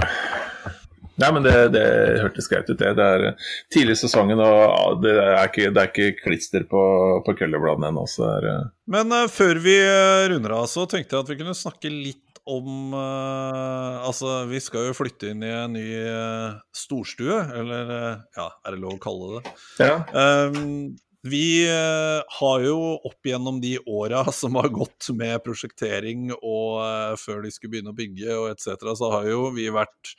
Nei, 1.21 1.29
men 1.37 1.45
det, 1.45 1.53
det 1.75 1.83
hørtes 2.23 2.47
greit 2.49 2.71
ut, 2.71 2.79
det. 2.81 2.95
Det 2.97 3.05
er 3.05 3.25
eh, 3.29 3.49
tidlig 3.75 3.93
i 3.93 4.01
sesongen, 4.07 4.41
og 4.41 5.03
det 5.05 5.13
er 5.21 5.51
ikke, 5.51 5.67
det 5.77 5.83
er 5.83 5.91
ikke 5.91 6.23
klister 6.23 6.65
på, 6.71 6.81
på 7.27 7.35
køllebladene 7.37 7.91
ennå. 7.93 8.07
Så 8.09 8.25
det 8.25 8.31
er, 8.39 8.47
eh, 8.55 8.71
Men 8.95 9.13
uh, 9.13 9.27
før 9.29 9.61
vi 9.61 9.75
eh, 9.85 10.23
runder 10.33 10.55
av, 10.63 10.65
så 10.73 10.87
tenkte 10.89 11.19
jeg 11.19 11.27
at 11.27 11.33
vi 11.35 11.37
kunne 11.43 11.53
snakke 11.59 11.93
litt 11.93 12.23
om 12.49 12.95
uh, 12.95 14.01
Altså, 14.07 14.45
vi 14.51 14.61
skal 14.63 14.89
jo 14.89 14.97
flytte 14.97 15.33
inn 15.33 15.45
i 15.45 15.53
en 15.53 15.77
ny 15.77 15.87
uh, 16.07 16.59
storstue, 16.77 17.37
eller 17.61 17.93
uh, 17.93 18.25
ja, 18.37 18.49
er 18.65 18.77
det 18.77 18.83
lov 18.83 18.97
å 18.97 19.03
kalle 19.03 19.31
det 19.37 19.55
ja. 19.85 20.01
Um, 20.15 20.97
vi 21.21 21.69
har 21.69 22.63
jo 22.65 22.77
opp 23.05 23.29
gjennom 23.29 23.59
de 23.61 23.75
åra 23.85 24.23
som 24.33 24.57
har 24.57 24.71
gått 24.73 25.11
med 25.13 25.43
prosjektering 25.45 26.31
og 26.39 27.19
før 27.21 27.43
de 27.45 27.51
skulle 27.53 27.75
begynne 27.75 27.93
å 27.93 27.99
bygge 27.99 28.39
og 28.39 28.47
etc., 28.55 28.87
så 28.97 29.11
har 29.13 29.29
jo 29.29 29.51
vi 29.53 29.67
vært 29.75 30.15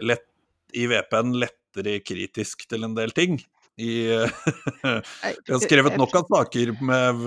lett, 0.00 0.24
i 0.72 0.86
VPN 0.88 1.36
lettere 1.36 1.98
kritisk 2.00 2.64
til 2.70 2.88
en 2.88 2.96
del 2.96 3.12
ting. 3.12 3.36
I, 3.76 4.08
vi 5.46 5.52
har 5.52 5.60
skrevet 5.60 5.98
nok 6.00 6.14
av 6.16 6.24
saker 6.30 6.70
med, 6.80 7.18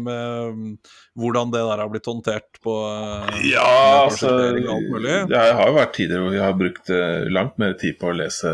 med 0.00 0.78
hvordan 1.20 1.50
det 1.52 1.60
der 1.66 1.82
har 1.82 1.90
blitt 1.92 2.08
håndtert 2.08 2.60
på 2.64 2.74
Ja, 3.50 4.06
altså. 4.06 4.30
Det 5.28 5.36
har 5.36 5.68
jo 5.68 5.76
vært 5.76 5.92
tider 5.98 6.22
hvor 6.24 6.32
vi 6.32 6.40
har 6.42 6.56
brukt 6.56 6.88
eh, 6.94 7.28
langt 7.34 7.58
mer 7.60 7.76
tid 7.80 7.98
på 8.00 8.08
å 8.08 8.16
lese 8.16 8.48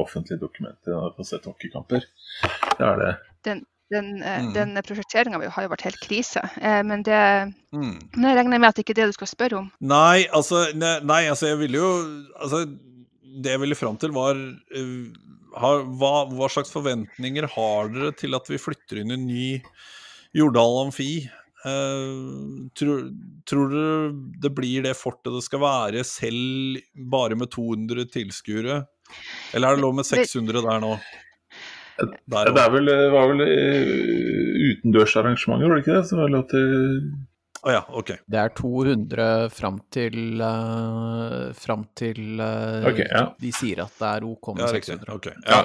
offentlige 0.00 0.42
dokumenter 0.42 0.92
enn 0.92 1.08
å 1.08 1.14
få 1.16 1.24
sett 1.26 1.48
hockeykamper. 1.48 2.04
Det 2.76 2.86
er 2.92 3.00
det. 3.04 3.12
Den, 3.48 3.64
den, 3.90 4.10
eh, 4.22 4.42
Mm. 4.44 4.52
den 4.54 4.76
prosjekteringa 4.86 5.40
har 5.50 5.64
jo 5.64 5.72
vært 5.72 5.82
helt 5.88 6.00
krise. 6.04 6.44
Eh, 6.60 6.82
Men 6.86 7.02
det, 7.02 7.22
Mm. 7.72 7.96
men 8.16 8.28
jeg 8.28 8.36
regner 8.36 8.58
med 8.60 8.68
at 8.68 8.76
det 8.76 8.84
ikke 8.84 8.92
er 8.98 9.00
det 9.06 9.08
du 9.14 9.16
skal 9.16 9.26
spørre 9.30 9.58
om. 9.64 9.72
Nei, 9.80 10.26
altså, 10.34 10.66
ne, 10.74 10.98
nei, 11.06 11.24
altså 11.32 11.46
jeg 11.54 11.58
ville 11.64 11.78
jo 11.80 11.90
altså, 12.40 12.64
Det 13.30 13.54
jeg 13.54 13.62
ville 13.62 13.78
fram 13.78 13.98
til, 14.00 14.14
var 14.16 14.34
eh, 14.34 15.10
har, 15.60 15.84
hva, 16.00 16.14
hva 16.30 16.48
slags 16.52 16.72
forventninger 16.74 17.46
har 17.54 17.92
dere 17.94 18.14
til 18.18 18.36
at 18.38 18.48
vi 18.50 18.60
flytter 18.60 19.02
inn 19.02 19.14
i 19.14 19.20
ny 19.24 19.46
Jordal 20.36 20.86
Amfi? 20.86 21.12
Uh, 21.60 22.70
tror, 22.78 23.10
tror 23.44 23.72
dere 23.74 24.12
det 24.40 24.50
blir 24.56 24.86
det 24.86 24.94
fortet 24.96 25.34
det 25.34 25.42
skal 25.44 25.60
være, 25.60 26.04
selv 26.08 26.80
bare 27.12 27.36
med 27.36 27.50
200 27.52 28.06
tilskuere? 28.14 28.84
Eller 29.52 29.68
er 29.68 29.76
det 29.76 29.84
lov 29.84 29.98
med 29.98 30.08
600 30.08 30.62
der 30.64 30.80
nå? 30.80 30.94
Der 32.00 32.48
Det 32.48 32.62
er 32.62 32.70
vel, 32.72 32.88
var 33.12 33.26
vel 33.28 33.42
eh, 33.44 33.90
utendørsarrangementer, 34.70 35.68
var 35.68 35.76
det 35.76 35.82
ikke 35.84 35.98
det? 35.98 36.06
Så 36.08 36.16
var 36.16 36.30
det 36.30 36.36
lov 36.38 36.46
til 36.48 36.70
Å 37.60 37.72
ja, 37.74 37.80
okay. 37.92 38.16
Det 38.24 38.38
er 38.40 38.52
200 38.56 39.24
fram 39.52 39.82
til 39.92 40.40
uh, 40.40 41.50
Fram 41.56 41.84
til 41.98 42.40
uh, 42.40 42.86
okay, 42.88 43.04
ja. 43.04 43.26
de 43.36 43.52
sier 43.52 43.82
at 43.84 43.98
det 44.00 44.12
er 44.14 44.24
OK 44.24 44.54
med 44.54 44.64
Ja, 44.64 44.70
riktig. 44.72 44.96
600. 44.96 45.14
ok, 45.18 45.30
Ja. 45.44 45.58
ja. 45.60 45.62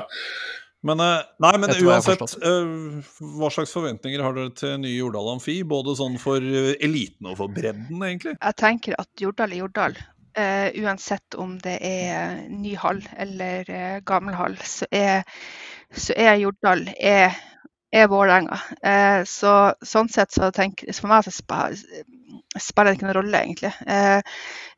Men, 0.85 0.99
uh, 1.01 1.23
nei, 1.41 1.53
men 1.57 1.71
uansett, 1.81 2.21
eh, 2.45 2.67
hva 3.39 3.47
slags 3.49 3.71
forventninger 3.73 4.21
har 4.21 4.35
dere 4.37 4.51
til 4.53 4.75
nye 4.83 4.91
Jordal 4.93 5.31
Amfi? 5.31 5.55
Både 5.65 5.95
sånn 5.97 6.19
for 6.21 6.37
eliten 6.37 7.25
og 7.31 7.39
for 7.39 7.49
bredden, 7.49 8.03
egentlig? 8.05 8.35
Jeg 8.35 8.57
tenker 8.61 8.93
at 9.01 9.09
Jordal 9.23 9.55
er 9.55 9.63
Jordal. 9.63 9.97
Eh, 10.37 10.77
uansett 10.83 11.39
om 11.41 11.55
det 11.63 11.79
er 11.81 12.43
ny 12.53 12.75
hall 12.77 13.01
eller 13.17 13.71
gammel 14.05 14.37
hall, 14.37 14.59
så 14.61 14.85
er, 14.93 15.25
så 15.89 16.13
er 16.21 16.37
Jordal 16.43 16.85
er, 16.99 17.33
er 17.95 18.09
Vålerenga. 18.11 18.57
Eh, 18.83 19.21
så 19.29 19.53
sånn 19.85 20.09
sett 20.11 20.33
så 20.35 20.51
tenker 20.55 20.91
For 20.95 21.11
meg 21.11 21.25
så 21.27 21.33
spiller 22.59 22.91
det 22.91 22.97
ikke 22.97 23.07
noen 23.07 23.17
rolle, 23.19 23.41
egentlig. 23.43 23.71
Eh, 23.87 24.21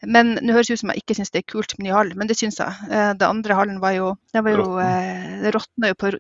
men 0.06 0.36
nå 0.42 0.56
høres 0.56 0.70
det 0.70 0.78
ut 0.78 0.84
som 0.84 0.94
jeg 0.94 1.04
ikke 1.04 1.18
syns 1.18 1.34
det 1.34 1.42
er 1.44 1.48
kult 1.54 1.76
med 1.78 1.88
ny 1.88 1.94
hall, 1.96 2.12
men 2.18 2.30
det 2.30 2.38
syns 2.40 2.60
jeg. 2.62 2.90
Eh, 2.92 3.12
det 3.18 3.28
andre 3.28 3.58
hallen 3.60 3.80
var 3.84 3.96
jo 3.98 4.12
Den 4.34 4.46
var 4.46 4.54
jo 4.58 4.68
eh, 4.84 5.48
råtna 5.56 5.94
jo, 5.94 6.00
på- 6.00 6.18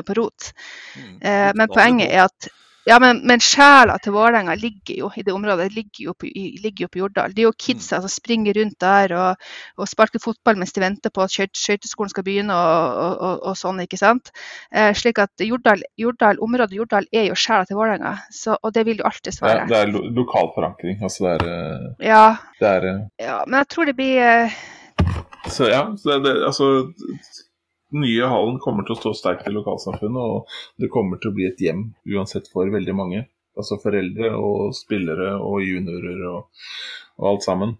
jo 0.00 0.06
på 0.06 0.16
rot. 0.18 0.52
Mm. 0.96 1.18
Men 1.56 1.68
poenget 1.70 2.10
er 2.10 2.24
at 2.26 2.50
Ja, 2.90 2.96
men, 2.98 3.20
men 3.28 3.38
sjela 3.44 3.94
til 4.02 4.14
Vålerenga 4.16 4.56
ligger 4.58 4.96
jo 5.04 5.08
i 5.14 5.22
det 5.22 5.30
området, 5.34 5.68
ligger 5.76 6.08
jo 6.08 6.14
på, 6.18 6.26
ligger 6.34 6.86
jo 6.86 6.88
på 6.90 7.00
Jordal. 7.04 7.34
Det 7.36 7.44
er 7.44 7.46
jo 7.46 7.52
kidsa 7.54 8.00
som 8.02 8.10
springer 8.10 8.56
rundt 8.58 8.78
der 8.82 9.14
og, 9.14 9.44
og 9.78 9.90
sparker 9.90 10.22
fotball 10.22 10.58
mens 10.58 10.74
de 10.74 10.82
venter 10.82 11.12
på 11.14 11.22
at 11.22 11.30
skøyt- 11.30 11.60
skøyteskolen 11.60 12.10
skal 12.10 12.26
begynne 12.26 12.56
og, 12.56 13.04
og, 13.28 13.44
og, 13.52 13.58
sånn, 13.60 13.82
ikke 13.84 14.00
sant. 14.00 14.32
Eh, 14.74 14.90
slik 14.98 15.20
at 15.22 15.44
Jordal, 15.46 15.84
Jordal, 16.00 16.40
området 16.42 16.74
Jordal 16.80 17.06
er 17.14 17.28
jo 17.28 17.38
sjela 17.38 17.68
til 17.68 17.78
Vålerenga, 17.78 18.16
og 18.58 18.74
det 18.74 18.84
vil 18.88 19.02
jo 19.04 19.06
alltid 19.06 19.30
Det 19.30 19.36
svare. 19.38 19.68
det 19.70 19.78
er 19.84 19.92
lo 19.92 20.02
lokal 20.16 20.50
forankring. 20.56 20.98
Altså 21.06 21.28
det 21.28 21.36
er, 21.36 21.46
eh, 21.54 22.08
Ja, 22.10 22.24
det 22.58 22.72
er 22.74 22.88
eh, 22.90 22.98
ja, 23.22 23.38
men 23.46 23.60
jeg 23.62 23.70
tror 23.76 23.86
det 23.86 23.96
blir 24.00 24.18
eh, 24.24 24.58
Så 25.46 25.70
ja, 25.70 25.84
så 25.96 26.16
det, 26.16 26.24
det, 26.26 26.34
altså 26.50 26.72
Den 27.90 28.04
nye 28.04 28.26
hallen 28.30 28.60
kommer 28.62 28.86
til 28.86 28.94
å 28.94 29.00
stå 29.00 29.12
sterkt 29.18 29.48
i 29.50 29.54
lokalsamfunnet, 29.54 30.20
og 30.20 30.82
det 30.82 30.90
kommer 30.94 31.18
til 31.18 31.32
å 31.32 31.36
bli 31.36 31.48
et 31.48 31.62
hjem 31.62 31.88
uansett 32.14 32.50
for 32.52 32.70
veldig 32.70 32.94
mange. 32.96 33.24
Altså 33.58 33.80
foreldre 33.82 34.30
og 34.38 34.76
spillere 34.78 35.32
og 35.42 35.64
juniorer 35.66 36.22
og, 36.30 36.62
og 37.18 37.32
alt 37.32 37.46
sammen. 37.46 37.74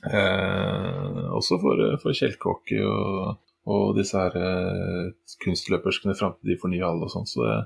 Eh, 0.00 1.22
også 1.36 1.60
for, 1.62 1.84
for 2.02 2.16
kjelkehockey 2.16 2.82
og, 2.82 3.38
og 3.70 3.96
disse 3.98 4.18
her 4.18 4.34
eh, 4.36 5.10
kunstløperskene 5.44 6.16
fram 6.18 6.34
til 6.40 6.52
de 6.52 6.56
får 6.60 6.72
ny 6.72 6.80
hall 6.82 7.02
og 7.06 7.12
sånn. 7.12 7.28
Så 7.30 7.44
det, 7.46 7.56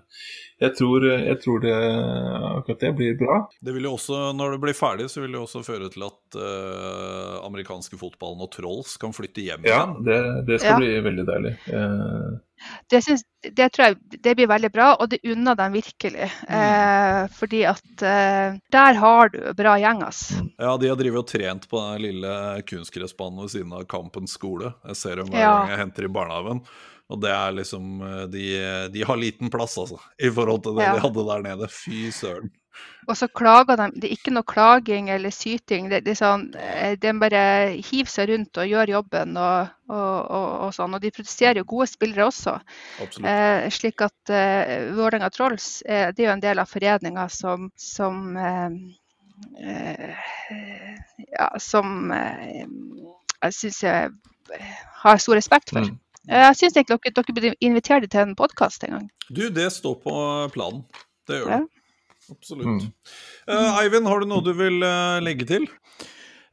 jeg, 0.65 0.75
tror, 0.79 1.07
jeg 1.11 1.39
tror 1.43 1.63
det 1.65 1.75
akkurat 1.75 2.85
det 2.85 2.93
blir 2.99 3.17
bra. 3.21 3.39
Det 3.65 3.75
vil 3.77 3.89
jo 3.89 3.95
også, 3.97 4.21
Når 4.39 4.55
det 4.57 4.61
blir 4.67 4.77
ferdig, 4.79 5.09
så 5.13 5.25
vil 5.25 5.35
det 5.35 5.41
også 5.43 5.65
føre 5.67 5.91
til 5.95 6.07
at 6.07 6.39
uh, 6.39 7.41
amerikanske 7.47 7.99
fotballen 8.01 8.45
og 8.45 8.53
Trolls 8.55 8.97
kan 9.03 9.15
flytte 9.17 9.45
hjem 9.45 9.67
Ja, 9.67 9.83
igjen. 9.85 9.97
det, 10.07 10.21
det 10.51 10.61
skal 10.63 10.77
Ja. 10.77 10.81
bli 10.83 10.93
veldig 11.09 11.27
deilig. 11.29 11.55
Eh, 11.75 12.33
det, 12.91 13.01
synes, 13.05 13.23
det 13.43 13.69
tror 13.75 13.87
jeg 13.91 14.21
det 14.25 14.35
blir 14.39 14.49
veldig 14.51 14.71
bra, 14.73 14.89
og 15.01 15.11
det 15.13 15.19
unner 15.25 15.55
dem 15.59 15.73
virkelig. 15.77 16.31
Eh, 16.49 17.21
fordi 17.39 17.63
at 17.69 18.03
eh, 18.07 18.57
der 18.73 18.99
har 19.03 19.29
du 19.35 19.39
bra 19.59 19.77
gjeng, 19.83 20.03
ass. 20.07 20.23
Ja, 20.59 20.77
de 20.81 20.89
har 20.93 20.97
drevet 21.01 21.23
og 21.25 21.29
trent 21.31 21.69
på 21.71 21.81
den 21.83 22.03
lille 22.07 22.35
kunstgressbanen 22.71 23.43
ved 23.45 23.55
siden 23.57 23.73
av 23.77 23.87
Kampens 23.91 24.35
skole. 24.39 24.75
Jeg 24.89 24.97
ser 25.01 25.17
dem 25.23 25.31
hver 25.33 25.41
Ja. 25.45 25.53
gang 25.61 25.73
jeg 25.75 25.83
henter 25.85 26.05
i 26.09 26.13
barnehagen. 26.19 26.65
Og 27.13 27.21
det 27.21 27.31
er 27.37 27.53
liksom 27.53 28.01
eh, 28.01 28.27
De, 28.33 28.45
de 28.95 29.03
har 29.05 29.17
liten 29.21 29.51
plass, 29.53 29.77
altså, 29.79 29.99
i 30.19 30.31
forhold 30.33 30.63
til 30.65 30.79
det 30.79 30.87
Ja. 30.87 30.95
de 30.97 31.05
hadde 31.05 31.27
der 31.29 31.43
nede. 31.51 31.69
Fy 31.69 32.09
søren. 32.11 32.51
Og 33.05 33.17
så 33.19 33.29
klager 33.29 33.77
de. 33.77 33.87
Det 34.01 34.09
er 34.09 34.15
ikke 34.17 34.33
noe 34.33 34.47
klaging 34.49 35.11
eller 35.13 35.33
syting. 35.35 35.91
Det, 35.93 36.01
det 36.07 36.17
sånn, 36.19 36.47
eh, 36.57 36.95
De 37.01 37.13
bare 37.21 37.43
hiver 37.77 38.11
seg 38.11 38.31
rundt 38.31 38.61
og 38.61 38.71
gjør 38.71 38.93
jobben 38.95 39.37
og, 39.37 39.73
og, 39.91 40.17
og, 40.25 40.49
og 40.67 40.75
sånn. 40.77 40.97
Og 40.97 41.05
de 41.05 41.13
produserer 41.15 41.61
jo 41.61 41.67
gode 41.75 41.89
spillere 41.93 42.29
også. 42.31 42.57
Eh, 43.05 43.69
slik 43.75 44.05
at 44.07 44.33
eh, 44.33 44.91
Vålerenga 44.97 45.31
Trolls 45.35 45.83
eh, 45.85 46.09
det 46.15 46.25
er 46.25 46.31
jo 46.31 46.37
en 46.37 46.45
del 46.45 46.63
av 46.63 46.71
foreninga 46.71 47.29
som, 47.33 47.69
som 47.77 48.39
eh, 48.41 48.79
eh, 49.61 50.17
ja, 51.29 51.51
som 51.61 52.11
eh, 52.15 52.65
jeg 53.45 53.59
syns 53.59 53.83
jeg 53.85 54.11
har 55.05 55.21
stor 55.21 55.37
respekt 55.37 55.73
for. 55.75 55.85
Mm. 55.85 56.01
Jeg 56.31 56.57
syns 56.57 56.77
dere, 56.77 56.97
dere 57.05 57.35
burde 57.37 57.55
invitere 57.61 58.07
dem 58.07 58.13
til 58.13 58.23
en 58.23 58.37
podkast 58.39 58.85
en 58.87 58.97
gang. 58.97 59.09
Du, 59.29 59.49
det 59.53 59.69
står 59.75 59.99
på 60.01 60.15
planen. 60.55 60.85
Det 61.29 61.43
gjør 61.43 61.59
Ja. 61.59 61.65
Absolutt. 62.33 62.87
Uh, 63.49 63.81
Eivind, 63.83 64.09
har 64.09 64.23
du 64.23 64.31
noe 64.31 64.45
du 64.45 64.53
vil 64.57 64.81
uh, 64.85 65.21
legge 65.25 65.47
til? 65.49 65.67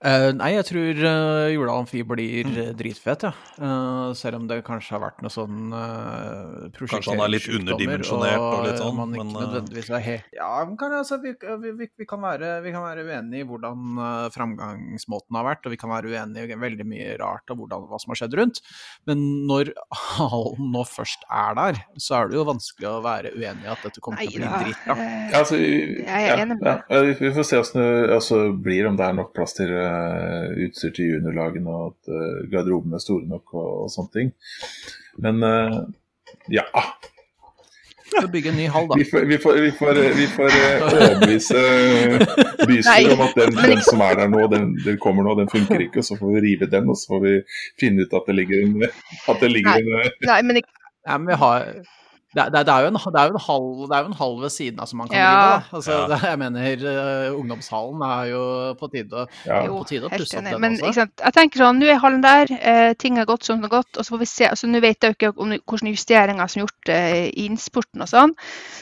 Eh, 0.01 0.31
nei, 0.33 0.55
jeg 0.55 0.65
tror 0.65 0.99
uh, 1.05 1.47
Jula 1.53 1.75
Amfi 1.77 1.99
blir 2.09 2.47
mm. 2.47 2.55
dritfet, 2.73 3.27
ja. 3.27 3.29
Uh, 3.61 4.09
selv 4.17 4.39
om 4.39 4.47
det 4.49 4.63
kanskje 4.65 4.95
har 4.95 5.03
vært 5.03 5.19
noe 5.21 5.29
sånn 5.29 5.69
uh, 5.75 6.71
Kanskje 6.73 7.13
han 7.13 7.21
er 7.27 7.29
litt 7.29 7.45
underdimensjonert 7.45 8.41
og 8.41 8.63
litt 8.65 8.81
sånn, 8.81 8.97
man 8.97 9.13
ikke 9.13 9.27
men, 9.27 9.35
eh, 9.35 9.43
nødvendigvis 9.45 9.91
er 9.93 10.01
helt 10.07 10.33
Ja, 10.33 10.49
men 10.65 10.73
kan, 10.81 10.95
altså, 10.97 11.19
vi, 11.21 11.35
vi, 11.37 11.73
vi, 11.77 11.87
vi, 12.01 12.07
kan 12.09 12.23
være, 12.25 12.49
vi 12.65 12.73
kan 12.73 12.81
være 12.87 13.03
uenige 13.05 13.45
i 13.45 13.47
hvordan 13.51 13.99
uh, 13.99 14.25
framgangsmåten 14.33 15.37
har 15.37 15.45
vært, 15.51 15.69
og 15.69 15.75
vi 15.75 15.79
kan 15.83 15.93
være 15.93 16.09
uenige 16.09 16.49
i 16.49 16.59
veldig 16.65 16.89
mye 16.95 17.13
rart 17.21 17.53
av 17.53 17.61
hvordan, 17.61 17.85
hva 17.91 18.01
som 18.01 18.15
har 18.15 18.21
skjedd 18.23 18.39
rundt. 18.41 18.63
Men 19.05 19.21
når 19.51 19.69
hallen 20.15 20.73
nå 20.73 20.85
først 20.89 21.29
er 21.29 21.61
der, 21.61 21.83
så 22.01 22.23
er 22.23 22.33
det 22.33 22.39
jo 22.41 22.47
vanskelig 22.49 22.89
å 22.89 22.95
være 23.05 23.35
uenig 23.37 23.69
i 23.69 23.71
at 23.75 23.85
dette 23.85 24.01
kommer 24.01 24.25
til 24.25 24.41
å 24.41 24.49
bli 24.49 24.65
dritbra. 24.65 24.97
eh, 24.97 25.29
Ja, 25.29 25.43
altså, 25.43 25.61
ja, 25.61 26.25
ja, 26.25 27.05
vi- 27.05 27.33
får 27.37 27.49
se 27.53 27.61
hvordan 27.61 27.85
det 27.85 28.17
altså, 28.17 28.43
blir, 28.57 28.89
om 28.89 28.97
det 28.97 29.05
er 29.05 29.21
nok 29.21 29.35
plass 29.37 29.59
til 29.61 29.69
eh, 29.69 29.90
utstyr 30.65 30.95
til 30.95 31.15
juniorlagene, 31.15 31.69
og 31.71 31.93
at 31.93 32.13
uh, 32.13 32.51
garderobene 32.51 32.99
er 32.99 33.03
store 33.03 33.29
nok 33.29 33.55
og, 33.55 33.71
og 33.85 33.93
sånne 33.93 34.15
ting. 34.17 34.35
Men 35.21 35.43
ja. 36.49 36.63
ja 36.63 36.85
får 38.19 38.27
bygge 38.27 38.49
en 38.49 38.55
ny 38.55 38.67
hall, 38.67 38.87
da. 38.87 38.95
Vi 38.97 39.05
får, 39.05 39.19
vi 39.19 39.37
får, 39.37 39.53
vi 39.53 39.71
får, 39.71 39.93
vi 40.15 40.27
får 40.27 40.55
eh, 40.57 40.83
overbevise 40.87 41.61
bystyret 42.67 43.13
om 43.13 43.23
at 43.25 43.39
den, 43.39 43.55
den 43.61 43.81
som 43.85 44.03
er 44.05 44.19
der 44.19 44.31
nå, 44.31 44.43
den, 44.51 44.67
den 44.85 44.99
kommer 45.01 45.27
nå, 45.27 45.35
den 45.39 45.49
funker 45.51 45.83
ikke. 45.85 46.01
og 46.01 46.07
Så 46.07 46.17
får 46.19 46.35
vi 46.35 46.43
rive 46.47 46.69
den, 46.71 46.89
og 46.91 46.99
så 46.99 47.15
får 47.15 47.23
vi 47.25 47.33
finne 47.79 48.05
ut 48.05 48.19
at 48.19 48.27
det 48.29 48.37
ligger 48.39 48.65
en, 48.65 48.77
at 48.85 49.43
det 49.43 49.51
ligger 49.51 49.79
en 49.79 49.97
eh, 50.01 50.13
Nei, 50.27 50.41
men 50.47 50.61
ikke 50.61 50.77
nei, 51.09 51.17
men 51.17 51.31
vi 51.31 51.39
har 51.41 51.69
det, 52.33 52.45
det, 52.53 52.61
det, 52.65 52.73
er 52.73 52.85
jo 52.85 52.87
en, 52.87 52.97
det, 53.13 53.19
er 53.21 53.27
jo 53.27 53.33
en 53.35 53.43
halv, 53.45 53.65
det 53.89 53.95
er 53.97 54.03
jo 54.05 54.09
en 54.11 54.19
halv 54.21 54.37
ved 54.45 54.51
siden 54.55 54.79
av 54.79 54.87
som 54.87 54.97
man 55.01 55.09
kan 55.11 55.17
Ja. 55.19 55.31
drive. 55.31 55.63
Altså, 55.77 55.91
Ja. 55.91 56.07
det, 56.07 56.19
jeg 56.23 56.39
mener, 56.39 56.85
uh, 56.85 57.39
ungdomshallen 57.39 58.01
er 58.07 58.25
jo 58.31 58.43
på 58.79 58.87
tide, 58.93 59.11
å- 59.11 59.27
ja. 59.45 59.57
På 59.67 59.81
tide 59.89 60.07
å 60.07 60.11
pusse 60.13 60.37
opp 60.39 60.45
den 60.47 60.61
Men 60.61 60.77
også. 60.77 60.85
ikke 60.85 60.93
sant? 61.01 61.13
jeg 61.25 61.33
tenker 61.33 61.59
sånn, 61.65 61.79
nå 61.81 61.89
er 61.91 61.99
hallen 61.99 62.21
der, 62.23 62.47
eh, 62.61 62.93
ting 62.93 63.17
har 63.17 63.25
gått 63.25 63.43
som 63.43 63.59
det 63.61 63.69
har 63.69 63.81
gått, 63.81 63.97
og 63.97 64.05
så 64.05 64.15
får 64.15 64.19
vi 64.23 64.25
se. 64.31 64.45
altså 64.47 64.67
Nå 64.71 64.79
vet 64.81 65.01
jeg 65.01 65.11
jo 65.11 65.17
ikke 65.19 65.33
om 65.43 65.49
hvilke 65.51 65.91
justeringer 65.91 66.47
som 66.47 66.61
er 66.61 66.65
gjort 66.65 66.89
eh, 66.95 67.25
i 67.35 67.47
innspurten 67.49 68.01
og 68.01 68.07
sånn, 68.07 68.33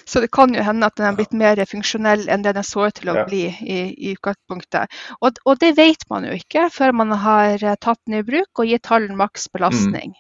så 0.06 0.22
det 0.22 0.30
kan 0.32 0.54
jo 0.54 0.62
hende 0.62 0.86
at 0.86 0.96
den 0.96 1.06
har 1.10 1.16
blitt 1.18 1.34
mer 1.34 1.56
funksjonell 1.66 2.28
enn 2.30 2.44
det 2.46 2.54
den 2.54 2.64
så 2.64 2.86
ut 2.88 2.94
til 3.02 3.10
å 3.10 3.16
Ja. 3.16 3.26
bli 3.26 3.48
i, 3.62 3.80
i 3.98 4.14
utgangspunktet. 4.16 4.88
Og, 5.22 5.38
og 5.46 5.58
det 5.60 5.76
vet 5.76 6.06
man 6.10 6.24
jo 6.26 6.32
ikke 6.38 6.70
før 6.72 6.94
man 6.94 7.12
har 7.18 7.58
eh, 7.64 7.76
tatt 7.82 7.98
den 8.06 8.20
i 8.20 8.22
bruk 8.24 8.50
og 8.60 8.68
gitt 8.68 8.86
hallen 8.86 9.18
maks 9.18 9.48
belastning. 9.50 10.14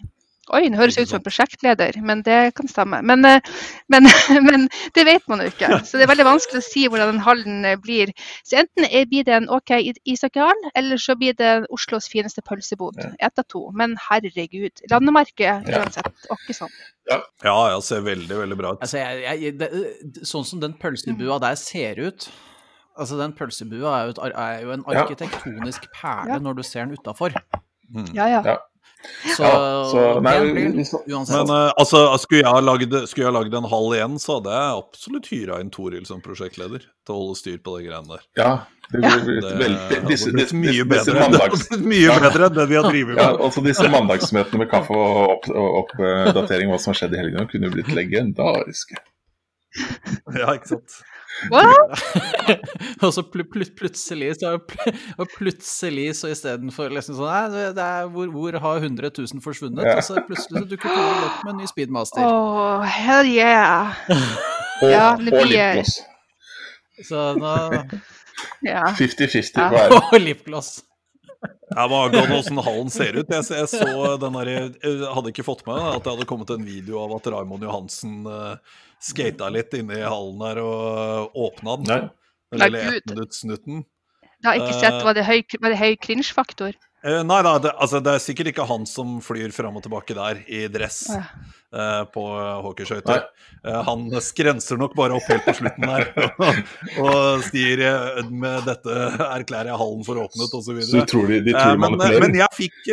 Oi, 0.55 0.63
det 0.71 0.79
høres 0.79 0.97
ut 0.97 1.09
som 1.11 1.19
en 1.19 1.25
prosjektleder, 1.25 1.99
men 2.05 2.23
det 2.25 2.37
kan 2.57 2.69
stemme. 2.71 3.01
Men, 3.05 3.25
eh, 3.27 3.41
men, 3.93 4.07
men 4.47 4.67
det 4.95 5.05
vet 5.07 5.25
man 5.29 5.43
jo 5.43 5.49
ikke. 5.51 5.81
Så 5.85 5.99
det 5.99 6.07
er 6.07 6.11
veldig 6.11 6.27
vanskelig 6.27 6.63
å 6.63 6.65
si 6.65 6.85
hvordan 6.89 7.13
den 7.13 7.23
hallen 7.25 7.67
eh, 7.69 7.77
blir. 7.81 8.13
Så 8.47 8.61
enten 8.63 8.87
blir 9.11 9.27
det 9.27 9.35
en 9.37 9.49
OK 9.53 9.75
ishockeihall, 10.09 10.69
eller 10.79 11.01
så 11.01 11.15
blir 11.19 11.37
det 11.39 11.53
Oslos 11.73 12.09
fineste 12.11 12.43
pølsebod. 12.45 12.99
Ett 13.19 13.41
av 13.41 13.47
to. 13.51 13.67
Men 13.77 13.97
herregud. 14.09 14.83
Landemerket 14.91 15.69
uansett. 15.69 16.11
uansett. 16.29 16.55
sånn. 16.57 16.77
Ja, 17.09 17.21
ja, 17.45 17.79
ser 17.81 18.03
veldig, 18.05 18.35
veldig 18.43 18.57
bra 18.59 18.75
ut. 18.75 18.83
Altså, 18.85 18.99
jeg, 19.01 19.41
jeg, 19.41 19.55
det, 19.59 20.25
sånn 20.27 20.45
som 20.45 20.61
den 20.61 20.75
pølsebua 20.81 21.39
der 21.41 21.57
ser 21.59 22.01
ut 22.09 22.29
Altså, 22.99 23.15
den 23.15 23.31
pølsebua 23.31 23.93
er 23.95 24.07
jo, 24.09 24.11
et, 24.11 24.17
er 24.35 24.63
jo 24.65 24.73
en 24.75 24.81
arkitektonisk 24.91 25.85
perle 25.95 26.33
Ja. 26.33 26.39
når 26.43 26.57
du 26.57 26.63
ser 26.67 26.83
den 26.83 26.97
utafor. 26.99 27.31
Mm. 27.95 28.09
Ja, 28.13 28.25
ja. 28.27 28.57
Så, 29.37 29.43
Ja, 29.43 29.83
så 29.87 30.01
nei, 30.21 30.33
det 30.43 30.83
uansett. 31.07 31.31
Men 31.31 31.49
uh, 31.53 31.71
altså, 31.79 32.01
skulle 32.19 32.41
jeg 32.43 32.51
ha 32.51 32.59
lagd, 33.31 33.53
en 33.55 33.67
halv 33.71 33.93
igjen, 33.95 34.17
så 34.19 34.37
hadde 34.39 34.51
jeg 34.57 34.81
absolutt 34.83 35.29
hyra 35.31 35.59
inn 35.63 35.71
Toril 35.71 36.03
som 36.09 36.19
prosjektleder 36.23 36.83
til 36.83 37.13
å 37.15 37.19
holde 37.21 37.37
styr 37.39 37.61
på 37.63 37.77
de 37.77 37.87
greiene 37.87 38.11
der. 38.17 38.25
ja. 38.41 38.51
Det 38.89 39.03
Ja. 39.05 39.11
Det 39.21 40.09
hadde 40.09 40.31
blitt 40.33 40.51
mye 40.57 40.71
disse, 40.71 40.85
bedre, 40.89 41.13
det 41.13 41.19
mandags, 41.21 41.67
blitt 41.69 41.83
mye 41.85 42.07
Ja. 42.07 42.15
bedre 42.23 42.47
enn 42.49 42.55
det 42.55 42.63
vi 42.71 42.75
har 42.79 42.87
drevet 42.89 43.19
ja, 43.21 43.27
med. 43.31 43.41
altså 43.45 43.61
disse 43.61 43.89
mandagsmøtene 43.93 44.61
med 44.63 44.69
kaffe 44.71 44.97
og 44.97 45.19
opp- 45.35 45.51
og 45.53 45.75
oppdatering 45.83 46.71
hva 46.73 46.79
som 46.81 46.89
har 46.91 46.97
skjedd 47.03 47.13
i 47.13 47.19
helgen, 47.21 47.47
kunne 47.51 47.69
jo 47.69 47.75
blitt 47.75 47.91
legendariske. 47.93 48.97
Ja, 50.33 50.55
ikke 50.57 50.71
sant. 50.73 50.95
Og 53.05 53.13
så 53.15 53.23
pl 53.31 53.43
pl 53.47 53.63
plutselig 53.79 54.31
så 54.39 54.55
pl 54.67 54.89
og 55.21 55.29
plutselig 55.37 56.07
så 56.19 56.31
istedenfor 56.33 56.91
liksom 56.95 57.15
sånn 57.19 57.29
Nei, 57.29 57.43
det- 57.53 57.75
det 57.77 57.85
er 57.85 58.09
hvor, 58.13 58.27
hvor 58.33 58.57
har 58.65 58.81
100 58.83 59.11
000 59.17 59.43
forsvunnet? 59.45 59.85
Ja. 59.85 59.95
Og 59.99 60.03
så 60.07 60.19
plutselig 60.27 60.63
så 60.65 60.69
dukker 60.73 60.89
Toril 60.89 61.23
opp 61.29 61.43
med 61.45 61.53
en 61.53 61.61
ny 61.63 61.69
speedmaster. 61.69 62.25
Oh, 62.25 62.81
hell 62.83 63.25
yeah. 63.29 63.93
Og, 64.81 64.89
Ja, 64.91 65.15
det 65.15 65.33
og 65.33 65.45
blir- 65.45 65.51
lipgloss. 65.53 65.99
Så 67.07 67.25
nå 67.39 67.55
50-50 68.99 69.57
Ja. 69.59 69.69
hver. 69.71 69.95
Og 70.13 70.19
lipgloss. 70.19 70.79
Jeg 71.69 71.89
var 71.91 72.07
angående 72.07 72.37
åssen 72.39 72.59
hallen 72.65 72.89
ser 72.93 73.17
ut. 73.19 73.29
Jeg, 73.29 73.45
jeg 73.53 73.69
så 73.69 74.15
den 74.21 74.37
der, 74.39 74.49
jeg 74.49 75.09
hadde 75.13 75.31
ikke 75.33 75.45
fått 75.45 75.65
med 75.67 75.77
at 75.77 76.01
det 76.05 76.13
hadde 76.15 76.27
kommet 76.29 76.49
en 76.55 76.65
video 76.65 77.01
av 77.03 77.13
at 77.19 77.29
Raymond 77.29 77.65
Johansen 77.65 78.23
uh, 78.25 78.57
skata 79.03 79.51
litt 79.53 79.73
inne 79.77 79.99
i 80.01 80.05
hallen 80.05 80.41
her 80.47 80.61
og 80.63 81.37
åpna 81.47 81.77
den. 81.81 81.91
Nei. 81.91 82.01
Den 82.49 82.63
Nei, 82.63 82.69
lille 82.73 82.85
Gud. 82.87 83.01
ettminuttsnutten. 83.03 83.83
Jeg 84.39 84.47
har 84.47 84.61
ikke 84.63 84.79
sett 84.79 85.01
Var 85.03 85.17
det 85.17 85.25
høy, 85.27 85.39
var 85.59 85.73
det 85.73 85.79
høy 85.81 85.97
cringe-faktor? 86.01 86.77
Eh, 86.99 87.21
nei 87.23 87.39
da, 87.45 87.53
det, 87.63 87.71
altså, 87.79 88.01
det 88.03 88.11
er 88.17 88.23
sikkert 88.23 88.51
ikke 88.51 88.65
han 88.67 88.83
som 88.89 89.19
flyr 89.23 89.53
fram 89.55 89.77
og 89.79 89.83
tilbake 89.85 90.15
der 90.17 90.41
i 90.51 90.65
dress 90.71 91.05
ja. 91.13 91.21
eh, 91.71 92.01
på 92.11 92.23
hockeyskøyter. 92.65 93.29
Uh, 93.63 93.79
han 93.87 94.05
skrenser 94.23 94.79
nok 94.79 94.93
bare 94.95 95.15
opp 95.15 95.27
helt 95.27 95.45
på 95.47 95.53
slutten 95.57 95.83
der 95.83 96.05
og 97.03 97.43
sier 97.47 97.81
med 98.31 98.67
dette 98.67 98.93
erklærer 99.25 99.71
jeg 99.71 99.79
hallen 99.81 100.05
for 100.07 100.19
åpnet, 100.25 100.55
osv. 100.59 100.79
Så 100.87 100.99
du 100.99 101.07
tror 101.11 101.31
de, 101.31 101.41
de 101.47 101.55
tror 101.55 101.75
men, 101.75 101.95
manipulerer? 101.95 102.25
men 102.27 102.39
jeg 102.39 102.55
fikk 102.55 102.91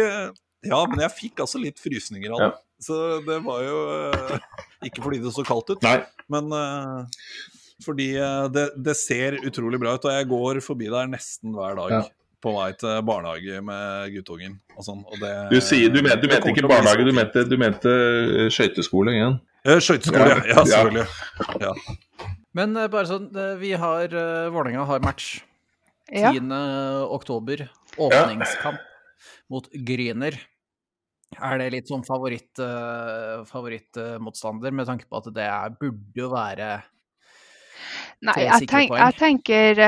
Ja, 0.66 0.80
men 0.90 1.02
jeg 1.04 1.14
fikk 1.14 1.42
altså 1.44 1.62
litt 1.62 1.82
frysninger 1.82 2.34
av 2.34 2.44
det. 2.44 2.52
Så 2.82 2.96
det 3.24 3.38
var 3.46 3.62
jo 3.64 3.78
Ikke 4.84 5.00
fordi 5.00 5.22
det 5.22 5.30
så 5.32 5.46
kaldt 5.46 5.70
ut, 5.72 5.86
Nei. 5.86 6.00
men 6.34 6.50
Fordi 7.86 8.10
det, 8.54 8.68
det 8.74 8.98
ser 8.98 9.38
utrolig 9.46 9.82
bra 9.82 9.94
ut, 9.94 10.06
og 10.10 10.18
jeg 10.18 10.30
går 10.30 10.62
forbi 10.66 10.90
der 10.94 11.10
nesten 11.10 11.54
hver 11.54 11.78
dag. 11.78 11.98
Ja. 12.00 12.04
På 12.44 12.52
vei 12.52 12.70
til 12.76 12.98
barnehage 13.08 13.60
med 13.64 14.12
guttungen 14.12 14.58
og 14.76 14.84
sånn. 14.84 15.02
Og 15.08 15.20
det, 15.22 15.32
Du, 15.54 15.56
sier, 15.64 15.92
du, 15.92 16.02
mente, 16.04 16.20
du 16.20 16.28
mente 16.30 16.52
ikke 16.52 16.68
barnehage, 16.68 17.06
du 17.08 17.12
mente, 17.16 17.44
du 17.48 17.56
mente 17.60 17.92
eh, 17.92 18.48
skøyteskole 18.52 19.14
igjen. 19.16 19.38
Eh, 19.64 19.80
Skøyteskole, 19.82 20.34
ja. 20.34 20.42
ja. 20.52 20.64
Selvfølgelig. 20.68 21.06
Ja. 21.64 21.72
Men 22.56 22.76
eh, 22.76 22.90
bare 22.92 23.08
sånn, 23.08 23.30
vi 23.60 23.72
har 23.80 24.12
Vålerenga 24.52 24.84
har 24.88 25.04
match 25.04 25.38
Ja. 26.12 26.30
10. 26.30 26.52
oktober. 27.16 27.64
Åpningskamp 27.96 28.84
mot 29.50 29.66
Gryner. 29.88 30.36
Er 31.36 31.58
det 31.58 31.72
litt 31.74 31.88
sånn 31.90 32.04
favoritt, 32.06 32.60
favorittmotstander, 33.48 34.70
med 34.70 34.86
tanke 34.86 35.08
på 35.10 35.18
at 35.18 35.26
det 35.34 35.48
burde 35.80 36.20
jo 36.20 36.28
være 36.30 36.68
Nei, 38.24 38.36
jeg, 38.46 38.68
tenk, 38.70 38.94
jeg, 38.94 39.16
tenker, 39.18 39.80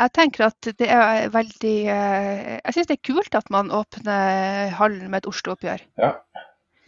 jeg 0.00 0.12
tenker 0.16 0.46
at 0.48 0.68
det 0.80 0.88
er 0.90 1.28
veldig 1.34 1.76
eh, 1.94 2.58
Jeg 2.64 2.74
syns 2.76 2.90
det 2.90 2.98
er 2.98 3.06
kult 3.12 3.34
at 3.38 3.50
man 3.54 3.70
åpner 3.74 4.70
hallen 4.78 5.08
med 5.10 5.22
et 5.22 5.30
Oslo-oppgjør. 5.30 5.82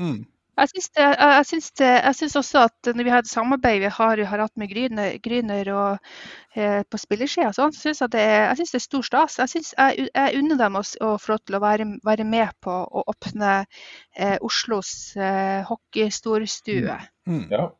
Mm. 0.03 0.23
Jeg 0.61 0.69
syns, 0.69 0.89
det, 0.93 1.05
jeg, 1.17 1.45
syns 1.49 1.69
det, 1.81 1.87
jeg 2.05 2.17
syns 2.19 2.35
også 2.37 2.59
at 2.67 2.89
når 2.93 3.07
vi 3.07 3.11
har 3.15 3.23
et 3.25 3.31
samarbeid 3.31 3.79
vi 3.81 3.89
har, 3.89 4.21
har 4.29 4.43
hatt 4.45 4.59
med 4.61 4.69
Gryner, 4.69 5.15
Gryner 5.25 5.71
og 5.73 6.11
eh, 6.55 6.83
på 6.85 7.01
spillersida, 7.01 7.55
sånn, 7.57 7.73
så 7.73 7.87
syns 7.87 8.03
jeg, 8.05 8.13
det, 8.13 8.21
er- 8.21 8.45
jeg 8.51 8.59
syns 8.61 8.75
det 8.75 8.81
er 8.83 8.85
stor 8.85 9.07
stas. 9.09 9.39
Jeg, 9.41 9.53
syns, 9.55 9.71
jeg, 9.79 10.11
jeg 10.13 10.43
unner 10.43 10.61
dem 10.61 10.77
å, 10.77 10.83
å 11.09 11.15
få 11.23 11.33
lov 11.33 11.41
til 11.49 11.57
å 11.57 11.63
være, 11.65 11.87
være 12.05 12.27
med 12.29 12.53
på 12.61 12.75
å 12.85 13.05
åpne 13.15 13.55
eh, 13.63 14.37
Oslos 14.45 14.93
eh, 15.17 15.63
hockeystorstue. 15.71 16.99
Mm. 17.33 17.47
Ja. 17.51 17.71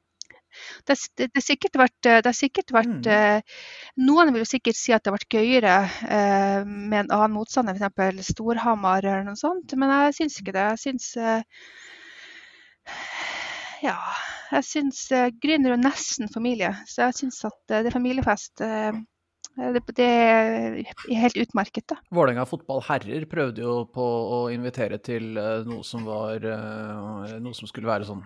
Det, 0.87 0.97
det, 1.17 1.29
det 1.29 1.41
har 1.41 1.47
sikkert 1.47 1.79
vært, 1.83 1.99
det 2.07 2.27
har 2.31 2.37
sikkert 2.39 2.73
vært 2.77 2.91
Mm. 2.93 3.13
eh, 3.15 3.63
Noen 4.03 4.33
vil 4.35 4.43
jo 4.45 4.49
sikkert 4.53 4.77
si 4.79 4.93
at 4.95 5.03
det 5.05 5.13
har 5.13 5.19
vært 5.19 5.37
gøyere 5.39 5.77
eh, 6.09 6.65
med 6.67 6.99
en 7.05 7.13
annen 7.19 7.37
motstander, 7.37 7.79
f.eks. 7.79 8.33
Storhamar 8.35 9.05
eller 9.05 9.25
noe 9.31 9.39
sånt, 9.39 9.75
men 9.79 9.91
jeg 9.95 10.19
syns 10.21 10.41
ikke 10.43 10.55
det. 10.57 10.67
Jeg 10.75 10.83
syns 10.87 11.09
eh, 11.17 11.43
Ja, 13.83 13.97
jeg 14.53 14.67
syns 14.69 15.01
eh, 15.15 15.31
Grüner 15.43 15.75
er 15.75 15.81
nesten 15.81 16.29
familie, 16.33 16.75
så 16.87 17.09
jeg 17.09 17.17
syns 17.23 17.41
at 17.49 17.59
eh, 17.73 17.83
det 17.83 17.91
er 17.91 17.97
familiefest. 17.97 18.63
Eh, 18.63 19.01
det, 19.53 19.83
det 19.99 20.07
er 20.09 20.77
helt 21.21 21.37
utmerket, 21.43 21.85
da. 21.93 21.99
Vålerenga 22.15 22.47
fotball 22.49 22.81
herrer 22.87 23.27
prøvde 23.29 23.61
jo 23.67 23.75
på 23.93 24.05
å 24.07 24.39
invitere 24.55 24.97
til 25.05 25.35
noe 25.69 25.83
som 25.85 26.07
var 26.09 26.41
Noe 26.41 27.53
som 27.59 27.69
skulle 27.69 27.91
være 27.91 28.07
sånn 28.09 28.23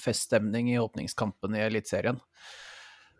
feststemning 0.00 0.70
i 0.72 0.78
åpningskampen 0.78 1.54
i 1.56 1.60
Eliteserien. 1.66 2.20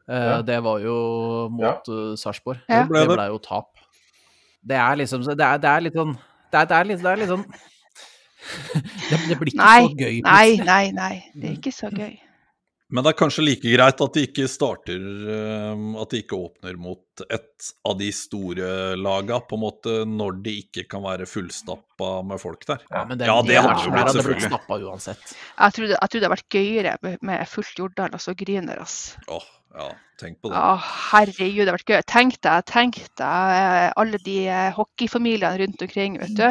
Eh, 0.09 0.25
Ja. 0.31 0.43
Det 0.43 0.59
var 0.63 0.79
jo 0.81 1.49
mot 1.51 1.87
ja. 1.89 2.17
Sarpsborg. 2.21 2.59
Ja. 2.69 2.83
Det 2.83 2.89
ble 2.91 3.01
Det 3.05 3.09
det. 3.09 3.17
ble 3.17 3.27
jo 3.33 3.39
tap. 3.39 3.71
Det 4.65 4.77
er 4.77 4.97
liksom 4.97 5.23
Det 5.25 5.41
er, 5.41 5.59
det 5.59 5.69
er 5.71 5.81
litt 5.81 5.95
sånn 5.95 6.15
det 6.53 6.61
er, 6.61 6.67
det 6.71 6.77
er 6.77 6.85
litt, 6.85 7.01
det 7.03 7.11
er 7.11 7.17
litt 7.17 7.29
sånn 7.29 7.45
det, 9.11 9.19
det 9.29 9.37
blir 9.41 9.51
ikke 9.55 9.65
Nei, 9.65 9.81
så 9.89 9.97
gøy 9.99 10.21
Nei, 10.25 10.57
nei, 10.65 10.85
nei. 10.93 11.15
Det 11.35 11.49
er 11.49 11.57
ikke 11.59 11.73
så 11.73 11.89
gøy. 11.93 12.15
Men 12.95 13.03
det 13.03 13.11
er 13.11 13.19
kanskje 13.19 13.43
like 13.43 13.71
greit 13.75 14.03
at 14.05 14.15
de 14.17 14.23
ikke 14.29 14.45
starter 14.51 15.03
eh, 15.35 15.81
At 16.03 16.13
de 16.15 16.21
ikke 16.23 16.39
åpner 16.39 16.77
mot 16.79 17.25
et 17.27 17.71
av 17.87 17.97
de 17.99 18.09
store 18.15 18.69
laga, 18.99 19.41
på 19.47 19.55
en 19.59 19.63
måte, 19.63 19.93
når 20.11 20.39
de 20.43 20.55
ikke 20.65 20.83
kan 20.91 21.03
være 21.05 21.27
fullstappa 21.31 22.09
med 22.27 22.41
folk 22.43 22.65
der. 22.67 22.83
Ja, 22.91 23.05
men 23.07 23.19
det, 23.21 23.29
Ja, 23.31 23.37
det 23.47 23.59
hadde 23.63 23.85
jo 23.87 23.93
blitt 23.95 24.11
selvfølgelig. 24.17 24.51
blitt 24.51 24.87
uansett. 24.91 25.35
Jeg 25.59 25.77
trodde, 25.77 25.95
jeg 25.95 26.11
trodde 26.11 26.23
det 26.25 26.27
hadde 26.27 26.35
vært 26.35 26.57
gøyere 26.59 26.97
med- 27.23 27.47
fullt 27.51 27.79
Jordal, 27.79 28.17
altså 28.19 28.35
ass. 28.83 29.15
Altså. 29.15 29.37
Åh, 29.39 29.47
ja, 29.75 29.87
tenk 30.21 30.37
på 30.41 30.51
det. 30.53 30.57
Å, 30.59 30.75
herregud, 31.11 31.65
det 31.65 31.71
har 31.73 31.77
vært 31.79 31.91
gøy. 31.91 32.03
Tenk 32.11 32.37
deg, 32.47 32.65
tenk 32.71 32.99
deg 33.19 33.55
eh, 33.59 33.89
alle 33.99 34.21
de 34.23 34.37
eh, 34.47 34.69
hockeyfamiliene 34.77 35.59
rundt 35.61 35.83
omkring, 35.83 36.19
vet 36.23 36.35
du. 36.39 36.45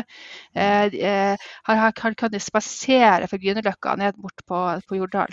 Eh, 0.60 0.88
eh, 1.00 1.46
her, 1.70 1.80
her 1.86 1.96
kan- 1.96 2.16
de 2.34 2.40
spasere 2.44 3.28
fra 3.32 3.40
Grünerløkka 3.40 3.96
ned 4.00 4.20
bort 4.20 4.44
på, 4.48 4.60
på 4.90 5.00
Jordal. 5.00 5.32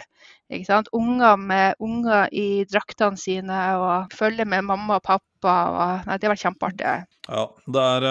Ikke 0.50 0.66
sant? 0.70 0.88
Unger 0.96 1.36
med 1.38 1.74
unger 1.82 2.28
i 2.34 2.64
draktene 2.70 3.18
sine 3.18 3.58
og 3.78 4.14
følge 4.14 4.46
med 4.46 4.64
mamma 4.66 4.98
og 4.98 5.04
pappa. 5.06 5.54
Og, 5.70 6.06
nei, 6.06 6.18
det 6.18 6.30
vært 6.30 6.42
kjempeartig. 6.46 6.94
Ja, 7.30 7.44
det 7.70 7.84
er, 7.96 8.06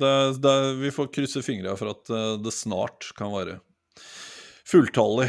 det, 0.00 0.12
det 0.44 0.56
vi 0.80 0.92
får 0.94 1.10
krysse 1.12 1.42
fingra 1.44 1.76
for 1.80 1.92
at 1.92 2.12
det 2.44 2.52
snart 2.56 3.10
kan 3.18 3.32
være 3.34 3.58
fulltallig 4.72 5.28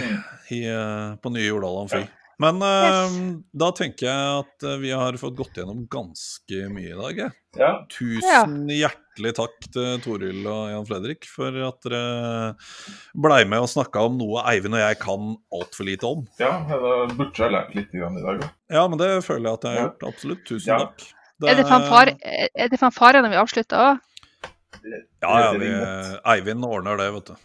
i, 0.56 0.64
eh, 0.70 1.16
på 1.20 1.32
nye 1.34 1.48
Jordal 1.50 1.82
Amfi. 1.84 2.04
Men 2.42 2.58
Yes. 2.64 3.14
da 3.54 3.68
tenker 3.78 4.08
jeg 4.10 4.40
at 4.42 4.64
eh, 4.66 4.78
vi 4.82 4.90
har 4.92 5.14
fått 5.22 5.36
gått 5.38 5.54
gjennom 5.60 5.84
ganske 5.92 6.64
mye 6.74 6.92
i 6.94 6.98
dag. 6.98 7.20
Ja. 7.60 7.72
Tusen 7.94 8.56
hjertelig 8.74 9.34
takk 9.38 9.68
til 9.72 10.00
Toril 10.02 10.40
og 10.50 10.64
Jan 10.72 10.88
Fredrik 10.90 11.28
for 11.30 11.54
at 11.68 11.86
dere 11.86 12.56
blei 13.14 13.44
med 13.46 13.62
og 13.62 13.70
snakka 13.70 14.02
om 14.08 14.18
noe 14.18 14.42
Eivind 14.50 14.74
og 14.74 14.82
jeg 14.82 14.98
kan 15.04 15.36
altfor 15.54 15.86
lite 15.86 16.10
om. 16.10 16.24
ja, 16.42 16.56
da 16.68 16.94
burde 17.14 17.38
jeg 17.38 17.54
lært 17.54 17.76
litt 17.78 17.92
grann 17.94 18.18
i 18.18 18.26
dag 18.26 18.42
òg. 18.42 18.50
Ja, 18.74 18.88
men 18.90 18.98
det 19.04 19.12
føler 19.28 19.52
jeg 19.52 19.54
at 19.62 19.64
jeg 19.70 19.78
har 19.78 19.86
gjort. 19.88 20.08
Absolutt. 20.10 20.44
Tusen 20.50 20.74
Ja. 20.74 20.80
takk. 20.88 21.06
Er 21.44 21.56
det 21.60 21.68
fanfare, 21.68 22.18
er 22.56 22.70
det 22.72 22.80
fanfare 22.80 23.22
når 23.22 23.30
vi 23.36 23.42
avslutter 23.46 23.78
òg? 23.78 24.00
Ja, 25.22 25.34
ja, 25.40 25.52
vi, 25.60 25.70
Eivind 26.34 26.66
ordner 26.66 26.98
det, 26.98 27.12
vet 27.14 27.30
du. 27.30 27.36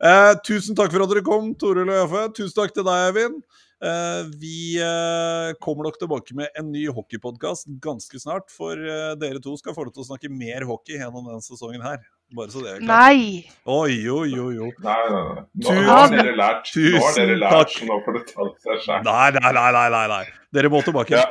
Eh, 0.00 0.34
tusen 0.46 0.76
takk 0.78 0.92
for 0.94 1.02
at 1.04 1.10
dere 1.12 1.22
kom, 1.26 1.50
Toril 1.60 1.88
og 1.90 1.98
Jaffe. 1.98 2.22
Tusen 2.38 2.56
takk 2.56 2.72
til 2.76 2.86
deg, 2.86 3.08
Eivind. 3.10 3.42
Eh, 3.80 4.22
vi 4.40 4.76
eh, 4.80 5.50
kommer 5.64 5.86
nok 5.88 5.96
tilbake 6.00 6.34
med 6.36 6.48
en 6.60 6.70
ny 6.72 6.86
hockeypodkast 6.92 7.68
ganske 7.84 8.20
snart. 8.20 8.48
For 8.52 8.76
eh, 8.80 9.12
dere 9.20 9.40
to 9.44 9.54
skal 9.60 9.76
få 9.76 9.84
lov 9.86 9.94
til 9.96 10.04
å 10.04 10.08
snakke 10.10 10.30
mer 10.32 10.64
hockey 10.68 10.96
gjennom 11.00 11.28
denne 11.28 11.44
sesongen 11.44 11.84
her. 11.84 12.00
Bare 12.36 12.52
så 12.52 12.60
det 12.64 12.74
er 12.76 12.82
klart. 12.84 12.88
Nei! 12.92 13.52
Oi, 13.66 13.92
jo, 14.04 14.18
jo, 14.28 14.48
jo. 14.54 14.68
Nei, 14.84 14.96
nei, 15.10 15.22
nei. 15.34 15.44
Nå, 15.44 15.68
Tusen- 15.68 15.84
nå 15.84 15.96
har 15.98 16.12
dere 16.14 16.34
lært. 16.38 16.72
Nå 16.76 17.04
har 17.04 17.16
dere 17.20 17.38
lært, 17.40 17.56
takk. 17.58 17.76
så 17.76 17.88
nå 17.90 18.00
får 18.06 18.18
det 18.18 18.24
ta 18.32 18.48
seg 18.64 18.84
sjøl. 18.86 19.06
Nei, 19.08 19.28
nei, 19.36 19.52
nei, 19.58 19.86
nei, 19.96 20.02
nei. 20.16 20.24
Dere 20.54 20.72
må 20.76 20.80
tilbake. 20.86 21.16
Ja. 21.16 21.26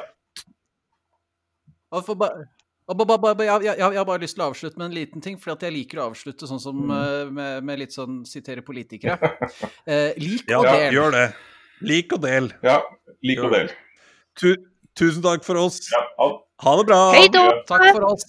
Og 1.89 2.03
for 2.05 2.13
ba- 2.19 2.33
og 2.35 2.35
ba- 2.35 2.37
ba- 2.37 2.45
ba- 2.45 2.45
Jeg, 2.89 3.63
jeg, 3.67 3.77
jeg 3.77 3.97
har 3.99 4.05
bare 4.07 4.21
lyst 4.23 4.35
til 4.37 4.43
å 4.43 4.47
avslutte 4.49 4.79
med 4.81 4.87
en 4.89 4.95
liten 4.97 5.21
ting, 5.21 5.37
for 5.37 5.53
jeg 5.53 5.73
liker 5.75 5.99
å 6.01 6.07
avslutte 6.09 6.47
sånn 6.49 6.61
som 6.63 6.79
eh, 6.89 7.29
med, 7.29 7.63
med 7.67 7.79
litt 7.83 7.93
sånn 7.93 8.23
sitere 8.25 8.63
politikere. 8.65 9.19
Eh, 9.89 10.13
lik 10.21 10.49
Ja, 10.49 10.59
og 10.59 10.65
del. 10.69 10.93
gjør 10.93 11.13
det. 11.15 11.25
Lik 11.85 12.13
og 12.13 12.21
del. 12.25 12.51
ja. 12.65 12.79
Lik 13.25 13.39
og 13.43 13.53
del. 13.53 13.69
Tu 14.39 14.53
tusen 14.97 15.23
takk 15.25 15.43
for 15.45 15.59
oss. 15.59 15.79
Ja. 15.93 16.29
Ha 16.65 16.73
det 16.79 16.85
bra. 16.89 16.99
Hei 17.15 17.27
då! 17.31 17.43
Takk 17.69 17.85
for 17.95 18.05
oss. 18.09 18.25